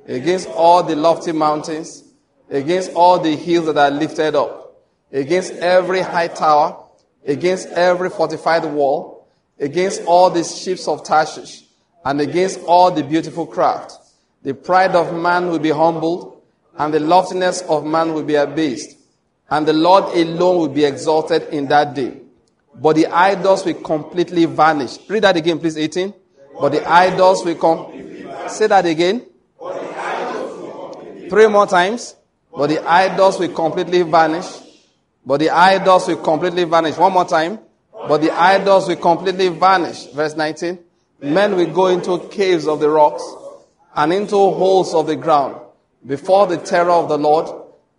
Against 0.06 0.48
all 0.48 0.82
the 0.82 0.96
lofty 0.96 1.32
mountains, 1.32 2.04
against 2.48 2.92
all 2.94 3.18
the 3.18 3.36
hills 3.36 3.66
that 3.66 3.76
are 3.76 3.90
lifted 3.90 4.34
up, 4.34 4.82
against 5.12 5.52
every 5.54 6.00
high 6.00 6.28
tower, 6.28 6.84
against 7.26 7.68
every 7.68 8.10
fortified 8.10 8.64
wall, 8.64 9.28
against 9.58 10.02
all 10.06 10.30
the 10.30 10.42
ships 10.42 10.88
of 10.88 11.04
Tarshish, 11.04 11.64
and 12.04 12.20
against 12.20 12.60
all 12.66 12.90
the 12.90 13.04
beautiful 13.04 13.46
craft. 13.46 13.92
The 14.42 14.54
pride 14.54 14.96
of 14.96 15.14
man 15.14 15.48
will 15.48 15.58
be 15.58 15.70
humbled, 15.70 16.40
and 16.78 16.94
the 16.94 17.00
loftiness 17.00 17.60
of 17.62 17.84
man 17.84 18.14
will 18.14 18.22
be 18.22 18.36
abased, 18.36 18.96
and 19.50 19.68
the 19.68 19.74
Lord 19.74 20.04
alone 20.16 20.58
will 20.58 20.68
be 20.68 20.84
exalted 20.84 21.42
in 21.52 21.68
that 21.68 21.94
day. 21.94 22.16
But 22.74 22.96
the 22.96 23.06
idols 23.06 23.66
will 23.66 23.74
completely 23.74 24.46
vanish. 24.46 24.98
Read 25.08 25.24
that 25.24 25.36
again, 25.36 25.58
please, 25.58 25.76
18. 25.76 26.14
But 26.58 26.72
the 26.72 26.90
idols 26.90 27.44
will 27.44 27.56
come. 27.56 28.48
Say 28.48 28.66
that 28.68 28.86
again. 28.86 29.26
Three 31.28 31.46
more 31.48 31.66
times. 31.66 32.16
But 32.50 32.68
the 32.68 32.88
idols 32.88 33.38
will 33.38 33.52
completely 33.52 34.02
vanish. 34.02 34.46
But 35.26 35.40
the 35.40 35.50
idols 35.50 36.08
will 36.08 36.16
completely 36.16 36.64
vanish. 36.64 36.96
One 36.96 37.12
more 37.12 37.26
time. 37.26 37.58
But 37.92 38.22
the 38.22 38.30
idols 38.30 38.88
will 38.88 38.96
completely 38.96 39.48
vanish. 39.48 40.06
Verse 40.06 40.34
19. 40.34 40.78
Men 41.22 41.56
will 41.56 41.70
go 41.72 41.88
into 41.88 42.18
caves 42.28 42.66
of 42.66 42.80
the 42.80 42.88
rocks 42.88 43.22
and 43.94 44.12
into 44.12 44.36
holes 44.36 44.94
of 44.94 45.06
the 45.06 45.16
ground 45.16 45.56
before 46.06 46.46
the 46.46 46.56
terror 46.56 46.90
of 46.90 47.08
the 47.08 47.18
Lord 47.18 47.48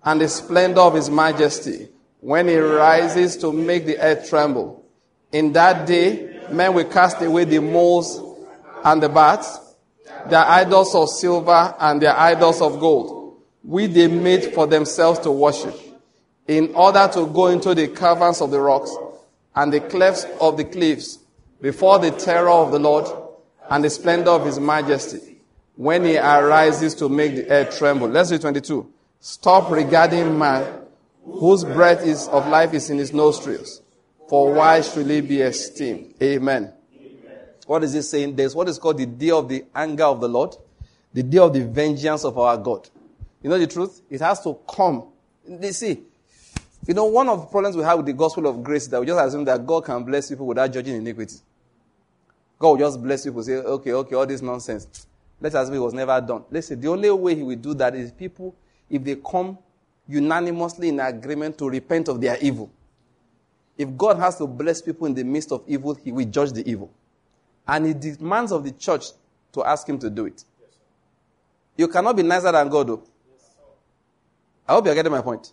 and 0.03 0.19
the 0.19 0.27
splendor 0.27 0.81
of 0.81 0.95
his 0.95 1.09
majesty 1.09 1.89
when 2.19 2.47
he 2.47 2.57
rises 2.57 3.37
to 3.37 3.51
make 3.51 3.85
the 3.85 3.99
earth 3.99 4.29
tremble. 4.29 4.83
In 5.31 5.53
that 5.53 5.87
day, 5.87 6.39
men 6.51 6.73
will 6.73 6.85
cast 6.85 7.21
away 7.21 7.45
the 7.45 7.59
moles 7.59 8.21
and 8.83 9.01
the 9.01 9.09
bats, 9.09 9.59
their 10.27 10.45
idols 10.45 10.93
of 10.95 11.09
silver 11.09 11.75
and 11.79 12.01
their 12.01 12.17
idols 12.17 12.61
of 12.61 12.79
gold, 12.79 13.41
which 13.63 13.91
they 13.91 14.07
made 14.07 14.53
for 14.53 14.67
themselves 14.67 15.19
to 15.19 15.31
worship, 15.31 15.75
in 16.47 16.73
order 16.75 17.09
to 17.13 17.27
go 17.27 17.47
into 17.47 17.73
the 17.73 17.87
caverns 17.87 18.41
of 18.41 18.51
the 18.51 18.59
rocks 18.59 18.95
and 19.55 19.71
the 19.71 19.79
clefts 19.79 20.25
of 20.39 20.57
the 20.57 20.63
cliffs 20.63 21.19
before 21.61 21.99
the 21.99 22.11
terror 22.11 22.49
of 22.49 22.71
the 22.71 22.79
Lord 22.79 23.05
and 23.69 23.83
the 23.83 23.89
splendor 23.89 24.31
of 24.31 24.45
his 24.45 24.59
majesty, 24.59 25.30
when 25.81 26.05
he 26.05 26.15
arises 26.15 26.93
to 26.93 27.09
make 27.09 27.33
the 27.33 27.49
earth 27.49 27.75
tremble. 27.75 28.07
Let's 28.07 28.31
read 28.31 28.41
22. 28.41 28.87
Stop 29.19 29.71
regarding 29.71 30.37
man 30.37 30.83
whose 31.25 31.63
breath 31.63 32.05
is 32.05 32.27
of 32.27 32.47
life 32.49 32.75
is 32.75 32.91
in 32.91 32.99
his 32.99 33.11
nostrils. 33.13 33.81
For 34.29 34.53
why 34.53 34.81
should 34.81 35.07
he 35.07 35.21
be 35.21 35.41
esteemed? 35.41 36.13
Amen. 36.21 36.71
What 37.65 37.83
is 37.83 37.93
he 37.93 38.03
saying? 38.03 38.35
There's 38.35 38.53
what 38.53 38.69
is 38.69 38.77
called 38.77 38.99
the 38.99 39.07
day 39.07 39.31
of 39.31 39.49
the 39.49 39.65
anger 39.73 40.03
of 40.03 40.21
the 40.21 40.29
Lord, 40.29 40.55
the 41.13 41.23
day 41.23 41.39
of 41.39 41.51
the 41.51 41.65
vengeance 41.65 42.25
of 42.25 42.37
our 42.37 42.57
God. 42.57 42.87
You 43.41 43.49
know 43.49 43.57
the 43.57 43.65
truth? 43.65 44.03
It 44.07 44.21
has 44.21 44.39
to 44.43 44.59
come. 44.69 45.07
They 45.47 45.71
see, 45.71 45.99
you 46.85 46.93
know, 46.93 47.05
one 47.05 47.27
of 47.27 47.39
the 47.39 47.47
problems 47.47 47.75
we 47.75 47.81
have 47.81 47.97
with 47.97 48.05
the 48.05 48.13
gospel 48.13 48.45
of 48.45 48.61
grace 48.61 48.83
is 48.83 48.89
that 48.89 48.99
we 48.99 49.07
just 49.07 49.19
assume 49.19 49.45
that 49.45 49.65
God 49.65 49.85
can 49.85 50.03
bless 50.03 50.29
people 50.29 50.45
without 50.45 50.71
judging 50.71 50.97
iniquity. 50.97 51.37
God 52.59 52.69
will 52.69 52.77
just 52.77 53.01
bless 53.01 53.23
people, 53.23 53.41
say, 53.41 53.53
okay, 53.55 53.93
okay, 53.93 54.15
all 54.15 54.27
this 54.27 54.43
nonsense. 54.43 55.07
Let's 55.41 55.55
assume 55.55 55.75
it 55.75 55.79
was 55.79 55.93
never 55.93 56.21
done. 56.21 56.45
Listen, 56.51 56.79
the 56.79 56.87
only 56.87 57.09
way 57.09 57.35
he 57.35 57.41
will 57.41 57.55
do 57.55 57.73
that 57.73 57.95
is 57.95 58.11
people, 58.11 58.55
if 58.89 59.03
they 59.03 59.15
come 59.15 59.57
unanimously 60.07 60.89
in 60.89 60.99
agreement 60.99 61.57
to 61.57 61.69
repent 61.69 62.07
of 62.07 62.21
their 62.21 62.37
evil. 62.41 62.71
If 63.77 63.97
God 63.97 64.19
has 64.19 64.37
to 64.37 64.45
bless 64.45 64.81
people 64.81 65.07
in 65.07 65.15
the 65.15 65.23
midst 65.23 65.51
of 65.51 65.63
evil, 65.67 65.95
he 65.95 66.11
will 66.11 66.25
judge 66.25 66.51
the 66.51 66.69
evil. 66.69 66.91
And 67.67 67.85
he 67.87 67.93
demands 67.93 68.51
of 68.51 68.63
the 68.63 68.71
church 68.71 69.05
to 69.53 69.63
ask 69.63 69.87
him 69.87 69.97
to 69.99 70.09
do 70.09 70.25
it. 70.27 70.43
You 71.77 71.87
cannot 71.87 72.15
be 72.15 72.23
nicer 72.23 72.51
than 72.51 72.69
God, 72.69 72.87
though. 72.87 73.03
I 74.67 74.73
hope 74.73 74.85
you're 74.85 74.95
getting 74.95 75.11
my 75.11 75.21
point. 75.21 75.51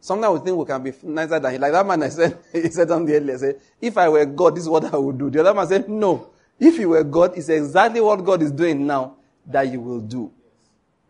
Sometimes 0.00 0.38
we 0.40 0.44
think 0.44 0.56
we 0.56 0.64
can 0.64 0.82
be 0.82 0.92
nicer 1.02 1.40
than 1.40 1.52
he. 1.52 1.58
Like 1.58 1.72
that 1.72 1.86
man 1.86 2.02
I 2.02 2.08
said, 2.08 2.38
he 2.52 2.68
said 2.70 2.90
on 2.90 3.04
the 3.04 3.14
earlier, 3.14 3.38
said, 3.38 3.60
if 3.80 3.96
I 3.96 4.08
were 4.08 4.24
God, 4.26 4.54
this 4.54 4.64
is 4.64 4.68
what 4.68 4.92
I 4.92 4.96
would 4.96 5.18
do. 5.18 5.30
The 5.30 5.40
other 5.40 5.54
man 5.54 5.66
said, 5.66 5.88
no. 5.88 6.30
If 6.58 6.78
you 6.78 6.88
were 6.90 7.04
God, 7.04 7.36
it's 7.36 7.48
exactly 7.48 8.00
what 8.00 8.24
God 8.24 8.42
is 8.42 8.50
doing 8.50 8.86
now 8.86 9.16
that 9.46 9.68
you 9.68 9.80
will 9.80 10.00
do. 10.00 10.32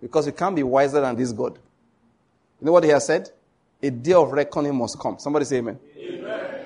Because 0.00 0.26
you 0.26 0.32
can't 0.32 0.54
be 0.54 0.62
wiser 0.62 1.00
than 1.00 1.16
this 1.16 1.32
God. 1.32 1.58
You 2.60 2.66
know 2.66 2.72
what 2.72 2.84
he 2.84 2.90
has 2.90 3.06
said? 3.06 3.30
A 3.82 3.90
day 3.90 4.12
of 4.12 4.32
reckoning 4.32 4.74
must 4.74 4.98
come. 4.98 5.18
Somebody 5.18 5.44
say 5.44 5.58
amen. 5.58 5.78
amen. 5.96 6.64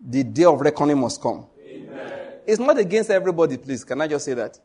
The 0.00 0.22
day 0.22 0.44
of 0.44 0.60
reckoning 0.60 0.98
must 0.98 1.20
come. 1.20 1.46
Amen. 1.66 2.12
It's 2.46 2.60
not 2.60 2.78
against 2.78 3.10
everybody, 3.10 3.56
please. 3.56 3.84
Can 3.84 4.00
I 4.00 4.08
just 4.08 4.24
say 4.24 4.34
that? 4.34 4.58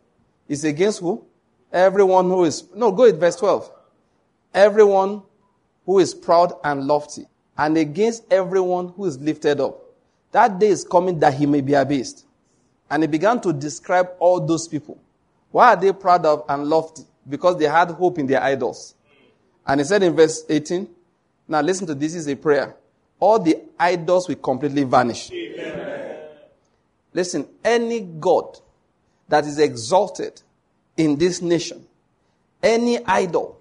It's 0.47 0.63
against 0.63 0.99
who? 0.99 1.25
Everyone 1.71 2.25
who 2.25 2.45
is, 2.45 2.63
no, 2.75 2.91
go 2.91 3.03
with 3.03 3.19
verse 3.19 3.35
12. 3.35 3.71
Everyone 4.53 5.23
who 5.85 5.99
is 5.99 6.13
proud 6.13 6.53
and 6.63 6.83
lofty, 6.85 7.25
and 7.57 7.77
against 7.77 8.23
everyone 8.31 8.89
who 8.89 9.05
is 9.05 9.17
lifted 9.19 9.59
up. 9.59 9.81
That 10.31 10.59
day 10.59 10.67
is 10.67 10.83
coming 10.83 11.19
that 11.19 11.33
he 11.33 11.45
may 11.45 11.61
be 11.61 11.73
abased. 11.73 12.26
And 12.89 13.03
he 13.03 13.07
began 13.07 13.41
to 13.41 13.53
describe 13.53 14.09
all 14.19 14.39
those 14.39 14.67
people. 14.67 14.97
Why 15.51 15.73
are 15.73 15.75
they 15.75 15.91
proud 15.93 16.25
of 16.25 16.45
and 16.47 16.65
lofty? 16.65 17.03
Because 17.27 17.57
they 17.57 17.65
had 17.65 17.91
hope 17.91 18.19
in 18.19 18.27
their 18.27 18.41
idols. 18.41 18.95
And 19.65 19.81
he 19.81 19.85
said 19.85 20.03
in 20.03 20.15
verse 20.15 20.43
18, 20.47 20.87
now 21.47 21.61
listen 21.61 21.87
to 21.87 21.95
this 21.95 22.15
is 22.15 22.27
a 22.27 22.35
prayer. 22.35 22.75
All 23.19 23.39
the 23.39 23.57
idols 23.79 24.27
will 24.27 24.35
completely 24.35 24.83
vanish. 24.83 25.31
Amen. 25.31 26.19
Listen, 27.13 27.47
any 27.63 28.01
God 28.01 28.59
that 29.27 29.45
is 29.45 29.59
exalted 29.59 30.41
in 30.95 31.17
this 31.17 31.41
nation, 31.41 31.85
any 32.61 33.03
idol, 33.05 33.59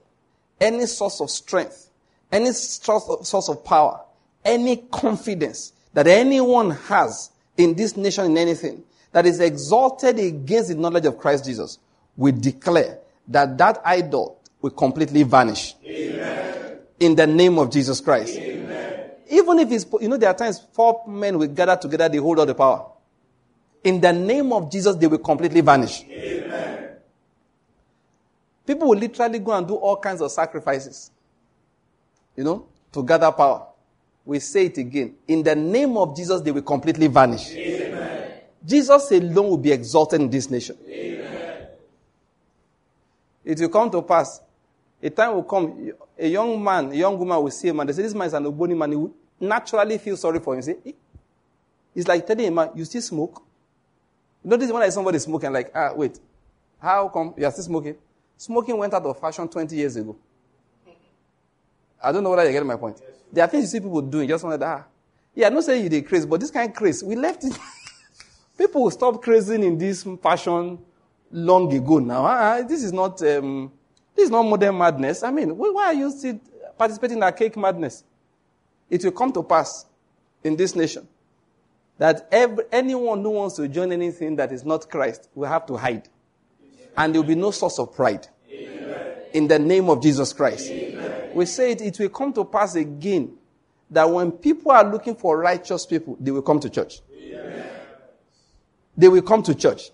any 0.60 0.86
source 0.86 1.20
of 1.20 1.30
strength, 1.30 1.90
any 2.30 2.52
source 2.52 3.08
of, 3.08 3.26
source 3.26 3.48
of 3.48 3.64
power, 3.64 4.00
any 4.44 4.76
confidence 4.76 5.72
that 5.92 6.06
anyone 6.06 6.70
has 6.70 7.30
in 7.56 7.74
this 7.74 7.96
nation 7.96 8.26
in 8.26 8.38
anything 8.38 8.84
that 9.12 9.26
is 9.26 9.40
exalted 9.40 10.18
against 10.18 10.68
the 10.68 10.74
knowledge 10.74 11.06
of 11.06 11.18
Christ 11.18 11.44
Jesus, 11.44 11.78
we 12.16 12.32
declare 12.32 12.98
that 13.28 13.58
that 13.58 13.80
idol 13.84 14.40
will 14.60 14.70
completely 14.70 15.22
vanish. 15.22 15.74
Amen. 15.84 16.78
In 17.00 17.14
the 17.14 17.26
name 17.26 17.58
of 17.58 17.70
Jesus 17.70 18.00
Christ. 18.00 18.36
Amen. 18.36 19.10
Even 19.28 19.58
if 19.58 19.70
it's, 19.72 19.86
you 20.00 20.08
know, 20.08 20.16
there 20.16 20.30
are 20.30 20.36
times 20.36 20.64
four 20.72 21.02
men 21.06 21.38
will 21.38 21.48
gather 21.48 21.76
together, 21.76 22.08
they 22.08 22.18
hold 22.18 22.38
all 22.38 22.46
the 22.46 22.54
power. 22.54 22.86
In 23.84 24.00
the 24.00 24.12
name 24.12 24.52
of 24.52 24.70
Jesus, 24.70 24.96
they 24.96 25.06
will 25.06 25.18
completely 25.18 25.60
vanish. 25.60 26.04
Amen. 26.04 26.90
People 28.66 28.88
will 28.88 28.98
literally 28.98 29.38
go 29.38 29.52
and 29.52 29.66
do 29.66 29.74
all 29.74 29.96
kinds 29.96 30.20
of 30.20 30.30
sacrifices, 30.30 31.10
you 32.36 32.42
know, 32.42 32.66
to 32.92 33.04
gather 33.04 33.30
power. 33.30 33.66
We 34.24 34.40
say 34.40 34.66
it 34.66 34.78
again. 34.78 35.14
In 35.28 35.44
the 35.44 35.54
name 35.54 35.96
of 35.96 36.16
Jesus, 36.16 36.40
they 36.40 36.50
will 36.50 36.62
completely 36.62 37.06
vanish. 37.06 37.52
Amen. 37.52 37.75
Jesus 38.64 39.10
alone 39.10 39.48
will 39.48 39.56
be 39.56 39.72
exalted 39.72 40.20
in 40.20 40.30
this 40.30 40.50
nation. 40.50 40.76
Amen. 40.88 41.66
It 43.44 43.60
will 43.60 43.68
come 43.68 43.90
to 43.90 44.02
pass. 44.02 44.40
A 45.02 45.10
time 45.10 45.34
will 45.34 45.44
come, 45.44 45.92
a 46.18 46.26
young 46.28 46.62
man, 46.62 46.90
a 46.90 46.94
young 46.94 47.18
woman 47.18 47.40
will 47.42 47.50
see 47.50 47.68
a 47.68 47.74
man. 47.74 47.86
They 47.86 47.92
say, 47.92 48.02
This 48.02 48.14
man 48.14 48.26
is 48.26 48.34
an 48.34 48.44
Ogboni 48.44 48.76
man. 48.76 48.90
He 48.90 48.96
will 48.96 49.14
naturally 49.38 49.98
feel 49.98 50.16
sorry 50.16 50.40
for 50.40 50.54
him. 50.54 50.62
Say, 50.62 50.76
it's 51.94 52.08
like 52.08 52.26
telling 52.26 52.46
a 52.46 52.50
man, 52.50 52.70
You 52.74 52.84
still 52.84 53.02
smoke? 53.02 53.42
You 54.42 54.50
notice 54.50 54.72
when 54.72 54.82
I 54.82 54.88
somebody 54.88 55.18
smoking, 55.18 55.52
like, 55.52 55.70
ah, 55.74 55.92
wait, 55.94 56.18
how 56.80 57.08
come 57.08 57.34
you 57.36 57.44
are 57.44 57.52
still 57.52 57.64
smoking? 57.64 57.96
Smoking 58.36 58.76
went 58.76 58.92
out 58.94 59.04
of 59.04 59.18
fashion 59.18 59.48
20 59.48 59.76
years 59.76 59.96
ago. 59.96 60.16
I 62.02 62.12
don't 62.12 62.22
know 62.22 62.30
whether 62.30 62.44
you 62.44 62.52
get 62.52 62.64
my 62.66 62.76
point. 62.76 63.00
There 63.32 63.44
are 63.44 63.48
things 63.48 63.64
you 63.64 63.68
see 63.68 63.80
people 63.80 64.02
doing, 64.02 64.28
just 64.28 64.44
wanted 64.44 64.62
ah. 64.62 64.84
Yeah, 65.34 65.48
I'm 65.48 65.54
not 65.54 65.64
saying 65.64 65.84
you 65.84 65.88
did 65.90 66.06
crazy, 66.06 66.26
but 66.26 66.40
this 66.40 66.50
kind 66.50 66.74
of 66.74 67.02
we 67.02 67.16
left 67.16 67.44
it. 67.44 67.56
people 68.56 68.82
will 68.84 68.90
stop 68.90 69.22
crazing 69.22 69.62
in 69.62 69.78
this 69.78 70.06
fashion 70.22 70.78
long 71.30 71.72
ago 71.72 71.98
now. 71.98 72.24
Ah, 72.24 72.62
this 72.62 72.82
is 72.82 72.92
not 72.92 73.20
um, 73.22 73.72
this 74.14 74.26
is 74.26 74.30
not 74.30 74.42
modern 74.44 74.78
madness. 74.78 75.22
I 75.22 75.30
mean, 75.30 75.50
why 75.50 75.86
are 75.86 75.94
you 75.94 76.10
still 76.10 76.40
participating 76.78 77.16
in 77.16 77.20
that 77.20 77.36
cake 77.36 77.56
madness? 77.56 78.04
It 78.88 79.04
will 79.04 79.12
come 79.12 79.32
to 79.32 79.42
pass 79.42 79.86
in 80.44 80.56
this 80.56 80.74
nation 80.76 81.06
that 81.98 82.28
every, 82.30 82.64
anyone 82.70 83.22
who 83.22 83.30
wants 83.30 83.56
to 83.56 83.68
join 83.68 83.92
anything 83.92 84.36
that 84.36 84.52
is 84.52 84.64
not 84.64 84.88
Christ 84.88 85.28
will 85.34 85.48
have 85.48 85.66
to 85.66 85.76
hide. 85.76 86.08
And 86.96 87.14
there 87.14 87.20
will 87.20 87.28
be 87.28 87.34
no 87.34 87.50
source 87.50 87.78
of 87.78 87.94
pride. 87.94 88.26
Amen. 88.50 89.16
In 89.34 89.48
the 89.48 89.58
name 89.58 89.90
of 89.90 90.02
Jesus 90.02 90.32
Christ. 90.32 90.70
Amen. 90.70 91.30
We 91.34 91.46
say 91.46 91.72
it, 91.72 91.82
it 91.82 91.98
will 91.98 92.08
come 92.08 92.32
to 92.34 92.44
pass 92.44 92.74
again 92.74 93.36
that 93.90 94.08
when 94.08 94.32
people 94.32 94.72
are 94.72 94.84
looking 94.90 95.14
for 95.14 95.38
righteous 95.38 95.84
people, 95.84 96.16
they 96.18 96.30
will 96.30 96.42
come 96.42 96.60
to 96.60 96.70
church. 96.70 97.00
Amen. 97.12 97.68
They 98.96 99.08
will 99.08 99.22
come 99.22 99.42
to 99.44 99.54
church. 99.54 99.90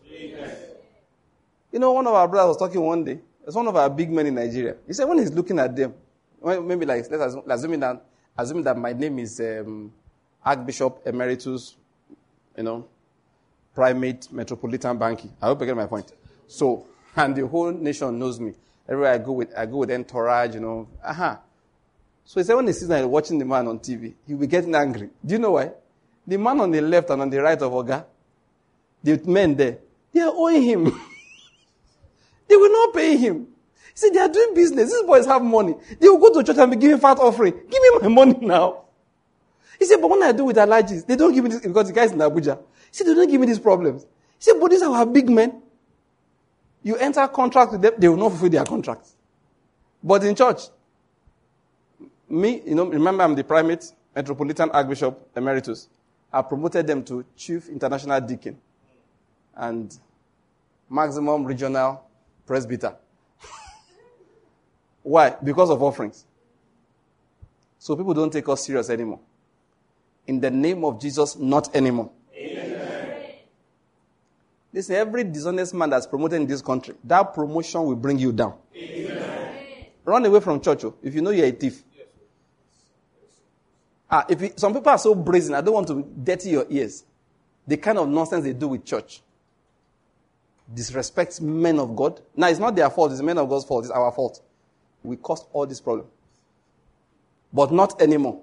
You 1.73 1.79
know, 1.79 1.93
one 1.93 2.07
of 2.07 2.15
our 2.15 2.29
brothers 2.29 2.49
was 2.49 2.57
talking 2.59 2.81
one 2.83 3.05
day. 3.05 3.19
It's 3.47 3.57
one 3.57 3.67
of 3.67 3.75
our 3.77 3.89
big 3.91 4.11
men 4.11 4.27
in 4.27 4.35
Nigeria. 4.35 4.77
He 4.87 4.93
said 4.93 5.05
when 5.09 5.19
he's 5.19 5.33
looking 5.33 5.59
at 5.59 5.75
them, 5.75 5.95
maybe 6.45 6.85
like 6.87 7.11
let's 7.11 7.35
assume, 7.35 7.81
that 7.81 8.05
assuming 8.37 8.65
that 8.65 8.77
my 8.77 8.93
name 8.93 9.19
is 9.19 9.41
um, 9.41 9.91
Archbishop 10.45 11.01
Emeritus 11.07 11.77
you 12.57 12.63
know, 12.63 12.87
primate 13.75 14.31
metropolitan 14.33 14.99
banking. 14.99 15.33
I 15.41 15.47
hope 15.47 15.61
you 15.61 15.67
get 15.67 15.77
my 15.77 15.87
point. 15.87 16.13
So, 16.47 16.87
and 17.17 17.35
the 17.35 17.47
whole 17.47 17.73
nation 17.73 18.19
knows 18.19 18.41
me. 18.41 18.55
Everywhere 18.89 19.13
I 19.13 19.19
go 19.19 19.33
with, 19.33 19.57
I 19.57 19.67
go 19.67 19.79
with 19.79 19.91
entourage, 19.91 20.55
you 20.55 20.61
know. 20.61 20.89
Aha. 21.05 21.11
Uh-huh. 21.31 21.37
So 22.25 22.41
he 22.41 22.45
said 22.45 22.55
when 22.55 22.67
he 22.67 22.73
sees 22.73 22.89
that 22.89 23.09
watching 23.09 23.39
the 23.39 23.45
man 23.45 23.67
on 23.69 23.79
TV, 23.81 24.15
he'll 24.27 24.37
be 24.39 24.47
getting 24.47 24.75
angry. 24.75 25.11
Do 25.25 25.35
you 25.35 25.41
know 25.41 25.53
why? 25.53 25.73
The 26.27 26.37
man 26.37 26.61
on 26.61 26.71
the 26.71 26.81
left 26.81 27.11
and 27.11 27.21
on 27.23 27.31
the 27.31 27.43
right 27.43 27.61
of 27.61 27.73
Oga, 27.73 28.05
the 29.03 29.21
men 29.25 29.57
there, 29.57 29.79
they 30.13 30.21
are 30.21 30.33
owing 30.35 30.63
him. 30.63 30.85
they 32.49 32.57
will 32.57 32.73
not 32.73 32.95
pay 32.95 33.17
him. 33.17 33.49
See, 33.95 34.11
they 34.11 34.19
are 34.21 34.29
doing 34.29 34.55
business. 34.55 34.91
These 34.91 35.03
boys 35.03 35.27
have 35.27 35.43
money. 35.43 35.75
They 36.01 36.09
will 36.09 36.19
go 36.19 36.33
to 36.33 36.43
church 36.45 36.59
and 36.59 36.71
be 36.71 36.77
giving 36.77 36.99
fat 36.99 37.19
offering. 37.19 37.53
Give 37.53 37.83
me 37.83 37.91
my 38.01 38.09
money 38.09 38.39
now. 38.41 38.85
He 39.79 39.85
said, 39.85 40.01
but 40.01 40.09
when 40.11 40.23
I 40.23 40.33
do 40.33 40.45
with 40.45 40.57
Alhajis, 40.57 41.07
they 41.07 41.17
don't 41.17 41.35
give 41.35 41.45
me 41.45 41.51
this, 41.51 41.61
because 41.61 41.89
the 41.89 41.93
guy's 41.93 42.13
in 42.13 42.19
Abuja. 42.19 42.59
He 42.59 42.63
said, 42.93 43.07
they 43.07 43.15
don't 43.15 43.29
give 43.29 43.41
me 43.41 43.47
these 43.47 43.59
problems. 43.59 44.03
He 44.39 44.45
said, 44.45 44.55
but 44.61 44.71
these 44.71 44.83
are 44.83 44.95
our 44.95 45.07
big 45.07 45.29
men. 45.29 45.61
You 46.83 46.97
enter 46.97 47.27
contract 47.29 47.73
with 47.73 47.83
them, 47.83 47.95
they 47.99 48.09
will 48.09 48.17
not 48.17 48.31
fulfill 48.31 48.51
their 48.51 48.65
contracts. 48.65 49.15
But 50.03 50.25
in 50.25 50.35
church, 50.35 50.63
me, 52.29 52.63
you 52.65 52.75
know, 52.75 52.87
remember 52.87 53.23
I'm 53.23 53.35
the 53.35 53.45
primate, 53.45 53.93
Metropolitan 54.15 54.71
Archbishop 54.71 55.31
Emeritus. 55.37 55.89
I 56.33 56.43
promoted 56.43 56.87
them 56.87 57.05
to 57.05 57.25
Chief 57.37 57.69
International 57.69 58.21
Deacon 58.21 58.59
and 59.57 59.99
Maximum 60.89 61.45
Regional 61.45 62.05
Presbyter. 62.47 62.97
Why? 65.03 65.37
Because 65.43 65.71
of 65.71 65.83
offerings. 65.83 66.25
So 67.79 67.97
people 67.97 68.15
don't 68.15 68.33
take 68.33 68.49
us 68.49 68.65
serious 68.65 68.91
anymore. 68.91 69.21
In 70.27 70.41
the 70.41 70.51
name 70.51 70.85
of 70.85 71.01
Jesus, 71.01 71.37
not 71.37 71.75
anymore. 71.75 72.13
Amen. 72.37 73.35
Listen, 74.73 74.95
every 74.97 75.25
dishonest 75.25 75.75
man 75.75 75.91
that's 75.91 76.07
promoted 76.07 76.41
in 76.41 76.47
this 76.47 76.63
country, 76.63 76.95
that 77.05 77.35
promotion 77.35 77.85
will 77.85 77.97
bring 77.97 78.19
you 78.19 78.33
down. 78.33 78.55
Amen. 78.77 79.87
Run 80.05 80.25
away 80.25 80.41
from 80.41 80.61
church 80.61 80.85
oh, 80.85 80.95
if 81.03 81.15
you 81.15 81.23
know 81.23 81.31
you're 81.31 81.47
a 81.47 81.53
thief. 81.53 81.83
Ah, 84.11 84.27
if 84.29 84.43
it, 84.43 84.61
some 84.61 84.75
people 84.75 84.91
are 84.91 84.99
so 84.99 85.15
brazen, 85.15 85.55
I 85.55 85.61
don't 85.61 85.75
want 85.75 85.89
to 85.89 86.03
dirty 86.23 86.51
your 86.51 86.67
ears. 86.69 87.05
The 87.67 87.77
kind 87.79 87.99
of 87.99 88.09
nonsense 88.09 88.45
they 88.45 88.53
do 88.53 88.69
with 88.69 88.85
church. 88.85 89.23
Disrespect 90.73 91.41
men 91.41 91.79
of 91.79 91.95
God. 91.97 92.21
Now, 92.37 92.49
it's 92.49 92.59
not 92.59 92.75
their 92.77 92.91
fault, 92.91 93.13
it's 93.13 93.23
men 93.23 93.39
of 93.39 93.49
God's 93.49 93.65
fault, 93.65 93.85
it's 93.85 93.93
our 93.93 94.13
fault. 94.13 94.41
We 95.03 95.17
caused 95.17 95.47
all 95.53 95.67
this 95.67 95.81
problem. 95.81 96.07
But 97.53 97.73
not 97.73 98.01
anymore. 98.01 98.43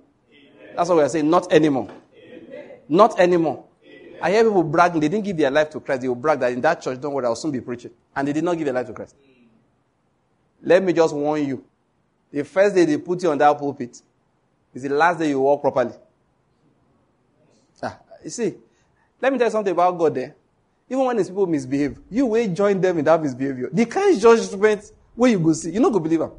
That's 0.75 0.89
what 0.89 0.97
we 0.97 1.03
are 1.03 1.09
saying. 1.09 1.29
Not 1.29 1.51
anymore. 1.51 1.89
Amen. 2.15 2.69
Not 2.87 3.19
anymore. 3.19 3.65
Amen. 3.85 4.17
I 4.21 4.31
hear 4.31 4.43
people 4.43 4.63
bragging, 4.63 5.01
they 5.01 5.09
didn't 5.09 5.25
give 5.25 5.37
their 5.37 5.51
life 5.51 5.69
to 5.71 5.79
Christ. 5.79 6.01
They 6.01 6.07
will 6.07 6.15
brag 6.15 6.39
that 6.41 6.51
in 6.51 6.61
that 6.61 6.81
church, 6.81 7.01
don't 7.01 7.13
worry, 7.13 7.25
I'll 7.25 7.35
soon 7.35 7.51
be 7.51 7.61
preaching. 7.61 7.91
And 8.15 8.27
they 8.27 8.33
did 8.33 8.43
not 8.43 8.57
give 8.57 8.65
their 8.65 8.73
life 8.73 8.87
to 8.87 8.93
Christ. 8.93 9.15
Let 10.61 10.83
me 10.83 10.93
just 10.93 11.15
warn 11.15 11.45
you. 11.45 11.63
The 12.31 12.43
first 12.43 12.75
day 12.75 12.85
they 12.85 12.97
put 12.97 13.23
you 13.23 13.31
on 13.31 13.37
that 13.39 13.57
pulpit 13.57 14.01
is 14.73 14.83
the 14.83 14.89
last 14.89 15.19
day 15.19 15.29
you 15.29 15.39
walk 15.39 15.61
properly. 15.61 15.93
Ah, 17.81 17.97
you 18.23 18.29
see, 18.29 18.55
let 19.21 19.31
me 19.31 19.39
tell 19.39 19.47
you 19.47 19.51
something 19.51 19.71
about 19.71 19.97
God 19.97 20.13
there. 20.13 20.35
Even 20.89 21.05
when 21.05 21.17
these 21.17 21.29
people 21.29 21.45
misbehave, 21.45 21.99
you 22.09 22.25
will 22.25 22.47
join 22.53 22.81
them 22.81 22.97
in 22.97 23.05
that 23.05 23.21
misbehavior. 23.21 23.69
The 23.71 23.85
kind 23.85 24.19
judgment 24.19 24.91
where 25.15 25.31
you 25.31 25.39
go 25.39 25.53
see, 25.53 25.71
you 25.71 25.79
not 25.79 25.93
go 25.93 25.99
believe 25.99 26.19
them. 26.19 26.31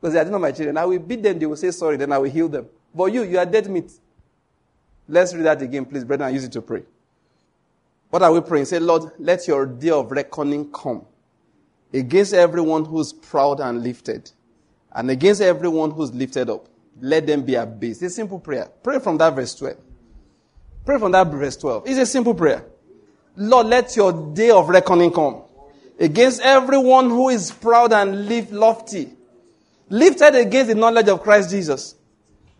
Because 0.00 0.14
they 0.14 0.20
are 0.20 0.24
not 0.24 0.40
my 0.40 0.52
children. 0.52 0.76
I 0.78 0.86
will 0.86 0.98
beat 0.98 1.22
them, 1.22 1.38
they 1.38 1.46
will 1.46 1.56
say 1.56 1.70
sorry, 1.70 1.96
then 1.96 2.12
I 2.12 2.18
will 2.18 2.30
heal 2.30 2.48
them. 2.48 2.66
But 2.94 3.12
you, 3.12 3.22
you 3.24 3.38
are 3.38 3.46
dead 3.46 3.68
meat. 3.68 3.92
Let's 5.06 5.34
read 5.34 5.44
that 5.44 5.60
again, 5.60 5.84
please, 5.84 6.04
brethren, 6.04 6.32
use 6.32 6.44
it 6.44 6.52
to 6.52 6.62
pray. 6.62 6.82
What 8.10 8.22
are 8.22 8.32
we 8.32 8.40
praying? 8.40 8.66
Say, 8.66 8.78
Lord, 8.78 9.12
let 9.18 9.46
your 9.46 9.66
day 9.66 9.90
of 9.90 10.10
reckoning 10.10 10.70
come 10.70 11.04
against 11.92 12.32
everyone 12.32 12.84
who's 12.84 13.12
proud 13.12 13.60
and 13.60 13.82
lifted, 13.82 14.30
and 14.92 15.10
against 15.10 15.40
everyone 15.40 15.90
who's 15.90 16.12
lifted 16.12 16.48
up. 16.48 16.68
Let 17.00 17.26
them 17.26 17.42
be 17.42 17.54
abased. 17.54 18.02
It's 18.02 18.12
a 18.12 18.16
simple 18.16 18.38
prayer. 18.38 18.68
Pray 18.82 18.98
from 18.98 19.18
that 19.18 19.34
verse 19.34 19.54
12. 19.54 19.76
Pray 20.84 20.98
from 20.98 21.12
that 21.12 21.26
verse 21.28 21.56
12. 21.56 21.84
It's 21.86 21.98
a 21.98 22.06
simple 22.06 22.34
prayer. 22.34 22.64
Lord, 23.36 23.66
let 23.66 23.96
your 23.96 24.34
day 24.34 24.50
of 24.50 24.68
reckoning 24.68 25.12
come 25.12 25.42
against 25.98 26.40
everyone 26.42 27.08
who 27.08 27.28
is 27.28 27.50
proud 27.50 27.92
and 27.92 28.26
lift 28.26 28.52
lofty, 28.52 29.10
lifted 29.88 30.34
against 30.34 30.68
the 30.68 30.74
knowledge 30.74 31.08
of 31.08 31.22
Christ 31.22 31.50
Jesus 31.50 31.94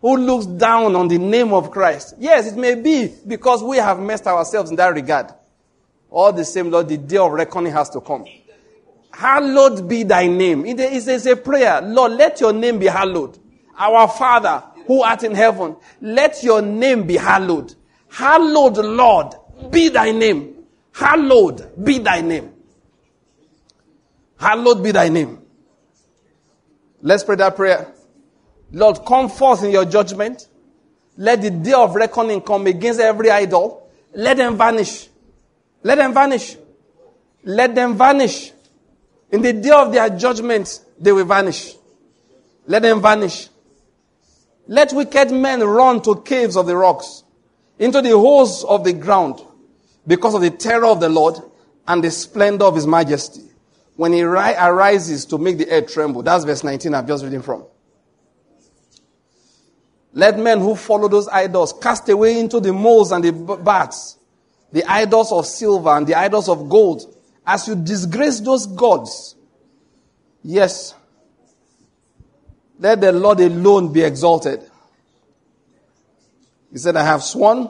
who 0.01 0.17
looks 0.17 0.45
down 0.45 0.97
on 0.97 1.07
the 1.07 1.17
name 1.17 1.53
of 1.53 1.71
Christ. 1.71 2.15
Yes, 2.19 2.51
it 2.51 2.57
may 2.57 2.75
be 2.75 3.09
because 3.25 3.63
we 3.63 3.77
have 3.77 3.99
messed 3.99 4.27
ourselves 4.27 4.69
in 4.69 4.75
that 4.75 4.93
regard. 4.93 5.27
All 6.09 6.33
the 6.33 6.43
same, 6.43 6.69
Lord, 6.69 6.89
the 6.89 6.97
day 6.97 7.17
of 7.17 7.31
reckoning 7.31 7.71
has 7.71 7.89
to 7.91 8.01
come. 8.01 8.25
Hallowed 9.11 9.87
be 9.87 10.03
thy 10.03 10.27
name. 10.27 10.65
It 10.65 10.79
is 10.79 11.25
a 11.25 11.35
prayer. 11.37 11.81
Lord, 11.81 12.11
let 12.13 12.41
your 12.41 12.51
name 12.51 12.79
be 12.79 12.87
hallowed. 12.87 13.39
Our 13.77 14.07
Father 14.09 14.61
who 14.87 15.03
art 15.03 15.23
in 15.23 15.33
heaven, 15.33 15.77
let 16.01 16.43
your 16.43 16.61
name 16.61 17.07
be 17.07 17.15
hallowed. 17.15 17.73
Hallowed, 18.09 18.77
Lord, 18.77 19.35
be 19.71 19.87
thy 19.87 20.11
name. 20.11 20.52
Hallowed 20.93 21.83
be 21.83 21.99
thy 21.99 22.21
name. 22.21 22.53
Hallowed 24.39 24.83
be 24.83 24.91
thy 24.91 25.09
name. 25.09 25.39
Let's 27.01 27.23
pray 27.23 27.35
that 27.37 27.55
prayer. 27.55 27.91
Lord, 28.71 29.05
come 29.05 29.29
forth 29.29 29.63
in 29.63 29.71
your 29.71 29.85
judgment. 29.85 30.47
Let 31.17 31.41
the 31.41 31.51
day 31.51 31.73
of 31.73 31.95
reckoning 31.95 32.41
come 32.41 32.67
against 32.67 32.99
every 32.99 33.29
idol. 33.29 33.89
Let 34.13 34.37
them 34.37 34.57
vanish. 34.57 35.09
Let 35.83 35.97
them 35.97 36.13
vanish. 36.13 36.57
Let 37.43 37.75
them 37.75 37.97
vanish. 37.97 38.51
In 39.31 39.41
the 39.41 39.53
day 39.53 39.71
of 39.71 39.91
their 39.91 40.09
judgment, 40.09 40.79
they 40.99 41.11
will 41.11 41.25
vanish. 41.25 41.73
Let 42.67 42.83
them 42.83 43.01
vanish. 43.01 43.49
Let 44.67 44.93
wicked 44.93 45.31
men 45.31 45.61
run 45.61 46.01
to 46.03 46.21
caves 46.21 46.55
of 46.55 46.67
the 46.67 46.77
rocks. 46.77 47.23
into 47.79 48.01
the 48.01 48.11
holes 48.11 48.63
of 48.63 48.83
the 48.83 48.93
ground 48.93 49.41
because 50.05 50.33
of 50.33 50.41
the 50.41 50.51
terror 50.51 50.87
of 50.87 50.99
the 50.99 51.09
Lord 51.09 51.35
and 51.87 52.03
the 52.03 52.11
splendor 52.11 52.65
of 52.65 52.75
his 52.75 52.87
majesty. 52.87 53.43
When 53.95 54.11
he 54.13 54.23
ri- 54.23 54.55
arises 54.55 55.25
to 55.25 55.37
make 55.37 55.57
the 55.57 55.69
earth 55.69 55.93
tremble. 55.93 56.23
That's 56.23 56.45
verse 56.45 56.63
19 56.63 56.93
I've 56.93 57.07
just 57.07 57.23
reading 57.23 57.41
from. 57.41 57.65
Let 60.13 60.37
men 60.37 60.59
who 60.59 60.75
follow 60.75 61.07
those 61.07 61.27
idols 61.27 61.73
cast 61.73 62.07
away 62.09 62.39
into 62.39 62.59
the 62.59 62.71
moles 62.71 63.11
and 63.11 63.23
the 63.23 63.31
bats, 63.31 64.17
the 64.71 64.83
idols 64.85 65.31
of 65.31 65.45
silver 65.45 65.89
and 65.89 66.05
the 66.05 66.15
idols 66.15 66.49
of 66.49 66.69
gold, 66.69 67.15
as 67.45 67.67
you 67.67 67.75
disgrace 67.75 68.39
those 68.39 68.67
gods. 68.67 69.35
Yes. 70.43 70.93
Let 72.79 73.01
the 73.01 73.11
Lord 73.11 73.39
alone 73.39 73.91
be 73.91 74.01
exalted. 74.01 74.61
He 76.71 76.77
said, 76.77 76.95
I 76.95 77.03
have 77.03 77.23
sworn, 77.23 77.69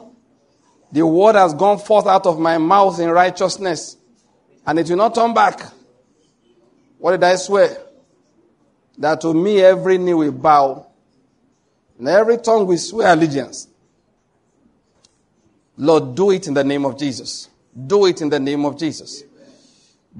the 0.94 1.04
word 1.04 1.34
has 1.34 1.52
gone 1.54 1.80
forth 1.80 2.06
out 2.06 2.24
of 2.24 2.38
my 2.38 2.56
mouth 2.56 3.00
in 3.00 3.10
righteousness, 3.10 3.96
and 4.64 4.78
it 4.78 4.88
will 4.88 4.96
not 4.96 5.12
turn 5.12 5.34
back. 5.34 5.60
What 6.98 7.10
did 7.10 7.24
I 7.24 7.34
swear? 7.34 7.76
That 8.98 9.20
to 9.22 9.34
me 9.34 9.60
every 9.60 9.98
knee 9.98 10.14
will 10.14 10.30
bow 10.30 10.86
and 11.98 12.06
every 12.06 12.38
tongue 12.38 12.68
will 12.68 12.78
swear 12.78 13.12
allegiance. 13.12 13.66
Lord, 15.76 16.14
do 16.14 16.30
it 16.30 16.46
in 16.46 16.54
the 16.54 16.62
name 16.62 16.84
of 16.84 16.96
Jesus. 16.96 17.48
Do 17.88 18.06
it 18.06 18.22
in 18.22 18.28
the 18.28 18.38
name 18.38 18.64
of 18.64 18.78
Jesus. 18.78 19.24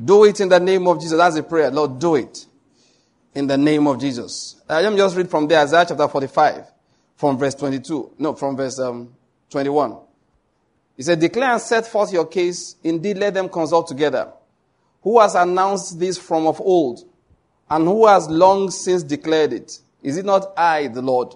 Do 0.04 0.24
it 0.24 0.40
in 0.40 0.48
the 0.48 0.58
name 0.58 0.88
of 0.88 1.00
Jesus. 1.00 1.16
That's 1.16 1.36
a 1.36 1.44
prayer. 1.44 1.70
Lord, 1.70 2.00
do 2.00 2.16
it 2.16 2.46
in 3.32 3.46
the 3.46 3.56
name 3.56 3.86
of 3.86 4.00
Jesus. 4.00 4.60
Let 4.68 4.90
me 4.90 4.98
just 4.98 5.16
read 5.16 5.30
from 5.30 5.46
there, 5.46 5.60
Isaiah 5.60 5.84
chapter 5.86 6.08
45, 6.08 6.66
from 7.14 7.38
verse 7.38 7.54
22. 7.54 8.14
No, 8.18 8.34
from 8.34 8.56
verse 8.56 8.80
um, 8.80 9.14
21. 9.50 9.98
He 10.96 11.02
said, 11.02 11.20
Declare 11.20 11.52
and 11.52 11.60
set 11.60 11.86
forth 11.86 12.12
your 12.12 12.26
case. 12.26 12.76
Indeed, 12.84 13.18
let 13.18 13.34
them 13.34 13.48
consult 13.48 13.88
together. 13.88 14.32
Who 15.02 15.20
has 15.20 15.34
announced 15.34 15.98
this 15.98 16.18
from 16.18 16.46
of 16.46 16.60
old? 16.60 17.00
And 17.68 17.84
who 17.84 18.06
has 18.06 18.28
long 18.28 18.70
since 18.70 19.02
declared 19.02 19.52
it? 19.52 19.78
Is 20.02 20.16
it 20.16 20.24
not 20.24 20.52
I, 20.56 20.88
the 20.88 21.02
Lord? 21.02 21.34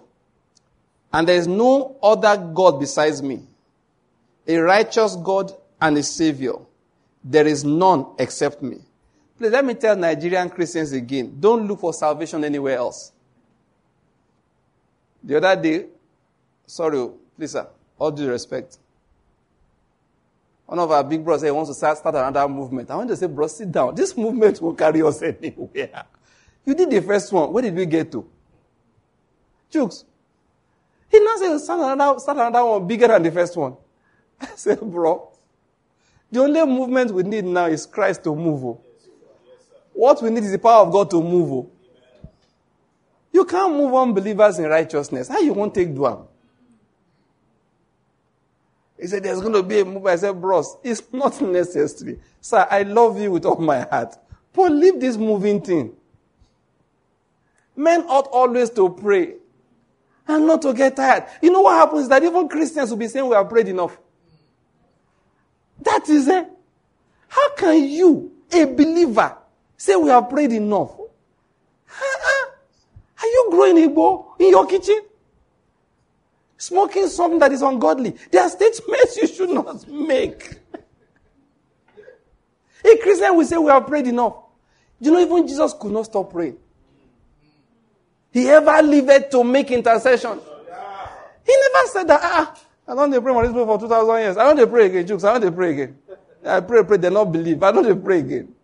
And 1.13 1.27
there 1.27 1.37
is 1.37 1.47
no 1.47 1.97
other 2.03 2.37
God 2.37 2.79
besides 2.79 3.23
me, 3.23 3.43
a 4.47 4.59
righteous 4.59 5.17
God 5.17 5.53
and 5.81 5.97
a 5.97 6.03
Savior. 6.03 6.53
There 7.25 7.47
is 7.47 7.65
none 7.65 8.07
except 8.19 8.63
me. 8.63 8.79
Please 9.39 9.51
let 9.51 9.65
me 9.65 9.75
tell 9.75 9.97
Nigerian 9.97 10.51
Christians 10.51 10.93
again 10.93 11.37
don't 11.39 11.67
look 11.67 11.81
for 11.81 11.93
salvation 11.95 12.45
anywhere 12.45 12.77
else. 12.77 13.13
The 15.23 15.37
other 15.37 15.61
day, 15.61 15.87
sorry, 16.67 16.99
oh, 16.99 17.15
please, 17.37 17.53
sir, 17.53 17.67
all 17.99 18.11
due 18.11 18.29
respect. 18.31 18.79
One 20.69 20.81
of 20.81 20.91
our 20.91 21.03
big 21.03 21.25
brothers 21.25 21.45
he 21.45 21.51
wants 21.51 21.71
to 21.71 21.75
start, 21.75 21.97
start 21.97 22.15
another 22.15 22.47
movement. 22.47 22.91
I 22.91 22.97
want 22.97 23.09
to 23.09 23.17
say, 23.17 23.27
bro, 23.27 23.47
sit 23.47 23.73
down. 23.73 23.95
This 23.95 24.15
movement 24.15 24.61
will 24.61 24.75
carry 24.75 25.01
us 25.01 25.23
anywhere. 25.23 26.05
You 26.67 26.75
did 26.75 26.91
the 26.91 27.01
first 27.01 27.33
one. 27.33 27.51
Where 27.51 27.63
did 27.63 27.75
we 27.75 27.87
get 27.87 28.13
to? 28.13 28.29
Jukes, 29.71 30.05
he 31.11 31.21
now 31.21 31.37
says, 31.37 31.65
start 31.65 31.81
another, 31.81 32.19
start 32.21 32.37
another 32.37 32.67
one 32.67 32.87
bigger 32.87 33.09
than 33.09 33.23
the 33.23 33.33
first 33.33 33.57
one. 33.57 33.77
I 34.43 34.49
said, 34.57 34.79
bro, 34.83 35.31
the 36.31 36.41
only 36.41 36.63
movement 36.67 37.13
we 37.13 37.23
need 37.23 37.47
now 37.47 37.65
is 37.65 37.87
Christ 37.87 38.23
to 38.25 38.37
move. 38.37 38.63
Oh. 38.63 38.81
What 39.95 40.23
we 40.23 40.29
need 40.29 40.45
is 40.45 40.53
the 40.53 40.59
power 40.59 40.85
of 40.85 40.93
God 40.93 41.09
to 41.13 41.23
move. 41.23 41.51
Oh. 41.51 41.71
You 43.33 43.47
can't 43.47 43.73
move 43.73 43.95
unbelievers 43.95 44.59
in 44.59 44.67
righteousness. 44.67 45.29
How 45.29 45.39
you 45.39 45.55
won't 45.55 45.75
take 45.75 45.89
Duam? 45.95 46.27
He 49.01 49.07
said, 49.07 49.23
There's 49.23 49.41
going 49.41 49.53
to 49.53 49.63
be 49.63 49.81
a 49.81 49.85
move. 49.85 50.07
I 50.07 50.17
said, 50.17 50.41
Bros, 50.41 50.77
it's 50.83 51.03
not 51.13 51.41
necessary. 51.41 52.19
Sir, 52.41 52.67
I 52.71 52.83
love 52.83 53.21
you 53.21 53.33
with 53.33 53.45
all 53.45 53.57
my 53.57 53.81
heart. 53.81 54.17
But 54.53 54.73
leave 54.73 55.01
this 55.01 55.17
moving 55.17 55.61
thing. 55.61 55.95
Men 57.77 58.03
ought 58.09 58.27
always 58.33 58.71
to 58.71 58.91
pray 58.91 59.35
and 60.27 60.47
not 60.47 60.63
to 60.63 60.73
get 60.75 60.97
tired. 60.97 61.25
You 61.41 61.51
know 61.51 61.61
what 61.63 61.75
happens 61.75 62.03
is 62.03 62.09
that 62.09 62.23
even 62.25 62.49
Christians 62.49 62.91
will 62.91 62.97
be 62.99 63.09
saying 63.09 63.29
we 63.29 63.35
have 63.37 63.49
prayed 63.49 63.69
enough. 63.69 63.97
That 65.83 66.09
is 66.09 66.27
it. 66.29 66.49
How 67.29 67.51
can 67.55 67.85
you, 67.85 68.33
a 68.53 68.65
believer, 68.65 69.37
say 69.77 69.95
we 69.97 70.11
have 70.11 70.29
prayed 70.29 70.53
enough? 70.53 70.91
Uh-uh. 70.99 72.51
Are 73.21 73.27
you 73.27 73.49
growing 73.51 73.77
Igbo 73.77 74.41
in 74.41 74.51
your 74.51 74.67
kitchen? 74.67 75.01
Smoking 76.59 77.07
something 77.07 77.39
that 77.39 77.53
is 77.53 77.63
ungodly. 77.63 78.17
There 78.33 78.43
are 78.43 78.51
statements 78.51 79.17
you 79.17 79.29
should 79.29 79.51
not 79.51 79.89
make. 79.89 80.59
A 82.85 82.97
Christian 82.99 83.37
will 83.37 83.47
say 83.47 83.57
we 83.57 83.71
have 83.71 83.87
prayed 83.87 84.09
enough. 84.09 84.35
You 85.01 85.13
know, 85.13 85.21
even 85.21 85.47
Jesus 85.47 85.73
could 85.79 85.93
not 85.93 86.07
stop 86.07 86.33
praying. 86.33 86.59
He 88.33 88.49
ever 88.49 88.83
lived 88.83 89.31
to 89.31 89.45
make 89.45 89.71
intercession. 89.71 90.41
He 91.47 91.57
never 91.57 91.89
said 91.89 92.09
that, 92.09 92.21
ah, 92.23 92.55
I 92.89 92.95
don't 92.95 93.23
pray 93.23 93.33
for 93.33 93.43
this 93.43 93.53
people 93.53 93.67
for 93.67 93.79
2,000 93.79 94.21
years. 94.21 94.37
I 94.37 94.53
don't 94.53 94.71
pray 94.71 94.87
again, 94.87 95.07
jokes. 95.07 95.25
I 95.25 95.39
don't 95.39 95.55
pray 95.55 95.73
again. 95.73 95.99
I 96.45 96.61
pray, 96.61 96.83
pray, 96.83 96.97
they 96.97 97.11
not 97.11 97.27
believe. 97.27 97.63
I 97.63 97.71
don't 97.71 98.05
pray 98.05 98.19
again. 98.21 98.55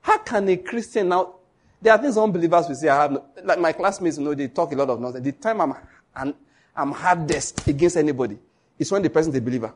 How 0.00 0.18
can 0.18 0.48
a 0.48 0.56
Christian 0.56 1.08
now, 1.10 1.34
there 1.80 1.92
are 1.92 1.98
things 1.98 2.18
unbelievers 2.18 2.66
will 2.68 2.74
say, 2.74 2.88
I 2.88 3.02
have, 3.02 3.22
like 3.44 3.60
my 3.60 3.72
classmates, 3.72 4.18
you 4.18 4.24
know, 4.24 4.34
they 4.34 4.48
talk 4.48 4.72
a 4.72 4.76
lot 4.76 4.90
of 4.90 5.00
nonsense. 5.00 5.24
The 5.24 5.32
time 5.32 5.60
I'm, 5.60 5.74
I'm, 6.14 6.34
I'm 6.76 6.92
hardest 6.92 7.66
against 7.66 7.96
anybody 7.96 8.38
is 8.78 8.90
when 8.90 9.02
the 9.02 9.10
person 9.10 9.32
is 9.32 9.38
a 9.38 9.42
believer. 9.42 9.72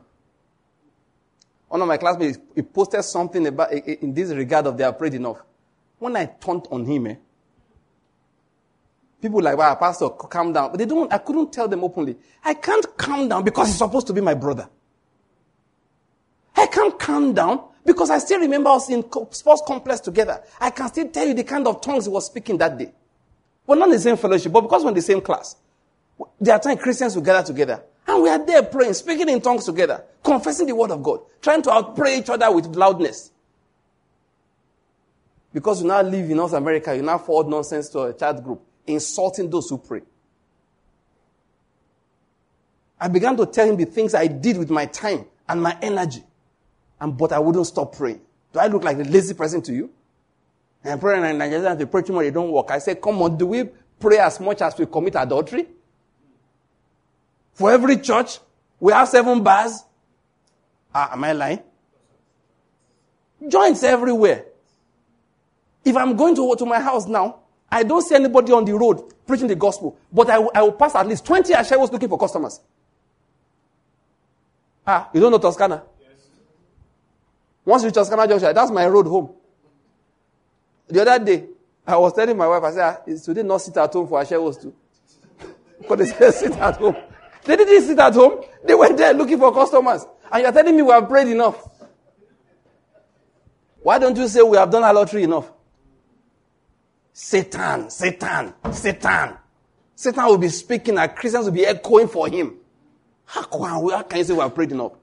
One 1.67 1.81
of 1.81 1.87
my 1.87 1.97
classmates, 1.97 2.37
he 2.53 2.61
posted 2.61 3.03
something 3.03 3.47
about, 3.47 3.71
in 3.71 4.13
this 4.13 4.29
regard 4.29 4.67
of 4.67 4.77
they 4.77 4.83
are 4.83 4.93
prayed 4.93 5.15
enough. 5.15 5.41
When 5.97 6.15
I 6.15 6.25
turned 6.25 6.67
on 6.69 6.85
him, 6.85 7.07
eh, 7.07 7.15
People 9.23 9.41
like, 9.41 9.57
wow, 9.57 9.73
pastor, 9.75 10.09
calm 10.09 10.51
down. 10.51 10.71
But 10.71 10.79
they 10.79 10.85
don't, 10.85 11.11
I 11.11 11.17
couldn't 11.17 11.53
tell 11.53 11.65
them 11.69 11.81
openly. 11.81 12.17
I 12.43 12.55
can't 12.55 12.85
calm 12.97 13.29
down 13.29 13.45
because 13.45 13.67
he's 13.67 13.77
supposed 13.77 14.05
to 14.07 14.13
be 14.13 14.19
my 14.19 14.33
brother. 14.33 14.67
I 16.57 16.67
can't 16.67 16.99
calm 16.99 17.33
down 17.33 17.63
because 17.85 18.09
I 18.09 18.17
still 18.17 18.41
remember 18.41 18.71
us 18.71 18.89
in 18.89 19.01
sports 19.31 19.63
complex 19.65 20.01
together. 20.01 20.43
I 20.59 20.71
can 20.71 20.89
still 20.89 21.07
tell 21.07 21.25
you 21.25 21.33
the 21.33 21.45
kind 21.45 21.65
of 21.65 21.79
tongues 21.79 22.03
he 22.03 22.11
was 22.11 22.25
speaking 22.25 22.57
that 22.57 22.77
day. 22.77 22.91
We're 23.65 23.77
not 23.77 23.87
in 23.87 23.91
the 23.91 23.99
same 23.99 24.17
fellowship, 24.17 24.51
but 24.51 24.59
because 24.59 24.83
we're 24.83 24.89
in 24.89 24.95
the 24.95 25.01
same 25.01 25.21
class. 25.21 25.55
There 26.39 26.53
are 26.53 26.59
times 26.59 26.81
Christians 26.81 27.15
will 27.15 27.23
gather 27.23 27.45
together. 27.45 27.83
And 28.07 28.21
we 28.21 28.29
are 28.29 28.43
there 28.43 28.63
praying, 28.63 28.93
speaking 28.93 29.29
in 29.29 29.41
tongues 29.41 29.65
together, 29.65 30.03
confessing 30.23 30.67
the 30.67 30.75
word 30.75 30.91
of 30.91 31.01
God, 31.01 31.21
trying 31.41 31.61
to 31.63 31.69
outpray 31.69 32.19
each 32.19 32.29
other 32.29 32.51
with 32.51 32.65
loudness. 32.75 33.31
Because 35.53 35.81
you 35.81 35.87
now 35.87 36.01
live 36.01 36.29
in 36.29 36.37
North 36.37 36.53
America, 36.53 36.95
you 36.95 37.01
now 37.01 37.17
forward 37.17 37.47
nonsense 37.47 37.89
to 37.89 38.01
a 38.01 38.13
chat 38.13 38.43
group 38.43 38.61
insulting 38.85 39.49
those 39.49 39.69
who 39.69 39.77
pray. 39.77 40.01
I 42.99 43.07
began 43.07 43.37
to 43.37 43.45
tell 43.45 43.67
him 43.67 43.77
the 43.77 43.85
things 43.85 44.13
I 44.13 44.27
did 44.27 44.57
with 44.57 44.69
my 44.69 44.85
time 44.85 45.25
and 45.47 45.61
my 45.61 45.77
energy. 45.81 46.23
And, 46.99 47.17
but 47.17 47.31
I 47.31 47.39
wouldn't 47.39 47.67
stop 47.67 47.95
praying. 47.95 48.21
Do 48.51 48.59
I 48.59 48.67
look 48.67 48.83
like 48.83 48.97
a 48.97 49.03
lazy 49.03 49.33
person 49.33 49.61
to 49.63 49.73
you? 49.73 49.89
And 50.83 50.99
praying 50.99 51.23
and 51.23 51.39
Nigerians, 51.39 51.77
they 51.77 51.85
pray 51.85 52.01
too 52.01 52.13
much, 52.13 52.23
they 52.23 52.31
don't 52.31 52.51
work. 52.51 52.71
I 52.71 52.79
said, 52.79 53.01
come 53.01 53.21
on, 53.21 53.37
do 53.37 53.47
we 53.47 53.63
pray 53.99 54.17
as 54.17 54.39
much 54.39 54.61
as 54.61 54.77
we 54.77 54.85
commit 54.85 55.15
adultery? 55.15 55.67
For 57.53 57.71
every 57.71 57.97
church, 57.97 58.39
we 58.79 58.91
have 58.91 59.07
seven 59.07 59.43
bars. 59.43 59.83
Ah, 60.93 61.13
am 61.13 61.23
I 61.23 61.33
lying? 61.33 61.59
Joints 63.47 63.83
everywhere. 63.83 64.45
If 65.85 65.95
I'm 65.97 66.15
going 66.15 66.35
to, 66.35 66.55
to 66.55 66.65
my 66.65 66.79
house 66.79 67.07
now, 67.07 67.39
I 67.69 67.83
don't 67.83 68.01
see 68.01 68.15
anybody 68.15 68.51
on 68.53 68.65
the 68.65 68.73
road 68.73 69.13
preaching 69.25 69.47
the 69.47 69.55
gospel, 69.55 69.97
but 70.11 70.29
I, 70.29 70.35
I 70.55 70.61
will 70.61 70.73
pass 70.73 70.95
at 70.95 71.07
least 71.07 71.25
20 71.25 71.53
ashewos 71.53 71.91
looking 71.91 72.09
for 72.09 72.17
customers. 72.17 72.59
Ah, 74.85 75.09
you 75.13 75.19
don't 75.19 75.31
know 75.31 75.37
Toscana? 75.37 75.83
Yes. 75.99 76.09
Once 77.65 77.83
you 77.83 77.91
Toscana 77.91 78.27
Junction, 78.27 78.53
that's 78.53 78.71
my 78.71 78.85
road 78.87 79.07
home. 79.07 79.31
The 80.87 81.01
other 81.01 81.23
day, 81.23 81.45
I 81.87 81.97
was 81.97 82.13
telling 82.13 82.37
my 82.37 82.47
wife, 82.47 82.63
I 82.63 82.71
said, 82.71 82.81
ah, 82.83 83.01
is 83.07 83.23
today 83.23 83.43
not 83.43 83.57
sit 83.61 83.75
at 83.77 83.91
home 83.91 84.07
for 84.07 84.21
ashewos 84.21 84.61
too? 84.61 84.73
because 85.81 85.99
they 85.99 86.05
said 86.05 86.33
sit 86.33 86.51
at 86.53 86.75
home. 86.75 86.95
They 87.45 87.55
didn't 87.55 87.81
sit 87.83 87.99
at 87.99 88.13
home. 88.13 88.43
They 88.63 88.75
went 88.75 88.97
there 88.97 89.13
looking 89.13 89.37
for 89.37 89.53
customers. 89.53 90.05
And 90.31 90.43
you're 90.43 90.51
telling 90.51 90.75
me 90.75 90.81
we 90.81 90.91
have 90.91 91.07
prayed 91.07 91.27
enough. 91.27 91.69
Why 93.81 93.99
don't 93.99 94.15
you 94.15 94.27
say 94.27 94.41
we 94.41 94.57
have 94.57 94.71
done 94.71 94.83
our 94.83 94.93
lottery 94.93 95.23
enough? 95.23 95.51
Satan, 97.11 97.89
Satan, 97.89 98.53
Satan. 98.71 99.37
Satan 99.95 100.25
will 100.25 100.37
be 100.37 100.49
speaking 100.49 100.97
and 100.97 101.15
Christians 101.15 101.45
will 101.45 101.51
be 101.51 101.65
echoing 101.65 102.07
for 102.07 102.27
him. 102.27 102.55
How 103.25 103.43
can, 103.43 103.61
how 103.61 104.03
can 104.03 104.17
you 104.17 104.23
say 104.23 104.33
we 104.33 104.39
have 104.39 104.55
prayed 104.55 104.71
enough? 104.71 104.93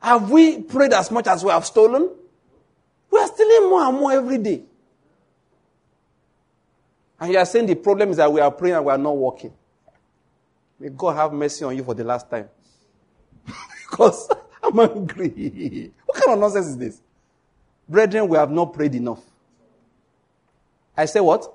Have 0.00 0.30
we 0.30 0.62
prayed 0.62 0.92
as 0.92 1.10
much 1.10 1.26
as 1.26 1.42
we 1.42 1.50
have 1.50 1.64
stolen? 1.66 2.10
We 3.10 3.18
are 3.18 3.26
stealing 3.26 3.70
more 3.70 3.82
and 3.82 3.98
more 3.98 4.12
every 4.12 4.38
day. 4.38 4.62
And 7.18 7.32
you 7.32 7.38
are 7.38 7.46
saying 7.46 7.66
the 7.66 7.74
problem 7.74 8.10
is 8.10 8.18
that 8.18 8.30
we 8.30 8.40
are 8.40 8.50
praying 8.50 8.76
and 8.76 8.84
we 8.84 8.92
are 8.92 8.98
not 8.98 9.16
working. 9.16 9.52
May 10.78 10.90
God 10.90 11.16
have 11.16 11.32
mercy 11.32 11.64
on 11.64 11.76
you 11.76 11.84
for 11.84 11.94
the 11.94 12.04
last 12.04 12.30
time. 12.30 12.48
because 13.90 14.28
I'm 14.62 14.78
angry. 14.78 15.92
What 16.04 16.22
kind 16.22 16.34
of 16.34 16.38
nonsense 16.40 16.66
is 16.66 16.76
this? 16.76 17.00
Brethren, 17.88 18.28
we 18.28 18.36
have 18.36 18.50
not 18.50 18.72
prayed 18.72 18.94
enough. 18.94 19.20
I 20.96 21.04
say 21.04 21.20
what? 21.20 21.52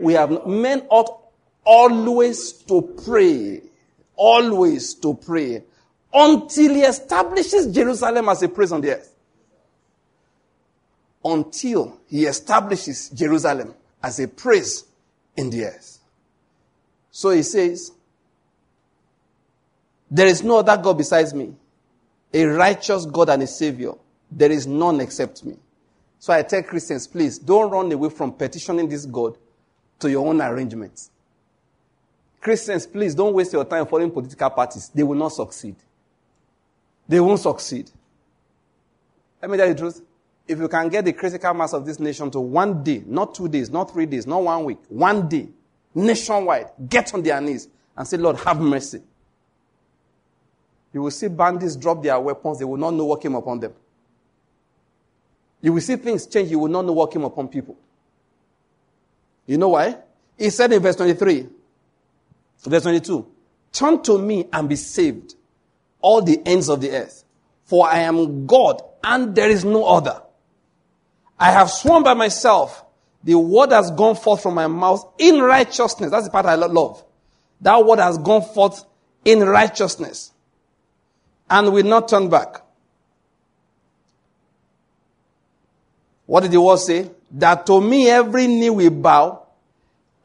We 0.00 0.14
have 0.14 0.30
not, 0.30 0.48
men 0.48 0.86
ought 0.88 1.20
always 1.64 2.52
to 2.52 2.82
pray. 3.04 3.62
Always 4.16 4.94
to 4.94 5.14
pray. 5.14 5.62
Until 6.12 6.74
he 6.74 6.82
establishes 6.82 7.72
Jerusalem 7.72 8.28
as 8.28 8.42
a 8.42 8.48
praise 8.48 8.72
on 8.72 8.80
the 8.80 8.96
earth. 8.96 9.14
Until 11.24 11.98
he 12.08 12.26
establishes 12.26 13.10
Jerusalem 13.10 13.74
as 14.02 14.18
a 14.18 14.26
praise 14.26 14.84
in 15.36 15.50
the 15.50 15.66
earth. 15.66 15.98
So 17.10 17.30
he 17.30 17.42
says, 17.42 17.92
There 20.14 20.26
is 20.26 20.42
no 20.42 20.58
other 20.58 20.76
God 20.76 20.98
besides 20.98 21.32
me, 21.32 21.54
a 22.34 22.44
righteous 22.44 23.06
God 23.06 23.30
and 23.30 23.42
a 23.42 23.46
Savior. 23.46 23.92
There 24.30 24.52
is 24.52 24.66
none 24.66 25.00
except 25.00 25.42
me. 25.42 25.56
So 26.18 26.34
I 26.34 26.42
tell 26.42 26.62
Christians, 26.62 27.06
please 27.06 27.38
don't 27.38 27.70
run 27.70 27.90
away 27.90 28.10
from 28.10 28.34
petitioning 28.34 28.90
this 28.90 29.06
God 29.06 29.38
to 30.00 30.10
your 30.10 30.26
own 30.28 30.42
arrangements. 30.42 31.10
Christians, 32.42 32.86
please 32.86 33.14
don't 33.14 33.32
waste 33.32 33.54
your 33.54 33.64
time 33.64 33.86
following 33.86 34.10
political 34.10 34.50
parties. 34.50 34.90
They 34.94 35.02
will 35.02 35.16
not 35.16 35.32
succeed. 35.32 35.76
They 37.08 37.18
won't 37.18 37.40
succeed. 37.40 37.90
Let 39.40 39.50
me 39.50 39.56
tell 39.56 39.68
you 39.68 39.72
the 39.72 39.80
truth. 39.80 40.02
If 40.46 40.58
you 40.58 40.68
can 40.68 40.90
get 40.90 41.06
the 41.06 41.14
critical 41.14 41.54
mass 41.54 41.72
of 41.72 41.86
this 41.86 41.98
nation 41.98 42.30
to 42.32 42.40
one 42.40 42.82
day, 42.82 43.02
not 43.06 43.34
two 43.34 43.48
days, 43.48 43.70
not 43.70 43.90
three 43.90 44.04
days, 44.04 44.26
not 44.26 44.42
one 44.42 44.64
week, 44.64 44.78
one 44.88 45.26
day, 45.26 45.48
nationwide, 45.94 46.66
get 46.86 47.14
on 47.14 47.22
their 47.22 47.40
knees 47.40 47.68
and 47.96 48.06
say, 48.06 48.18
Lord, 48.18 48.36
have 48.40 48.60
mercy. 48.60 49.00
You 50.92 51.02
will 51.02 51.10
see 51.10 51.28
bandits 51.28 51.76
drop 51.76 52.02
their 52.02 52.18
weapons. 52.20 52.58
They 52.58 52.64
will 52.64 52.76
not 52.76 52.94
know 52.94 53.06
what 53.06 53.20
came 53.20 53.34
upon 53.34 53.60
them. 53.60 53.72
You 55.60 55.72
will 55.72 55.80
see 55.80 55.96
things 55.96 56.26
change. 56.26 56.50
You 56.50 56.58
will 56.58 56.68
not 56.68 56.84
know 56.84 56.92
what 56.92 57.10
came 57.10 57.24
upon 57.24 57.48
people. 57.48 57.76
You 59.46 59.58
know 59.58 59.70
why? 59.70 59.96
He 60.36 60.50
said 60.50 60.72
in 60.72 60.82
verse 60.82 60.96
23, 60.96 61.48
verse 62.64 62.82
22, 62.82 63.26
Turn 63.72 64.02
to 64.02 64.18
me 64.18 64.46
and 64.52 64.68
be 64.68 64.76
saved, 64.76 65.34
all 66.00 66.20
the 66.20 66.40
ends 66.44 66.68
of 66.68 66.80
the 66.80 66.90
earth. 66.90 67.24
For 67.64 67.88
I 67.88 68.00
am 68.00 68.46
God 68.46 68.82
and 69.02 69.34
there 69.34 69.48
is 69.48 69.64
no 69.64 69.84
other. 69.84 70.20
I 71.38 71.50
have 71.50 71.70
sworn 71.70 72.02
by 72.02 72.14
myself, 72.14 72.84
the 73.24 73.36
word 73.36 73.70
has 73.72 73.90
gone 73.90 74.14
forth 74.14 74.42
from 74.42 74.54
my 74.54 74.66
mouth 74.66 75.04
in 75.18 75.40
righteousness. 75.40 76.10
That's 76.10 76.26
the 76.26 76.30
part 76.30 76.46
I 76.46 76.54
love. 76.54 77.02
That 77.60 77.84
word 77.84 77.98
has 77.98 78.18
gone 78.18 78.42
forth 78.42 78.84
in 79.24 79.40
righteousness 79.40 80.31
and 81.52 81.70
will 81.70 81.84
not 81.84 82.08
turn 82.08 82.30
back. 82.30 82.62
What 86.24 86.40
did 86.40 86.52
the 86.52 86.60
word 86.62 86.78
say? 86.78 87.10
That 87.32 87.66
to 87.66 87.78
me 87.78 88.08
every 88.08 88.46
knee 88.46 88.70
will 88.70 88.88
bow, 88.88 89.42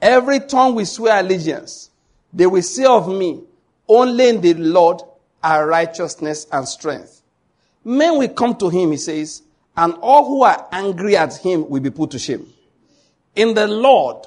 every 0.01 0.39
tongue 0.39 0.73
will 0.73 0.85
swear 0.85 1.19
allegiance. 1.19 1.89
They 2.31 2.47
will 2.47 2.61
say 2.61 2.85
of 2.85 3.09
me, 3.09 3.41
only 3.89 4.29
in 4.29 4.39
the 4.39 4.53
Lord 4.53 5.01
are 5.43 5.67
righteousness 5.67 6.47
and 6.49 6.65
strength. 6.65 7.21
Men 7.83 8.17
will 8.17 8.29
come 8.29 8.55
to 8.55 8.69
him, 8.69 8.91
he 8.91 8.97
says, 8.97 9.43
and 9.75 9.95
all 9.95 10.25
who 10.25 10.43
are 10.43 10.65
angry 10.71 11.17
at 11.17 11.35
him 11.35 11.69
will 11.69 11.81
be 11.81 11.91
put 11.91 12.11
to 12.11 12.19
shame. 12.19 12.47
In 13.35 13.53
the 13.53 13.67
Lord, 13.67 14.25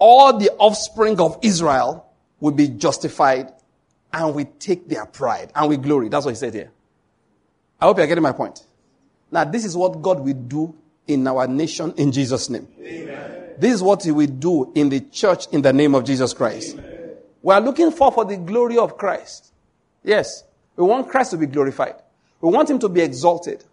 all 0.00 0.36
the 0.36 0.50
offspring 0.58 1.20
of 1.20 1.38
Israel 1.42 2.06
will 2.40 2.52
be 2.52 2.66
justified 2.66 3.52
and 4.12 4.34
we 4.34 4.44
take 4.44 4.88
their 4.88 5.06
pride 5.06 5.52
and 5.54 5.68
we 5.68 5.76
glory. 5.76 6.08
That's 6.08 6.24
what 6.24 6.32
he 6.32 6.36
said 6.36 6.54
here. 6.54 6.70
I 7.80 7.86
hope 7.86 7.98
you're 7.98 8.06
getting 8.06 8.22
my 8.22 8.32
point. 8.32 8.64
Now, 9.30 9.44
this 9.44 9.64
is 9.64 9.76
what 9.76 10.02
God 10.02 10.20
will 10.20 10.34
do 10.34 10.74
in 11.06 11.26
our 11.26 11.46
nation 11.46 11.94
in 11.96 12.12
Jesus' 12.12 12.50
name. 12.50 12.68
Amen. 12.80 13.54
This 13.58 13.74
is 13.74 13.82
what 13.82 14.02
he 14.02 14.10
will 14.10 14.26
do 14.26 14.72
in 14.74 14.88
the 14.88 15.00
church 15.00 15.46
in 15.52 15.62
the 15.62 15.72
name 15.72 15.94
of 15.94 16.04
Jesus 16.04 16.32
Christ. 16.32 16.76
Amen. 16.78 17.10
We 17.42 17.54
are 17.54 17.60
looking 17.60 17.90
for 17.90 18.12
for 18.12 18.24
the 18.24 18.36
glory 18.36 18.76
of 18.76 18.96
Christ. 18.96 19.52
Yes, 20.02 20.44
we 20.76 20.84
want 20.84 21.08
Christ 21.08 21.30
to 21.32 21.36
be 21.36 21.46
glorified. 21.46 21.96
We 22.40 22.50
want 22.50 22.70
him 22.70 22.78
to 22.80 22.88
be 22.88 23.02
exalted. 23.02 23.64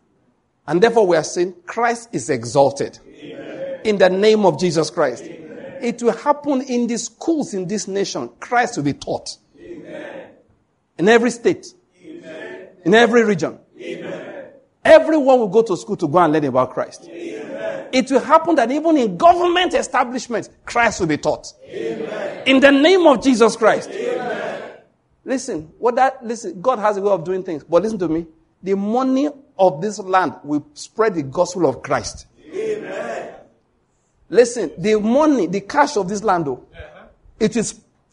And 0.67 0.81
therefore 0.81 1.07
we 1.07 1.15
are 1.15 1.23
saying 1.23 1.55
Christ 1.65 2.09
is 2.11 2.29
exalted. 2.29 2.99
Amen. 3.07 3.81
In 3.85 3.97
the 3.97 4.09
name 4.09 4.45
of 4.45 4.59
Jesus 4.59 4.89
Christ. 4.89 5.23
Amen. 5.23 5.77
It 5.81 6.03
will 6.03 6.11
happen 6.11 6.61
in 6.61 6.87
the 6.87 6.97
schools 6.97 7.53
in 7.53 7.67
this 7.67 7.87
nation. 7.87 8.29
Christ 8.39 8.75
will 8.75 8.83
be 8.83 8.93
taught. 8.93 9.37
Amen. 9.59 10.26
In 10.97 11.09
every 11.09 11.31
state. 11.31 11.67
In 12.85 12.93
every 12.93 13.23
region. 13.23 13.59
Everyone 14.83 15.39
will 15.39 15.47
go 15.49 15.61
to 15.63 15.75
school 15.75 15.97
to 15.97 16.07
go 16.07 16.17
and 16.19 16.31
learn 16.31 16.45
about 16.45 16.73
Christ. 16.73 17.09
It 17.09 18.11
will 18.11 18.19
happen 18.19 18.55
that 18.55 18.71
even 18.71 18.97
in 18.97 19.17
government 19.17 19.73
establishments, 19.73 20.49
Christ 20.65 20.99
will 20.99 21.07
be 21.07 21.17
taught. 21.17 21.53
In 22.45 22.59
the 22.59 22.71
name 22.71 23.05
of 23.07 23.23
Jesus 23.23 23.55
Christ. 23.55 23.89
Listen, 25.25 25.73
what 25.77 25.95
that 25.95 26.25
listen, 26.25 26.61
God 26.61 26.79
has 26.79 26.95
a 26.95 27.01
way 27.01 27.11
of 27.11 27.25
doing 27.25 27.43
things. 27.43 27.61
But 27.65 27.83
listen 27.83 27.99
to 27.99 28.07
me. 28.07 28.25
The 28.63 28.75
money 28.75 29.29
of 29.59 29.81
this 29.81 29.99
land 29.99 30.35
will 30.43 30.65
spread 30.73 31.15
the 31.15 31.23
gospel 31.23 31.67
of 31.67 31.81
Christ. 31.81 32.27
Amen. 32.49 33.33
Listen, 34.29 34.71
the 34.77 34.95
money, 34.95 35.47
the 35.47 35.61
cash 35.61 35.97
of 35.97 36.07
this 36.07 36.23
land, 36.23 36.45
though, 36.45 36.65
uh-huh. 36.73 37.07
it 37.41 37.55
will 37.55 37.63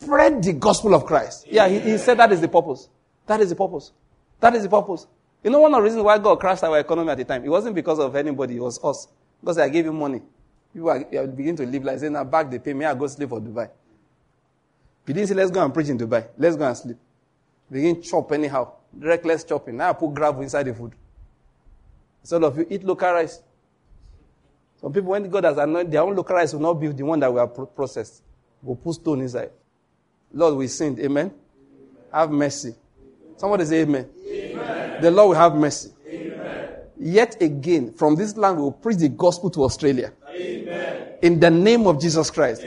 spread 0.00 0.42
the 0.42 0.52
gospel 0.52 0.94
of 0.94 1.04
Christ. 1.04 1.46
Yeah, 1.50 1.68
he, 1.68 1.80
he, 1.80 1.98
said 1.98 2.18
that 2.18 2.32
is 2.32 2.40
the 2.40 2.48
purpose. 2.48 2.88
That 3.26 3.40
is 3.40 3.50
the 3.50 3.56
purpose. 3.56 3.92
That 4.40 4.54
is 4.54 4.62
the 4.62 4.68
purpose. 4.68 5.06
You 5.42 5.50
know, 5.50 5.60
one 5.60 5.74
of 5.74 5.78
the 5.78 5.82
reasons 5.82 6.02
why 6.02 6.18
God 6.18 6.40
crashed 6.40 6.64
our 6.64 6.78
economy 6.78 7.10
at 7.10 7.18
the 7.18 7.24
time, 7.24 7.44
it 7.44 7.48
wasn't 7.48 7.74
because 7.74 7.98
of 7.98 8.14
anybody, 8.16 8.56
it 8.56 8.60
was 8.60 8.82
us. 8.82 9.08
Because 9.40 9.58
I 9.58 9.68
gave 9.68 9.84
you 9.84 9.92
money. 9.92 10.22
People 10.72 10.90
are, 10.90 11.04
are 11.16 11.26
beginning 11.26 11.56
to 11.56 11.66
live 11.66 11.84
like, 11.84 11.98
say, 11.98 12.08
now 12.08 12.24
back 12.24 12.50
the 12.50 12.58
pay 12.58 12.72
me, 12.72 12.84
I 12.84 12.94
go 12.94 13.06
sleep 13.06 13.28
for 13.28 13.40
Dubai. 13.40 13.70
He 15.06 15.12
didn't 15.12 15.28
say, 15.28 15.34
let's 15.34 15.50
go 15.50 15.62
and 15.62 15.72
preach 15.72 15.88
in 15.88 15.98
Dubai. 15.98 16.28
Let's 16.38 16.56
go 16.56 16.66
and 16.66 16.76
sleep. 16.76 16.96
Begin 17.70 18.00
chop 18.02 18.32
anyhow. 18.32 18.72
Reckless 18.96 19.44
chopping. 19.44 19.76
Now 19.76 19.90
I 19.90 19.92
put 19.92 20.14
gravel 20.14 20.42
inside 20.42 20.64
the 20.64 20.74
food. 20.74 20.92
Some 22.22 22.42
of 22.44 22.56
you 22.56 22.66
eat 22.70 22.82
local 22.84 23.12
rice. 23.12 23.42
Some 24.80 24.92
people, 24.92 25.10
when 25.10 25.28
God 25.28 25.44
has 25.44 25.58
anointed, 25.58 25.92
their 25.92 26.02
own 26.02 26.14
local 26.16 26.36
rice 26.36 26.52
will 26.52 26.60
not 26.60 26.74
be 26.74 26.88
the 26.88 27.04
one 27.04 27.20
that 27.20 27.32
we 27.32 27.38
have 27.38 27.54
processed. 27.74 28.22
We'll 28.62 28.76
put 28.76 28.94
stone 28.94 29.20
inside. 29.20 29.50
Lord, 30.34 30.56
we 30.56 30.66
sinned. 30.66 30.98
Amen. 30.98 31.26
amen. 31.26 31.34
Have 32.12 32.30
mercy. 32.30 32.74
Somebody 33.36 33.64
say 33.64 33.82
amen. 33.82 34.08
amen. 34.26 35.02
The 35.02 35.10
Lord 35.10 35.30
will 35.30 35.36
have 35.36 35.54
mercy. 35.54 35.90
Amen. 36.08 36.68
Yet 36.98 37.40
again, 37.40 37.92
from 37.92 38.16
this 38.16 38.36
land, 38.36 38.56
we 38.56 38.62
will 38.64 38.72
preach 38.72 38.98
the 38.98 39.08
gospel 39.08 39.50
to 39.50 39.64
Australia. 39.64 40.12
Amen. 40.34 41.08
In 41.22 41.40
the 41.40 41.50
name 41.50 41.86
of 41.86 42.00
Jesus 42.00 42.30
Christ. 42.30 42.62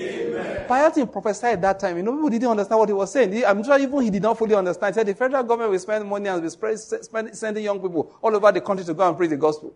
Piety 0.68 1.06
prophesied 1.06 1.62
that 1.62 1.80
time. 1.80 1.98
You 1.98 2.04
know, 2.04 2.14
people 2.14 2.30
didn't 2.30 2.50
understand 2.50 2.80
what 2.80 2.90
he 2.90 2.94
was 2.94 3.12
saying. 3.12 3.44
I'm 3.46 3.64
sure 3.64 3.80
even 3.80 4.02
he 4.02 4.10
did 4.10 4.22
not 4.22 4.38
fully 4.38 4.54
understand. 4.54 4.94
He 4.94 5.00
said 5.00 5.08
the 5.08 5.14
federal 5.16 5.44
government 5.44 5.72
will 5.72 5.80
spend 5.80 6.08
money 6.08 6.28
and 6.28 6.42
will 6.42 6.50
spend, 6.50 7.36
sending 7.36 7.64
young 7.64 7.80
people 7.80 8.14
all 8.22 8.36
over 8.36 8.52
the 8.52 8.60
country 8.62 8.86
to 8.86 8.94
go 8.94 9.08
and 9.08 9.16
preach 9.18 9.30
the 9.30 9.38
gospel. 9.38 9.74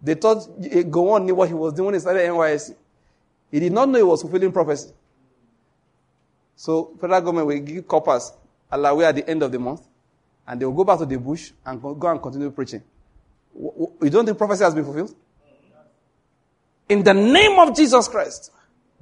They 0.00 0.14
thought 0.14 0.48
eh, 0.64 0.82
Gowon 0.82 1.24
knew 1.24 1.34
what 1.34 1.48
he 1.48 1.54
was 1.54 1.74
doing 1.74 1.86
when 1.86 1.94
he 1.94 2.00
started 2.00 2.28
NYSC. 2.28 2.74
He 3.50 3.60
did 3.60 3.72
not 3.72 3.88
know 3.88 3.98
he 3.98 4.02
was 4.02 4.22
fulfilling 4.22 4.50
prophecy. 4.50 4.92
So 6.62 6.92
federal 7.00 7.20
government 7.22 7.48
will 7.48 7.58
give 7.58 7.88
corpers 7.88 8.32
alloway 8.70 9.06
at 9.06 9.16
the 9.16 9.28
end 9.28 9.42
of 9.42 9.50
the 9.50 9.58
month, 9.58 9.84
and 10.46 10.60
they 10.60 10.64
will 10.64 10.72
go 10.72 10.84
back 10.84 11.00
to 11.00 11.06
the 11.06 11.18
bush 11.18 11.50
and 11.66 11.82
go 11.82 12.08
and 12.08 12.22
continue 12.22 12.52
preaching. 12.52 12.84
You 13.52 14.10
don't 14.10 14.24
think 14.24 14.38
prophecy 14.38 14.62
has 14.62 14.72
been 14.72 14.84
fulfilled? 14.84 15.12
In 16.88 17.02
the 17.02 17.14
name 17.14 17.58
of 17.58 17.74
Jesus 17.74 18.06
Christ. 18.06 18.52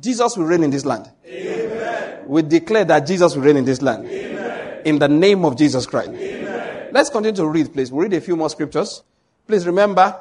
Jesus 0.01 0.39
will 0.39 0.47
reign 0.47 0.62
in 0.62 0.70
this 0.70 0.87
land. 0.87 1.11
Amen. 1.27 2.23
We 2.27 2.41
declare 2.41 2.87
that 2.87 3.07
Jesus 3.07 3.37
will 3.37 3.43
reign 3.43 3.59
in 3.59 3.66
this 3.66 3.82
land. 3.82 4.07
Amen. 4.07 4.81
In 4.87 4.99
the 4.99 5.09
name 5.09 5.45
of 5.45 5.59
Jesus 5.59 5.85
Christ. 5.85 6.12
Amen. 6.12 6.89
Let's 6.93 7.11
continue 7.11 7.37
to 7.37 7.47
read, 7.47 7.74
please. 7.74 7.93
We'll 7.93 8.05
read 8.05 8.15
a 8.15 8.23
few 8.23 8.37
more 8.37 8.49
scriptures. 8.49 9.03
Please 9.47 9.66
remember, 9.66 10.19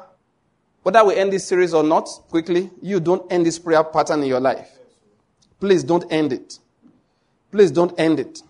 whether 0.82 1.02
we 1.06 1.16
end 1.16 1.32
this 1.32 1.46
series 1.46 1.72
or 1.72 1.84
not, 1.84 2.06
quickly, 2.28 2.70
you 2.82 3.00
don't 3.00 3.32
end 3.32 3.46
this 3.46 3.58
prayer 3.58 3.82
pattern 3.82 4.22
in 4.24 4.28
your 4.28 4.40
life. 4.40 4.68
Please 5.58 5.82
don't 5.82 6.04
end 6.12 6.34
it. 6.34 6.58
Please 7.50 7.70
don't 7.70 7.98
end 7.98 8.20
it. 8.20 8.42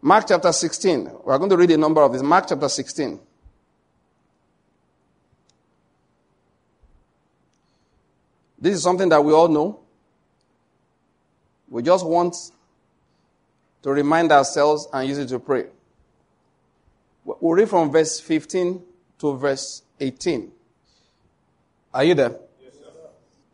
Mark 0.00 0.26
chapter 0.28 0.52
16. 0.52 1.10
We're 1.24 1.38
going 1.38 1.50
to 1.50 1.56
read 1.56 1.70
a 1.70 1.78
number 1.78 2.02
of 2.02 2.12
these. 2.12 2.22
Mark 2.22 2.46
chapter 2.48 2.68
16. 2.68 3.20
This 8.58 8.76
is 8.76 8.82
something 8.82 9.08
that 9.10 9.22
we 9.22 9.32
all 9.32 9.48
know. 9.48 9.80
We 11.68 11.82
just 11.82 12.06
want 12.06 12.36
to 13.82 13.90
remind 13.90 14.32
ourselves 14.32 14.88
and 14.92 15.08
use 15.08 15.18
it 15.18 15.28
to 15.28 15.38
pray. 15.38 15.66
We'll 17.24 17.54
read 17.54 17.68
from 17.68 17.90
verse 17.90 18.20
15 18.20 18.82
to 19.18 19.36
verse 19.36 19.82
18. 20.00 20.52
Are 21.92 22.04
you 22.04 22.14
there? 22.14 22.36
Yes, 22.62 22.74
sir. 22.74 22.90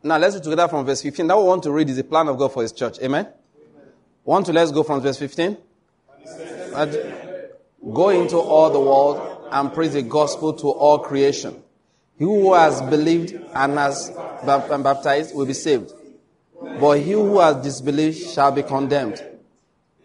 now 0.03 0.17
let's 0.17 0.35
read 0.35 0.43
together 0.43 0.67
from 0.67 0.85
verse 0.85 1.01
15. 1.01 1.27
Now 1.27 1.39
we 1.41 1.47
want 1.47 1.63
to 1.63 1.71
read 1.71 1.89
is 1.89 1.97
the 1.97 2.03
plan 2.03 2.27
of 2.27 2.37
God 2.37 2.53
for 2.53 2.61
his 2.61 2.71
church. 2.71 2.99
Amen? 3.01 3.27
Want 4.31 4.45
to 4.45 4.53
let's 4.53 4.71
go 4.71 4.83
from 4.83 5.01
verse 5.01 5.17
15? 5.17 5.57
Go 7.93 8.09
into 8.11 8.37
all 8.37 8.69
the 8.69 8.79
world 8.79 9.49
and 9.51 9.73
preach 9.73 9.91
the 9.91 10.03
gospel 10.03 10.53
to 10.53 10.69
all 10.69 10.99
creation. 10.99 11.61
He 12.17 12.23
who 12.23 12.53
has 12.53 12.81
believed 12.83 13.33
and 13.53 13.77
has 13.77 14.09
been 14.45 14.83
baptized 14.83 15.35
will 15.35 15.45
be 15.45 15.51
saved, 15.53 15.91
but 16.79 16.99
he 16.99 17.11
who 17.11 17.41
has 17.41 17.57
disbelieved 17.57 18.19
shall 18.19 18.53
be 18.53 18.63
condemned. 18.63 19.21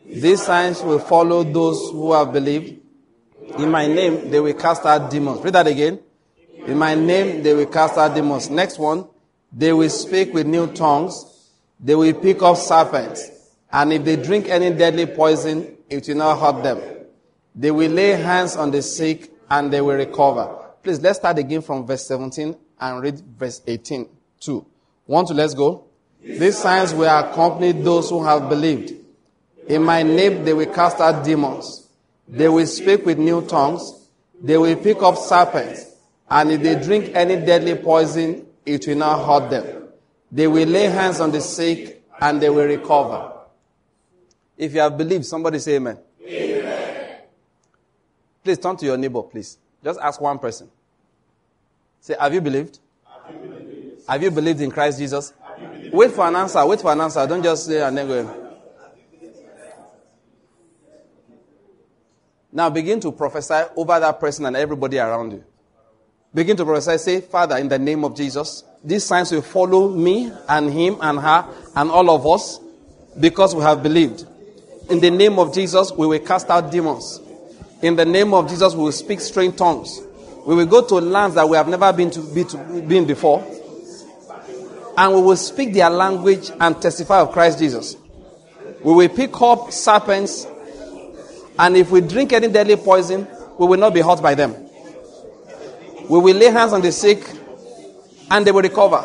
These 0.05 0.43
signs 0.43 0.83
will 0.83 0.99
follow 0.99 1.45
those 1.45 1.93
who 1.93 2.13
have 2.13 2.33
believed. 2.33 2.81
In 3.59 3.71
my 3.71 3.87
name, 3.87 4.29
they 4.29 4.41
will 4.41 4.55
cast 4.55 4.85
out 4.85 5.09
demons. 5.09 5.41
Read 5.41 5.55
that 5.55 5.69
again. 5.69 6.01
In 6.67 6.77
my 6.77 6.97
name, 6.97 7.45
they 7.45 7.55
will 7.55 7.67
cast 7.67 7.97
out 7.97 8.13
demons. 8.17 8.51
Next 8.51 8.77
one. 8.77 9.07
They 9.53 9.73
will 9.73 9.89
speak 9.89 10.35
with 10.35 10.49
new 10.49 10.67
tongues. 10.73 11.53
They 11.79 11.95
will 11.95 12.13
pick 12.13 12.43
up 12.43 12.57
serpents. 12.57 13.31
And 13.77 13.93
if 13.93 14.07
they 14.07 14.17
drink 14.17 14.49
any 14.49 14.71
deadly 14.71 15.05
poison, 15.05 15.77
it 15.91 16.09
will 16.09 16.17
not 16.17 16.41
hurt 16.41 16.63
them. 16.63 16.81
They 17.55 17.71
will 17.71 17.91
lay 17.91 18.13
hands 18.13 18.57
on 18.57 18.71
the 18.71 18.81
sick 18.81 19.31
and 19.51 19.71
they 19.71 19.83
will 19.83 19.97
recover. 19.97 20.71
Please, 20.83 20.99
let's 21.03 21.19
start 21.19 21.37
again 21.37 21.61
from 21.61 21.87
verse 21.87 22.07
17 22.07 22.57
and 22.81 23.03
read 23.03 23.21
verse 23.21 23.61
18 23.67 24.09
too. 24.41 24.65
One, 25.05 25.27
two, 25.27 25.35
let's 25.35 25.53
go. 25.53 25.85
These 26.23 26.57
signs 26.57 26.95
will 26.95 27.15
accompany 27.19 27.73
those 27.73 28.09
who 28.09 28.25
have 28.25 28.49
believed. 28.49 28.95
In 29.69 29.83
my 29.83 30.03
name, 30.03 30.43
they 30.43 30.55
will 30.55 30.73
cast 30.73 30.99
out 30.99 31.23
demons. 31.23 31.87
They 32.27 32.49
will 32.49 32.67
speak 32.67 33.05
with 33.05 33.19
new 33.19 33.47
tongues. 33.47 34.09
They 34.43 34.57
will 34.57 34.77
pick 34.77 35.03
up 35.03 35.19
serpents. 35.19 35.85
And 36.31 36.51
if 36.51 36.63
they 36.63 36.83
drink 36.83 37.11
any 37.15 37.37
deadly 37.45 37.75
poison, 37.75 38.47
it 38.65 38.87
will 38.87 38.97
not 38.97 39.27
hurt 39.27 39.51
them. 39.51 39.89
They 40.33 40.47
will 40.47 40.67
lay 40.67 40.85
hands 40.85 41.21
on 41.21 41.31
the 41.31 41.43
sick 41.43 42.03
and 42.19 42.41
they 42.41 42.49
will 42.49 42.65
recover. 42.65 43.35
If 44.57 44.73
you 44.75 44.81
have 44.81 44.97
believed, 44.97 45.27
somebody 45.27 45.59
say 45.59 45.77
amen. 45.77 45.99
Amen. 46.27 47.19
Please 48.43 48.59
turn 48.59 48.77
to 48.77 48.87
your 48.87 48.97
neighbor, 48.97 49.23
please. 49.23 49.59
Just 49.83 50.01
ask 50.01 50.21
one 50.21 50.39
person. 50.39 50.71
Say, 52.01 52.17
have 52.19 52.33
you 52.33 52.41
believed? 52.41 52.79
Have 53.05 53.35
you 53.35 53.49
believed, 53.49 54.09
have 54.09 54.23
you 54.23 54.31
believed 54.31 54.61
in 54.61 54.71
Christ 54.71 54.99
Jesus? 54.99 55.33
Wait 55.93 56.13
for 56.13 56.27
an 56.27 56.37
answer. 56.37 56.65
Wait 56.67 56.81
for 56.81 56.93
an 56.93 57.01
answer. 57.01 57.27
Don't 57.27 57.43
just 57.43 57.67
say 57.67 57.83
and 57.83 57.97
then 57.97 58.07
go. 58.07 58.43
Now 62.53 62.71
begin 62.71 63.01
to 63.01 63.13
prophesy 63.13 63.63
over 63.77 64.01
that 64.01 64.19
person 64.19 64.47
and 64.47 64.57
everybody 64.57 64.99
around 64.99 65.33
you. 65.33 65.45
Begin 66.33 66.57
to 66.57 66.65
prophesy. 66.65 66.99
Say, 66.99 67.21
Father, 67.21 67.59
in 67.59 67.69
the 67.69 67.79
name 67.79 68.05
of 68.05 68.17
Jesus, 68.17 68.65
these 68.83 69.05
signs 69.05 69.31
will 69.33 69.43
follow 69.43 69.91
me 69.91 70.33
and 70.49 70.73
him 70.73 70.97
and 71.01 71.19
her 71.19 71.47
and 71.75 71.91
all 71.91 72.11
of 72.11 72.27
us 72.27 72.61
because 73.19 73.55
we 73.55 73.63
have 73.63 73.83
believed. 73.83 74.27
In 74.89 75.01
the 75.01 75.11
name 75.11 75.39
of 75.39 75.53
Jesus, 75.53 75.91
we 75.93 76.07
will 76.07 76.21
cast 76.21 76.49
out 76.49 76.71
demons. 76.71 77.21
In 77.83 77.97
the 77.97 78.05
name 78.05 78.33
of 78.35 78.49
Jesus, 78.49 78.75
we 78.75 78.85
will 78.85 78.93
speak 78.93 79.21
strange 79.21 79.57
tongues. 79.57 80.01
We 80.47 80.55
will 80.55 80.67
go 80.67 80.83
to 80.87 80.95
lands 80.95 81.35
that 81.35 81.49
we 81.49 81.57
have 81.57 81.69
never 81.69 81.93
been 81.93 82.11
to, 82.13 82.21
be 82.21 82.45
to 82.45 82.57
been 82.83 83.05
before. 83.05 83.45
And 84.97 85.15
we 85.15 85.21
will 85.21 85.37
speak 85.37 85.75
their 85.75 85.91
language 85.91 86.51
and 86.61 86.81
testify 86.81 87.21
of 87.21 87.33
Christ 87.33 87.59
Jesus. 87.59 87.97
We 88.83 88.95
will 88.95 89.09
pick 89.09 89.41
up 89.43 89.73
serpents, 89.73 90.47
and 91.59 91.77
if 91.77 91.91
we 91.91 92.01
drink 92.01 92.33
any 92.33 92.49
deadly 92.49 92.77
poison, 92.77 93.27
we 93.59 93.67
will 93.67 93.79
not 93.79 93.93
be 93.93 94.01
hurt 94.01 94.23
by 94.23 94.35
them. 94.35 94.55
We 96.09 96.21
will 96.21 96.37
lay 96.37 96.51
hands 96.51 96.73
on 96.73 96.83
the 96.83 96.93
sick, 96.93 97.29
and 98.31 98.47
they 98.47 98.53
will 98.53 98.63
recover. 98.63 99.05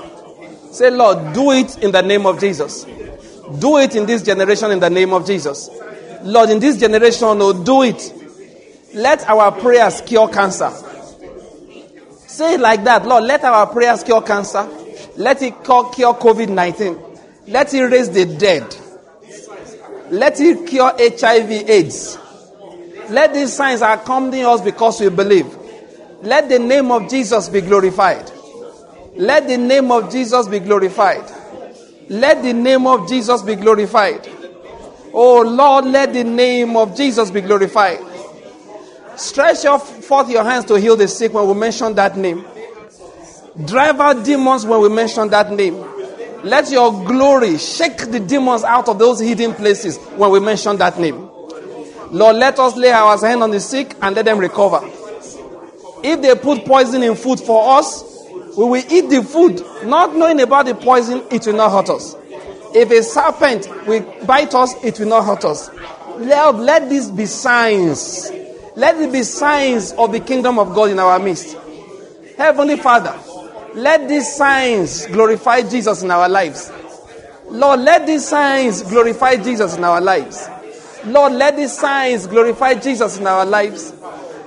Say, 0.71 0.91
Lord, 0.91 1.33
do 1.33 1.51
it 1.51 1.79
in 1.79 1.91
the 1.91 2.01
name 2.01 2.25
of 2.27 2.39
Jesus. 2.39 2.85
Do 3.59 3.77
it 3.77 3.95
in 3.95 4.05
this 4.05 4.23
generation 4.23 4.71
in 4.71 4.79
the 4.79 4.89
name 4.89 5.13
of 5.13 5.25
Jesus. 5.25 5.69
Lord, 6.23 6.49
in 6.49 6.59
this 6.59 6.77
generation, 6.77 7.27
oh, 7.29 7.63
do 7.63 7.83
it. 7.83 8.13
Let 8.93 9.27
our 9.27 9.51
prayers 9.51 10.01
cure 10.01 10.27
cancer. 10.29 10.71
Say 12.27 12.55
it 12.55 12.59
like 12.59 12.83
that. 12.83 13.05
Lord, 13.05 13.23
let 13.23 13.43
our 13.43 13.67
prayers 13.67 14.03
cure 14.03 14.21
cancer. 14.21 14.67
Let 15.17 15.41
it 15.41 15.63
cure 15.63 15.83
COVID 16.13 16.49
19. 16.49 16.97
Let 17.47 17.73
it 17.73 17.83
raise 17.83 18.09
the 18.09 18.25
dead. 18.25 18.75
Let 20.09 20.39
it 20.39 20.67
cure 20.67 20.93
HIV 20.97 21.69
AIDS. 21.69 22.17
Let 23.09 23.33
these 23.33 23.53
signs 23.53 23.81
accompany 23.81 24.43
us 24.43 24.61
because 24.61 24.99
we 25.01 25.09
believe. 25.09 25.47
Let 26.21 26.49
the 26.49 26.59
name 26.59 26.91
of 26.91 27.09
Jesus 27.09 27.49
be 27.49 27.61
glorified. 27.61 28.31
Let 29.15 29.47
the 29.47 29.57
name 29.57 29.91
of 29.91 30.11
Jesus 30.11 30.47
be 30.47 30.59
glorified. 30.59 31.23
Let 32.11 32.43
the 32.43 32.51
name 32.51 32.87
of 32.87 33.07
Jesus 33.07 33.41
be 33.41 33.55
glorified. 33.55 34.27
Oh 35.13 35.41
Lord, 35.43 35.85
let 35.85 36.11
the 36.11 36.25
name 36.25 36.75
of 36.75 36.93
Jesus 36.93 37.31
be 37.31 37.39
glorified. 37.39 37.99
Stretch 39.15 39.63
forth 39.63 40.29
your 40.29 40.43
hands 40.43 40.65
to 40.65 40.75
heal 40.75 40.97
the 40.97 41.07
sick 41.07 41.33
when 41.33 41.47
we 41.47 41.53
mention 41.53 41.95
that 41.95 42.17
name. 42.17 42.45
Drive 43.65 44.01
out 44.01 44.25
demons 44.25 44.65
when 44.65 44.81
we 44.81 44.89
mention 44.89 45.29
that 45.29 45.53
name. 45.53 45.77
Let 46.43 46.69
your 46.69 46.91
glory 47.05 47.57
shake 47.57 48.11
the 48.11 48.19
demons 48.19 48.65
out 48.65 48.89
of 48.89 48.99
those 48.99 49.21
hidden 49.21 49.53
places 49.53 49.95
when 50.17 50.31
we 50.31 50.41
mention 50.41 50.75
that 50.79 50.99
name. 50.99 51.29
Lord, 52.11 52.35
let 52.35 52.59
us 52.59 52.75
lay 52.75 52.91
our 52.91 53.17
hand 53.25 53.41
on 53.41 53.51
the 53.51 53.61
sick 53.61 53.95
and 54.01 54.13
let 54.17 54.25
them 54.25 54.37
recover. 54.37 54.81
If 56.03 56.21
they 56.21 56.35
put 56.35 56.65
poison 56.65 57.03
in 57.03 57.15
food 57.15 57.39
for 57.39 57.77
us, 57.77 58.10
we 58.57 58.65
will 58.65 58.83
eat 58.91 59.09
the 59.09 59.23
food, 59.23 59.61
not 59.85 60.15
knowing 60.15 60.41
about 60.41 60.65
the 60.65 60.75
poison, 60.75 61.23
it 61.31 61.45
will 61.45 61.55
not 61.55 61.71
hurt 61.71 61.89
us. 61.89 62.15
If 62.73 62.91
a 62.91 63.03
serpent 63.03 63.67
will 63.87 64.01
bite 64.25 64.53
us, 64.53 64.73
it 64.83 64.99
will 64.99 65.07
not 65.07 65.25
hurt 65.25 65.45
us. 65.45 65.69
Lord, 66.17 66.57
let 66.57 66.89
this 66.89 67.09
be 67.09 67.25
signs. 67.25 68.31
Let 68.75 68.97
it 68.97 69.11
be 69.11 69.23
signs 69.23 69.91
of 69.93 70.11
the 70.11 70.19
kingdom 70.19 70.59
of 70.59 70.73
God 70.73 70.91
in 70.91 70.99
our 70.99 71.19
midst. 71.19 71.57
Heavenly 72.37 72.77
Father, 72.77 73.17
let 73.73 74.07
these 74.07 74.35
signs 74.35 75.05
glorify 75.07 75.61
Jesus 75.61 76.03
in 76.03 76.11
our 76.11 76.27
lives. 76.27 76.71
Lord, 77.49 77.81
let 77.81 78.07
these 78.07 78.27
signs 78.27 78.81
glorify 78.83 79.35
Jesus 79.35 79.75
in 79.75 79.83
our 79.83 79.99
lives. 79.99 80.49
Lord, 81.03 81.33
let 81.33 81.57
these 81.57 81.73
signs 81.73 82.27
glorify 82.27 82.75
Jesus 82.75 83.17
in 83.17 83.27
our 83.27 83.45
lives. 83.45 83.93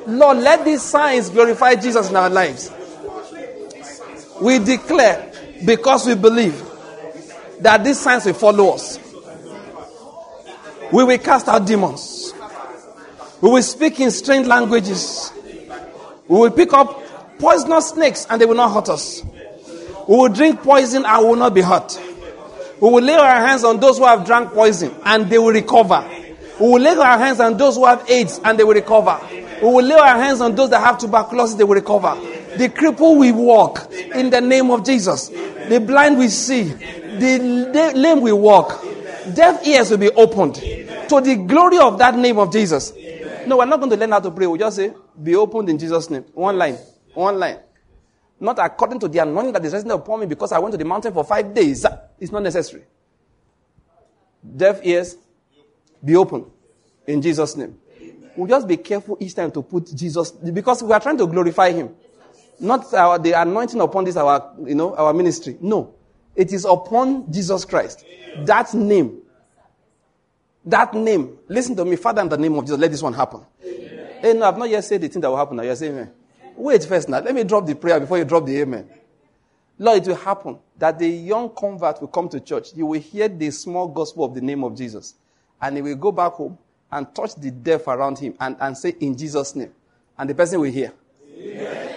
Lord, 0.06 0.38
let 0.38 0.64
these 0.64 0.82
signs 0.82 1.30
glorify 1.30 1.74
Jesus 1.74 2.10
in 2.10 2.16
our 2.16 2.30
lives. 2.30 2.70
We 4.40 4.58
declare, 4.58 5.32
because 5.64 6.06
we 6.06 6.14
believe, 6.14 6.62
that 7.60 7.84
these 7.84 8.00
signs 8.00 8.26
will 8.26 8.34
follow 8.34 8.74
us. 8.74 8.98
We 10.92 11.04
will 11.04 11.18
cast 11.18 11.48
out 11.48 11.66
demons. 11.66 12.32
We 13.40 13.50
will 13.50 13.62
speak 13.62 14.00
in 14.00 14.10
strange 14.10 14.46
languages. 14.46 15.32
We 16.28 16.38
will 16.38 16.50
pick 16.50 16.72
up 16.72 17.02
poisonous 17.38 17.90
snakes 17.90 18.26
and 18.28 18.40
they 18.40 18.46
will 18.46 18.54
not 18.54 18.72
hurt 18.72 18.88
us. 18.88 19.22
We 20.08 20.16
will 20.16 20.28
drink 20.28 20.62
poison 20.62 21.04
and 21.06 21.26
will 21.26 21.36
not 21.36 21.54
be 21.54 21.62
hurt. 21.62 21.98
We 22.80 22.90
will 22.90 23.02
lay 23.02 23.14
our 23.14 23.46
hands 23.46 23.64
on 23.64 23.80
those 23.80 23.98
who 23.98 24.04
have 24.04 24.26
drank 24.26 24.52
poison 24.52 24.94
and 25.04 25.30
they 25.30 25.38
will 25.38 25.52
recover. 25.52 26.08
We 26.60 26.68
will 26.68 26.80
lay 26.80 26.94
our 26.94 27.18
hands 27.18 27.40
on 27.40 27.56
those 27.56 27.76
who 27.76 27.86
have 27.86 28.08
AIDS 28.08 28.40
and 28.44 28.58
they 28.58 28.64
will 28.64 28.74
recover. 28.74 29.18
We 29.62 29.68
will 29.68 29.84
lay 29.84 29.94
our 29.94 30.18
hands 30.18 30.40
on 30.40 30.54
those 30.54 30.70
that 30.70 30.80
have 30.80 30.98
tuberculosis, 30.98 31.56
they 31.56 31.64
will 31.64 31.74
recover. 31.74 32.14
The 32.56 32.68
cripple 32.68 33.18
will 33.18 33.34
walk 33.34 33.92
in 33.92 34.30
the 34.30 34.40
name 34.40 34.70
of 34.70 34.84
Jesus. 34.84 35.28
The 35.28 35.82
blind 35.84 36.18
will 36.18 36.28
see. 36.28 36.64
The 36.64 37.92
lame 37.94 38.20
will 38.20 38.40
walk. 38.40 38.84
Deaf 39.34 39.66
ears 39.66 39.90
will 39.90 39.98
be 39.98 40.10
opened 40.10 40.56
to 40.56 41.20
the 41.20 41.44
glory 41.46 41.78
of 41.78 41.98
that 41.98 42.16
name 42.16 42.38
of 42.38 42.52
Jesus. 42.52 42.92
No, 43.46 43.58
we're 43.58 43.66
not 43.66 43.78
going 43.78 43.90
to 43.90 43.96
learn 43.96 44.10
how 44.10 44.20
to 44.20 44.30
pray. 44.30 44.46
We'll 44.46 44.58
just 44.58 44.76
say, 44.76 44.92
be 45.22 45.34
opened 45.34 45.68
in 45.68 45.78
Jesus' 45.78 46.10
name. 46.10 46.24
One 46.34 46.56
line. 46.56 46.78
One 47.14 47.38
line. 47.38 47.58
Not 48.40 48.58
according 48.58 48.98
to 49.00 49.08
the 49.08 49.18
anointing 49.20 49.52
that 49.52 49.64
is 49.64 49.72
resting 49.72 49.92
upon 49.92 50.20
me 50.20 50.26
because 50.26 50.52
I 50.52 50.58
went 50.58 50.72
to 50.72 50.78
the 50.78 50.84
mountain 50.84 51.12
for 51.12 51.24
five 51.24 51.54
days. 51.54 51.86
It's 52.18 52.32
not 52.32 52.42
necessary. 52.42 52.84
Deaf 54.56 54.80
ears, 54.82 55.16
be 56.04 56.16
open 56.16 56.44
in 57.06 57.22
Jesus' 57.22 57.56
name. 57.56 57.78
We'll 58.36 58.48
just 58.48 58.66
be 58.66 58.76
careful 58.76 59.16
each 59.20 59.34
time 59.34 59.50
to 59.52 59.62
put 59.62 59.94
Jesus 59.94 60.32
because 60.32 60.82
we 60.82 60.92
are 60.92 61.00
trying 61.00 61.16
to 61.18 61.26
glorify 61.26 61.70
Him. 61.72 61.94
Not 62.60 62.92
our, 62.94 63.18
the 63.18 63.32
anointing 63.32 63.80
upon 63.80 64.04
this, 64.04 64.16
our, 64.16 64.54
you 64.64 64.74
know, 64.74 64.94
our 64.96 65.12
ministry. 65.12 65.56
No. 65.60 65.94
It 66.36 66.52
is 66.52 66.64
upon 66.64 67.30
Jesus 67.32 67.64
Christ. 67.64 68.04
That 68.38 68.72
name. 68.74 69.22
That 70.64 70.94
name. 70.94 71.38
Listen 71.48 71.76
to 71.76 71.84
me, 71.84 71.96
Father, 71.96 72.22
in 72.22 72.28
the 72.28 72.38
name 72.38 72.54
of 72.54 72.64
Jesus, 72.64 72.78
let 72.78 72.90
this 72.90 73.02
one 73.02 73.12
happen. 73.12 73.42
Amen. 73.64 74.08
Hey, 74.20 74.32
no, 74.32 74.46
I've 74.46 74.58
not 74.58 74.68
yet 74.70 74.82
said 74.84 75.00
the 75.00 75.08
thing 75.08 75.20
that 75.20 75.28
will 75.28 75.36
happen 75.36 75.56
now. 75.56 75.62
You're 75.62 75.76
saying 75.76 75.92
amen. 75.92 76.12
Wait 76.56 76.84
first 76.84 77.08
now. 77.08 77.20
Let 77.20 77.34
me 77.34 77.44
drop 77.44 77.66
the 77.66 77.74
prayer 77.74 78.00
before 78.00 78.18
you 78.18 78.24
drop 78.24 78.46
the 78.46 78.60
amen. 78.60 78.88
Lord, 79.78 80.02
it 80.02 80.08
will 80.08 80.16
happen 80.16 80.58
that 80.78 80.98
the 80.98 81.08
young 81.08 81.50
convert 81.50 82.00
will 82.00 82.08
come 82.08 82.28
to 82.28 82.40
church. 82.40 82.68
You 82.74 82.86
will 82.86 83.00
hear 83.00 83.28
the 83.28 83.50
small 83.50 83.88
gospel 83.88 84.24
of 84.24 84.34
the 84.34 84.40
name 84.40 84.62
of 84.64 84.76
Jesus. 84.76 85.14
And 85.60 85.76
he 85.76 85.82
will 85.82 85.96
go 85.96 86.12
back 86.12 86.32
home 86.32 86.56
and 86.90 87.12
touch 87.14 87.34
the 87.34 87.50
deaf 87.50 87.88
around 87.88 88.18
him 88.18 88.34
and, 88.38 88.56
and 88.60 88.78
say, 88.78 88.94
In 89.00 89.16
Jesus' 89.16 89.56
name. 89.56 89.72
And 90.16 90.30
the 90.30 90.34
person 90.34 90.60
will 90.60 90.70
hear. 90.70 90.92
Amen. 91.36 91.93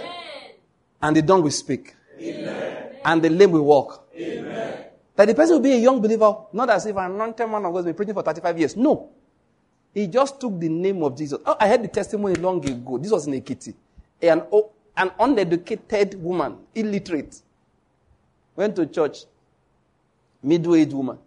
And 1.02 1.16
the 1.16 1.22
dumb 1.22 1.42
will 1.42 1.52
speak. 1.52 1.96
Amen. 2.20 2.96
And 3.06 3.22
the 3.22 3.30
lame 3.30 3.52
will 3.52 3.64
walk. 3.64 4.10
Amen. 4.16 4.86
That 5.16 5.28
the 5.28 5.36
person 5.36 5.56
will 5.56 5.64
be 5.64 5.74
a 5.74 5.78
young 5.78 6.02
believer, 6.02 6.36
not 6.54 6.70
as 6.70 6.86
if 6.86 6.96
an 6.96 7.12
anointed 7.12 7.50
man 7.50 7.66
of 7.66 7.72
God 7.72 7.78
has 7.78 7.86
been 7.86 7.96
preaching 7.96 8.14
for 8.14 8.24
35 8.24 8.60
years. 8.60 8.76
No. 8.76 9.10
He 9.94 10.08
just 10.08 10.40
took 10.40 10.60
the 10.60 10.70
name 10.70 11.02
of 11.04 11.18
Jesus. 11.18 11.40
Oh, 11.46 11.56
I 11.60 11.68
heard 11.68 11.84
the 11.84 11.88
testimony 11.88 12.36
long 12.36 12.64
ago. 12.68 12.98
This 12.98 13.12
was 13.12 13.26
in 13.26 13.34
Ekiti. 13.34 13.74
An, 14.22 14.44
oh, 14.52 14.72
an 14.96 15.12
uneducated 15.20 16.22
woman, 16.22 16.58
illiterate, 16.76 17.42
went 18.56 18.76
to 18.76 18.86
church. 18.86 19.26
Middle-aged 20.44 20.94
woman, 20.94 21.18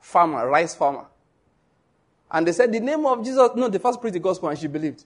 farmer, 0.00 0.46
rice 0.46 0.74
farmer. 0.74 1.06
And 2.30 2.46
they 2.46 2.52
said, 2.52 2.70
the 2.72 2.80
name 2.80 3.04
of 3.06 3.24
Jesus, 3.24 3.50
no, 3.56 3.68
they 3.68 3.78
first 3.78 4.00
preached 4.00 4.14
the 4.14 4.20
gospel 4.20 4.50
and 4.50 4.58
she 4.58 4.66
believed. 4.66 5.04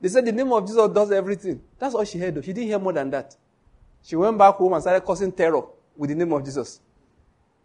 They 0.00 0.08
said 0.08 0.24
the 0.24 0.32
name 0.32 0.52
of 0.52 0.66
Jesus 0.66 0.88
does 0.90 1.10
everything. 1.10 1.60
That's 1.78 1.94
all 1.94 2.04
she 2.04 2.18
heard. 2.18 2.34
Though. 2.34 2.42
She 2.42 2.52
didn't 2.52 2.68
hear 2.68 2.78
more 2.78 2.92
than 2.92 3.10
that. 3.10 3.36
She 4.02 4.16
went 4.16 4.38
back 4.38 4.54
home 4.54 4.72
and 4.72 4.82
started 4.82 5.00
causing 5.00 5.32
terror 5.32 5.62
with 5.96 6.10
the 6.10 6.16
name 6.16 6.32
of 6.32 6.44
Jesus. 6.44 6.80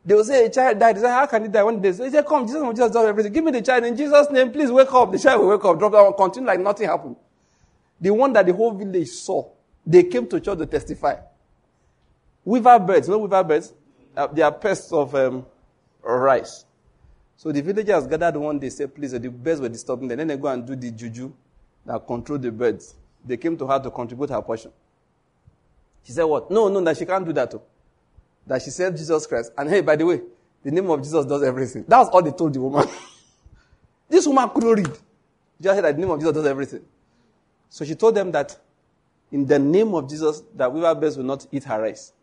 They 0.05 0.15
will 0.15 0.23
say 0.23 0.45
a 0.45 0.49
child 0.49 0.79
died. 0.79 0.97
They 0.97 1.01
say, 1.01 1.09
how 1.09 1.25
can 1.27 1.43
he 1.43 1.47
die? 1.47 1.63
When 1.63 1.79
they 1.79 1.93
say, 1.93 2.23
come, 2.27 2.45
Jesus, 2.45 2.61
Jesus 2.61 2.91
does 2.91 3.05
everything. 3.05 3.31
Give 3.31 3.43
me 3.43 3.51
the 3.51 3.61
child 3.61 3.85
in 3.85 3.95
Jesus' 3.95 4.29
name. 4.31 4.51
Please 4.51 4.71
wake 4.71 4.91
up. 4.91 5.11
The 5.11 5.19
child 5.19 5.41
will 5.41 5.49
wake 5.49 5.63
up, 5.63 5.79
drop 5.79 5.93
down, 5.93 6.13
continue 6.13 6.47
like 6.47 6.59
nothing 6.59 6.87
happened. 6.87 7.15
The 8.01 8.09
one 8.09 8.33
that 8.33 8.45
the 8.45 8.53
whole 8.53 8.71
village 8.73 9.07
saw, 9.09 9.49
they 9.85 10.03
came 10.03 10.27
to 10.27 10.39
church 10.41 10.57
to 10.57 10.65
testify. 10.65 11.15
Weaver 12.43 12.79
birds, 12.79 13.07
you 13.07 13.13
know 13.13 13.19
weaver 13.19 13.43
birds? 13.43 13.73
Uh, 14.17 14.27
they 14.27 14.41
are 14.41 14.51
pests 14.51 14.91
of 14.91 15.15
um, 15.15 15.45
rice. 16.01 16.65
So 17.37 17.51
the 17.51 17.61
villagers 17.61 18.05
gathered 18.05 18.35
one 18.35 18.59
day, 18.59 18.69
said, 18.69 18.93
please, 18.93 19.11
the 19.11 19.29
birds 19.29 19.61
were 19.61 19.69
disturbing 19.69 20.09
them. 20.09 20.17
Then 20.17 20.27
they 20.27 20.37
go 20.37 20.49
and 20.49 20.65
do 20.65 20.75
the 20.75 20.91
juju 20.91 21.31
that 21.85 22.05
control 22.07 22.39
the 22.39 22.51
birds. 22.51 22.95
They 23.25 23.37
came 23.37 23.57
to 23.57 23.67
her 23.67 23.79
to 23.79 23.91
contribute 23.91 24.29
her 24.29 24.41
portion. 24.41 24.71
She 26.03 26.11
said, 26.11 26.23
what? 26.23 26.51
No, 26.51 26.67
no, 26.67 26.81
that 26.81 26.97
she 26.97 27.05
can't 27.05 27.25
do 27.25 27.33
that. 27.33 27.51
Too. 27.51 27.61
That 28.45 28.61
she 28.61 28.69
said 28.69 28.95
Jesus 28.97 29.25
Christ. 29.25 29.51
And 29.57 29.69
hey, 29.69 29.81
by 29.81 29.95
the 29.95 30.05
way, 30.05 30.21
the 30.63 30.71
name 30.71 30.89
of 30.89 31.01
Jesus 31.01 31.25
does 31.25 31.43
everything. 31.43 31.85
That's 31.87 32.09
all 32.09 32.21
they 32.21 32.31
told 32.31 32.53
the 32.53 32.61
woman. 32.61 32.87
this 34.09 34.27
woman 34.27 34.49
couldn't 34.49 34.71
read. 34.71 34.97
Just 35.61 35.75
said 35.75 35.83
that 35.83 35.95
the 35.95 36.01
name 36.01 36.09
of 36.09 36.19
Jesus 36.19 36.33
does 36.33 36.45
everything. 36.45 36.81
So 37.69 37.85
she 37.85 37.95
told 37.95 38.15
them 38.15 38.31
that 38.31 38.57
in 39.31 39.45
the 39.45 39.57
name 39.57 39.95
of 39.95 40.09
Jesus, 40.09 40.43
that 40.55 40.71
weaver 40.71 40.93
birds 40.93 41.17
will 41.17 41.25
not 41.25 41.47
eat 41.51 41.63
her 41.63 41.81
rice. 41.81 42.13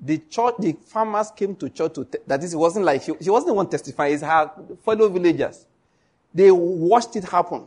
The 0.00 0.18
church, 0.18 0.54
the 0.58 0.72
farmers 0.72 1.30
came 1.34 1.56
to 1.56 1.68
church 1.70 1.94
to, 1.94 2.04
te- 2.04 2.18
that 2.26 2.44
is, 2.44 2.54
it 2.54 2.58
wasn't 2.58 2.84
like, 2.84 3.02
she, 3.02 3.12
she 3.20 3.30
wasn't 3.30 3.48
the 3.48 3.54
one 3.54 3.68
testifying, 3.68 4.14
it's 4.14 4.22
her 4.22 4.50
fellow 4.84 5.08
villagers. 5.08 5.66
They 6.32 6.50
watched 6.52 7.16
it 7.16 7.24
happen. 7.24 7.66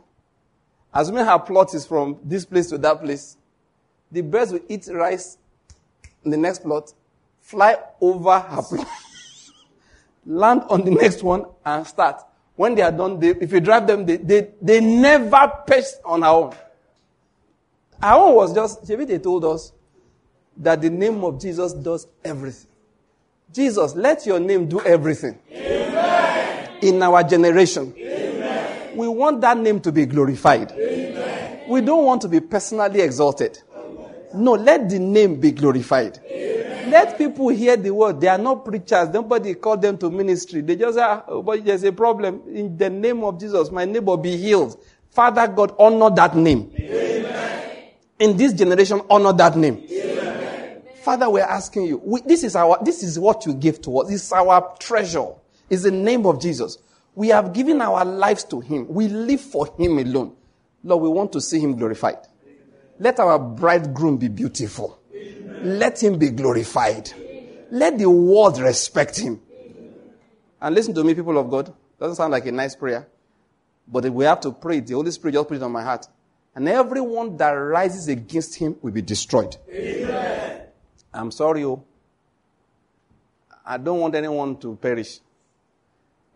Assuming 0.93 1.25
her 1.25 1.39
plot 1.39 1.73
is 1.73 1.85
from 1.85 2.17
this 2.23 2.45
place 2.45 2.67
to 2.69 2.77
that 2.79 3.01
place, 3.01 3.37
the 4.11 4.21
birds 4.21 4.51
will 4.51 4.61
eat 4.67 4.87
rice 4.91 5.37
in 6.23 6.31
the 6.31 6.37
next 6.37 6.63
plot, 6.63 6.93
fly 7.41 7.77
over 8.01 8.39
her 8.39 8.61
plot, 8.61 8.87
land 10.25 10.63
on 10.69 10.83
the 10.83 10.91
next 10.91 11.23
one, 11.23 11.45
and 11.63 11.85
start. 11.85 12.21
When 12.55 12.75
they 12.75 12.81
are 12.81 12.91
done, 12.91 13.19
they, 13.19 13.29
if 13.29 13.51
you 13.53 13.59
drive 13.59 13.87
them, 13.87 14.05
they, 14.05 14.17
they, 14.17 14.49
they 14.61 14.81
never 14.81 15.51
perch 15.65 15.85
on 16.03 16.23
her 16.23 16.27
own. 16.27 16.55
Our 18.01 18.27
own 18.27 18.35
was 18.35 18.53
just, 18.53 18.87
maybe 18.89 19.05
they 19.05 19.19
told 19.19 19.45
us 19.45 19.71
that 20.57 20.81
the 20.81 20.89
name 20.89 21.23
of 21.23 21.39
Jesus 21.39 21.73
does 21.73 22.07
everything. 22.23 22.69
Jesus, 23.53 23.95
let 23.95 24.25
your 24.25 24.39
name 24.39 24.67
do 24.67 24.81
everything. 24.81 25.39
Amen. 25.51 26.69
In 26.81 27.01
our 27.01 27.23
generation. 27.23 27.93
Amen. 27.97 28.08
We 28.99 29.07
want 29.07 29.39
that 29.39 29.57
name 29.57 29.79
to 29.79 29.93
be 29.93 30.05
glorified. 30.05 30.73
Amen. 30.73 31.61
We 31.69 31.79
don't 31.79 32.03
want 32.03 32.21
to 32.23 32.27
be 32.27 32.41
personally 32.41 32.99
exalted. 32.99 33.57
No, 34.33 34.51
let 34.55 34.89
the 34.89 34.99
name 34.99 35.39
be 35.39 35.51
glorified. 35.51 36.19
Let 36.89 37.17
people 37.17 37.47
hear 37.47 37.77
the 37.77 37.91
word. 37.91 38.19
They 38.19 38.27
are 38.27 38.37
not 38.37 38.65
preachers. 38.65 39.07
Nobody 39.09 39.53
called 39.53 39.81
them 39.81 39.97
to 39.99 40.09
ministry. 40.09 40.59
They 40.59 40.75
just 40.75 40.97
say, 40.97 41.01
ah, 41.01 41.23
oh, 41.29 41.41
but 41.41 41.63
there's 41.63 41.83
a 41.85 41.93
problem. 41.93 42.41
In 42.53 42.75
the 42.75 42.89
name 42.89 43.23
of 43.23 43.39
Jesus, 43.39 43.71
my 43.71 43.85
neighbor 43.85 44.17
be 44.17 44.35
healed. 44.35 44.77
Father 45.11 45.47
God, 45.47 45.73
honor 45.79 46.09
that 46.15 46.35
name. 46.35 46.69
In 48.19 48.35
this 48.35 48.51
generation, 48.51 48.99
honor 49.09 49.31
that 49.31 49.55
name. 49.55 49.87
Father, 51.03 51.29
we're 51.29 51.43
asking 51.43 51.85
you, 51.85 52.01
we, 52.03 52.19
this 52.21 52.43
is 52.43 52.53
our, 52.53 52.77
this 52.83 53.01
is 53.01 53.17
what 53.17 53.45
you 53.45 53.53
give 53.53 53.81
to 53.83 53.99
us. 53.99 54.09
This 54.09 54.25
is 54.25 54.33
our 54.33 54.75
treasure. 54.77 55.27
Is 55.69 55.83
the 55.83 55.91
name 55.91 56.25
of 56.25 56.41
Jesus. 56.41 56.79
We 57.15 57.29
have 57.29 57.53
given 57.53 57.81
our 57.81 58.05
lives 58.05 58.43
to 58.45 58.59
Him. 58.59 58.87
We 58.87 59.07
live 59.07 59.41
for 59.41 59.67
Him 59.77 59.97
alone. 59.97 60.35
Lord, 60.83 61.03
we 61.03 61.09
want 61.09 61.31
to 61.33 61.41
see 61.41 61.59
Him 61.59 61.75
glorified. 61.75 62.17
Let 62.99 63.19
our 63.19 63.39
bridegroom 63.39 64.17
be 64.17 64.27
beautiful. 64.27 64.99
Amen. 65.13 65.79
Let 65.79 66.01
Him 66.01 66.17
be 66.17 66.29
glorified. 66.29 67.11
Amen. 67.13 67.47
Let 67.71 67.97
the 67.97 68.09
world 68.09 68.59
respect 68.59 69.19
Him. 69.19 69.41
And 70.61 70.75
listen 70.75 70.93
to 70.93 71.03
me, 71.03 71.13
people 71.13 71.37
of 71.37 71.49
God. 71.49 71.73
Doesn't 71.99 72.15
sound 72.15 72.31
like 72.31 72.45
a 72.45 72.51
nice 72.51 72.75
prayer, 72.75 73.07
but 73.87 74.05
we 74.05 74.23
have 74.25 74.39
to 74.41 74.51
pray. 74.51 74.79
The 74.79 74.93
Holy 74.93 75.11
Spirit 75.11 75.33
just 75.33 75.47
put 75.47 75.57
it 75.57 75.63
on 75.63 75.71
my 75.71 75.83
heart. 75.83 76.07
And 76.55 76.67
everyone 76.67 77.35
that 77.37 77.51
rises 77.51 78.07
against 78.07 78.55
Him 78.55 78.77
will 78.81 78.91
be 78.91 79.01
destroyed. 79.01 79.55
Amen. 79.69 80.61
I'm 81.13 81.31
sorry, 81.31 81.63
oh. 81.65 81.83
I 83.65 83.77
don't 83.77 83.99
want 83.99 84.15
anyone 84.15 84.57
to 84.57 84.75
perish. 84.75 85.19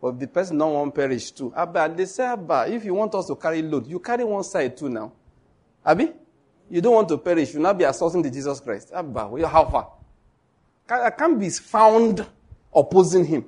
But 0.04 0.16
if 0.16 0.18
the 0.18 0.26
person 0.26 0.58
don't 0.58 0.74
want 0.74 0.94
perish 0.94 1.30
too, 1.30 1.50
Abba, 1.56 1.90
they 1.96 2.04
say, 2.04 2.26
Abba, 2.26 2.66
if 2.68 2.84
you 2.84 2.92
want 2.92 3.14
us 3.14 3.26
to 3.26 3.36
carry 3.36 3.62
load, 3.62 3.86
you 3.86 3.98
carry 3.98 4.22
one 4.22 4.44
side 4.44 4.76
too 4.76 4.90
now. 4.90 5.10
Abby, 5.82 6.12
you 6.68 6.82
don't 6.82 6.92
want 6.92 7.08
to 7.08 7.16
perish. 7.16 7.54
You 7.54 7.60
will 7.60 7.62
not 7.62 7.78
be 7.78 7.84
assaulting 7.84 8.20
the 8.20 8.30
Jesus 8.30 8.60
Christ. 8.60 8.90
Abba, 8.94 9.28
well, 9.28 9.48
how 9.48 9.64
far? 9.64 9.92
I 10.90 11.08
can't 11.08 11.40
be 11.40 11.48
found 11.48 12.26
opposing 12.74 13.24
him. 13.24 13.46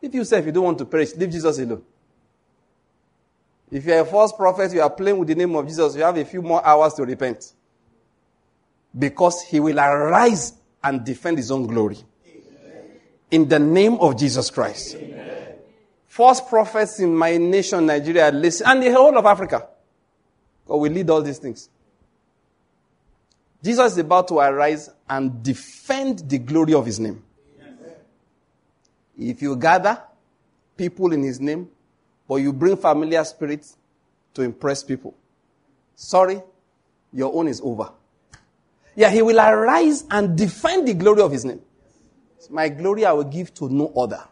If 0.00 0.14
you 0.14 0.24
say 0.24 0.38
if 0.38 0.46
you 0.46 0.52
don't 0.52 0.64
want 0.64 0.78
to 0.78 0.86
perish, 0.86 1.14
leave 1.14 1.30
Jesus 1.30 1.58
alone. 1.58 1.82
If 3.70 3.84
you're 3.84 4.00
a 4.00 4.06
false 4.06 4.32
prophet, 4.32 4.72
you 4.72 4.80
are 4.80 4.88
playing 4.88 5.18
with 5.18 5.28
the 5.28 5.34
name 5.34 5.54
of 5.56 5.66
Jesus, 5.66 5.94
you 5.94 6.04
have 6.04 6.16
a 6.16 6.24
few 6.24 6.40
more 6.40 6.66
hours 6.66 6.94
to 6.94 7.04
repent 7.04 7.52
because 8.98 9.42
he 9.42 9.60
will 9.60 9.78
arise 9.78 10.54
and 10.82 11.04
defend 11.04 11.36
his 11.36 11.50
own 11.50 11.66
glory. 11.66 11.98
In 13.30 13.48
the 13.48 13.58
name 13.58 13.94
of 13.94 14.16
Jesus 14.18 14.50
Christ. 14.50 14.96
Amen. 14.96 15.54
False 16.06 16.40
prophets 16.40 16.98
in 16.98 17.14
my 17.14 17.36
nation, 17.36 17.86
Nigeria, 17.86 18.30
listen, 18.30 18.66
and 18.66 18.82
the 18.82 18.90
whole 18.92 19.16
of 19.16 19.24
Africa. 19.24 19.68
God 20.66 20.76
will 20.76 20.90
lead 20.92 21.08
all 21.10 21.22
these 21.22 21.38
things. 21.38 21.68
Jesus 23.62 23.92
is 23.92 23.98
about 23.98 24.28
to 24.28 24.38
arise 24.38 24.90
and 25.08 25.42
defend 25.42 26.28
the 26.28 26.38
glory 26.38 26.74
of 26.74 26.86
his 26.86 26.98
name. 27.00 27.22
If 29.18 29.42
you 29.42 29.56
gather 29.56 30.00
people 30.76 31.12
in 31.12 31.22
his 31.22 31.40
name, 31.40 31.68
but 32.28 32.36
you 32.36 32.52
bring 32.52 32.76
familiar 32.76 33.24
spirits 33.24 33.76
to 34.34 34.42
impress 34.42 34.82
people, 34.84 35.14
sorry, 35.96 36.40
your 37.12 37.34
own 37.34 37.48
is 37.48 37.60
over. 37.62 37.90
Yeah, 38.94 39.10
he 39.10 39.22
will 39.22 39.40
arise 39.40 40.04
and 40.10 40.36
defend 40.36 40.86
the 40.86 40.94
glory 40.94 41.22
of 41.22 41.32
his 41.32 41.44
name. 41.44 41.60
My 42.50 42.68
glory 42.68 43.04
I 43.04 43.12
will 43.12 43.24
give 43.24 43.52
to 43.54 43.68
no 43.68 43.92
other. 43.96 44.22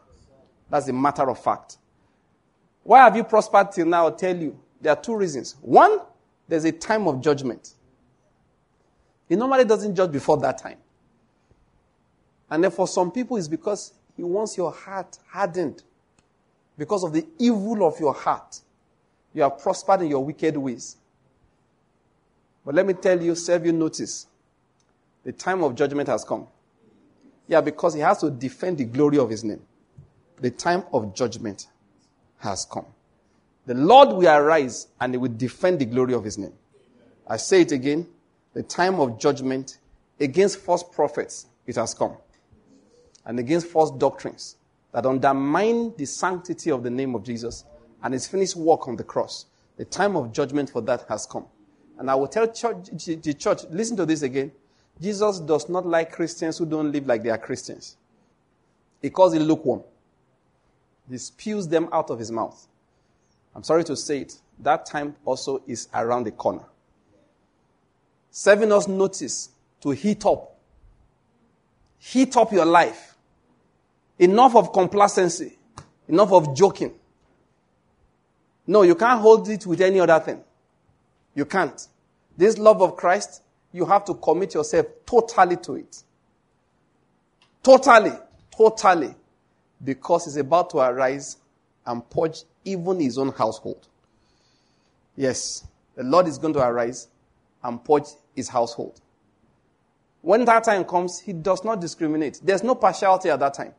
That's 0.71 0.89
a 0.89 0.93
matter 0.93 1.29
of 1.29 1.43
fact. 1.43 1.79
Why 2.83 3.01
have 3.01 3.17
you 3.17 3.25
prospered 3.25 3.73
till 3.73 3.87
now? 3.87 4.05
I'll 4.05 4.15
tell 4.15 4.37
you. 4.37 4.59
There 4.81 4.93
are 4.93 5.01
two 5.01 5.17
reasons. 5.17 5.57
One, 5.61 6.01
there's 6.49 6.65
a 6.65 6.73
time 6.73 7.09
of 7.09 7.21
judgment. 7.21 7.75
He 9.29 9.35
normally 9.35 9.65
doesn't 9.65 9.95
judge 9.95 10.13
before 10.13 10.37
that 10.39 10.59
time. 10.59 10.79
And 12.49 12.63
then 12.63 12.71
for 12.71 12.87
some 12.87 13.11
people, 13.11 13.37
it's 13.37 13.49
because 13.49 13.93
he 14.17 14.23
wants 14.23 14.57
your 14.57 14.71
heart 14.71 15.19
hardened. 15.29 15.83
Because 16.79 17.03
of 17.03 17.13
the 17.13 17.27
evil 17.39 17.87
of 17.87 17.99
your 17.99 18.15
heart. 18.15 18.61
You 19.35 19.43
have 19.43 19.59
prospered 19.59 20.03
in 20.03 20.09
your 20.09 20.25
wicked 20.25 20.57
ways. 20.57 20.97
But 22.65 22.75
let 22.75 22.87
me 22.87 22.95
tell 22.95 23.21
you, 23.21 23.35
serve 23.35 23.67
you 23.67 23.73
notice. 23.73 24.27
The 25.25 25.33
time 25.33 25.65
of 25.65 25.75
judgment 25.75 26.09
has 26.09 26.25
come. 26.25 26.47
Yeah, 27.49 27.61
because 27.61 27.95
he 27.95 28.01
has 28.01 28.19
to 28.19 28.31
defend 28.31 28.79
the 28.79 28.85
glory 28.85 29.19
of 29.19 29.31
his 29.31 29.45
name. 29.45 29.63
The 30.41 30.51
time 30.51 30.85
of 30.93 31.15
judgment 31.15 31.69
has 32.39 32.67
come. 32.71 32.87
The 33.67 33.75
Lord 33.75 34.11
will 34.11 34.29
arise 34.29 34.89
and 35.01 35.15
he 35.15 35.19
will 35.19 35.33
defend 35.33 35.81
the 35.81 35.87
glory 35.87 36.15
of 36.15 36.25
his 36.25 36.39
name. 36.39 36.53
I 37.27 37.37
say 37.37 37.63
it 37.63 37.73
again. 37.73 38.07
The 38.53 38.63
time 38.63 39.01
of 39.01 39.19
judgment 39.19 39.79
against 40.21 40.59
false 40.59 40.83
prophets, 40.83 41.47
it 41.67 41.77
has 41.77 41.95
come. 41.95 42.17
And 43.25 43.39
against 43.39 43.67
false 43.67 43.91
doctrines 43.91 44.57
that 44.93 45.05
undermine 45.05 45.95
the 45.97 46.07
sanctity 46.07 46.71
of 46.71 46.83
the 46.83 46.91
name 46.91 47.15
of 47.15 47.25
Jesus 47.25 47.65
and 48.03 48.15
his 48.15 48.27
finished 48.27 48.57
work 48.57 48.89
on 48.89 48.97
the 48.97 49.05
cross. 49.05 49.47
The 49.77 49.85
time 49.85 50.17
of 50.17 50.33
judgment 50.33 50.71
for 50.71 50.81
that 50.83 51.05
has 51.09 51.27
come. 51.27 51.47
And 51.99 52.11
I 52.11 52.15
will 52.15 52.29
tell 52.29 52.47
church, 52.47 52.89
the 52.93 53.35
church, 53.35 53.65
listen 53.71 53.97
to 53.97 54.07
this 54.07 54.23
again. 54.23 54.53
Jesus 55.01 55.41
does 55.41 55.69
not 55.69 55.87
like 55.87 56.13
Christians 56.13 56.59
who 56.59 56.67
don't 56.67 56.91
live 56.91 57.07
like 57.07 57.23
they 57.23 57.31
are 57.31 57.39
Christians. 57.39 57.97
He 59.03 59.11
calls 59.11 59.35
it 59.35 59.41
lukewarm. 59.41 59.83
He 61.11 61.19
spews 61.19 61.69
them 61.69 61.89
out 61.93 62.11
of 62.11 62.19
his 62.19 62.31
mouth. 62.31 62.67
I'm 63.55 63.63
sorry 63.63 63.85
to 63.85 63.97
say 63.97 64.21
it. 64.21 64.37
That 64.59 64.87
time 64.87 65.15
also 65.25 65.63
is 65.67 65.89
around 65.95 66.25
the 66.25 66.31
corner. 66.31 66.65
Serving 68.31 68.73
us 68.73 68.89
notice 68.89 69.51
to 69.83 69.91
heat 69.91 70.25
up. 70.27 70.57
Heat 71.99 72.37
up 72.37 72.53
your 72.53 72.65
life. 72.65 73.17
Enough 74.19 74.57
of 74.57 74.73
complacency. 74.73 75.59
Enough 76.09 76.33
of 76.33 76.57
joking. 76.57 76.93
No, 78.67 78.83
you 78.83 78.95
can't 78.95 79.21
hold 79.21 79.49
it 79.49 79.67
with 79.67 79.81
any 79.81 80.01
other 80.01 80.19
thing. 80.21 80.41
You 81.35 81.45
can't. 81.45 81.87
This 82.37 82.59
love 82.59 82.83
of 82.83 82.97
Christ, 82.97 83.43
you 83.73 83.85
have 83.85 84.05
to 84.07 84.15
commit 84.15 84.55
yourself 84.55 84.87
totally 85.05 85.57
to 85.57 85.75
it. 85.75 86.03
Totally, 87.63 88.13
totally. 88.57 89.15
Because 89.83 90.25
he's 90.25 90.37
about 90.37 90.71
to 90.71 90.79
arise 90.79 91.37
and 91.85 92.09
purge 92.09 92.43
even 92.65 93.01
his 93.01 93.19
own 93.19 93.33
household. 93.33 93.87
Yes, 95.17 95.67
the 95.95 96.03
Lord 96.03 96.27
is 96.27 96.39
going 96.39 96.55
to 96.55 96.61
arise 96.61 97.09
and 97.63 97.83
purge 97.85 98.07
his 98.35 98.49
household. 98.49 99.01
When 100.23 100.45
that 100.45 100.65
time 100.65 100.85
comes, 100.85 101.21
he 101.21 101.33
does 101.33 101.65
not 101.65 101.81
discriminate. 101.81 102.41
There's 102.43 102.63
no 102.63 102.75
partiality 102.75 103.31
at 103.31 103.39
that 103.41 103.55
time. 103.55 103.73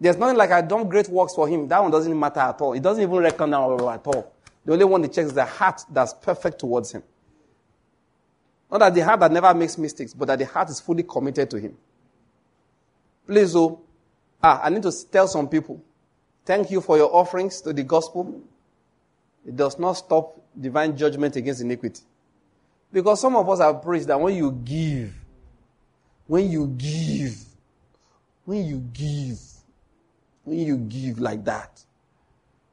There's 0.00 0.16
nothing 0.16 0.36
like 0.36 0.50
I've 0.50 0.68
done 0.68 0.88
great 0.88 1.08
works 1.08 1.34
for 1.34 1.48
him. 1.48 1.66
That 1.68 1.82
one 1.82 1.90
doesn't 1.90 2.18
matter 2.18 2.40
at 2.40 2.60
all. 2.60 2.72
He 2.72 2.80
doesn't 2.80 3.02
even 3.02 3.16
reckon 3.16 3.52
at 3.54 3.60
all. 3.60 4.32
The 4.64 4.72
only 4.72 4.84
one 4.84 5.02
he 5.02 5.08
checks 5.08 5.28
is 5.28 5.34
the 5.34 5.44
heart 5.44 5.80
that's 5.90 6.12
perfect 6.14 6.60
towards 6.60 6.92
him. 6.92 7.02
Not 8.70 8.78
that 8.78 8.94
the 8.94 9.00
heart 9.00 9.20
that 9.20 9.32
never 9.32 9.52
makes 9.54 9.78
mistakes, 9.78 10.12
but 10.12 10.26
that 10.28 10.38
the 10.38 10.46
heart 10.46 10.68
is 10.70 10.80
fully 10.80 11.02
committed 11.02 11.50
to 11.50 11.58
him. 11.58 11.76
Please, 13.26 13.56
oh, 13.56 13.80
ah, 14.42 14.60
I 14.62 14.70
need 14.70 14.82
to 14.82 14.92
tell 15.10 15.26
some 15.26 15.48
people, 15.48 15.82
thank 16.44 16.70
you 16.70 16.80
for 16.80 16.96
your 16.96 17.14
offerings 17.14 17.60
to 17.62 17.72
the 17.72 17.82
gospel. 17.82 18.42
It 19.46 19.56
does 19.56 19.78
not 19.78 19.92
stop 19.92 20.38
divine 20.58 20.96
judgment 20.96 21.36
against 21.36 21.60
iniquity. 21.60 22.02
Because 22.92 23.20
some 23.20 23.36
of 23.36 23.48
us 23.48 23.60
have 23.60 23.82
preached 23.82 24.06
that 24.06 24.20
when 24.20 24.34
you 24.34 24.52
give, 24.52 25.14
when 26.26 26.50
you 26.50 26.66
give, 26.66 27.36
when 28.44 28.64
you 28.64 28.78
give, 28.92 29.38
when 30.44 30.58
you 30.58 30.76
give 30.76 31.18
like 31.18 31.44
that, 31.44 31.82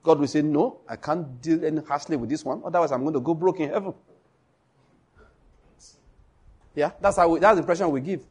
God 0.04 0.20
will 0.20 0.28
say, 0.28 0.42
No, 0.42 0.82
I 0.88 0.96
can't 0.96 1.42
deal 1.42 1.66
any 1.66 1.82
harshly 1.82 2.16
with 2.16 2.30
this 2.30 2.46
one. 2.46 2.62
Otherwise, 2.64 2.92
I'm 2.92 3.02
going 3.02 3.14
to 3.14 3.20
go 3.20 3.34
broke 3.34 3.60
in 3.60 3.70
heaven. 3.70 3.94
Yeah, 6.76 6.92
that's 7.00 7.18
how 7.18 7.30
we, 7.30 7.40
that's 7.40 7.56
the 7.56 7.62
impression 7.62 7.90
we 7.90 8.02
give. 8.02 8.22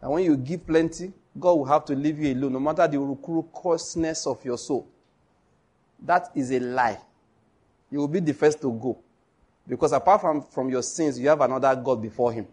And 0.00 0.12
when 0.12 0.24
you 0.24 0.36
give 0.36 0.66
plenty, 0.66 1.12
God 1.38 1.54
will 1.54 1.64
have 1.64 1.84
to 1.86 1.94
leave 1.94 2.18
you 2.18 2.34
alone, 2.34 2.52
no 2.52 2.60
matter 2.60 2.86
the 2.86 2.98
coarseness 3.52 4.26
of 4.26 4.44
your 4.44 4.58
soul. 4.58 4.86
That 6.00 6.30
is 6.34 6.50
a 6.52 6.60
lie. 6.60 7.00
You 7.90 8.00
will 8.00 8.08
be 8.08 8.20
the 8.20 8.34
first 8.34 8.60
to 8.60 8.70
go. 8.70 8.98
Because 9.66 9.92
apart 9.92 10.20
from, 10.20 10.42
from 10.42 10.68
your 10.68 10.82
sins, 10.82 11.18
you 11.18 11.28
have 11.28 11.40
another 11.40 11.74
God 11.74 12.02
before 12.02 12.32
Him. 12.32 12.46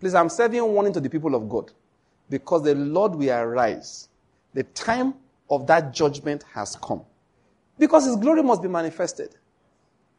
Please, 0.00 0.14
I'm 0.14 0.28
serving 0.28 0.62
warning 0.64 0.92
to 0.94 1.00
the 1.00 1.08
people 1.08 1.34
of 1.34 1.48
God. 1.48 1.70
Because 2.28 2.64
the 2.64 2.74
Lord 2.74 3.14
will 3.14 3.30
arise 3.30 4.08
the 4.52 4.64
time 4.64 5.14
of 5.48 5.66
that 5.66 5.92
judgment 5.92 6.44
has 6.52 6.76
come. 6.76 7.02
Because 7.78 8.06
his 8.06 8.16
glory 8.16 8.42
must 8.42 8.62
be 8.62 8.68
manifested. 8.68 9.36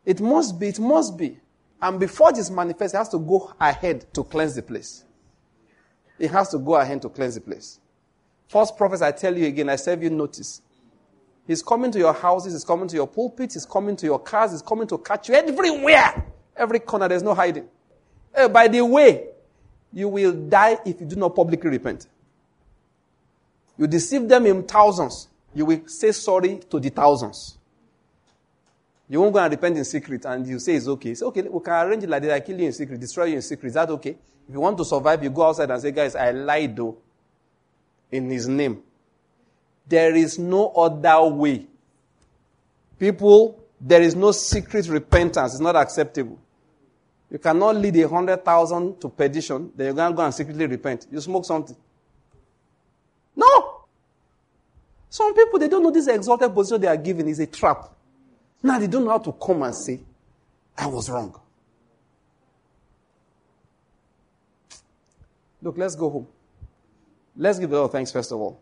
It 0.05 0.19
must 0.21 0.59
be, 0.59 0.67
it 0.67 0.79
must 0.79 1.17
be. 1.17 1.37
And 1.83 1.99
before 1.99 2.31
this 2.31 2.49
manifests, 2.49 2.93
it 2.93 2.97
has 2.97 3.09
to 3.09 3.19
go 3.19 3.53
ahead 3.59 4.05
to 4.13 4.23
cleanse 4.23 4.55
the 4.55 4.61
place. 4.61 5.03
It 6.17 6.31
has 6.31 6.47
to 6.51 6.57
go 6.57 6.75
ahead 6.75 7.01
to 7.01 7.09
cleanse 7.09 7.35
the 7.35 7.41
place. 7.41 7.81
False 8.47 8.71
prophets, 8.71 9.01
I 9.01 9.11
tell 9.11 9.37
you 9.37 9.47
again, 9.47 9.67
I 9.67 9.75
serve 9.75 10.01
you 10.01 10.09
notice. 10.09 10.61
He's 11.45 11.61
coming 11.61 11.91
to 11.91 11.99
your 11.99 12.13
houses, 12.13 12.53
he's 12.53 12.63
coming 12.63 12.87
to 12.87 12.95
your 12.95 13.07
pulpits, 13.07 13.55
he's 13.55 13.65
coming 13.65 13.97
to 13.97 14.05
your 14.05 14.19
cars, 14.19 14.51
he's 14.51 14.61
coming 14.61 14.87
to 14.87 14.97
catch 14.97 15.27
you 15.27 15.35
everywhere. 15.35 16.25
Every 16.55 16.79
corner, 16.79 17.09
there's 17.09 17.21
no 17.21 17.33
hiding. 17.33 17.67
Uh, 18.33 18.47
by 18.47 18.69
the 18.69 18.85
way, 18.85 19.27
you 19.91 20.07
will 20.07 20.31
die 20.31 20.77
if 20.85 21.01
you 21.01 21.05
do 21.05 21.17
not 21.17 21.35
publicly 21.35 21.69
repent. 21.69 22.07
You 23.77 23.87
deceive 23.87 24.29
them 24.29 24.45
in 24.45 24.63
thousands. 24.63 25.27
You 25.53 25.65
will 25.65 25.81
say 25.87 26.13
sorry 26.13 26.61
to 26.69 26.79
the 26.79 26.91
thousands. 26.91 27.57
You 29.09 29.19
won't 29.21 29.33
go 29.33 29.39
and 29.39 29.51
repent 29.51 29.77
in 29.77 29.85
secret 29.85 30.25
and 30.25 30.47
you 30.47 30.59
say 30.59 30.75
it's 30.75 30.87
okay. 30.87 31.13
Say, 31.13 31.25
okay, 31.25 31.41
we 31.41 31.59
can 31.61 31.87
arrange 31.87 32.03
it 32.03 32.09
like 32.09 32.21
that. 32.23 32.31
I 32.31 32.39
kill 32.39 32.59
you 32.59 32.67
in 32.67 32.73
secret, 32.73 32.99
destroy 32.99 33.25
you 33.25 33.35
in 33.35 33.41
secret. 33.41 33.67
Is 33.67 33.73
that 33.73 33.89
okay? 33.89 34.17
If 34.47 34.53
you 34.53 34.59
want 34.59 34.77
to 34.77 34.85
survive, 34.85 35.23
you 35.23 35.29
go 35.29 35.43
outside 35.43 35.71
and 35.71 35.81
say, 35.81 35.91
guys, 35.91 36.15
I 36.15 36.31
lied 36.31 36.75
though. 36.75 36.97
In 38.11 38.29
his 38.29 38.47
name. 38.47 38.81
There 39.87 40.15
is 40.15 40.39
no 40.39 40.69
other 40.69 41.25
way. 41.25 41.67
People, 42.97 43.63
there 43.81 44.01
is 44.01 44.15
no 44.15 44.31
secret 44.31 44.87
repentance. 44.87 45.53
It's 45.53 45.61
not 45.61 45.75
acceptable. 45.75 46.39
You 47.29 47.39
cannot 47.39 47.75
lead 47.77 47.95
a 47.97 48.07
hundred 48.07 48.45
thousand 48.45 49.01
to 49.01 49.09
perdition, 49.09 49.71
then 49.75 49.95
you're 49.95 50.07
to 50.07 50.15
go 50.15 50.23
and 50.23 50.33
secretly 50.33 50.67
repent. 50.67 51.07
You 51.11 51.19
smoke 51.19 51.45
something. 51.45 51.75
No. 53.35 53.85
Some 55.09 55.33
people, 55.33 55.57
they 55.57 55.67
don't 55.67 55.81
know 55.81 55.91
this 55.91 56.07
exalted 56.07 56.53
position 56.53 56.81
they 56.81 56.87
are 56.87 56.97
given 56.97 57.27
is 57.27 57.39
a 57.39 57.47
trap. 57.47 57.91
Now 58.63 58.79
they 58.79 58.87
don't 58.87 59.03
know 59.03 59.11
how 59.11 59.19
to 59.19 59.33
come 59.33 59.61
and 59.63 59.75
say, 59.75 59.99
I 60.77 60.87
was 60.87 61.09
wrong. 61.09 61.39
Look, 65.61 65.77
let's 65.77 65.95
go 65.95 66.09
home. 66.09 66.27
Let's 67.35 67.59
give 67.59 67.69
the 67.69 67.77
Lord 67.77 67.91
thanks, 67.91 68.11
first 68.11 68.31
of 68.31 68.39
all, 68.39 68.59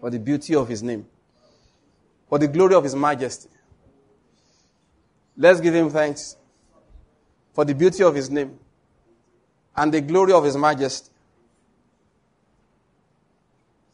for 0.00 0.10
the 0.10 0.18
beauty 0.18 0.54
of 0.54 0.66
His 0.66 0.82
name, 0.82 1.06
for 2.28 2.38
the 2.38 2.48
glory 2.48 2.74
of 2.74 2.84
His 2.84 2.96
majesty. 2.96 3.48
Let's 5.36 5.60
give 5.60 5.74
Him 5.74 5.90
thanks 5.90 6.36
for 7.52 7.64
the 7.64 7.74
beauty 7.74 8.02
of 8.02 8.14
His 8.14 8.30
name 8.30 8.58
and 9.76 9.92
the 9.92 10.00
glory 10.00 10.32
of 10.32 10.44
His 10.44 10.56
majesty. 10.56 11.10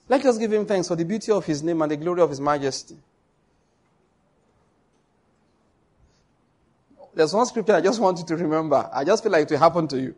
Let 0.09 0.25
us 0.27 0.37
give 0.37 0.53
him 0.53 0.67
thanks 0.67 0.89
for 0.89 0.97
the 0.97 1.05
beauty 1.05 1.33
of 1.33 1.47
his 1.47 1.63
name 1.63 1.81
and 1.81 1.91
the 1.91 1.97
glory 1.97 2.21
of 2.21 2.31
his 2.31 2.41
majesty. 2.41 2.97
There's 7.15 7.33
one 7.33 7.47
scripture 7.47 7.75
I 7.75 7.81
just 7.81 8.01
want 8.01 8.19
you 8.19 8.25
to 8.25 8.37
remember. 8.37 8.89
I 8.93 9.05
just 9.05 9.23
feel 9.23 9.33
like 9.33 9.45
it 9.45 9.51
will 9.51 9.59
happen 9.59 9.87
to 9.89 10.01
you. 10.01 10.15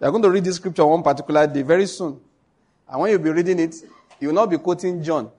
You're 0.00 0.10
going 0.10 0.22
to 0.22 0.30
read 0.30 0.44
this 0.44 0.56
scripture 0.56 0.84
one 0.86 1.02
particular 1.02 1.46
day 1.46 1.62
very 1.62 1.86
soon. 1.86 2.20
And 2.88 3.00
when 3.00 3.10
you'll 3.10 3.20
be 3.20 3.30
reading 3.30 3.58
it, 3.60 3.74
you 4.20 4.28
will 4.28 4.34
not 4.34 4.50
be 4.50 4.58
quoting 4.58 5.02
John. 5.02 5.30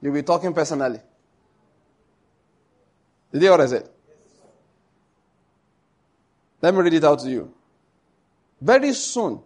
You'll 0.00 0.14
be 0.14 0.22
talking 0.22 0.52
personally. 0.52 1.00
Did 3.32 3.42
you 3.42 3.48
hear 3.48 3.50
what 3.52 3.60
I 3.60 3.66
said? 3.66 3.88
Let 6.62 6.74
me 6.74 6.80
read 6.80 6.94
it 6.94 7.04
out 7.04 7.20
to 7.20 7.30
you. 7.30 7.52
Very 8.60 8.92
soon, 8.92 9.40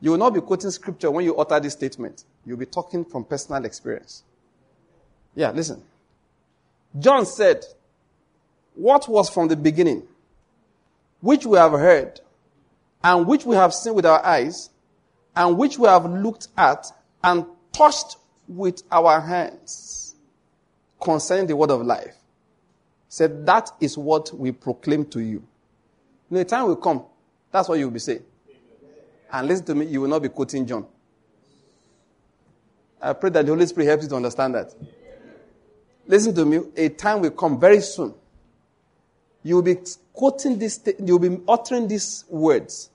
you 0.00 0.10
will 0.10 0.18
not 0.18 0.34
be 0.34 0.40
quoting 0.40 0.70
scripture 0.70 1.10
when 1.10 1.24
you 1.24 1.36
utter 1.36 1.60
this 1.60 1.74
statement. 1.74 2.24
You'll 2.44 2.56
be 2.56 2.66
talking 2.66 3.04
from 3.04 3.24
personal 3.24 3.64
experience. 3.64 4.24
Yeah, 5.34 5.50
listen. 5.52 5.82
John 6.98 7.24
said, 7.24 7.64
What 8.74 9.08
was 9.08 9.28
from 9.28 9.48
the 9.48 9.56
beginning, 9.56 10.02
which 11.20 11.46
we 11.46 11.58
have 11.58 11.72
heard, 11.72 12.20
and 13.04 13.26
which 13.26 13.44
we 13.44 13.56
have 13.56 13.74
seen 13.74 13.94
with 13.94 14.06
our 14.06 14.24
eyes, 14.24 14.70
and 15.34 15.58
which 15.58 15.78
we 15.78 15.86
have 15.88 16.04
looked 16.04 16.48
at 16.56 16.86
and 17.22 17.46
touched 17.72 18.16
with 18.48 18.82
our 18.90 19.20
hands 19.20 20.14
concerning 21.00 21.46
the 21.46 21.56
word 21.56 21.70
of 21.70 21.82
life. 21.82 22.16
Said, 23.08 23.44
That 23.46 23.70
is 23.80 23.98
what 23.98 24.32
we 24.34 24.52
proclaim 24.52 25.04
to 25.06 25.20
you. 25.20 25.42
In 26.30 26.36
the 26.36 26.44
time 26.44 26.66
will 26.66 26.76
come, 26.76 27.04
that's 27.50 27.68
what 27.68 27.78
you 27.78 27.86
will 27.86 27.92
be 27.92 27.98
saying. 27.98 28.22
And 29.30 29.48
listen 29.48 29.64
to 29.66 29.74
me, 29.74 29.86
you 29.86 30.00
will 30.00 30.08
not 30.08 30.22
be 30.22 30.28
quoting 30.28 30.66
John. 30.66 30.86
I 33.00 33.14
pray 33.14 33.30
that 33.30 33.44
the 33.44 33.52
Holy 33.52 33.66
Spirit 33.66 33.88
helps 33.88 34.04
you 34.04 34.08
to 34.10 34.16
understand 34.16 34.54
that. 34.54 34.74
Listen 36.06 36.34
to 36.34 36.44
me. 36.44 36.60
A 36.76 36.88
time 36.90 37.20
will 37.20 37.30
come 37.30 37.58
very 37.58 37.80
soon. 37.80 38.14
You 39.42 39.56
will 39.56 39.62
be 39.62 39.76
quoting 40.12 40.58
this, 40.58 40.80
you 41.04 41.18
will 41.18 41.30
be 41.30 41.42
uttering 41.48 41.88
these 41.88 42.24
words, 42.28 42.90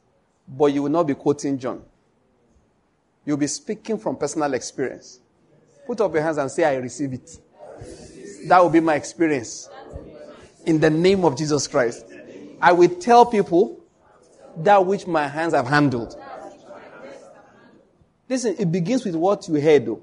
but 0.47 0.67
you 0.67 0.83
will 0.83 0.89
not 0.89 1.03
be 1.03 1.13
quoting 1.13 1.57
John. 1.59 1.83
You'll 3.25 3.37
be 3.37 3.47
speaking 3.47 3.97
from 3.97 4.15
personal 4.15 4.53
experience. 4.53 5.19
Put 5.85 5.99
up 5.99 6.13
your 6.13 6.23
hands 6.23 6.37
and 6.37 6.49
say, 6.49 6.63
I 6.63 6.75
receive 6.75 7.13
it. 7.13 7.37
That 8.47 8.61
will 8.61 8.69
be 8.69 8.79
my 8.79 8.95
experience. 8.95 9.69
In 10.65 10.79
the 10.79 10.89
name 10.89 11.25
of 11.25 11.37
Jesus 11.37 11.67
Christ. 11.67 12.05
I 12.61 12.71
will 12.71 12.89
tell 12.89 13.25
people 13.25 13.79
that 14.57 14.85
which 14.85 15.05
my 15.05 15.27
hands 15.27 15.53
have 15.53 15.67
handled. 15.67 16.15
Listen, 18.29 18.55
it 18.57 18.71
begins 18.71 19.05
with 19.05 19.15
what 19.15 19.47
you 19.47 19.55
heard, 19.55 19.85
though. 19.85 20.01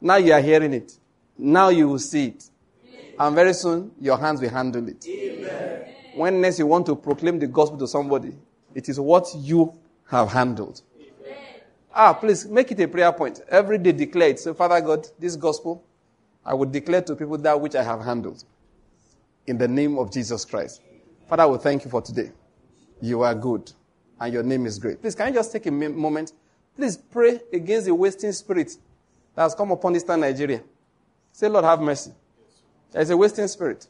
Now 0.00 0.16
you 0.16 0.32
are 0.32 0.40
hearing 0.40 0.72
it. 0.72 0.92
Now 1.36 1.68
you 1.68 1.88
will 1.88 1.98
see 1.98 2.28
it. 2.28 2.48
And 3.18 3.34
very 3.34 3.52
soon, 3.52 3.90
your 4.00 4.16
hands 4.16 4.40
will 4.40 4.50
handle 4.50 4.88
it. 4.88 5.04
Amen. 5.08 5.84
When 6.14 6.40
next 6.40 6.58
you 6.58 6.66
want 6.66 6.86
to 6.86 6.96
proclaim 6.96 7.38
the 7.38 7.46
gospel 7.46 7.78
to 7.78 7.86
somebody, 7.88 8.32
it 8.74 8.88
is 8.88 8.98
what 9.00 9.28
you 9.36 9.72
have 10.08 10.28
handled. 10.32 10.82
Amen. 10.96 11.38
Ah, 11.94 12.12
please 12.12 12.46
make 12.46 12.70
it 12.72 12.80
a 12.80 12.88
prayer 12.88 13.12
point. 13.12 13.40
Every 13.48 13.78
day 13.78 13.92
declare 13.92 14.30
it. 14.30 14.38
Say, 14.40 14.52
Father 14.54 14.80
God, 14.80 15.06
this 15.18 15.36
gospel, 15.36 15.84
I 16.44 16.54
will 16.54 16.66
declare 16.66 17.02
to 17.02 17.14
people 17.16 17.38
that 17.38 17.60
which 17.60 17.74
I 17.74 17.82
have 17.82 18.04
handled. 18.04 18.44
In 19.46 19.58
the 19.58 19.68
name 19.68 19.98
of 19.98 20.12
Jesus 20.12 20.44
Christ. 20.44 20.82
Father, 21.28 21.46
we 21.48 21.58
thank 21.58 21.84
you 21.84 21.90
for 21.90 22.02
today. 22.02 22.32
You 23.00 23.22
are 23.22 23.34
good, 23.34 23.70
and 24.20 24.32
your 24.32 24.42
name 24.42 24.66
is 24.66 24.78
great. 24.78 25.00
Please, 25.00 25.14
can 25.14 25.28
you 25.28 25.34
just 25.34 25.52
take 25.52 25.66
a 25.66 25.70
moment? 25.70 26.32
Please 26.76 26.96
pray 26.96 27.40
against 27.52 27.86
the 27.86 27.94
wasting 27.94 28.32
spirit 28.32 28.76
that 29.34 29.42
has 29.42 29.54
come 29.54 29.70
upon 29.70 29.94
Eastern 29.96 30.20
Nigeria. 30.20 30.62
Say, 31.32 31.48
Lord, 31.48 31.64
have 31.64 31.80
mercy. 31.80 32.12
There's 32.92 33.10
a 33.10 33.16
wasting 33.16 33.48
spirit. 33.48 33.86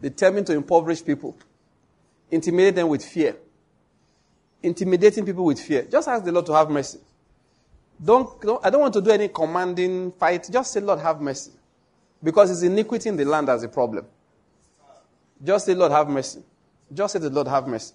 Determined 0.00 0.46
to 0.48 0.52
impoverish 0.54 1.04
people, 1.04 1.36
intimidate 2.30 2.74
them 2.74 2.88
with 2.88 3.04
fear, 3.04 3.36
intimidating 4.62 5.24
people 5.24 5.44
with 5.44 5.60
fear. 5.60 5.86
Just 5.90 6.08
ask 6.08 6.24
the 6.24 6.32
Lord 6.32 6.46
to 6.46 6.52
have 6.52 6.68
mercy. 6.68 6.98
Don't, 8.02 8.40
don't, 8.40 8.64
I 8.64 8.70
don't 8.70 8.80
want 8.80 8.94
to 8.94 9.00
do 9.00 9.10
any 9.10 9.28
commanding 9.28 10.12
fight. 10.12 10.48
Just 10.50 10.72
say, 10.72 10.80
Lord, 10.80 10.98
have 11.00 11.20
mercy. 11.20 11.52
Because 12.22 12.50
it's 12.50 12.62
iniquity 12.62 13.08
in 13.08 13.16
the 13.16 13.24
land 13.24 13.48
as 13.48 13.62
a 13.62 13.68
problem. 13.68 14.06
Just 15.42 15.66
say, 15.66 15.74
Lord, 15.74 15.92
have 15.92 16.08
mercy. 16.08 16.42
Just 16.92 17.12
say, 17.12 17.18
the 17.18 17.30
Lord, 17.30 17.46
have 17.48 17.66
mercy. 17.66 17.94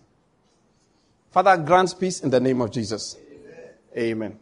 Father, 1.32 1.58
grant 1.58 1.94
peace 2.00 2.22
in 2.22 2.30
the 2.30 2.40
name 2.40 2.62
of 2.62 2.72
Jesus. 2.72 3.18
Amen. 3.96 4.12
Amen. 4.32 4.40